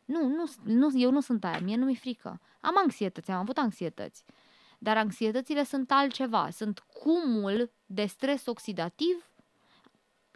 Nu, 0.04 0.26
nu, 0.28 0.44
nu, 0.64 0.90
eu 1.00 1.10
nu 1.10 1.20
sunt 1.20 1.44
aia, 1.44 1.60
mie 1.60 1.76
nu 1.76 1.84
mi-e 1.84 1.94
frică. 1.94 2.40
Am 2.60 2.74
anxietăți, 2.82 3.30
am 3.30 3.38
avut 3.40 3.56
anxietăți. 3.56 4.24
Dar 4.78 4.96
anxietățile 4.96 5.64
sunt 5.64 5.90
altceva, 5.90 6.50
sunt 6.50 6.78
cumul 6.78 7.70
de 7.86 8.06
stres 8.06 8.46
oxidativ 8.46 9.30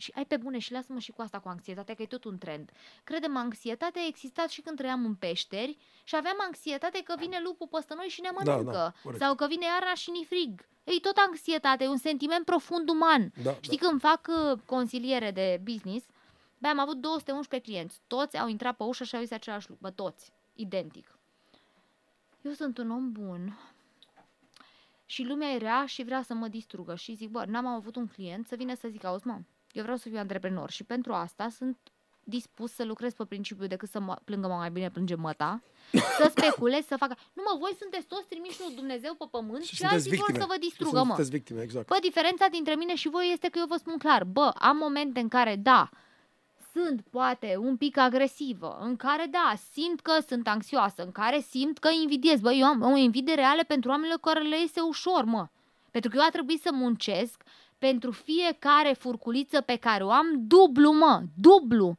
și 0.00 0.12
ai 0.14 0.24
pe 0.26 0.36
bune 0.36 0.58
și 0.58 0.72
lasă-mă 0.72 0.98
și 0.98 1.10
cu 1.12 1.22
asta 1.22 1.38
cu 1.38 1.48
anxietatea, 1.48 1.94
că 1.94 2.02
e 2.02 2.06
tot 2.06 2.24
un 2.24 2.38
trend. 2.38 2.70
Credem, 3.04 3.36
anxietatea 3.36 4.02
a 4.02 4.06
existat 4.06 4.48
și 4.48 4.60
când 4.60 4.76
trăiam 4.76 5.04
în 5.04 5.14
peșteri 5.14 5.78
și 6.04 6.16
aveam 6.16 6.36
anxietate 6.38 7.02
că 7.02 7.14
vine 7.18 7.40
lupul 7.44 7.66
peste 7.66 7.94
noi 7.94 8.06
și 8.06 8.20
ne 8.20 8.28
Da, 8.44 8.52
mănâncă. 8.52 8.72
da, 8.76 8.92
corect. 9.02 9.22
sau 9.22 9.34
că 9.34 9.46
vine 9.46 9.64
iarna 9.66 9.94
și 9.94 10.10
ni 10.10 10.24
frig. 10.24 10.68
E 10.84 11.00
tot 11.00 11.16
anxietate, 11.16 11.84
e 11.84 11.88
un 11.88 11.96
sentiment 11.96 12.44
profund 12.44 12.88
uman. 12.88 13.32
Da, 13.42 13.56
Știi, 13.60 13.78
când 13.78 14.00
fac 14.00 14.28
uh, 14.28 14.58
consiliere 14.66 15.30
de 15.30 15.60
business, 15.64 16.06
bă, 16.58 16.68
am 16.68 16.78
avut 16.78 16.96
211 17.00 17.70
clienți. 17.70 18.00
Toți 18.06 18.36
au 18.38 18.48
intrat 18.48 18.76
pe 18.76 18.82
ușă 18.82 19.04
și 19.04 19.14
au 19.14 19.20
zis 19.22 19.30
același 19.30 19.68
lucru. 19.68 19.82
Bă, 19.88 19.90
toți. 19.90 20.32
Identic. 20.54 21.18
Eu 22.42 22.52
sunt 22.52 22.78
un 22.78 22.90
om 22.90 23.12
bun 23.12 23.58
și 25.06 25.22
lumea 25.22 25.48
e 25.48 25.56
rea 25.58 25.86
și 25.86 26.02
vrea 26.02 26.22
să 26.22 26.34
mă 26.34 26.48
distrugă. 26.48 26.94
Și 26.94 27.14
zic, 27.14 27.28
bă, 27.30 27.44
n-am 27.46 27.66
avut 27.66 27.96
un 27.96 28.06
client 28.06 28.46
să 28.46 28.54
vină 28.56 28.74
să 28.74 28.88
zic, 28.88 29.04
auzi, 29.04 29.26
mă, 29.26 29.38
eu 29.72 29.82
vreau 29.82 29.96
să 29.96 30.08
fiu 30.08 30.18
antreprenor 30.18 30.70
și 30.70 30.84
pentru 30.84 31.12
asta 31.12 31.48
sunt 31.48 31.76
dispus 32.24 32.72
să 32.72 32.84
lucrez 32.84 33.12
pe 33.12 33.24
principiu 33.24 33.66
decât 33.66 33.88
să 33.88 34.00
mă 34.00 34.16
plângă 34.24 34.46
mă 34.46 34.54
mai 34.54 34.70
bine 34.70 34.90
plânge 34.90 35.14
măta, 35.14 35.62
să 35.92 36.32
speculez, 36.36 36.86
să 36.86 36.96
facă... 36.96 37.16
Nu 37.32 37.42
mă, 37.46 37.58
voi 37.58 37.74
sunteți 37.78 38.06
toți 38.06 38.26
trimiși 38.26 38.60
lui 38.60 38.74
Dumnezeu 38.74 39.14
pe 39.14 39.24
pământ 39.30 39.62
și, 39.62 39.74
și 39.74 39.76
sunteți 39.76 39.94
alții 39.94 40.16
vor 40.16 40.26
victime. 40.26 40.38
să 40.38 40.46
vă 40.48 40.54
Și 40.54 40.68
distrugă, 40.68 40.98
mă. 40.98 41.04
Sunteți 41.04 41.30
victime, 41.30 41.62
exact. 41.62 41.86
Bă, 41.86 41.96
diferența 42.00 42.46
dintre 42.48 42.74
mine 42.74 42.94
și 42.94 43.08
voi 43.08 43.30
este 43.32 43.48
că 43.48 43.58
eu 43.58 43.66
vă 43.66 43.76
spun 43.76 43.98
clar, 43.98 44.24
bă, 44.24 44.50
am 44.54 44.76
momente 44.76 45.20
în 45.20 45.28
care, 45.28 45.56
da, 45.56 45.88
sunt 46.72 47.00
poate 47.10 47.56
un 47.58 47.76
pic 47.76 47.96
agresivă, 47.98 48.78
în 48.80 48.96
care, 48.96 49.26
da, 49.30 49.54
simt 49.72 50.00
că 50.00 50.12
sunt 50.28 50.48
anxioasă, 50.48 51.02
în 51.02 51.12
care 51.12 51.40
simt 51.40 51.78
că 51.78 51.88
invidiez. 52.02 52.40
Bă, 52.40 52.52
eu 52.52 52.66
am 52.66 52.82
o 52.82 52.96
invidie 52.96 53.34
reale 53.34 53.62
pentru 53.62 53.90
oamenii 53.90 54.20
care 54.20 54.40
le 54.40 54.60
iese 54.60 54.80
ușor, 54.80 55.24
mă. 55.24 55.48
Pentru 55.90 56.10
că 56.10 56.16
eu 56.16 56.22
a 56.22 56.30
trebuit 56.30 56.60
să 56.60 56.70
muncesc 56.72 57.42
pentru 57.80 58.10
fiecare 58.10 58.92
furculiță 58.92 59.60
pe 59.60 59.76
care 59.76 60.04
o 60.04 60.10
am 60.10 60.26
dublu, 60.46 60.92
mă, 60.92 61.22
dublu. 61.36 61.96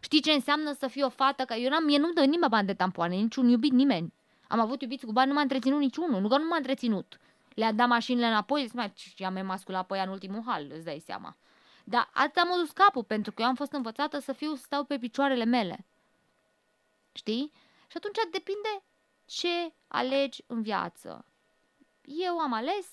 Știi 0.00 0.20
ce 0.20 0.32
înseamnă 0.32 0.72
să 0.72 0.86
fii 0.86 1.02
o 1.02 1.08
fată? 1.08 1.44
Că 1.44 1.54
eu 1.54 1.68
n-am, 1.68 1.84
mie 1.84 1.98
nu-mi 1.98 2.14
dă 2.14 2.24
nimeni 2.24 2.50
bani 2.50 2.66
de 2.66 2.74
tampoane, 2.74 3.14
niciun 3.14 3.48
iubit, 3.48 3.72
nimeni. 3.72 4.12
Am 4.48 4.60
avut 4.60 4.82
iubiți 4.82 5.06
cu 5.06 5.12
bani, 5.12 5.28
nu 5.28 5.34
m-a 5.34 5.40
întreținut 5.40 5.78
niciunul, 5.78 6.20
nu 6.20 6.28
că 6.28 6.38
nu 6.38 6.46
m-a 6.46 6.56
întreținut. 6.56 7.18
Le-a 7.54 7.72
dat 7.72 7.88
mașinile 7.88 8.26
înapoi, 8.26 8.62
zic, 8.62 8.72
mai, 8.72 8.92
și 8.94 9.24
am 9.24 9.36
emasculat 9.36 9.86
pe 9.86 9.96
ea 9.96 10.02
în 10.02 10.08
ultimul 10.08 10.42
hal, 10.46 10.66
îți 10.74 10.84
dai 10.84 11.02
seama. 11.04 11.36
Dar 11.84 12.10
atât 12.12 12.36
am 12.36 12.58
dus 12.58 12.70
capul, 12.70 13.04
pentru 13.04 13.32
că 13.32 13.42
eu 13.42 13.48
am 13.48 13.54
fost 13.54 13.72
învățată 13.72 14.18
să 14.18 14.32
fiu, 14.32 14.54
să 14.54 14.62
stau 14.64 14.84
pe 14.84 14.98
picioarele 14.98 15.44
mele. 15.44 15.86
Știi? 17.12 17.52
Și 17.86 17.96
atunci 17.96 18.16
depinde 18.30 18.82
ce 19.24 19.72
alegi 19.88 20.42
în 20.46 20.62
viață. 20.62 21.24
Eu 22.02 22.38
am 22.38 22.52
ales 22.52 22.86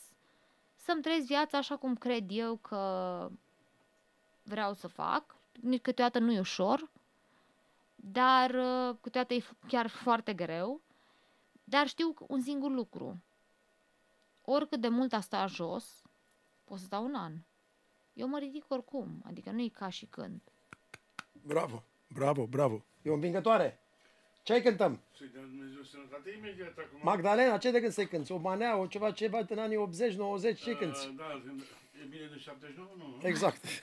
să-mi 0.84 1.02
trăiesc 1.02 1.26
viața 1.26 1.58
așa 1.58 1.76
cum 1.78 1.96
cred 1.96 2.26
eu 2.30 2.56
că 2.56 3.30
vreau 4.44 4.74
să 4.74 4.88
fac. 4.88 5.36
Nici 5.62 5.82
Câteodată 5.82 6.20
nu 6.20 6.32
e 6.32 6.40
ușor, 6.40 6.90
dar 7.96 8.50
uh, 8.50 8.96
câteodată 9.02 9.34
e 9.34 9.42
f- 9.42 9.68
chiar 9.68 9.88
foarte 9.88 10.34
greu. 10.34 10.82
Dar 11.64 11.88
știu 11.88 12.14
un 12.28 12.42
singur 12.42 12.72
lucru. 12.72 13.22
Oricât 14.46 14.82
de 14.82 14.88
mult 14.88 15.14
a 15.14 15.20
sta 15.20 15.46
jos, 15.46 16.02
pot 16.64 16.78
să 16.80 16.86
stau 16.86 17.04
un 17.04 17.16
an. 17.16 17.34
Eu 18.14 18.28
mă 18.28 18.40
ridic 18.40 18.66
oricum, 18.68 19.22
adică 19.26 19.52
nu 19.52 19.62
e 19.62 19.68
ca 19.68 19.90
și 19.90 20.06
când. 20.06 20.42
Bravo, 21.46 21.84
bravo, 22.08 22.46
bravo. 22.46 22.84
E 23.02 23.10
o 23.10 23.14
învingătoare. 23.14 23.83
Ce 24.44 24.62
cântăm? 24.62 25.00
Să-i 25.18 25.30
dea 25.34 25.41
Dumnezeu 25.41 25.84
sănătate 25.84 26.30
imediat 26.38 26.78
acum. 26.78 27.00
Magdalena, 27.04 27.58
ce 27.58 27.72
de 27.72 27.80
când 27.80 27.91
să 27.91 28.06
cânti? 28.06 28.32
O 28.32 28.38
manea, 28.38 28.78
o 28.78 28.86
ceva, 28.86 29.12
ceva 29.12 29.46
în 29.48 29.58
anii 29.58 29.78
80-90, 29.78 30.58
ce 30.64 30.72
Uh, 30.72 30.78
cânti? 30.78 31.14
Da, 31.16 31.41
când 31.46 31.62
e 32.02 32.06
bine 32.10 32.28
de 32.34 32.38
79, 32.38 32.89
nu? 32.98 33.28
Exact. 33.28 33.64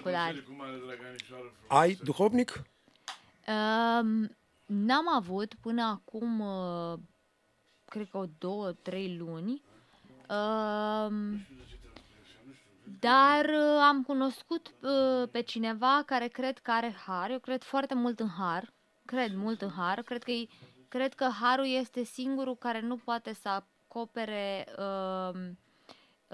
spectaculari. 0.00 0.42
Cu 0.44 0.52
mare 0.52 0.76
drăganișoară 0.86 1.42
frumos. 1.42 1.82
Ai 1.82 1.98
duhovnic? 2.02 2.62
Um, 3.48 4.36
n-am 4.66 5.14
avut 5.14 5.54
până 5.54 5.82
acum, 5.82 6.40
uh, 6.40 6.98
cred 7.84 8.08
că 8.10 8.18
o 8.18 8.24
două, 8.38 8.72
trei 8.72 9.16
luni. 9.16 9.62
Um, 10.28 11.46
dar 13.00 13.44
uh, 13.44 13.80
am 13.88 14.02
cunoscut 14.02 14.74
uh, 14.80 15.28
pe 15.30 15.40
cineva 15.40 16.02
care 16.06 16.26
cred 16.26 16.58
că 16.58 16.70
are 16.70 16.96
har. 17.06 17.30
Eu 17.30 17.38
cred 17.38 17.62
foarte 17.62 17.94
mult 17.94 18.20
în 18.20 18.28
har. 18.28 18.72
Cred 19.04 19.34
mult 19.34 19.62
în 19.62 19.70
har. 19.70 20.02
Cred 20.02 20.22
că, 20.22 20.30
e- 20.30 20.48
cred 20.88 21.14
că 21.14 21.24
harul 21.24 21.66
este 21.66 22.02
singurul 22.04 22.56
care 22.56 22.80
nu 22.80 22.96
poate 22.96 23.32
să 23.32 23.48
acopere 23.48 24.66
um, 24.78 25.58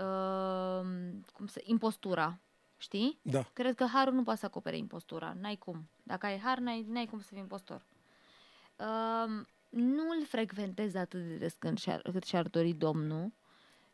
um, 0.05 1.25
cum 1.33 1.47
să, 1.47 1.61
impostura. 1.65 2.39
Știi? 2.85 3.19
Da. 3.23 3.43
Cred 3.53 3.75
că 3.75 3.85
harul 3.85 4.15
nu 4.15 4.23
poate 4.23 4.39
să 4.39 4.47
acopere 4.47 4.77
impostura. 4.77 5.37
N-ai 5.41 5.57
cum. 5.57 5.89
Dacă 6.03 6.27
ai 6.27 6.39
har, 6.39 6.59
n-ai, 6.59 6.85
n-ai 6.89 7.07
cum 7.07 7.21
să 7.21 7.29
fii 7.31 7.39
impostor. 7.39 7.85
Um, 8.77 9.47
nu-l 9.69 10.25
frecventez 10.27 10.95
atât 10.95 11.27
de 11.27 11.35
des 11.37 11.55
când 11.59 11.79
și-ar, 11.79 12.01
cât 12.13 12.25
și-ar 12.25 12.49
dori 12.49 12.73
Domnul 12.73 13.33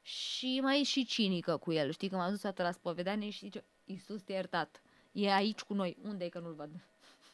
și 0.03 0.61
mai 0.63 0.81
e 0.81 0.83
și 0.83 1.05
cinică 1.05 1.57
cu 1.57 1.73
el. 1.73 1.93
Știi 1.93 2.09
că 2.09 2.17
m-am 2.17 2.31
dus 2.31 2.41
toată 2.41 2.63
la 2.63 2.71
spovedanie 2.71 3.31
și 3.31 3.39
zice, 3.39 3.65
Iisus 3.85 4.23
te-a 4.23 4.35
iertat. 4.35 4.83
E 5.13 5.33
aici 5.33 5.61
cu 5.61 5.75
noi. 5.75 5.97
Unde 6.03 6.25
e 6.25 6.29
că 6.29 6.39
nu-l 6.39 6.55
văd? 6.55 6.71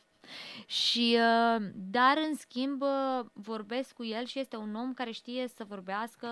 Și, 0.67 1.19
uh, 1.19 1.67
dar 1.75 2.17
în 2.29 2.35
schimb 2.35 2.83
uh, 2.83 3.21
vorbesc 3.33 3.93
cu 3.93 4.05
el 4.05 4.25
și 4.25 4.39
este 4.39 4.57
un 4.57 4.75
om 4.75 4.95
care 4.95 5.11
știe 5.11 5.49
să 5.49 5.65
vorbească 5.65 6.29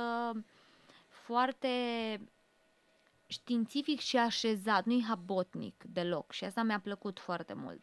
foarte 1.08 1.68
științific 3.34 4.00
și 4.00 4.16
așezat, 4.16 4.84
nu-i 4.84 5.04
habotnic 5.08 5.84
deloc 5.86 6.32
și 6.32 6.44
asta 6.44 6.62
mi-a 6.62 6.80
plăcut 6.80 7.18
foarte 7.18 7.52
mult. 7.54 7.80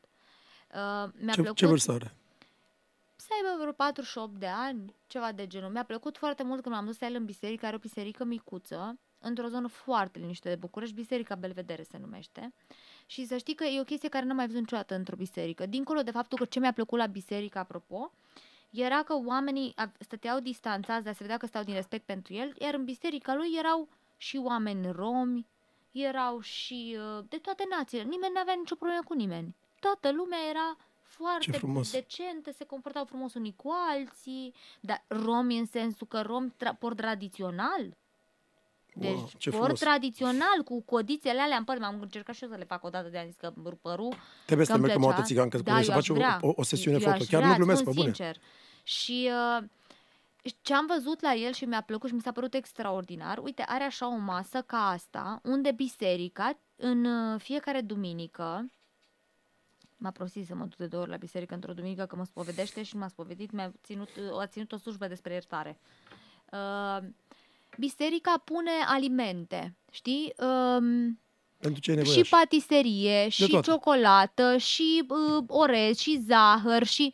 Uh, 0.75 1.09
mi-a 1.19 1.33
Ce, 1.33 1.41
plăcut 1.41 1.57
ce 1.57 1.65
vârstă 1.65 1.91
are? 1.91 2.15
să 3.15 3.27
aibă 3.35 3.57
vreo 3.61 3.71
48 3.71 4.39
de 4.39 4.47
ani, 4.47 4.95
ceva 5.07 5.31
de 5.31 5.47
genul. 5.47 5.69
Mi-a 5.71 5.83
plăcut 5.83 6.17
foarte 6.17 6.43
mult 6.43 6.61
când 6.61 6.75
m-am 6.75 6.85
dus 6.85 6.99
la 6.99 7.07
el 7.07 7.15
în 7.15 7.25
biserică, 7.25 7.65
are 7.65 7.75
o 7.75 7.79
biserică 7.79 8.23
micuță, 8.23 8.99
într-o 9.19 9.47
zonă 9.47 9.67
foarte 9.67 10.19
liniște 10.19 10.49
de 10.49 10.55
București, 10.55 10.95
Biserica 10.95 11.35
Belvedere 11.35 11.83
se 11.83 11.97
numește. 11.97 12.53
Și 13.05 13.25
să 13.25 13.37
știi 13.37 13.55
că 13.55 13.63
e 13.63 13.79
o 13.79 13.83
chestie 13.83 14.09
care 14.09 14.25
n-am 14.25 14.35
mai 14.35 14.45
văzut 14.45 14.59
niciodată 14.61 14.95
într-o 14.95 15.15
biserică. 15.15 15.65
Dincolo 15.65 16.01
de 16.01 16.11
faptul 16.11 16.37
că 16.37 16.45
ce 16.45 16.59
mi-a 16.59 16.73
plăcut 16.73 16.97
la 16.99 17.05
biserică, 17.05 17.57
apropo, 17.59 18.11
era 18.69 19.03
că 19.03 19.13
oamenii 19.25 19.73
a- 19.75 19.91
stăteau 19.99 20.39
distanțați, 20.39 21.03
dar 21.03 21.13
se 21.13 21.23
vedea 21.23 21.37
că 21.37 21.45
stau 21.45 21.63
din 21.63 21.73
respect 21.73 22.05
pentru 22.05 22.33
el, 22.33 22.53
iar 22.59 22.73
în 22.73 22.83
biserica 22.83 23.35
lui 23.35 23.47
erau 23.57 23.87
și 24.21 24.39
oameni 24.43 24.91
romi, 24.91 25.47
erau 25.91 26.39
și 26.39 26.97
uh, 26.97 27.23
de 27.29 27.37
toate 27.37 27.63
națiile. 27.69 28.03
Nimeni 28.03 28.33
n-avea 28.33 28.53
nicio 28.53 28.75
problemă 28.75 29.01
cu 29.05 29.13
nimeni. 29.13 29.55
Toată 29.79 30.11
lumea 30.11 30.39
era 30.49 30.77
foarte 31.01 31.51
frumos. 31.51 31.91
decentă, 31.91 32.51
se 32.51 32.65
comportau 32.65 33.05
frumos 33.05 33.33
unii 33.33 33.53
cu 33.55 33.71
alții, 33.91 34.53
dar 34.79 35.03
romi 35.07 35.57
în 35.57 35.65
sensul 35.65 36.07
că 36.07 36.21
romi 36.21 36.53
tra- 36.55 36.77
port 36.79 36.97
tradițional. 36.97 37.97
Deci 38.93 39.11
Wow, 39.15 39.29
ce 39.37 39.49
port 39.49 39.61
frumos. 39.63 39.79
tradițional 39.79 40.63
cu 40.65 40.81
codițele 40.81 41.39
alea 41.39 41.57
în 41.57 41.63
păr. 41.63 41.77
M-am 41.77 42.01
încercat 42.01 42.35
și 42.35 42.43
eu 42.43 42.49
să 42.49 42.55
le 42.57 42.63
fac 42.63 42.83
o 42.83 42.89
dată 42.89 43.09
de 43.09 43.17
am 43.17 43.25
zis 43.25 43.35
că 43.35 43.53
rup 43.63 43.81
părul. 43.81 44.13
Trebuie 44.45 44.65
să 44.65 44.71
că 44.71 44.77
te 44.77 44.83
îmi 44.83 44.93
mergem 44.93 45.03
o 45.03 45.09
dată 45.09 45.21
plăcea. 45.21 45.27
țigancă, 45.33 45.57
da, 45.57 45.71
da, 45.73 45.81
să 45.81 45.89
eu 45.89 45.93
faci 45.93 46.03
aș 46.03 46.09
o, 46.09 46.13
vrea. 46.13 46.39
o, 46.41 46.51
o 46.55 46.63
sesiune 46.63 46.97
Eu 46.97 47.03
foto. 47.03 47.21
aș 47.21 47.27
Chiar 47.27 47.39
vrea, 47.41 47.51
nu 47.51 47.57
glumesc, 47.57 47.79
spun 47.81 47.93
pe 47.93 47.99
bune. 47.99 48.13
Sincer. 48.13 48.35
Și 48.83 49.29
uh, 49.59 49.63
ce 50.61 50.73
am 50.73 50.85
văzut 50.85 51.21
la 51.21 51.33
el 51.33 51.51
și 51.51 51.65
mi-a 51.65 51.81
plăcut 51.81 52.09
și 52.09 52.15
mi 52.15 52.21
s-a 52.21 52.31
părut 52.31 52.53
extraordinar, 52.53 53.37
uite, 53.37 53.63
are 53.67 53.83
așa 53.83 54.07
o 54.07 54.17
masă 54.17 54.61
ca 54.61 54.87
asta, 54.87 55.41
unde 55.43 55.71
biserica, 55.71 56.59
în 56.75 57.05
uh, 57.05 57.39
fiecare 57.39 57.81
duminică, 57.81 58.69
m-a 59.97 60.11
prostit 60.11 60.45
să 60.45 60.55
mă 60.55 60.63
duc 60.63 60.77
de 60.77 60.87
două 60.87 61.01
ori 61.01 61.11
la 61.11 61.17
biserică 61.17 61.53
într-o 61.53 61.73
duminică, 61.73 62.05
că 62.05 62.15
mă 62.15 62.25
spovedește 62.25 62.83
și 62.83 62.97
m-a 62.97 63.07
spovedit, 63.07 63.51
mi-a 63.51 63.71
ținut, 63.83 64.09
a 64.39 64.47
ținut 64.47 64.71
o 64.71 64.77
slujbă 64.77 65.07
despre 65.07 65.33
iertare. 65.33 65.79
Uh, 66.51 67.07
biserica 67.77 68.41
pune 68.45 68.71
alimente, 68.85 69.75
știi? 69.91 70.33
Um, 70.37 71.19
Pentru 71.57 71.81
ce 71.81 71.91
e 71.91 71.95
nevoie 71.95 72.23
și 72.23 72.29
patiserie, 72.29 73.29
și 73.29 73.47
toate. 73.47 73.69
ciocolată, 73.69 74.57
și 74.57 75.03
uh, 75.07 75.43
orez, 75.47 75.97
și 75.97 76.19
zahăr, 76.27 76.83
și, 76.83 77.13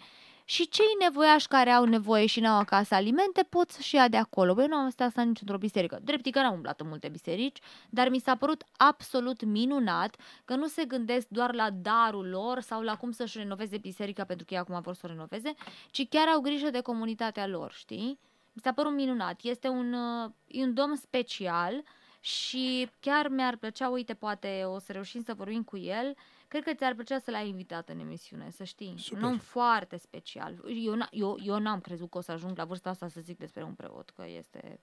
și 0.49 0.69
cei 0.69 0.95
nevoiași 0.99 1.47
care 1.47 1.69
au 1.69 1.83
nevoie 1.83 2.25
și 2.25 2.39
n-au 2.39 2.59
acasă 2.59 2.95
alimente 2.95 3.43
pot 3.49 3.69
să-și 3.69 3.95
ia 3.95 4.07
de 4.07 4.17
acolo. 4.17 4.53
Băi, 4.53 4.63
eu 4.63 4.69
nu 4.69 4.75
am 4.75 4.89
stat 4.89 5.07
asta 5.07 5.21
nici 5.21 5.41
într-o 5.41 5.57
biserică. 5.57 5.99
Drept 6.03 6.25
e 6.25 6.29
că 6.29 6.39
n-am 6.39 6.53
umblat 6.53 6.81
în 6.81 6.87
multe 6.87 7.07
biserici, 7.07 7.57
dar 7.89 8.09
mi 8.09 8.19
s-a 8.19 8.35
părut 8.35 8.63
absolut 8.77 9.43
minunat 9.43 10.15
că 10.45 10.55
nu 10.55 10.67
se 10.67 10.85
gândesc 10.85 11.27
doar 11.27 11.53
la 11.53 11.69
darul 11.69 12.29
lor 12.29 12.59
sau 12.59 12.81
la 12.81 12.95
cum 12.95 13.11
să-și 13.11 13.37
renoveze 13.37 13.77
biserica 13.77 14.23
pentru 14.23 14.45
că 14.45 14.53
ei 14.53 14.59
acum 14.59 14.81
vor 14.81 14.93
să 14.93 15.01
o 15.03 15.07
renoveze, 15.07 15.53
ci 15.91 16.07
chiar 16.09 16.27
au 16.27 16.41
grijă 16.41 16.69
de 16.69 16.81
comunitatea 16.81 17.47
lor, 17.47 17.71
știi? 17.71 18.19
Mi 18.53 18.61
s-a 18.63 18.71
părut 18.71 18.93
minunat. 18.93 19.39
Este 19.41 19.67
un, 19.67 19.93
uh, 19.93 20.31
e 20.47 20.63
un 20.63 20.73
domn 20.73 20.95
special 20.95 21.83
și 22.19 22.89
chiar 22.99 23.27
mi-ar 23.27 23.55
plăcea, 23.55 23.89
uite, 23.89 24.13
poate 24.13 24.63
o 24.65 24.79
să 24.79 24.91
reușim 24.91 25.21
să 25.21 25.33
vorbim 25.33 25.63
cu 25.63 25.77
el. 25.77 26.15
Cred 26.47 26.63
că 26.63 26.73
ți-ar 26.73 26.93
plăcea 26.93 27.19
să 27.19 27.31
l-ai 27.31 27.47
invitat 27.47 27.89
în 27.89 27.99
emisiune, 27.99 28.49
să 28.49 28.63
știi. 28.63 28.95
Super. 28.97 29.23
Un 29.23 29.29
om 29.29 29.37
foarte 29.37 29.97
special. 29.97 30.63
Eu, 30.85 30.95
n- 30.95 31.09
eu, 31.11 31.37
eu 31.43 31.59
n-am 31.59 31.79
crezut 31.81 32.09
că 32.09 32.17
o 32.17 32.21
să 32.21 32.31
ajung 32.31 32.57
la 32.57 32.65
vârsta 32.65 32.89
asta 32.89 33.07
să 33.07 33.21
zic 33.21 33.37
despre 33.37 33.63
un 33.63 33.73
preot, 33.73 34.09
că 34.09 34.25
este... 34.27 34.79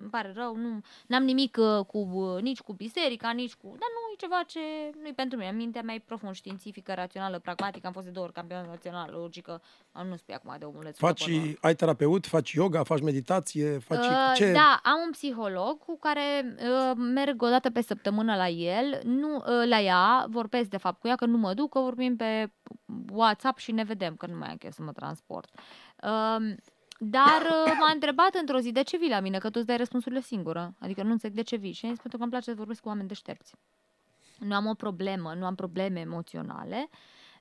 Îmi 0.00 0.10
pare 0.10 0.32
rău, 0.36 0.56
nu 0.56 0.80
am 1.16 1.24
nimic 1.24 1.56
uh, 1.60 1.84
cu, 1.86 1.98
uh, 1.98 2.42
nici 2.42 2.60
cu 2.60 2.72
biserica, 2.72 3.30
nici 3.30 3.54
cu... 3.54 3.66
Dar 3.66 3.88
nu 3.94 4.12
e 4.12 4.16
ceva 4.18 4.42
ce 4.46 4.58
nu 5.00 5.06
e 5.08 5.12
pentru 5.12 5.38
mine. 5.38 5.50
Mintea 5.50 5.82
mea 5.82 5.94
e 5.94 6.02
profund 6.06 6.34
științifică, 6.34 6.94
rațională, 6.94 7.38
pragmatică. 7.38 7.86
Am 7.86 7.92
fost 7.92 8.04
de 8.04 8.10
două 8.10 8.26
ori 8.26 8.34
campion 8.34 8.66
național, 8.68 9.10
logică. 9.10 9.62
Am 9.92 10.06
nu 10.06 10.16
spui 10.16 10.34
acum 10.34 10.56
de 10.58 10.64
omuleț. 10.64 10.98
Faci, 10.98 11.30
ai 11.60 11.74
terapeut, 11.74 12.26
faci 12.26 12.52
yoga, 12.52 12.82
faci 12.82 13.00
meditație, 13.00 13.78
faci 13.78 13.98
Uh, 13.98 14.32
ce? 14.34 14.52
Da, 14.52 14.80
am 14.82 15.00
un 15.04 15.10
psiholog 15.10 15.78
cu 15.78 15.98
care 15.98 16.56
uh, 16.56 16.92
merg 16.96 17.42
o 17.42 17.48
dată 17.48 17.70
pe 17.70 17.82
săptămână 17.82 18.36
la 18.36 18.48
el, 18.48 19.00
nu 19.04 19.34
uh, 19.36 19.68
la 19.68 19.80
ea, 19.80 20.26
vorbesc 20.28 20.68
de 20.68 20.76
fapt 20.76 21.00
cu 21.00 21.08
ea, 21.08 21.16
că 21.16 21.26
nu 21.26 21.36
mă 21.36 21.54
duc, 21.54 21.72
că 21.72 21.78
vorbim 21.78 22.16
pe 22.16 22.52
WhatsApp 23.12 23.58
și 23.58 23.72
ne 23.72 23.82
vedem, 23.82 24.16
că 24.16 24.26
nu 24.26 24.36
mai 24.36 24.48
am 24.48 24.56
chef 24.56 24.72
să 24.72 24.82
mă 24.82 24.92
transport. 24.92 25.50
Uh, 26.02 26.54
dar 26.98 27.42
uh, 27.42 27.72
m-a 27.78 27.90
întrebat 27.92 28.34
într-o 28.34 28.58
zi, 28.58 28.72
de 28.72 28.82
ce 28.82 28.96
vii 28.96 29.08
la 29.08 29.20
mine, 29.20 29.38
că 29.38 29.46
tu 29.46 29.54
îți 29.56 29.66
dai 29.66 29.76
răspunsurile 29.76 30.20
singură? 30.20 30.74
Adică 30.78 31.02
nu 31.02 31.10
înțeleg 31.10 31.36
de 31.36 31.42
ce 31.42 31.56
vii. 31.56 31.72
Și 31.72 31.84
am 31.84 31.90
zis, 31.90 32.00
pentru 32.00 32.18
că 32.18 32.24
îmi 32.24 32.32
place 32.32 32.50
să 32.50 32.56
vorbesc 32.56 32.80
cu 32.80 32.88
oameni 32.88 33.08
deștepți. 33.08 33.54
Nu 34.38 34.54
am 34.54 34.66
o 34.66 34.74
problemă, 34.74 35.34
nu 35.34 35.46
am 35.46 35.54
probleme 35.54 36.00
emoționale, 36.00 36.88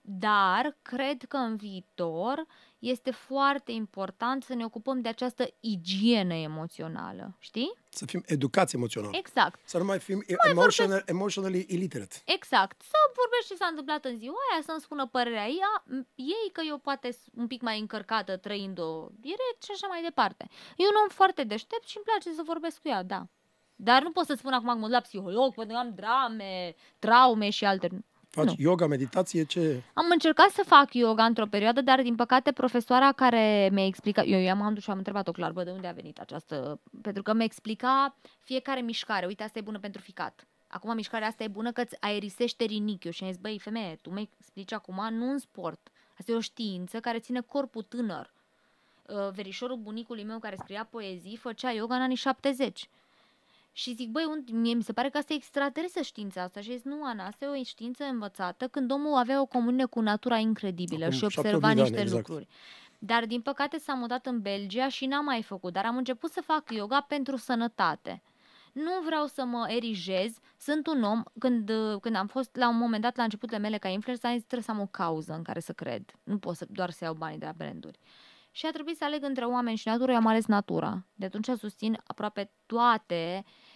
dar 0.01 0.78
cred 0.82 1.24
că 1.24 1.38
în 1.38 1.55
viitor 1.55 2.45
este 2.80 3.12
foarte 3.12 3.72
important 3.72 4.44
să 4.44 4.54
ne 4.54 4.66
ocupăm 4.66 5.02
de 5.02 5.10
această 5.10 5.48
igienă 5.60 6.34
emoțională, 6.34 7.36
știi? 7.40 7.74
Să 7.90 8.06
fim 8.06 8.24
educați 8.26 8.76
emoțional. 8.76 9.14
Exact, 9.14 9.60
Să 9.66 9.78
nu 9.78 9.84
mai 9.86 9.99
fim 9.99 10.24
emotional, 10.49 11.04
emotionally 11.06 11.66
illiterate. 11.70 12.16
exact. 12.26 12.82
Să 12.82 12.98
vorbești 13.16 13.48
ce 13.48 13.56
s-a 13.56 13.66
întâmplat 13.70 14.06
în 14.06 14.18
ziua 14.18 14.36
aia, 14.52 14.62
să-mi 14.66 14.82
spună 14.82 15.08
părerea 15.08 15.48
ea, 15.48 15.84
m- 15.86 16.08
ei 16.16 16.49
că 16.52 16.62
eu 16.68 16.78
poate 16.78 17.12
s- 17.12 17.26
un 17.36 17.48
pic 17.48 17.62
mai 17.62 17.80
încărcată 17.80 18.38
trăind-o 18.38 19.08
direct 19.20 19.64
și 19.64 19.72
așa 19.74 19.88
mai 19.88 20.02
departe. 20.02 20.48
E 20.78 20.84
un 20.84 20.99
om 21.04 21.10
foarte 21.10 21.44
deștept 21.44 21.88
și 21.88 21.95
îmi 21.98 22.06
place 22.06 22.34
să 22.36 22.41
vorbesc 22.45 22.82
cu 22.82 22.88
ea, 22.88 23.04
da. 23.04 23.28
Dar 23.80 24.04
nu 24.04 24.12
pot 24.12 24.26
să 24.26 24.34
spun 24.34 24.54
acum 24.54 24.68
că 24.68 24.74
mă 24.76 24.82
duc 24.82 24.90
la 24.91 24.99
psiholog, 25.02 25.54
pentru 25.54 25.74
că 25.76 25.80
am 25.80 25.94
drame, 25.95 26.76
traume 26.99 27.49
și 27.49 27.66
alte... 27.66 28.06
Faci 28.38 28.45
Nu. 28.45 28.55
yoga, 28.57 28.88
meditație, 28.88 29.43
ce? 29.43 29.81
Am 29.93 30.05
încercat 30.11 30.49
să 30.49 30.64
fac 30.65 30.93
yoga 30.93 31.23
într-o 31.23 31.45
perioadă, 31.45 31.81
dar 31.81 32.01
din 32.01 32.15
păcate 32.15 32.51
profesoara 32.51 33.11
care 33.11 33.69
mi-a 33.72 33.85
explicat, 33.85 34.26
eu 34.27 34.39
i-am 34.39 34.61
am 34.61 34.73
dus 34.73 34.84
și 34.84 34.89
am 34.89 34.97
întrebat-o 34.97 35.31
clar, 35.31 35.51
bă, 35.51 35.64
de 35.64 35.72
unde 35.72 35.88
a 35.88 35.91
venit 35.91 36.19
această, 36.19 36.80
pentru 37.01 37.23
că 37.23 37.34
mi 37.34 37.43
explica 37.43 38.15
fiecare 38.43 38.81
mișcare, 38.81 39.26
uite, 39.26 39.43
asta 39.43 39.59
e 39.59 39.61
bună 39.61 39.80
pentru 39.80 40.01
ficat. 40.01 40.47
Acum 40.68 40.95
mișcarea 40.95 41.27
asta 41.27 41.43
e 41.43 41.47
bună 41.47 41.72
că 41.72 41.81
îți 41.81 41.95
aerisește 41.99 42.64
rinichiul 42.64 43.11
și 43.11 43.23
am 43.23 43.30
zis, 43.30 43.39
băi, 43.39 43.59
femeie, 43.59 43.97
tu 44.01 44.09
mi 44.09 44.30
explici 44.39 44.73
acum, 44.73 45.07
nu 45.11 45.31
în 45.31 45.38
sport. 45.38 45.91
Asta 46.19 46.31
e 46.31 46.35
o 46.35 46.39
știință 46.39 46.99
care 46.99 47.19
ține 47.19 47.41
corpul 47.41 47.84
tânăr. 47.84 48.34
Uh, 49.07 49.30
Verișorul 49.34 49.77
bunicului 49.77 50.23
meu 50.23 50.39
care 50.39 50.55
scria 50.59 50.88
poezii 50.89 51.38
făcea 51.38 51.72
yoga 51.72 51.95
în 51.95 52.01
anii 52.01 52.15
70. 52.15 52.89
Și 53.78 53.94
zic, 53.94 54.10
băi, 54.10 54.26
unde, 54.30 54.52
mie 54.52 54.74
mi 54.74 54.84
se 54.84 54.94
pare 54.94 55.10
că 55.10 55.18
asta 55.18 55.34
e 55.34 55.36
extraterestră 55.36 56.02
știința 56.02 56.41
asta. 56.41 56.62
Și 56.62 56.72
zic, 56.76 56.84
nu, 56.84 57.04
Ana, 57.04 57.26
asta 57.26 57.45
e 57.45 57.60
o 57.60 57.64
știință 57.64 58.04
învățată 58.04 58.68
când 58.68 58.91
omul 58.91 59.18
avea 59.18 59.41
o 59.41 59.45
comuniune 59.45 59.86
cu 59.86 59.99
natura 59.99 60.38
incredibilă 60.38 61.06
Acum 61.06 61.18
și 61.18 61.26
7.000 61.26 61.38
observa 61.38 61.60
de 61.60 61.66
ani, 61.68 61.80
niște 61.80 61.99
exact. 62.02 62.28
lucruri. 62.28 62.48
Dar, 62.99 63.26
din 63.26 63.41
păcate, 63.41 63.78
s-a 63.78 63.94
mutat 63.94 64.26
în 64.26 64.41
Belgia 64.41 64.90
și 64.90 65.06
n-am 65.06 65.26
mai 65.26 65.44
făcut. 65.44 65.74
Dar 65.74 65.86
am 65.86 65.98
început 65.98 66.32
să 66.32 66.41
fac 66.41 66.72
yoga 66.72 67.02
pentru 67.02 67.36
sănătate. 67.36 68.22
Nu 68.74 68.91
vreau 69.06 69.26
să 69.26 69.45
mă 69.45 69.66
erigez. 69.70 70.38
Sunt 70.60 70.88
un 70.88 71.04
om, 71.04 71.24
când, 71.40 71.70
uh, 71.70 71.99
când 72.02 72.16
am 72.16 72.28
fost 72.28 72.56
la 72.56 72.70
un 72.70 72.78
moment 72.78 73.02
dat 73.02 73.16
la 73.18 73.24
începuturile 73.24 73.62
mele 73.68 73.78
ca 73.78 73.88
influencer, 73.88 74.30
am 74.30 74.36
zis 74.36 74.45
trebuie 74.45 74.68
să 74.68 74.72
am 74.72 74.80
o 74.80 74.88
cauză 74.91 75.34
în 75.34 75.41
care 75.44 75.60
să 75.60 75.74
cred. 75.74 76.04
Nu 76.24 76.38
pot 76.38 76.56
să, 76.56 76.66
doar 76.70 76.90
să 76.90 77.04
iau 77.04 77.14
banii 77.14 77.38
de 77.38 77.45
la 77.45 77.54
branduri. 77.58 77.99
Și 78.52 78.66
a 78.66 78.72
trebuit 78.72 78.98
să 78.98 79.04
aleg 79.04 79.24
între 79.24 79.45
oameni 79.45 79.78
și 79.78 79.88
natură, 79.88 80.12
eu 80.12 80.18
am 80.18 80.26
ales 80.28 80.45
natura. 80.45 81.06
De 81.16 81.26
atunci 81.26 81.49
susțin 81.60 81.98
aproape 82.08 82.52
toate 82.66 83.44
uh, 83.45 83.52
i- 83.52 83.52
uh, 83.52 83.66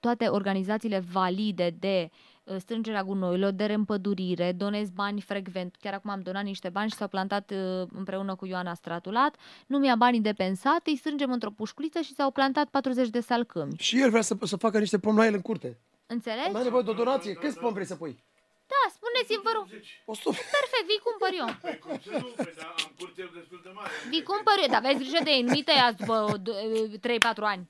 toate 0.00 0.26
organizațiile 0.28 0.98
valide 1.12 1.76
de 1.78 2.10
uh, 2.44 2.56
strângerea 2.58 3.04
gunoilor, 3.04 3.50
de 3.50 3.64
reîmpădurire, 3.64 4.52
donez 4.52 4.90
bani 4.90 5.20
frecvent. 5.20 5.76
Chiar 5.80 5.94
acum 5.94 6.10
am 6.10 6.20
donat 6.20 6.44
niște 6.44 6.68
bani 6.68 6.90
și 6.90 6.96
s-au 6.96 7.08
plantat 7.08 7.50
uh, 7.50 7.88
împreună 7.92 8.34
cu 8.34 8.46
Ioana 8.46 8.74
Stratulat. 8.74 9.36
Nu 9.66 9.78
mi-a 9.78 9.96
banii 9.96 10.20
de 10.20 10.32
pensat, 10.32 10.80
îi 10.86 10.96
strângem 10.96 11.32
într-o 11.32 11.50
pușculiță 11.50 12.00
și 12.00 12.14
s-au 12.14 12.30
plantat 12.30 12.68
40 12.68 13.08
de 13.08 13.20
salcâmi. 13.20 13.72
Și 13.78 14.00
el 14.00 14.10
vrea 14.10 14.22
să, 14.22 14.36
să 14.42 14.56
facă 14.56 14.78
niște 14.78 14.98
pom 14.98 15.16
la 15.16 15.26
el 15.26 15.34
în 15.34 15.40
curte. 15.40 15.78
Înțelegi? 16.06 16.50
Mai 16.50 16.62
nevoie 16.62 16.82
de 16.82 16.90
o 16.90 16.94
donație. 16.94 17.32
Câți 17.32 17.58
pom 17.58 17.72
vrei 17.72 17.86
să 17.86 17.94
pui? 17.94 18.24
Da, 18.72 18.82
spuneți-mi, 18.96 19.44
vă 19.48 19.52
rog. 19.58 19.66
100. 20.04 20.36
Perfect, 20.56 20.86
vi 20.90 20.98
cumpăr 21.06 21.30
eu. 21.42 21.48
Păi 21.64 21.76
cum 21.84 21.94
să 22.04 22.10
nu? 22.22 22.28
Păi 22.44 22.54
da, 22.60 22.68
am 22.84 22.90
curte 22.98 23.22
destul 23.38 23.60
de 23.66 23.70
mare. 23.78 23.92
Vi 24.12 24.20
cumpăr 24.30 24.56
eu, 24.64 24.70
dar 24.74 24.80
aveți 24.82 25.00
grijă 25.02 25.20
de 25.26 25.32
ei, 25.36 25.42
nu-i 25.48 25.68
tăiați 25.68 25.98
după 26.00 26.16
uh, 26.24 27.16
3-4 27.40 27.52
ani. 27.54 27.64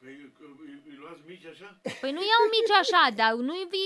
Păi 0.00 0.12
îi, 0.66 0.74
îi 0.88 0.96
luați 1.02 1.22
mici 1.30 1.46
așa? 1.52 1.68
Păi 2.02 2.12
nu 2.16 2.22
iau 2.30 2.42
mici 2.56 2.74
așa, 2.82 3.02
dar 3.20 3.32
nu-i 3.48 3.66
vi 3.72 3.82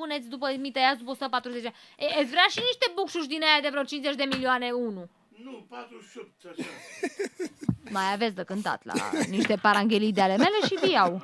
puneți 0.00 0.28
după, 0.34 0.46
mi 0.64 0.70
tăiați 0.76 0.98
după 1.02 1.10
140 1.10 1.62
de 1.62 1.70
ani. 1.70 1.78
E, 2.04 2.20
Îți 2.20 2.30
vrea 2.34 2.46
și 2.54 2.60
niște 2.68 2.86
bucșuși 2.94 3.32
din 3.34 3.42
aia 3.48 3.60
de 3.64 3.68
vreo 3.74 3.84
50 3.84 4.14
de 4.22 4.24
milioane, 4.32 4.68
unu. 4.70 5.02
Nu, 5.44 5.66
48 5.68 6.30
așa. 6.50 6.68
Mai 7.90 8.12
aveți 8.12 8.34
de 8.34 8.42
cântat 8.44 8.84
la 8.84 8.94
niște 9.28 9.56
paranghelii 9.62 10.12
de 10.12 10.20
ale 10.20 10.36
mele 10.36 10.58
și 10.66 10.78
vi 10.82 10.90
iau. 10.90 11.20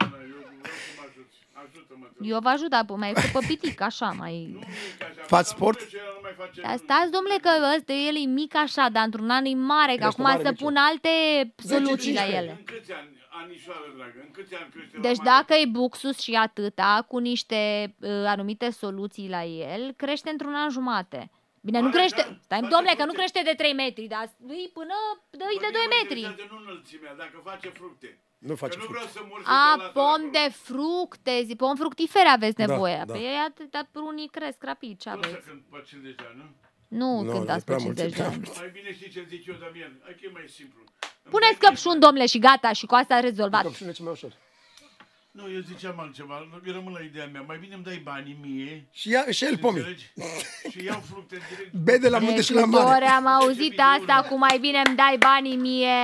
Eu 2.20 2.38
vă 2.38 2.48
ajut, 2.48 2.68
dar 2.68 2.84
mai 2.96 3.12
cu 3.12 3.20
pe 3.32 3.44
pitic, 3.46 3.80
așa, 3.80 4.10
mai... 4.18 4.46
Nu 4.52 4.58
mic 4.58 5.02
așa. 5.02 5.22
Faci 5.22 5.28
dar 5.28 5.44
sport? 5.44 5.80
spune 5.80 5.90
ce 5.90 5.96
el 6.06 6.12
nu 6.14 6.20
mai 6.22 6.32
face. 6.36 6.60
Dar 6.60 6.76
stați, 6.76 7.10
domnule, 7.10 7.36
că 7.42 7.50
ăsta, 7.76 7.92
el 7.92 8.16
e 8.16 8.26
mic 8.26 8.56
așa, 8.56 8.88
dar 8.92 9.04
într-un 9.04 9.30
an 9.30 9.44
e 9.44 9.54
mare, 9.54 9.92
că 9.92 9.98
Crește 9.98 10.04
acum 10.20 10.24
mare, 10.24 10.42
să 10.42 10.48
zice. 10.52 10.64
pun 10.64 10.76
alte 10.76 11.08
soluții 11.56 12.14
la 12.14 12.24
10-15. 12.24 12.34
ele. 12.38 12.50
În 12.58 12.64
câți 12.64 12.92
ani, 12.92 13.08
anișoară, 13.42 13.86
dragă, 13.96 14.18
în 14.26 14.30
câți 14.32 14.54
ani 14.54 14.68
crește 14.70 14.96
la 14.96 15.02
Deci 15.02 15.16
mare? 15.16 15.30
dacă 15.30 15.54
e 15.60 15.66
buxus 15.66 16.18
și 16.20 16.32
atâta, 16.34 17.04
cu 17.08 17.18
niște 17.18 17.60
uh, 18.00 18.10
anumite 18.34 18.70
soluții 18.70 19.28
la 19.28 19.44
el, 19.44 19.92
crește 19.96 20.30
într-un 20.30 20.54
an 20.54 20.70
jumate. 20.70 21.30
Bine, 21.64 21.78
nu 21.78 21.84
Oare 21.84 21.96
crește, 21.98 22.20
așa? 22.20 22.38
stai, 22.46 22.58
Face 22.60 22.72
domnule, 22.74 22.94
că 22.96 23.04
nu 23.04 23.12
fructe? 23.12 23.18
crește 23.30 23.40
de 23.50 23.54
3 23.62 23.72
metri, 23.72 24.06
dar 24.14 24.24
îi 24.48 24.70
până 24.78 24.94
îi 25.30 25.58
Păi 25.58 25.64
de 25.64 25.68
2 25.72 25.80
mie 25.80 25.88
mă 25.88 25.94
metri. 25.98 26.20
interesează 26.20 26.54
Nu 26.54 26.58
înălțimea, 26.66 27.12
dacă 27.22 27.36
face 27.50 27.68
fructe. 27.80 28.08
Nu 28.48 28.54
face 28.54 28.76
Că 28.76 28.82
nu 28.82 28.84
fructe. 28.88 28.92
vreau 28.92 29.08
să 29.16 29.20
mor 29.30 29.40
și 29.40 29.46
A, 29.48 29.72
să 29.74 29.82
las 29.82 29.92
pom 29.98 30.04
acolo. 30.22 30.30
de 30.38 30.44
fructe, 30.68 31.34
zi, 31.46 31.54
pom 31.62 31.74
fructifere 31.82 32.28
aveți 32.38 32.56
Da, 32.56 32.66
nevoie. 32.66 33.02
da. 33.06 33.12
Păi 33.12 33.26
atâta 33.48 33.80
unii 34.12 34.28
cresc 34.36 34.60
rapid, 34.70 34.94
ce 35.02 35.10
Nu 35.10 35.22
să 35.22 35.28
aveți? 35.28 35.46
cânt 35.46 35.62
pe 35.70 35.78
50 35.86 36.14
de 36.20 36.24
ani, 36.30 36.36
nu? 36.40 36.46
Nu 37.00 37.20
Nu, 37.22 37.32
cântați 37.32 37.62
e 37.62 37.68
pe 37.68 37.72
prea 37.72 37.84
mult, 37.84 37.96
50 37.96 38.16
de 38.16 38.22
e 38.22 38.24
prea 38.24 38.26
ani. 38.28 38.42
Mai 38.62 38.70
bine 38.76 38.90
știi 38.98 39.10
ce 39.14 39.20
zic 39.32 39.42
eu, 39.46 39.54
Damian? 39.62 39.92
Hai 40.04 40.14
că 40.18 40.22
e 40.28 40.30
mai 40.38 40.44
simplu. 40.58 40.80
Îmi 41.22 41.32
Puneți 41.34 41.58
dai 41.58 41.62
căpșun, 41.68 41.90
mie- 41.96 42.00
domnule, 42.04 42.26
și 42.32 42.38
gata, 42.48 42.70
și 42.72 42.86
cu 42.90 42.94
asta 42.94 43.20
rezolvat. 43.20 43.62
Căpșune 43.62 43.92
ce 43.98 44.02
mai 44.02 44.12
ușor. 44.12 44.32
Nu, 45.32 45.50
eu 45.50 45.60
ziceam 45.60 46.00
altceva, 46.00 46.34
eu 46.66 46.72
rămân 46.72 46.92
la 46.92 47.00
ideea 47.00 47.26
mea. 47.32 47.40
Mai 47.46 47.58
bine 47.58 47.74
îmi 47.74 47.84
dai 47.84 48.00
banii 48.04 48.38
mie, 48.42 48.86
Și, 48.90 49.08
ia, 49.10 49.24
și 49.30 49.44
el 49.44 49.58
pomii. 49.58 49.78
înțelegi? 49.80 50.12
și 50.70 50.84
iau 50.84 51.00
fructe 51.10 51.36
direct. 51.48 51.72
Bede 51.74 52.08
la 52.08 52.18
munte 52.18 52.34
De 52.34 52.42
și 52.42 52.52
la 52.52 52.62
câte 52.62 52.76
ori 52.76 52.84
mare. 52.84 53.04
am 53.06 53.26
auzit 53.26 53.68
Deci, 53.70 53.78
asta 53.78 54.26
cu 54.28 54.38
mai 54.38 54.58
bine 54.60 54.82
îmi 54.86 54.96
dai 54.96 55.16
banii 55.18 55.56
mie, 55.56 56.00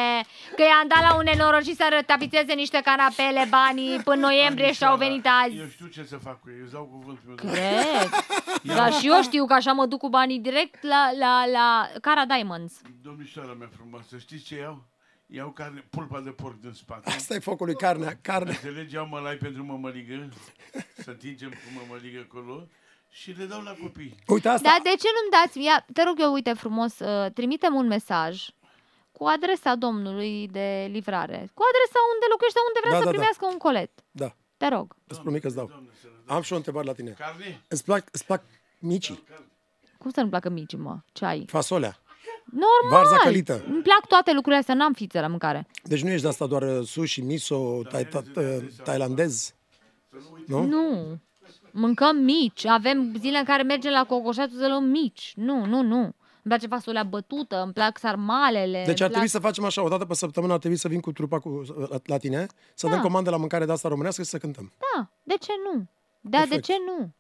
că 0.57 0.63
i-am 0.63 0.89
dat 0.89 1.01
la 1.09 1.15
un 1.17 1.23
nenorocit 1.25 1.77
să 1.77 1.87
rătapițeze 1.91 2.53
niște 2.53 2.81
canapele 2.85 3.47
banii 3.49 3.99
până 4.05 4.21
noiembrie 4.21 4.73
și 4.73 4.85
au 4.85 4.97
venit 4.97 5.27
azi. 5.45 5.57
Eu 5.57 5.67
știu 5.69 5.87
ce 5.87 6.03
să 6.05 6.17
fac 6.17 6.41
cu 6.41 6.49
ei, 6.51 6.61
îți 6.63 6.73
dau 6.73 6.85
cuvântul 6.85 7.23
meu. 7.27 7.35
Cred. 7.53 8.11
Dar 8.63 8.93
și 8.93 9.07
eu 9.07 9.23
știu 9.23 9.45
că 9.47 9.53
așa 9.55 9.73
mă 9.73 9.87
duc 9.87 9.99
cu 9.99 10.09
banii 10.09 10.39
direct 10.39 10.83
la, 10.83 11.11
la, 11.19 11.47
la 11.47 11.89
Cara 12.01 12.25
Diamonds. 12.25 12.73
Domnișoara 13.03 13.53
mea 13.53 13.69
frumoasă, 13.77 14.17
știți 14.19 14.45
ce 14.45 14.57
iau? 14.59 14.85
Iau 15.31 15.51
carne, 15.51 15.85
pulpa 15.91 16.21
de 16.21 16.31
porc 16.31 16.61
din 16.61 16.73
spate. 16.73 17.11
Asta 17.11 17.35
e 17.35 17.39
focul 17.39 17.67
lui 17.67 17.75
carnea, 17.77 18.19
carne. 18.23 18.51
Înțelegi, 18.51 18.95
iau 18.95 19.07
mălai 19.07 19.37
pentru 19.37 19.65
mămăligă, 19.65 20.29
să 21.03 21.11
atingem 21.11 21.51
cu 21.51 21.69
mămăligă 21.81 22.27
acolo 22.29 22.67
și 23.11 23.31
le 23.31 23.45
dau 23.45 23.63
la 23.63 23.75
copii. 23.83 24.15
Uite 24.27 24.49
asta. 24.49 24.69
Dar 24.69 24.81
de 24.83 24.89
ce 25.03 25.09
nu-mi 25.17 25.33
dați, 25.37 25.63
ia, 25.63 25.85
te 25.93 26.03
rog 26.03 26.17
eu, 26.21 26.33
uite 26.33 26.53
frumos, 26.53 26.99
uh, 26.99 27.31
trimitem 27.33 27.75
un 27.75 27.87
mesaj 27.87 28.47
cu 29.13 29.25
adresa 29.25 29.75
domnului 29.75 30.49
de 30.49 30.89
livrare, 30.91 31.41
cu 31.55 31.63
adresa 31.71 31.99
unde 32.13 32.27
locuiește, 32.31 32.59
unde 32.69 32.79
vrea 32.83 32.93
Da, 32.93 32.99
să 32.99 33.05
da, 33.05 33.11
da. 33.11 33.17
primească 33.17 33.45
un 33.53 33.59
colet. 33.59 33.91
Da, 34.11 34.35
Te 34.57 34.69
rog. 34.69 34.97
îți 35.07 35.21
promit 35.21 35.41
că 35.41 35.47
îți 35.47 35.57
dau. 35.57 35.67
Doamne, 35.67 35.89
să 36.01 36.07
ne 36.27 36.33
Am 36.35 36.43
și 36.43 36.53
o 36.53 36.57
întrebare 36.57 36.87
la 36.87 36.93
tine. 36.93 37.11
Carne? 37.11 37.61
Îți 37.69 37.85
plac, 37.85 38.09
îți 38.13 38.25
plac 38.25 38.43
micii? 38.79 39.25
Cum 39.99 40.11
să 40.11 40.21
nu 40.21 40.29
placă 40.29 40.49
mici, 40.49 40.77
mă? 40.77 40.99
Ce 41.13 41.25
ai? 41.25 41.45
Fasolea. 41.49 41.99
Normal! 42.53 42.91
Varza 42.91 43.17
călită. 43.17 43.63
Îmi 43.67 43.83
plac 43.83 44.07
toate 44.09 44.33
lucrurile 44.33 44.61
astea, 44.61 44.75
n-am 44.75 44.93
fițe 44.93 45.21
la 45.21 45.27
mâncare. 45.27 45.67
Deci 45.83 46.03
nu 46.03 46.09
ești 46.09 46.23
de 46.23 46.29
asta 46.29 46.47
doar 46.47 46.63
uh, 46.63 46.87
sushi, 46.87 47.21
miso, 47.21 47.83
tai, 47.91 48.05
ta, 48.07 48.23
uh, 48.37 48.45
thailandez. 48.83 49.55
Nu? 50.47 50.65
Nu. 50.65 51.19
Mâncăm 51.73 52.17
mici. 52.17 52.65
Avem 52.65 53.15
zile 53.19 53.39
în 53.39 53.45
care 53.45 53.63
mergem 53.63 53.93
la 53.93 54.05
cocoșatul 54.05 54.59
să 54.59 54.69
luăm 54.69 54.85
mici. 54.85 55.33
Nu, 55.37 55.65
nu, 55.65 55.83
nu. 55.83 55.99
Îmi 56.43 56.57
place 56.57 56.67
fasolea 56.67 57.03
bătută, 57.03 57.63
îmi 57.63 57.73
plac 57.73 57.99
sarmalele. 57.99 58.83
Deci 58.87 59.01
îmi 59.01 59.09
ar 59.09 59.11
trebui 59.11 59.13
plac... 59.13 59.29
să 59.29 59.39
facem 59.39 59.65
așa, 59.65 59.83
o 59.85 59.89
dată 59.89 60.05
pe 60.05 60.15
săptămână 60.15 60.53
ar 60.53 60.59
trebui 60.59 60.77
să 60.77 60.89
vin 60.89 61.01
cu 61.01 61.13
trupa 61.13 61.39
cu, 61.39 61.63
la, 61.91 61.97
la 62.05 62.17
tine, 62.17 62.47
să 62.75 62.87
Da. 62.87 62.93
dăm 62.93 63.03
comandă 63.03 63.31
la 63.31 63.37
mâncare 63.37 63.65
de 63.65 63.73
asta 63.73 63.89
românească 63.89 64.23
și 64.23 64.29
să 64.29 64.39
cântăm. 64.39 64.73
Da, 64.79 65.09
de 65.23 65.35
ce 65.41 65.53
nu? 65.65 65.85
Da, 66.21 66.39
de 66.39 66.47
Perfect. 66.49 66.65
ce 66.65 66.73
nu? 66.87 67.11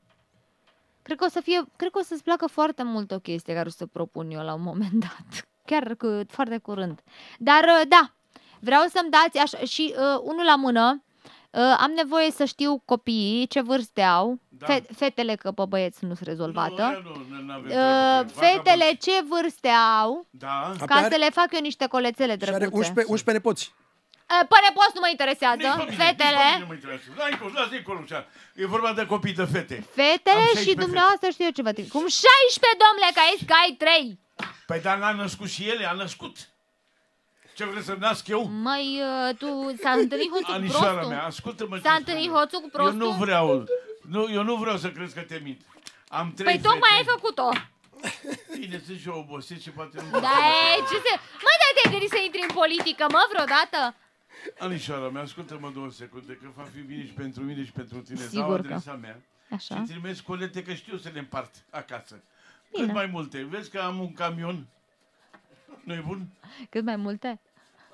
Cred 1.09 1.21
că 1.21 1.25
o 1.25 1.29
să 1.29 1.41
fie, 1.41 1.63
cred 1.77 1.91
că 1.91 1.99
o 1.99 2.03
să-ți 2.03 2.23
placă 2.23 2.47
foarte 2.47 2.83
mult 2.83 3.11
o 3.11 3.19
chestie 3.19 3.55
care 3.55 3.67
o 3.69 3.71
să 3.71 3.87
propun 3.87 4.31
eu 4.31 4.43
la 4.45 4.55
un 4.55 4.63
moment 4.63 4.93
dat. 5.07 5.47
Chiar 5.65 5.95
cu, 5.97 6.21
foarte 6.29 6.59
curând. 6.59 7.01
Dar 7.39 7.63
uh, 7.65 7.89
da, 7.89 8.13
vreau 8.61 8.83
să-mi 8.95 9.11
dați 9.11 9.39
așa, 9.39 9.59
și 9.67 9.95
uh, 9.97 10.21
unul 10.23 10.45
la 10.45 10.57
mână. 10.57 11.03
Uh, 11.51 11.61
am 11.79 11.91
nevoie 11.97 12.31
să 12.31 12.45
știu 12.45 12.83
copiii 12.85 13.47
ce 13.47 13.61
vârste 13.61 14.03
au. 14.03 14.39
Da. 14.49 14.67
Fe- 14.67 14.85
fetele, 14.95 15.35
că 15.35 15.51
pe 15.53 15.65
băieți 15.69 16.05
nu 16.05 16.15
sunt 16.15 16.21
Nu, 16.29 16.33
rezolvată. 16.33 16.83
aia 16.83 17.01
nu, 17.05 17.37
nu, 17.37 17.45
n-avem 17.47 17.65
Uh, 17.65 17.71
treabă 17.71 18.31
cu 18.33 18.45
ei. 18.45 18.51
fetele 18.63 18.93
ce 19.01 19.11
vârste 19.29 19.69
au, 20.03 20.27
Da? 20.31 20.49
Apoi 20.65 20.87
ca 20.87 20.95
are- 20.95 21.09
să 21.11 21.17
le 21.19 21.31
fac 21.31 21.49
eu 21.53 21.61
niște 21.61 21.87
colețele 21.87 22.33
Și 22.33 22.39
drăguțe. 22.39 22.65
are 22.65 22.71
11, 22.75 23.13
11 23.13 23.31
nepoți. 23.33 23.75
Uh, 24.35 24.43
Până 24.53 24.69
poți 24.79 24.95
nu 24.97 25.01
mă 25.05 25.09
interesează. 25.17 25.57
Nici 25.57 25.67
pe 25.67 25.83
mine, 25.83 25.91
nici 25.91 25.99
pe 25.99 26.05
Fetele, 26.05 26.45
mine 26.53 26.65
nu 26.65 26.71
mă 26.73 26.77
interesează. 26.81 27.15
Lasă 27.21 27.33
acolo, 27.35 27.53
lasă 27.61 27.75
acolo, 27.83 27.99
așa. 28.07 28.21
E 28.63 28.67
vorba 28.75 28.91
de 28.99 29.05
copii, 29.13 29.37
de 29.41 29.47
fete. 29.55 29.77
fetele 30.01 30.43
Am 30.49 30.57
și 30.63 30.69
16 30.69 30.85
dumneavoastră 30.87 31.27
știu 31.35 31.45
eu 31.49 31.55
ce 31.59 31.63
vă 31.69 31.73
trimit. 31.77 31.91
Cum 31.97 32.07
16, 32.09 32.83
domnule, 32.85 33.09
că 33.17 33.21
ai, 33.27 33.35
că 33.51 33.55
ai 33.63 33.73
3. 33.85 34.19
Păi 34.69 34.81
dar 34.87 34.97
n-a 35.03 35.13
născut 35.25 35.49
și 35.55 35.63
ele, 35.73 35.85
a 35.93 35.95
născut. 36.05 36.35
Ce 37.57 37.65
vreți 37.71 37.87
să 37.91 37.95
nasc 38.05 38.25
eu? 38.37 38.43
Măi, 38.69 38.87
uh, 39.09 39.29
tu 39.41 39.49
s-a 39.83 39.91
întâlnit 40.03 40.31
hoțul 40.35 40.45
cu 40.53 40.59
Anișoara 40.61 40.91
prostul? 40.93 41.11
mea, 41.13 41.25
ascultă-mă 41.33 41.75
ce 41.77 41.83
S-a 41.83 41.89
spun 41.89 41.99
întâlnit 42.03 42.29
eu. 42.31 42.37
hoțul 42.39 42.61
cu 42.65 42.69
prostul? 42.77 43.01
Eu 43.01 43.07
nu 43.07 43.11
vreau, 43.25 43.47
nu, 44.15 44.23
eu 44.37 44.43
nu 44.51 44.55
vreau 44.63 44.77
să 44.85 44.89
crezi 44.97 45.15
că 45.19 45.21
te 45.31 45.39
mint. 45.47 45.61
Am 46.09 46.27
trei 46.37 46.47
Păi 46.49 46.61
tocmai 46.69 46.91
ai 46.97 47.05
fete. 47.05 47.11
făcut-o. 47.15 47.49
Bine, 48.59 48.83
sunt 48.87 48.99
și 49.03 49.09
eu 49.09 49.19
obosit 49.19 49.61
și 49.65 49.71
poate 49.71 49.97
nu... 50.11 50.21
Da, 50.27 50.37
e, 50.77 50.81
ce 50.91 50.97
se... 51.05 51.13
Mă, 51.47 51.53
dar 51.61 51.71
te-ai 51.75 51.93
gândit 51.93 52.11
să 52.17 52.21
intri 52.25 52.47
în 52.49 52.55
politică, 52.61 53.05
mă, 53.17 53.23
vreodată? 53.33 53.81
Anișoara 54.59 55.09
mea, 55.09 55.23
ascultă-mă 55.23 55.70
două 55.75 55.91
secunde, 55.91 56.33
că 56.33 56.49
va 56.57 56.62
fi 56.75 56.81
bine 56.81 57.05
și 57.07 57.12
pentru 57.12 57.43
mine 57.43 57.65
și 57.65 57.73
pentru 57.73 57.99
tine. 57.99 58.20
Îți 58.23 58.35
Dau 58.35 58.43
Sigur 58.43 58.61
că. 58.61 58.66
adresa 58.66 58.93
mea 58.95 59.20
Așa. 59.51 59.75
și 59.75 59.81
trimis 59.83 60.20
colete, 60.20 60.62
că 60.62 60.73
știu 60.75 60.97
să 60.97 61.11
le 61.12 61.19
împart 61.19 61.55
acasă. 61.70 62.23
Bine. 62.73 62.85
Cât 62.85 62.95
mai 62.95 63.07
multe. 63.07 63.47
Vezi 63.51 63.70
că 63.70 63.79
am 63.79 63.99
un 64.01 64.12
camion? 64.12 64.66
Nu-i 65.85 66.03
bun? 66.07 66.27
Cât 66.70 66.85
mai 66.85 66.97
multe? 66.97 67.41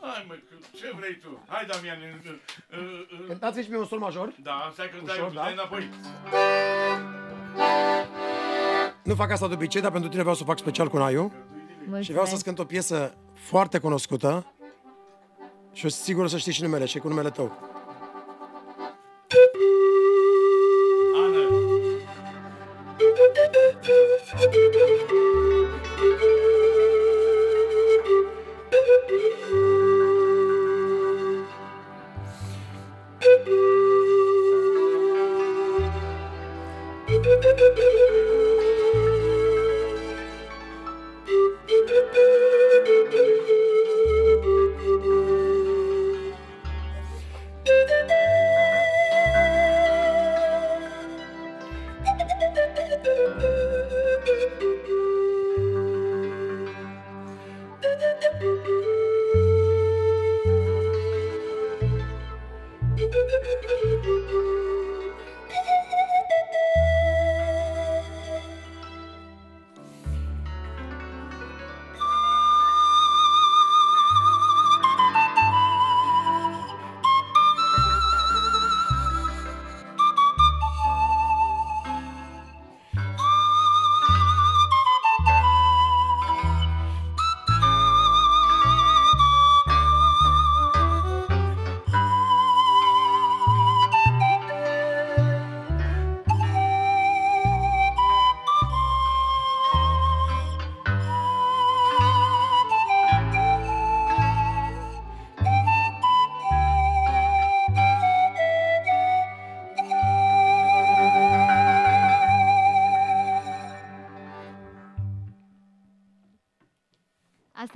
Hai 0.01 0.24
mă, 0.28 0.35
că- 0.35 0.66
ce 0.76 0.93
vrei 0.98 1.16
tu? 1.18 1.44
Hai, 1.48 1.66
Damian. 1.66 1.98
uh, 2.24 2.31
uh, 2.70 3.18
uh, 3.20 3.26
Cântați 3.26 3.60
și 3.62 3.68
mie 3.68 3.78
un 3.78 3.85
sol 3.86 3.98
major. 3.98 4.32
Da, 4.43 4.70
stai 4.72 4.89
că 4.90 4.97
Ușor, 5.02 5.16
dai, 5.16 5.35
da? 5.35 5.43
dai 5.43 5.52
înapoi. 5.52 5.89
Nu 9.05 9.14
fac 9.14 9.31
asta 9.31 9.48
de 9.48 9.55
obicei, 9.55 9.81
dar 9.81 9.90
pentru 9.90 10.09
tine 10.10 10.20
vreau 10.20 10.36
să 10.36 10.43
o 10.43 10.47
fac 10.47 10.59
special 10.59 10.89
cu 10.89 10.97
Naiu. 10.98 11.32
Și 12.01 12.10
vreau 12.10 12.26
să-ți 12.26 12.44
cânt 12.44 12.59
o 12.59 12.64
piesă 12.64 13.14
foarte 13.35 13.78
cunoscută. 13.78 14.53
Și 15.74 15.86
o 15.86 15.88
sigur 15.88 16.24
o 16.24 16.26
să 16.26 16.38
știi 16.38 16.52
și 16.52 16.62
numele, 16.62 16.86
și 16.86 16.98
cu 16.98 17.09
numele 17.09 17.30
tău. 17.30 17.52
Ana. 21.14 21.44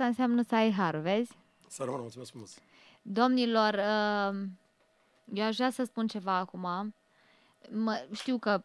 Înseamnă 0.09 0.41
să 0.41 0.55
ai 0.55 0.71
har, 0.71 0.95
vezi? 0.95 1.37
Să 1.67 1.83
rămână, 1.83 2.01
mulțumesc 2.01 2.29
frumos. 2.29 2.57
Domnilor, 3.01 3.73
uh, 3.73 4.47
eu 5.33 5.45
aș 5.45 5.55
vrea 5.55 5.69
să 5.69 5.83
spun 5.83 6.07
ceva 6.07 6.35
acum. 6.35 6.93
Mă, 7.71 8.07
știu 8.11 8.37
că 8.37 8.61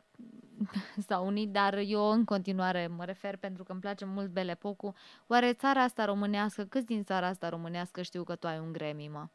s-au 1.06 1.26
unit, 1.26 1.50
dar 1.50 1.74
eu 1.74 2.10
în 2.10 2.24
continuare 2.24 2.86
mă 2.86 3.04
refer 3.04 3.36
pentru 3.36 3.64
că 3.64 3.72
îmi 3.72 3.80
place 3.80 4.04
mult 4.04 4.30
Bele 4.30 4.54
Pocu. 4.54 4.94
Oare 5.26 5.52
țara 5.52 5.82
asta 5.82 6.04
românească, 6.04 6.64
câți 6.64 6.86
din 6.86 7.04
țara 7.04 7.26
asta 7.26 7.48
românească 7.48 8.02
știu 8.02 8.24
că 8.24 8.34
tu 8.34 8.46
ai 8.46 8.58
un 8.58 8.72
Grammy, 8.72 9.08
mă? 9.08 9.26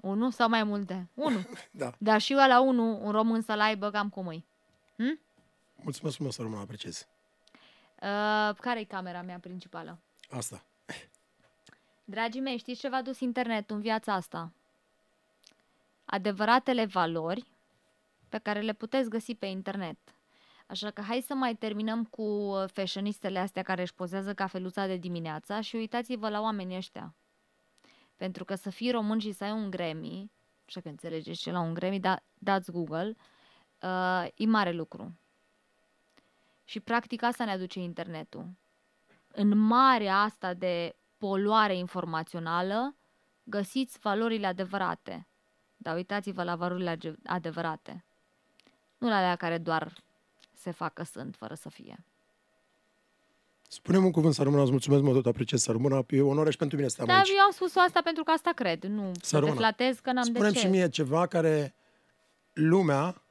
Unu 0.00 0.30
sau 0.30 0.48
mai 0.48 0.62
multe? 0.62 1.08
Unu. 1.14 1.38
Da. 1.70 1.92
Dar 1.98 2.20
și 2.20 2.32
eu 2.32 2.38
la 2.48 2.60
unu, 2.60 3.04
un 3.04 3.10
român 3.10 3.40
să-l 3.40 3.60
aibă 3.60 3.90
cam 3.90 4.08
cum 4.08 4.26
îi. 4.26 4.44
Hm? 4.96 5.20
Mulțumesc 5.82 6.14
frumos, 6.14 6.34
să 6.34 6.42
rămână, 6.42 6.60
apreciez. 6.60 7.08
Uh, 8.02 8.54
care 8.56 8.80
e 8.80 8.84
camera 8.84 9.22
mea 9.22 9.38
principală? 9.38 9.98
Asta. 10.30 10.64
Dragii 12.04 12.40
mei, 12.40 12.56
știți 12.56 12.80
ce 12.80 12.88
v-a 12.88 13.02
dus 13.02 13.20
internetul 13.20 13.76
în 13.76 13.82
viața 13.82 14.12
asta? 14.12 14.52
Adevăratele 16.04 16.84
valori 16.84 17.46
pe 18.28 18.38
care 18.38 18.60
le 18.60 18.72
puteți 18.72 19.08
găsi 19.08 19.34
pe 19.34 19.46
internet. 19.46 19.98
Așa 20.66 20.90
că 20.90 21.02
hai 21.02 21.20
să 21.20 21.34
mai 21.34 21.54
terminăm 21.54 22.04
cu 22.04 22.22
uh, 22.22 22.64
fashionistele 22.72 23.38
astea 23.38 23.62
care 23.62 23.80
își 23.80 23.94
pozează 23.94 24.34
cafeluța 24.34 24.86
de 24.86 24.96
dimineața 24.96 25.60
și 25.60 25.76
uitați-vă 25.76 26.28
la 26.28 26.40
oamenii 26.40 26.76
ăștia. 26.76 27.14
Pentru 28.16 28.44
că 28.44 28.54
să 28.54 28.70
fii 28.70 28.90
român 28.90 29.18
și 29.18 29.32
să 29.32 29.44
ai 29.44 29.52
un 29.52 29.70
Grammy, 29.70 30.30
așa 30.66 30.80
că 30.80 30.88
înțelegeți 30.88 31.40
ce 31.40 31.50
la 31.50 31.60
un 31.60 31.74
Grammy, 31.74 32.00
da, 32.00 32.22
dați 32.38 32.70
Google, 32.70 33.16
uh, 33.82 34.26
e 34.34 34.46
mare 34.46 34.72
lucru. 34.72 35.18
Și 36.64 36.80
practic 36.80 37.22
asta 37.22 37.44
ne 37.44 37.50
aduce 37.50 37.80
internetul. 37.80 38.48
În 39.32 39.58
marea 39.58 40.20
asta 40.20 40.54
de 40.54 40.94
poluare 41.18 41.76
informațională, 41.76 42.94
găsiți 43.44 43.98
valorile 43.98 44.46
adevărate. 44.46 45.26
Dar 45.76 45.94
uitați-vă 45.96 46.42
la 46.42 46.56
valorile 46.56 46.90
age- 46.90 47.14
adevărate. 47.26 48.04
Nu 48.98 49.08
la 49.08 49.16
alea 49.16 49.36
care 49.36 49.58
doar 49.58 49.92
se 50.52 50.70
fac 50.70 50.92
că 50.92 51.02
sunt, 51.02 51.34
fără 51.38 51.54
să 51.54 51.68
fie. 51.68 52.04
Spune-mi 53.68 54.04
un 54.04 54.10
cuvânt, 54.10 54.34
să 54.34 54.42
rămână, 54.42 54.62
îți 54.62 54.70
mulțumesc, 54.70 55.02
mă 55.02 55.12
tot 55.12 55.26
apreciez, 55.26 55.62
să 55.62 55.72
rămână. 55.72 56.04
E 56.08 56.20
onoare 56.20 56.50
și 56.50 56.56
pentru 56.56 56.76
mine 56.76 56.88
să 56.88 56.94
te 56.96 57.00
am 57.02 57.06
Dar 57.08 57.16
aici. 57.16 57.28
eu 57.28 57.44
am 57.44 57.50
spus 57.50 57.76
asta 57.76 58.00
pentru 58.04 58.22
că 58.22 58.30
asta 58.30 58.50
cred, 58.54 58.82
nu 58.84 59.12
să 59.22 59.30
te 59.34 59.38
rămână. 59.38 59.56
flatez 59.58 59.98
că 59.98 60.12
n-am 60.12 60.24
de 60.24 60.30
Spune-mi 60.30 60.54
ce. 60.54 60.60
și 60.60 60.66
mie 60.66 60.88
ceva 60.88 61.26
care 61.26 61.74
lumea 62.52 63.22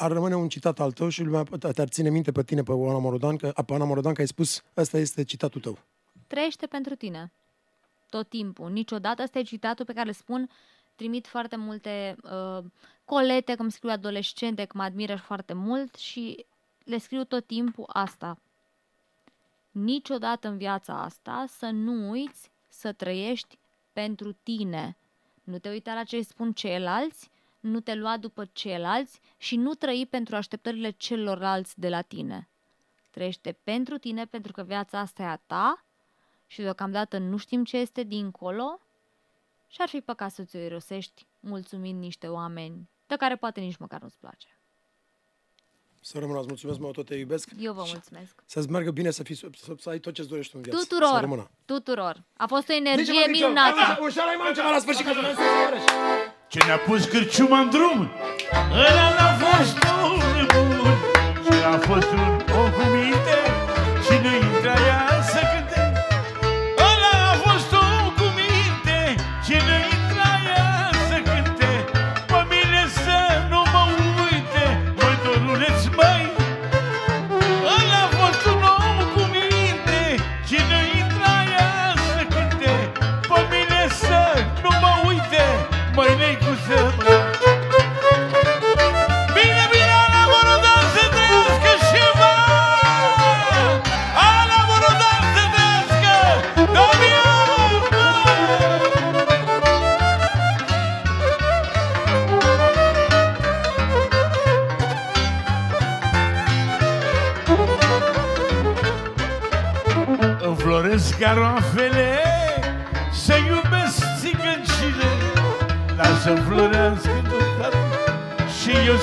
ar 0.00 0.12
rămâne 0.12 0.36
un 0.36 0.48
citat 0.48 0.80
al 0.80 0.92
tău 0.92 1.08
și 1.08 1.22
lumea 1.22 1.42
te-ar 1.72 1.88
ține 1.88 2.10
minte 2.10 2.32
pe 2.32 2.42
tine, 2.42 2.62
pe 2.62 2.72
Oana 2.72 2.98
Morodan, 2.98 3.36
că, 3.36 3.52
pe 3.66 3.74
Ana 3.74 3.84
Morodan, 3.84 4.14
că 4.14 4.20
ai 4.20 4.26
spus, 4.26 4.62
ăsta 4.76 4.98
este 4.98 5.24
citatul 5.24 5.60
tău. 5.60 5.78
Trăiește 6.26 6.66
pentru 6.66 6.94
tine. 6.94 7.32
Tot 8.08 8.28
timpul. 8.28 8.70
Niciodată. 8.70 9.22
Asta 9.22 9.38
e 9.38 9.42
citatul 9.42 9.84
pe 9.84 9.92
care 9.92 10.08
îl 10.08 10.14
spun. 10.14 10.50
Trimit 10.94 11.26
foarte 11.26 11.56
multe 11.56 12.16
uh, 12.22 12.64
colete, 13.04 13.54
cum 13.54 13.68
scriu 13.68 13.90
adolescente, 13.90 14.64
că 14.64 14.76
mă 14.76 14.82
admiră 14.82 15.16
foarte 15.16 15.52
mult 15.52 15.94
și 15.94 16.46
le 16.84 16.98
scriu 16.98 17.24
tot 17.24 17.46
timpul 17.46 17.84
asta. 17.88 18.38
Niciodată 19.70 20.48
în 20.48 20.56
viața 20.56 21.02
asta 21.02 21.44
să 21.48 21.66
nu 21.66 22.10
uiți 22.10 22.50
să 22.68 22.92
trăiești 22.92 23.58
pentru 23.92 24.32
tine. 24.42 24.96
Nu 25.44 25.58
te 25.58 25.68
uita 25.68 25.94
la 25.94 26.04
ce 26.04 26.16
îi 26.16 26.22
spun 26.22 26.52
ceilalți, 26.52 27.30
nu 27.60 27.80
te 27.80 27.94
lua 27.94 28.16
după 28.16 28.44
ceilalți 28.52 29.20
și 29.36 29.56
nu 29.56 29.74
trăi 29.74 30.06
pentru 30.10 30.36
așteptările 30.36 30.90
celorlalți 30.90 31.80
de 31.80 31.88
la 31.88 32.02
tine. 32.02 32.48
Trăiește 33.10 33.58
pentru 33.64 33.98
tine, 33.98 34.24
pentru 34.26 34.52
că 34.52 34.62
viața 34.62 34.98
asta 34.98 35.22
e 35.22 35.26
a 35.26 35.36
ta 35.46 35.84
și 36.46 36.60
deocamdată 36.60 37.18
nu 37.18 37.36
știm 37.36 37.64
ce 37.64 37.76
este 37.76 38.02
dincolo 38.02 38.80
și 39.68 39.76
ar 39.80 39.88
fi 39.88 40.00
păcat 40.00 40.30
să 40.32 40.42
ți-o 40.42 40.58
irosești 40.58 41.26
mulțumind 41.40 42.00
niște 42.00 42.26
oameni 42.28 42.88
de 43.06 43.16
care 43.16 43.36
poate 43.36 43.60
nici 43.60 43.76
măcar 43.76 44.00
nu-ți 44.00 44.18
place. 44.18 44.46
Să 46.02 46.18
rămână, 46.18 46.38
îți 46.38 46.48
mulțumesc, 46.48 46.78
mă 46.78 46.90
tot 46.90 47.06
te 47.06 47.14
iubesc. 47.14 47.48
Eu 47.58 47.72
vă 47.72 47.84
mulțumesc. 47.86 48.42
Să-ți 48.46 48.70
meargă 48.70 48.90
bine, 48.90 49.10
să, 49.10 49.22
fii, 49.22 49.34
să, 49.34 49.48
să 49.78 49.88
ai 49.88 49.98
tot 49.98 50.14
ce-ți 50.14 50.28
dorești 50.28 50.56
în 50.56 50.62
viață. 50.62 50.78
Să 50.80 50.86
Tuturor, 50.86 51.20
rămână. 51.20 51.50
tuturor. 51.64 52.22
A 52.36 52.46
fost 52.46 52.68
o 52.68 52.72
Nici 52.72 52.86
energie 52.86 53.12
mă, 53.12 53.26
nici 53.30 53.40
eu. 53.40 53.48
minunată. 53.48 53.80
Hai, 53.80 53.98
Un 54.00 54.10
șalai 54.10 54.34
mai 54.38 54.52
ceva 54.52 54.70
la 54.70 54.78
sfârșit, 54.78 55.04
ca 55.04 55.12
să 55.12 55.20
ne 55.20 55.26
iarăși. 55.62 55.84
Ce 56.52 56.58
ne-a 56.66 56.76
pus 56.76 57.04
cârciuma 57.04 57.58
în 57.58 57.70
drum? 57.70 58.10
Ăla 58.72 59.08
n-a 59.18 59.30
fost 59.44 59.78
un 60.04 60.16
nebun 60.36 60.96
Și 61.44 61.64
a 61.72 61.78
fost 61.78 62.10
un 62.10 62.40
om 62.58 62.70
cu 62.70 62.82
minte 62.94 63.39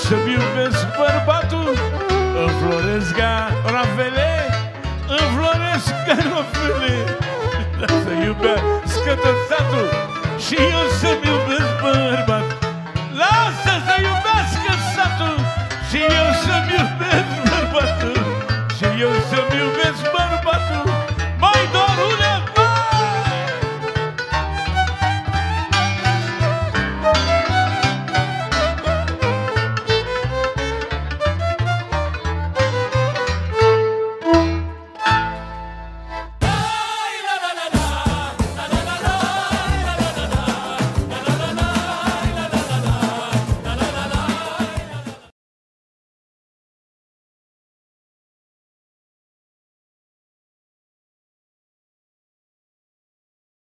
să-mi 0.07 0.31
iubesc 0.37 0.81
bărbatul 0.99 1.71
Înfloresc 2.43 3.11
caroafele 3.19 4.31
Înfloresc 5.19 5.89
caroafele 6.07 6.95
Lasă 7.81 8.13
iubească 8.25 9.11
tot 9.23 9.37
satul 9.49 9.89
Și 10.45 10.55
eu 10.75 10.85
să-mi 10.99 11.25
iubesc 11.31 11.71
bărbatul. 11.83 12.57
Lasă 13.21 13.73
să 13.87 13.95
iubească 14.07 14.71
satul 14.95 15.37
Și 15.89 15.99
eu 16.19 16.27
să-mi 16.43 16.71
iubesc 16.77 17.31
bărbatul. 17.49 18.17
Și 18.75 18.85
eu 19.05 19.13
să-mi 19.29 19.55
iubesc 19.61 20.01
bărbatul 20.15 20.86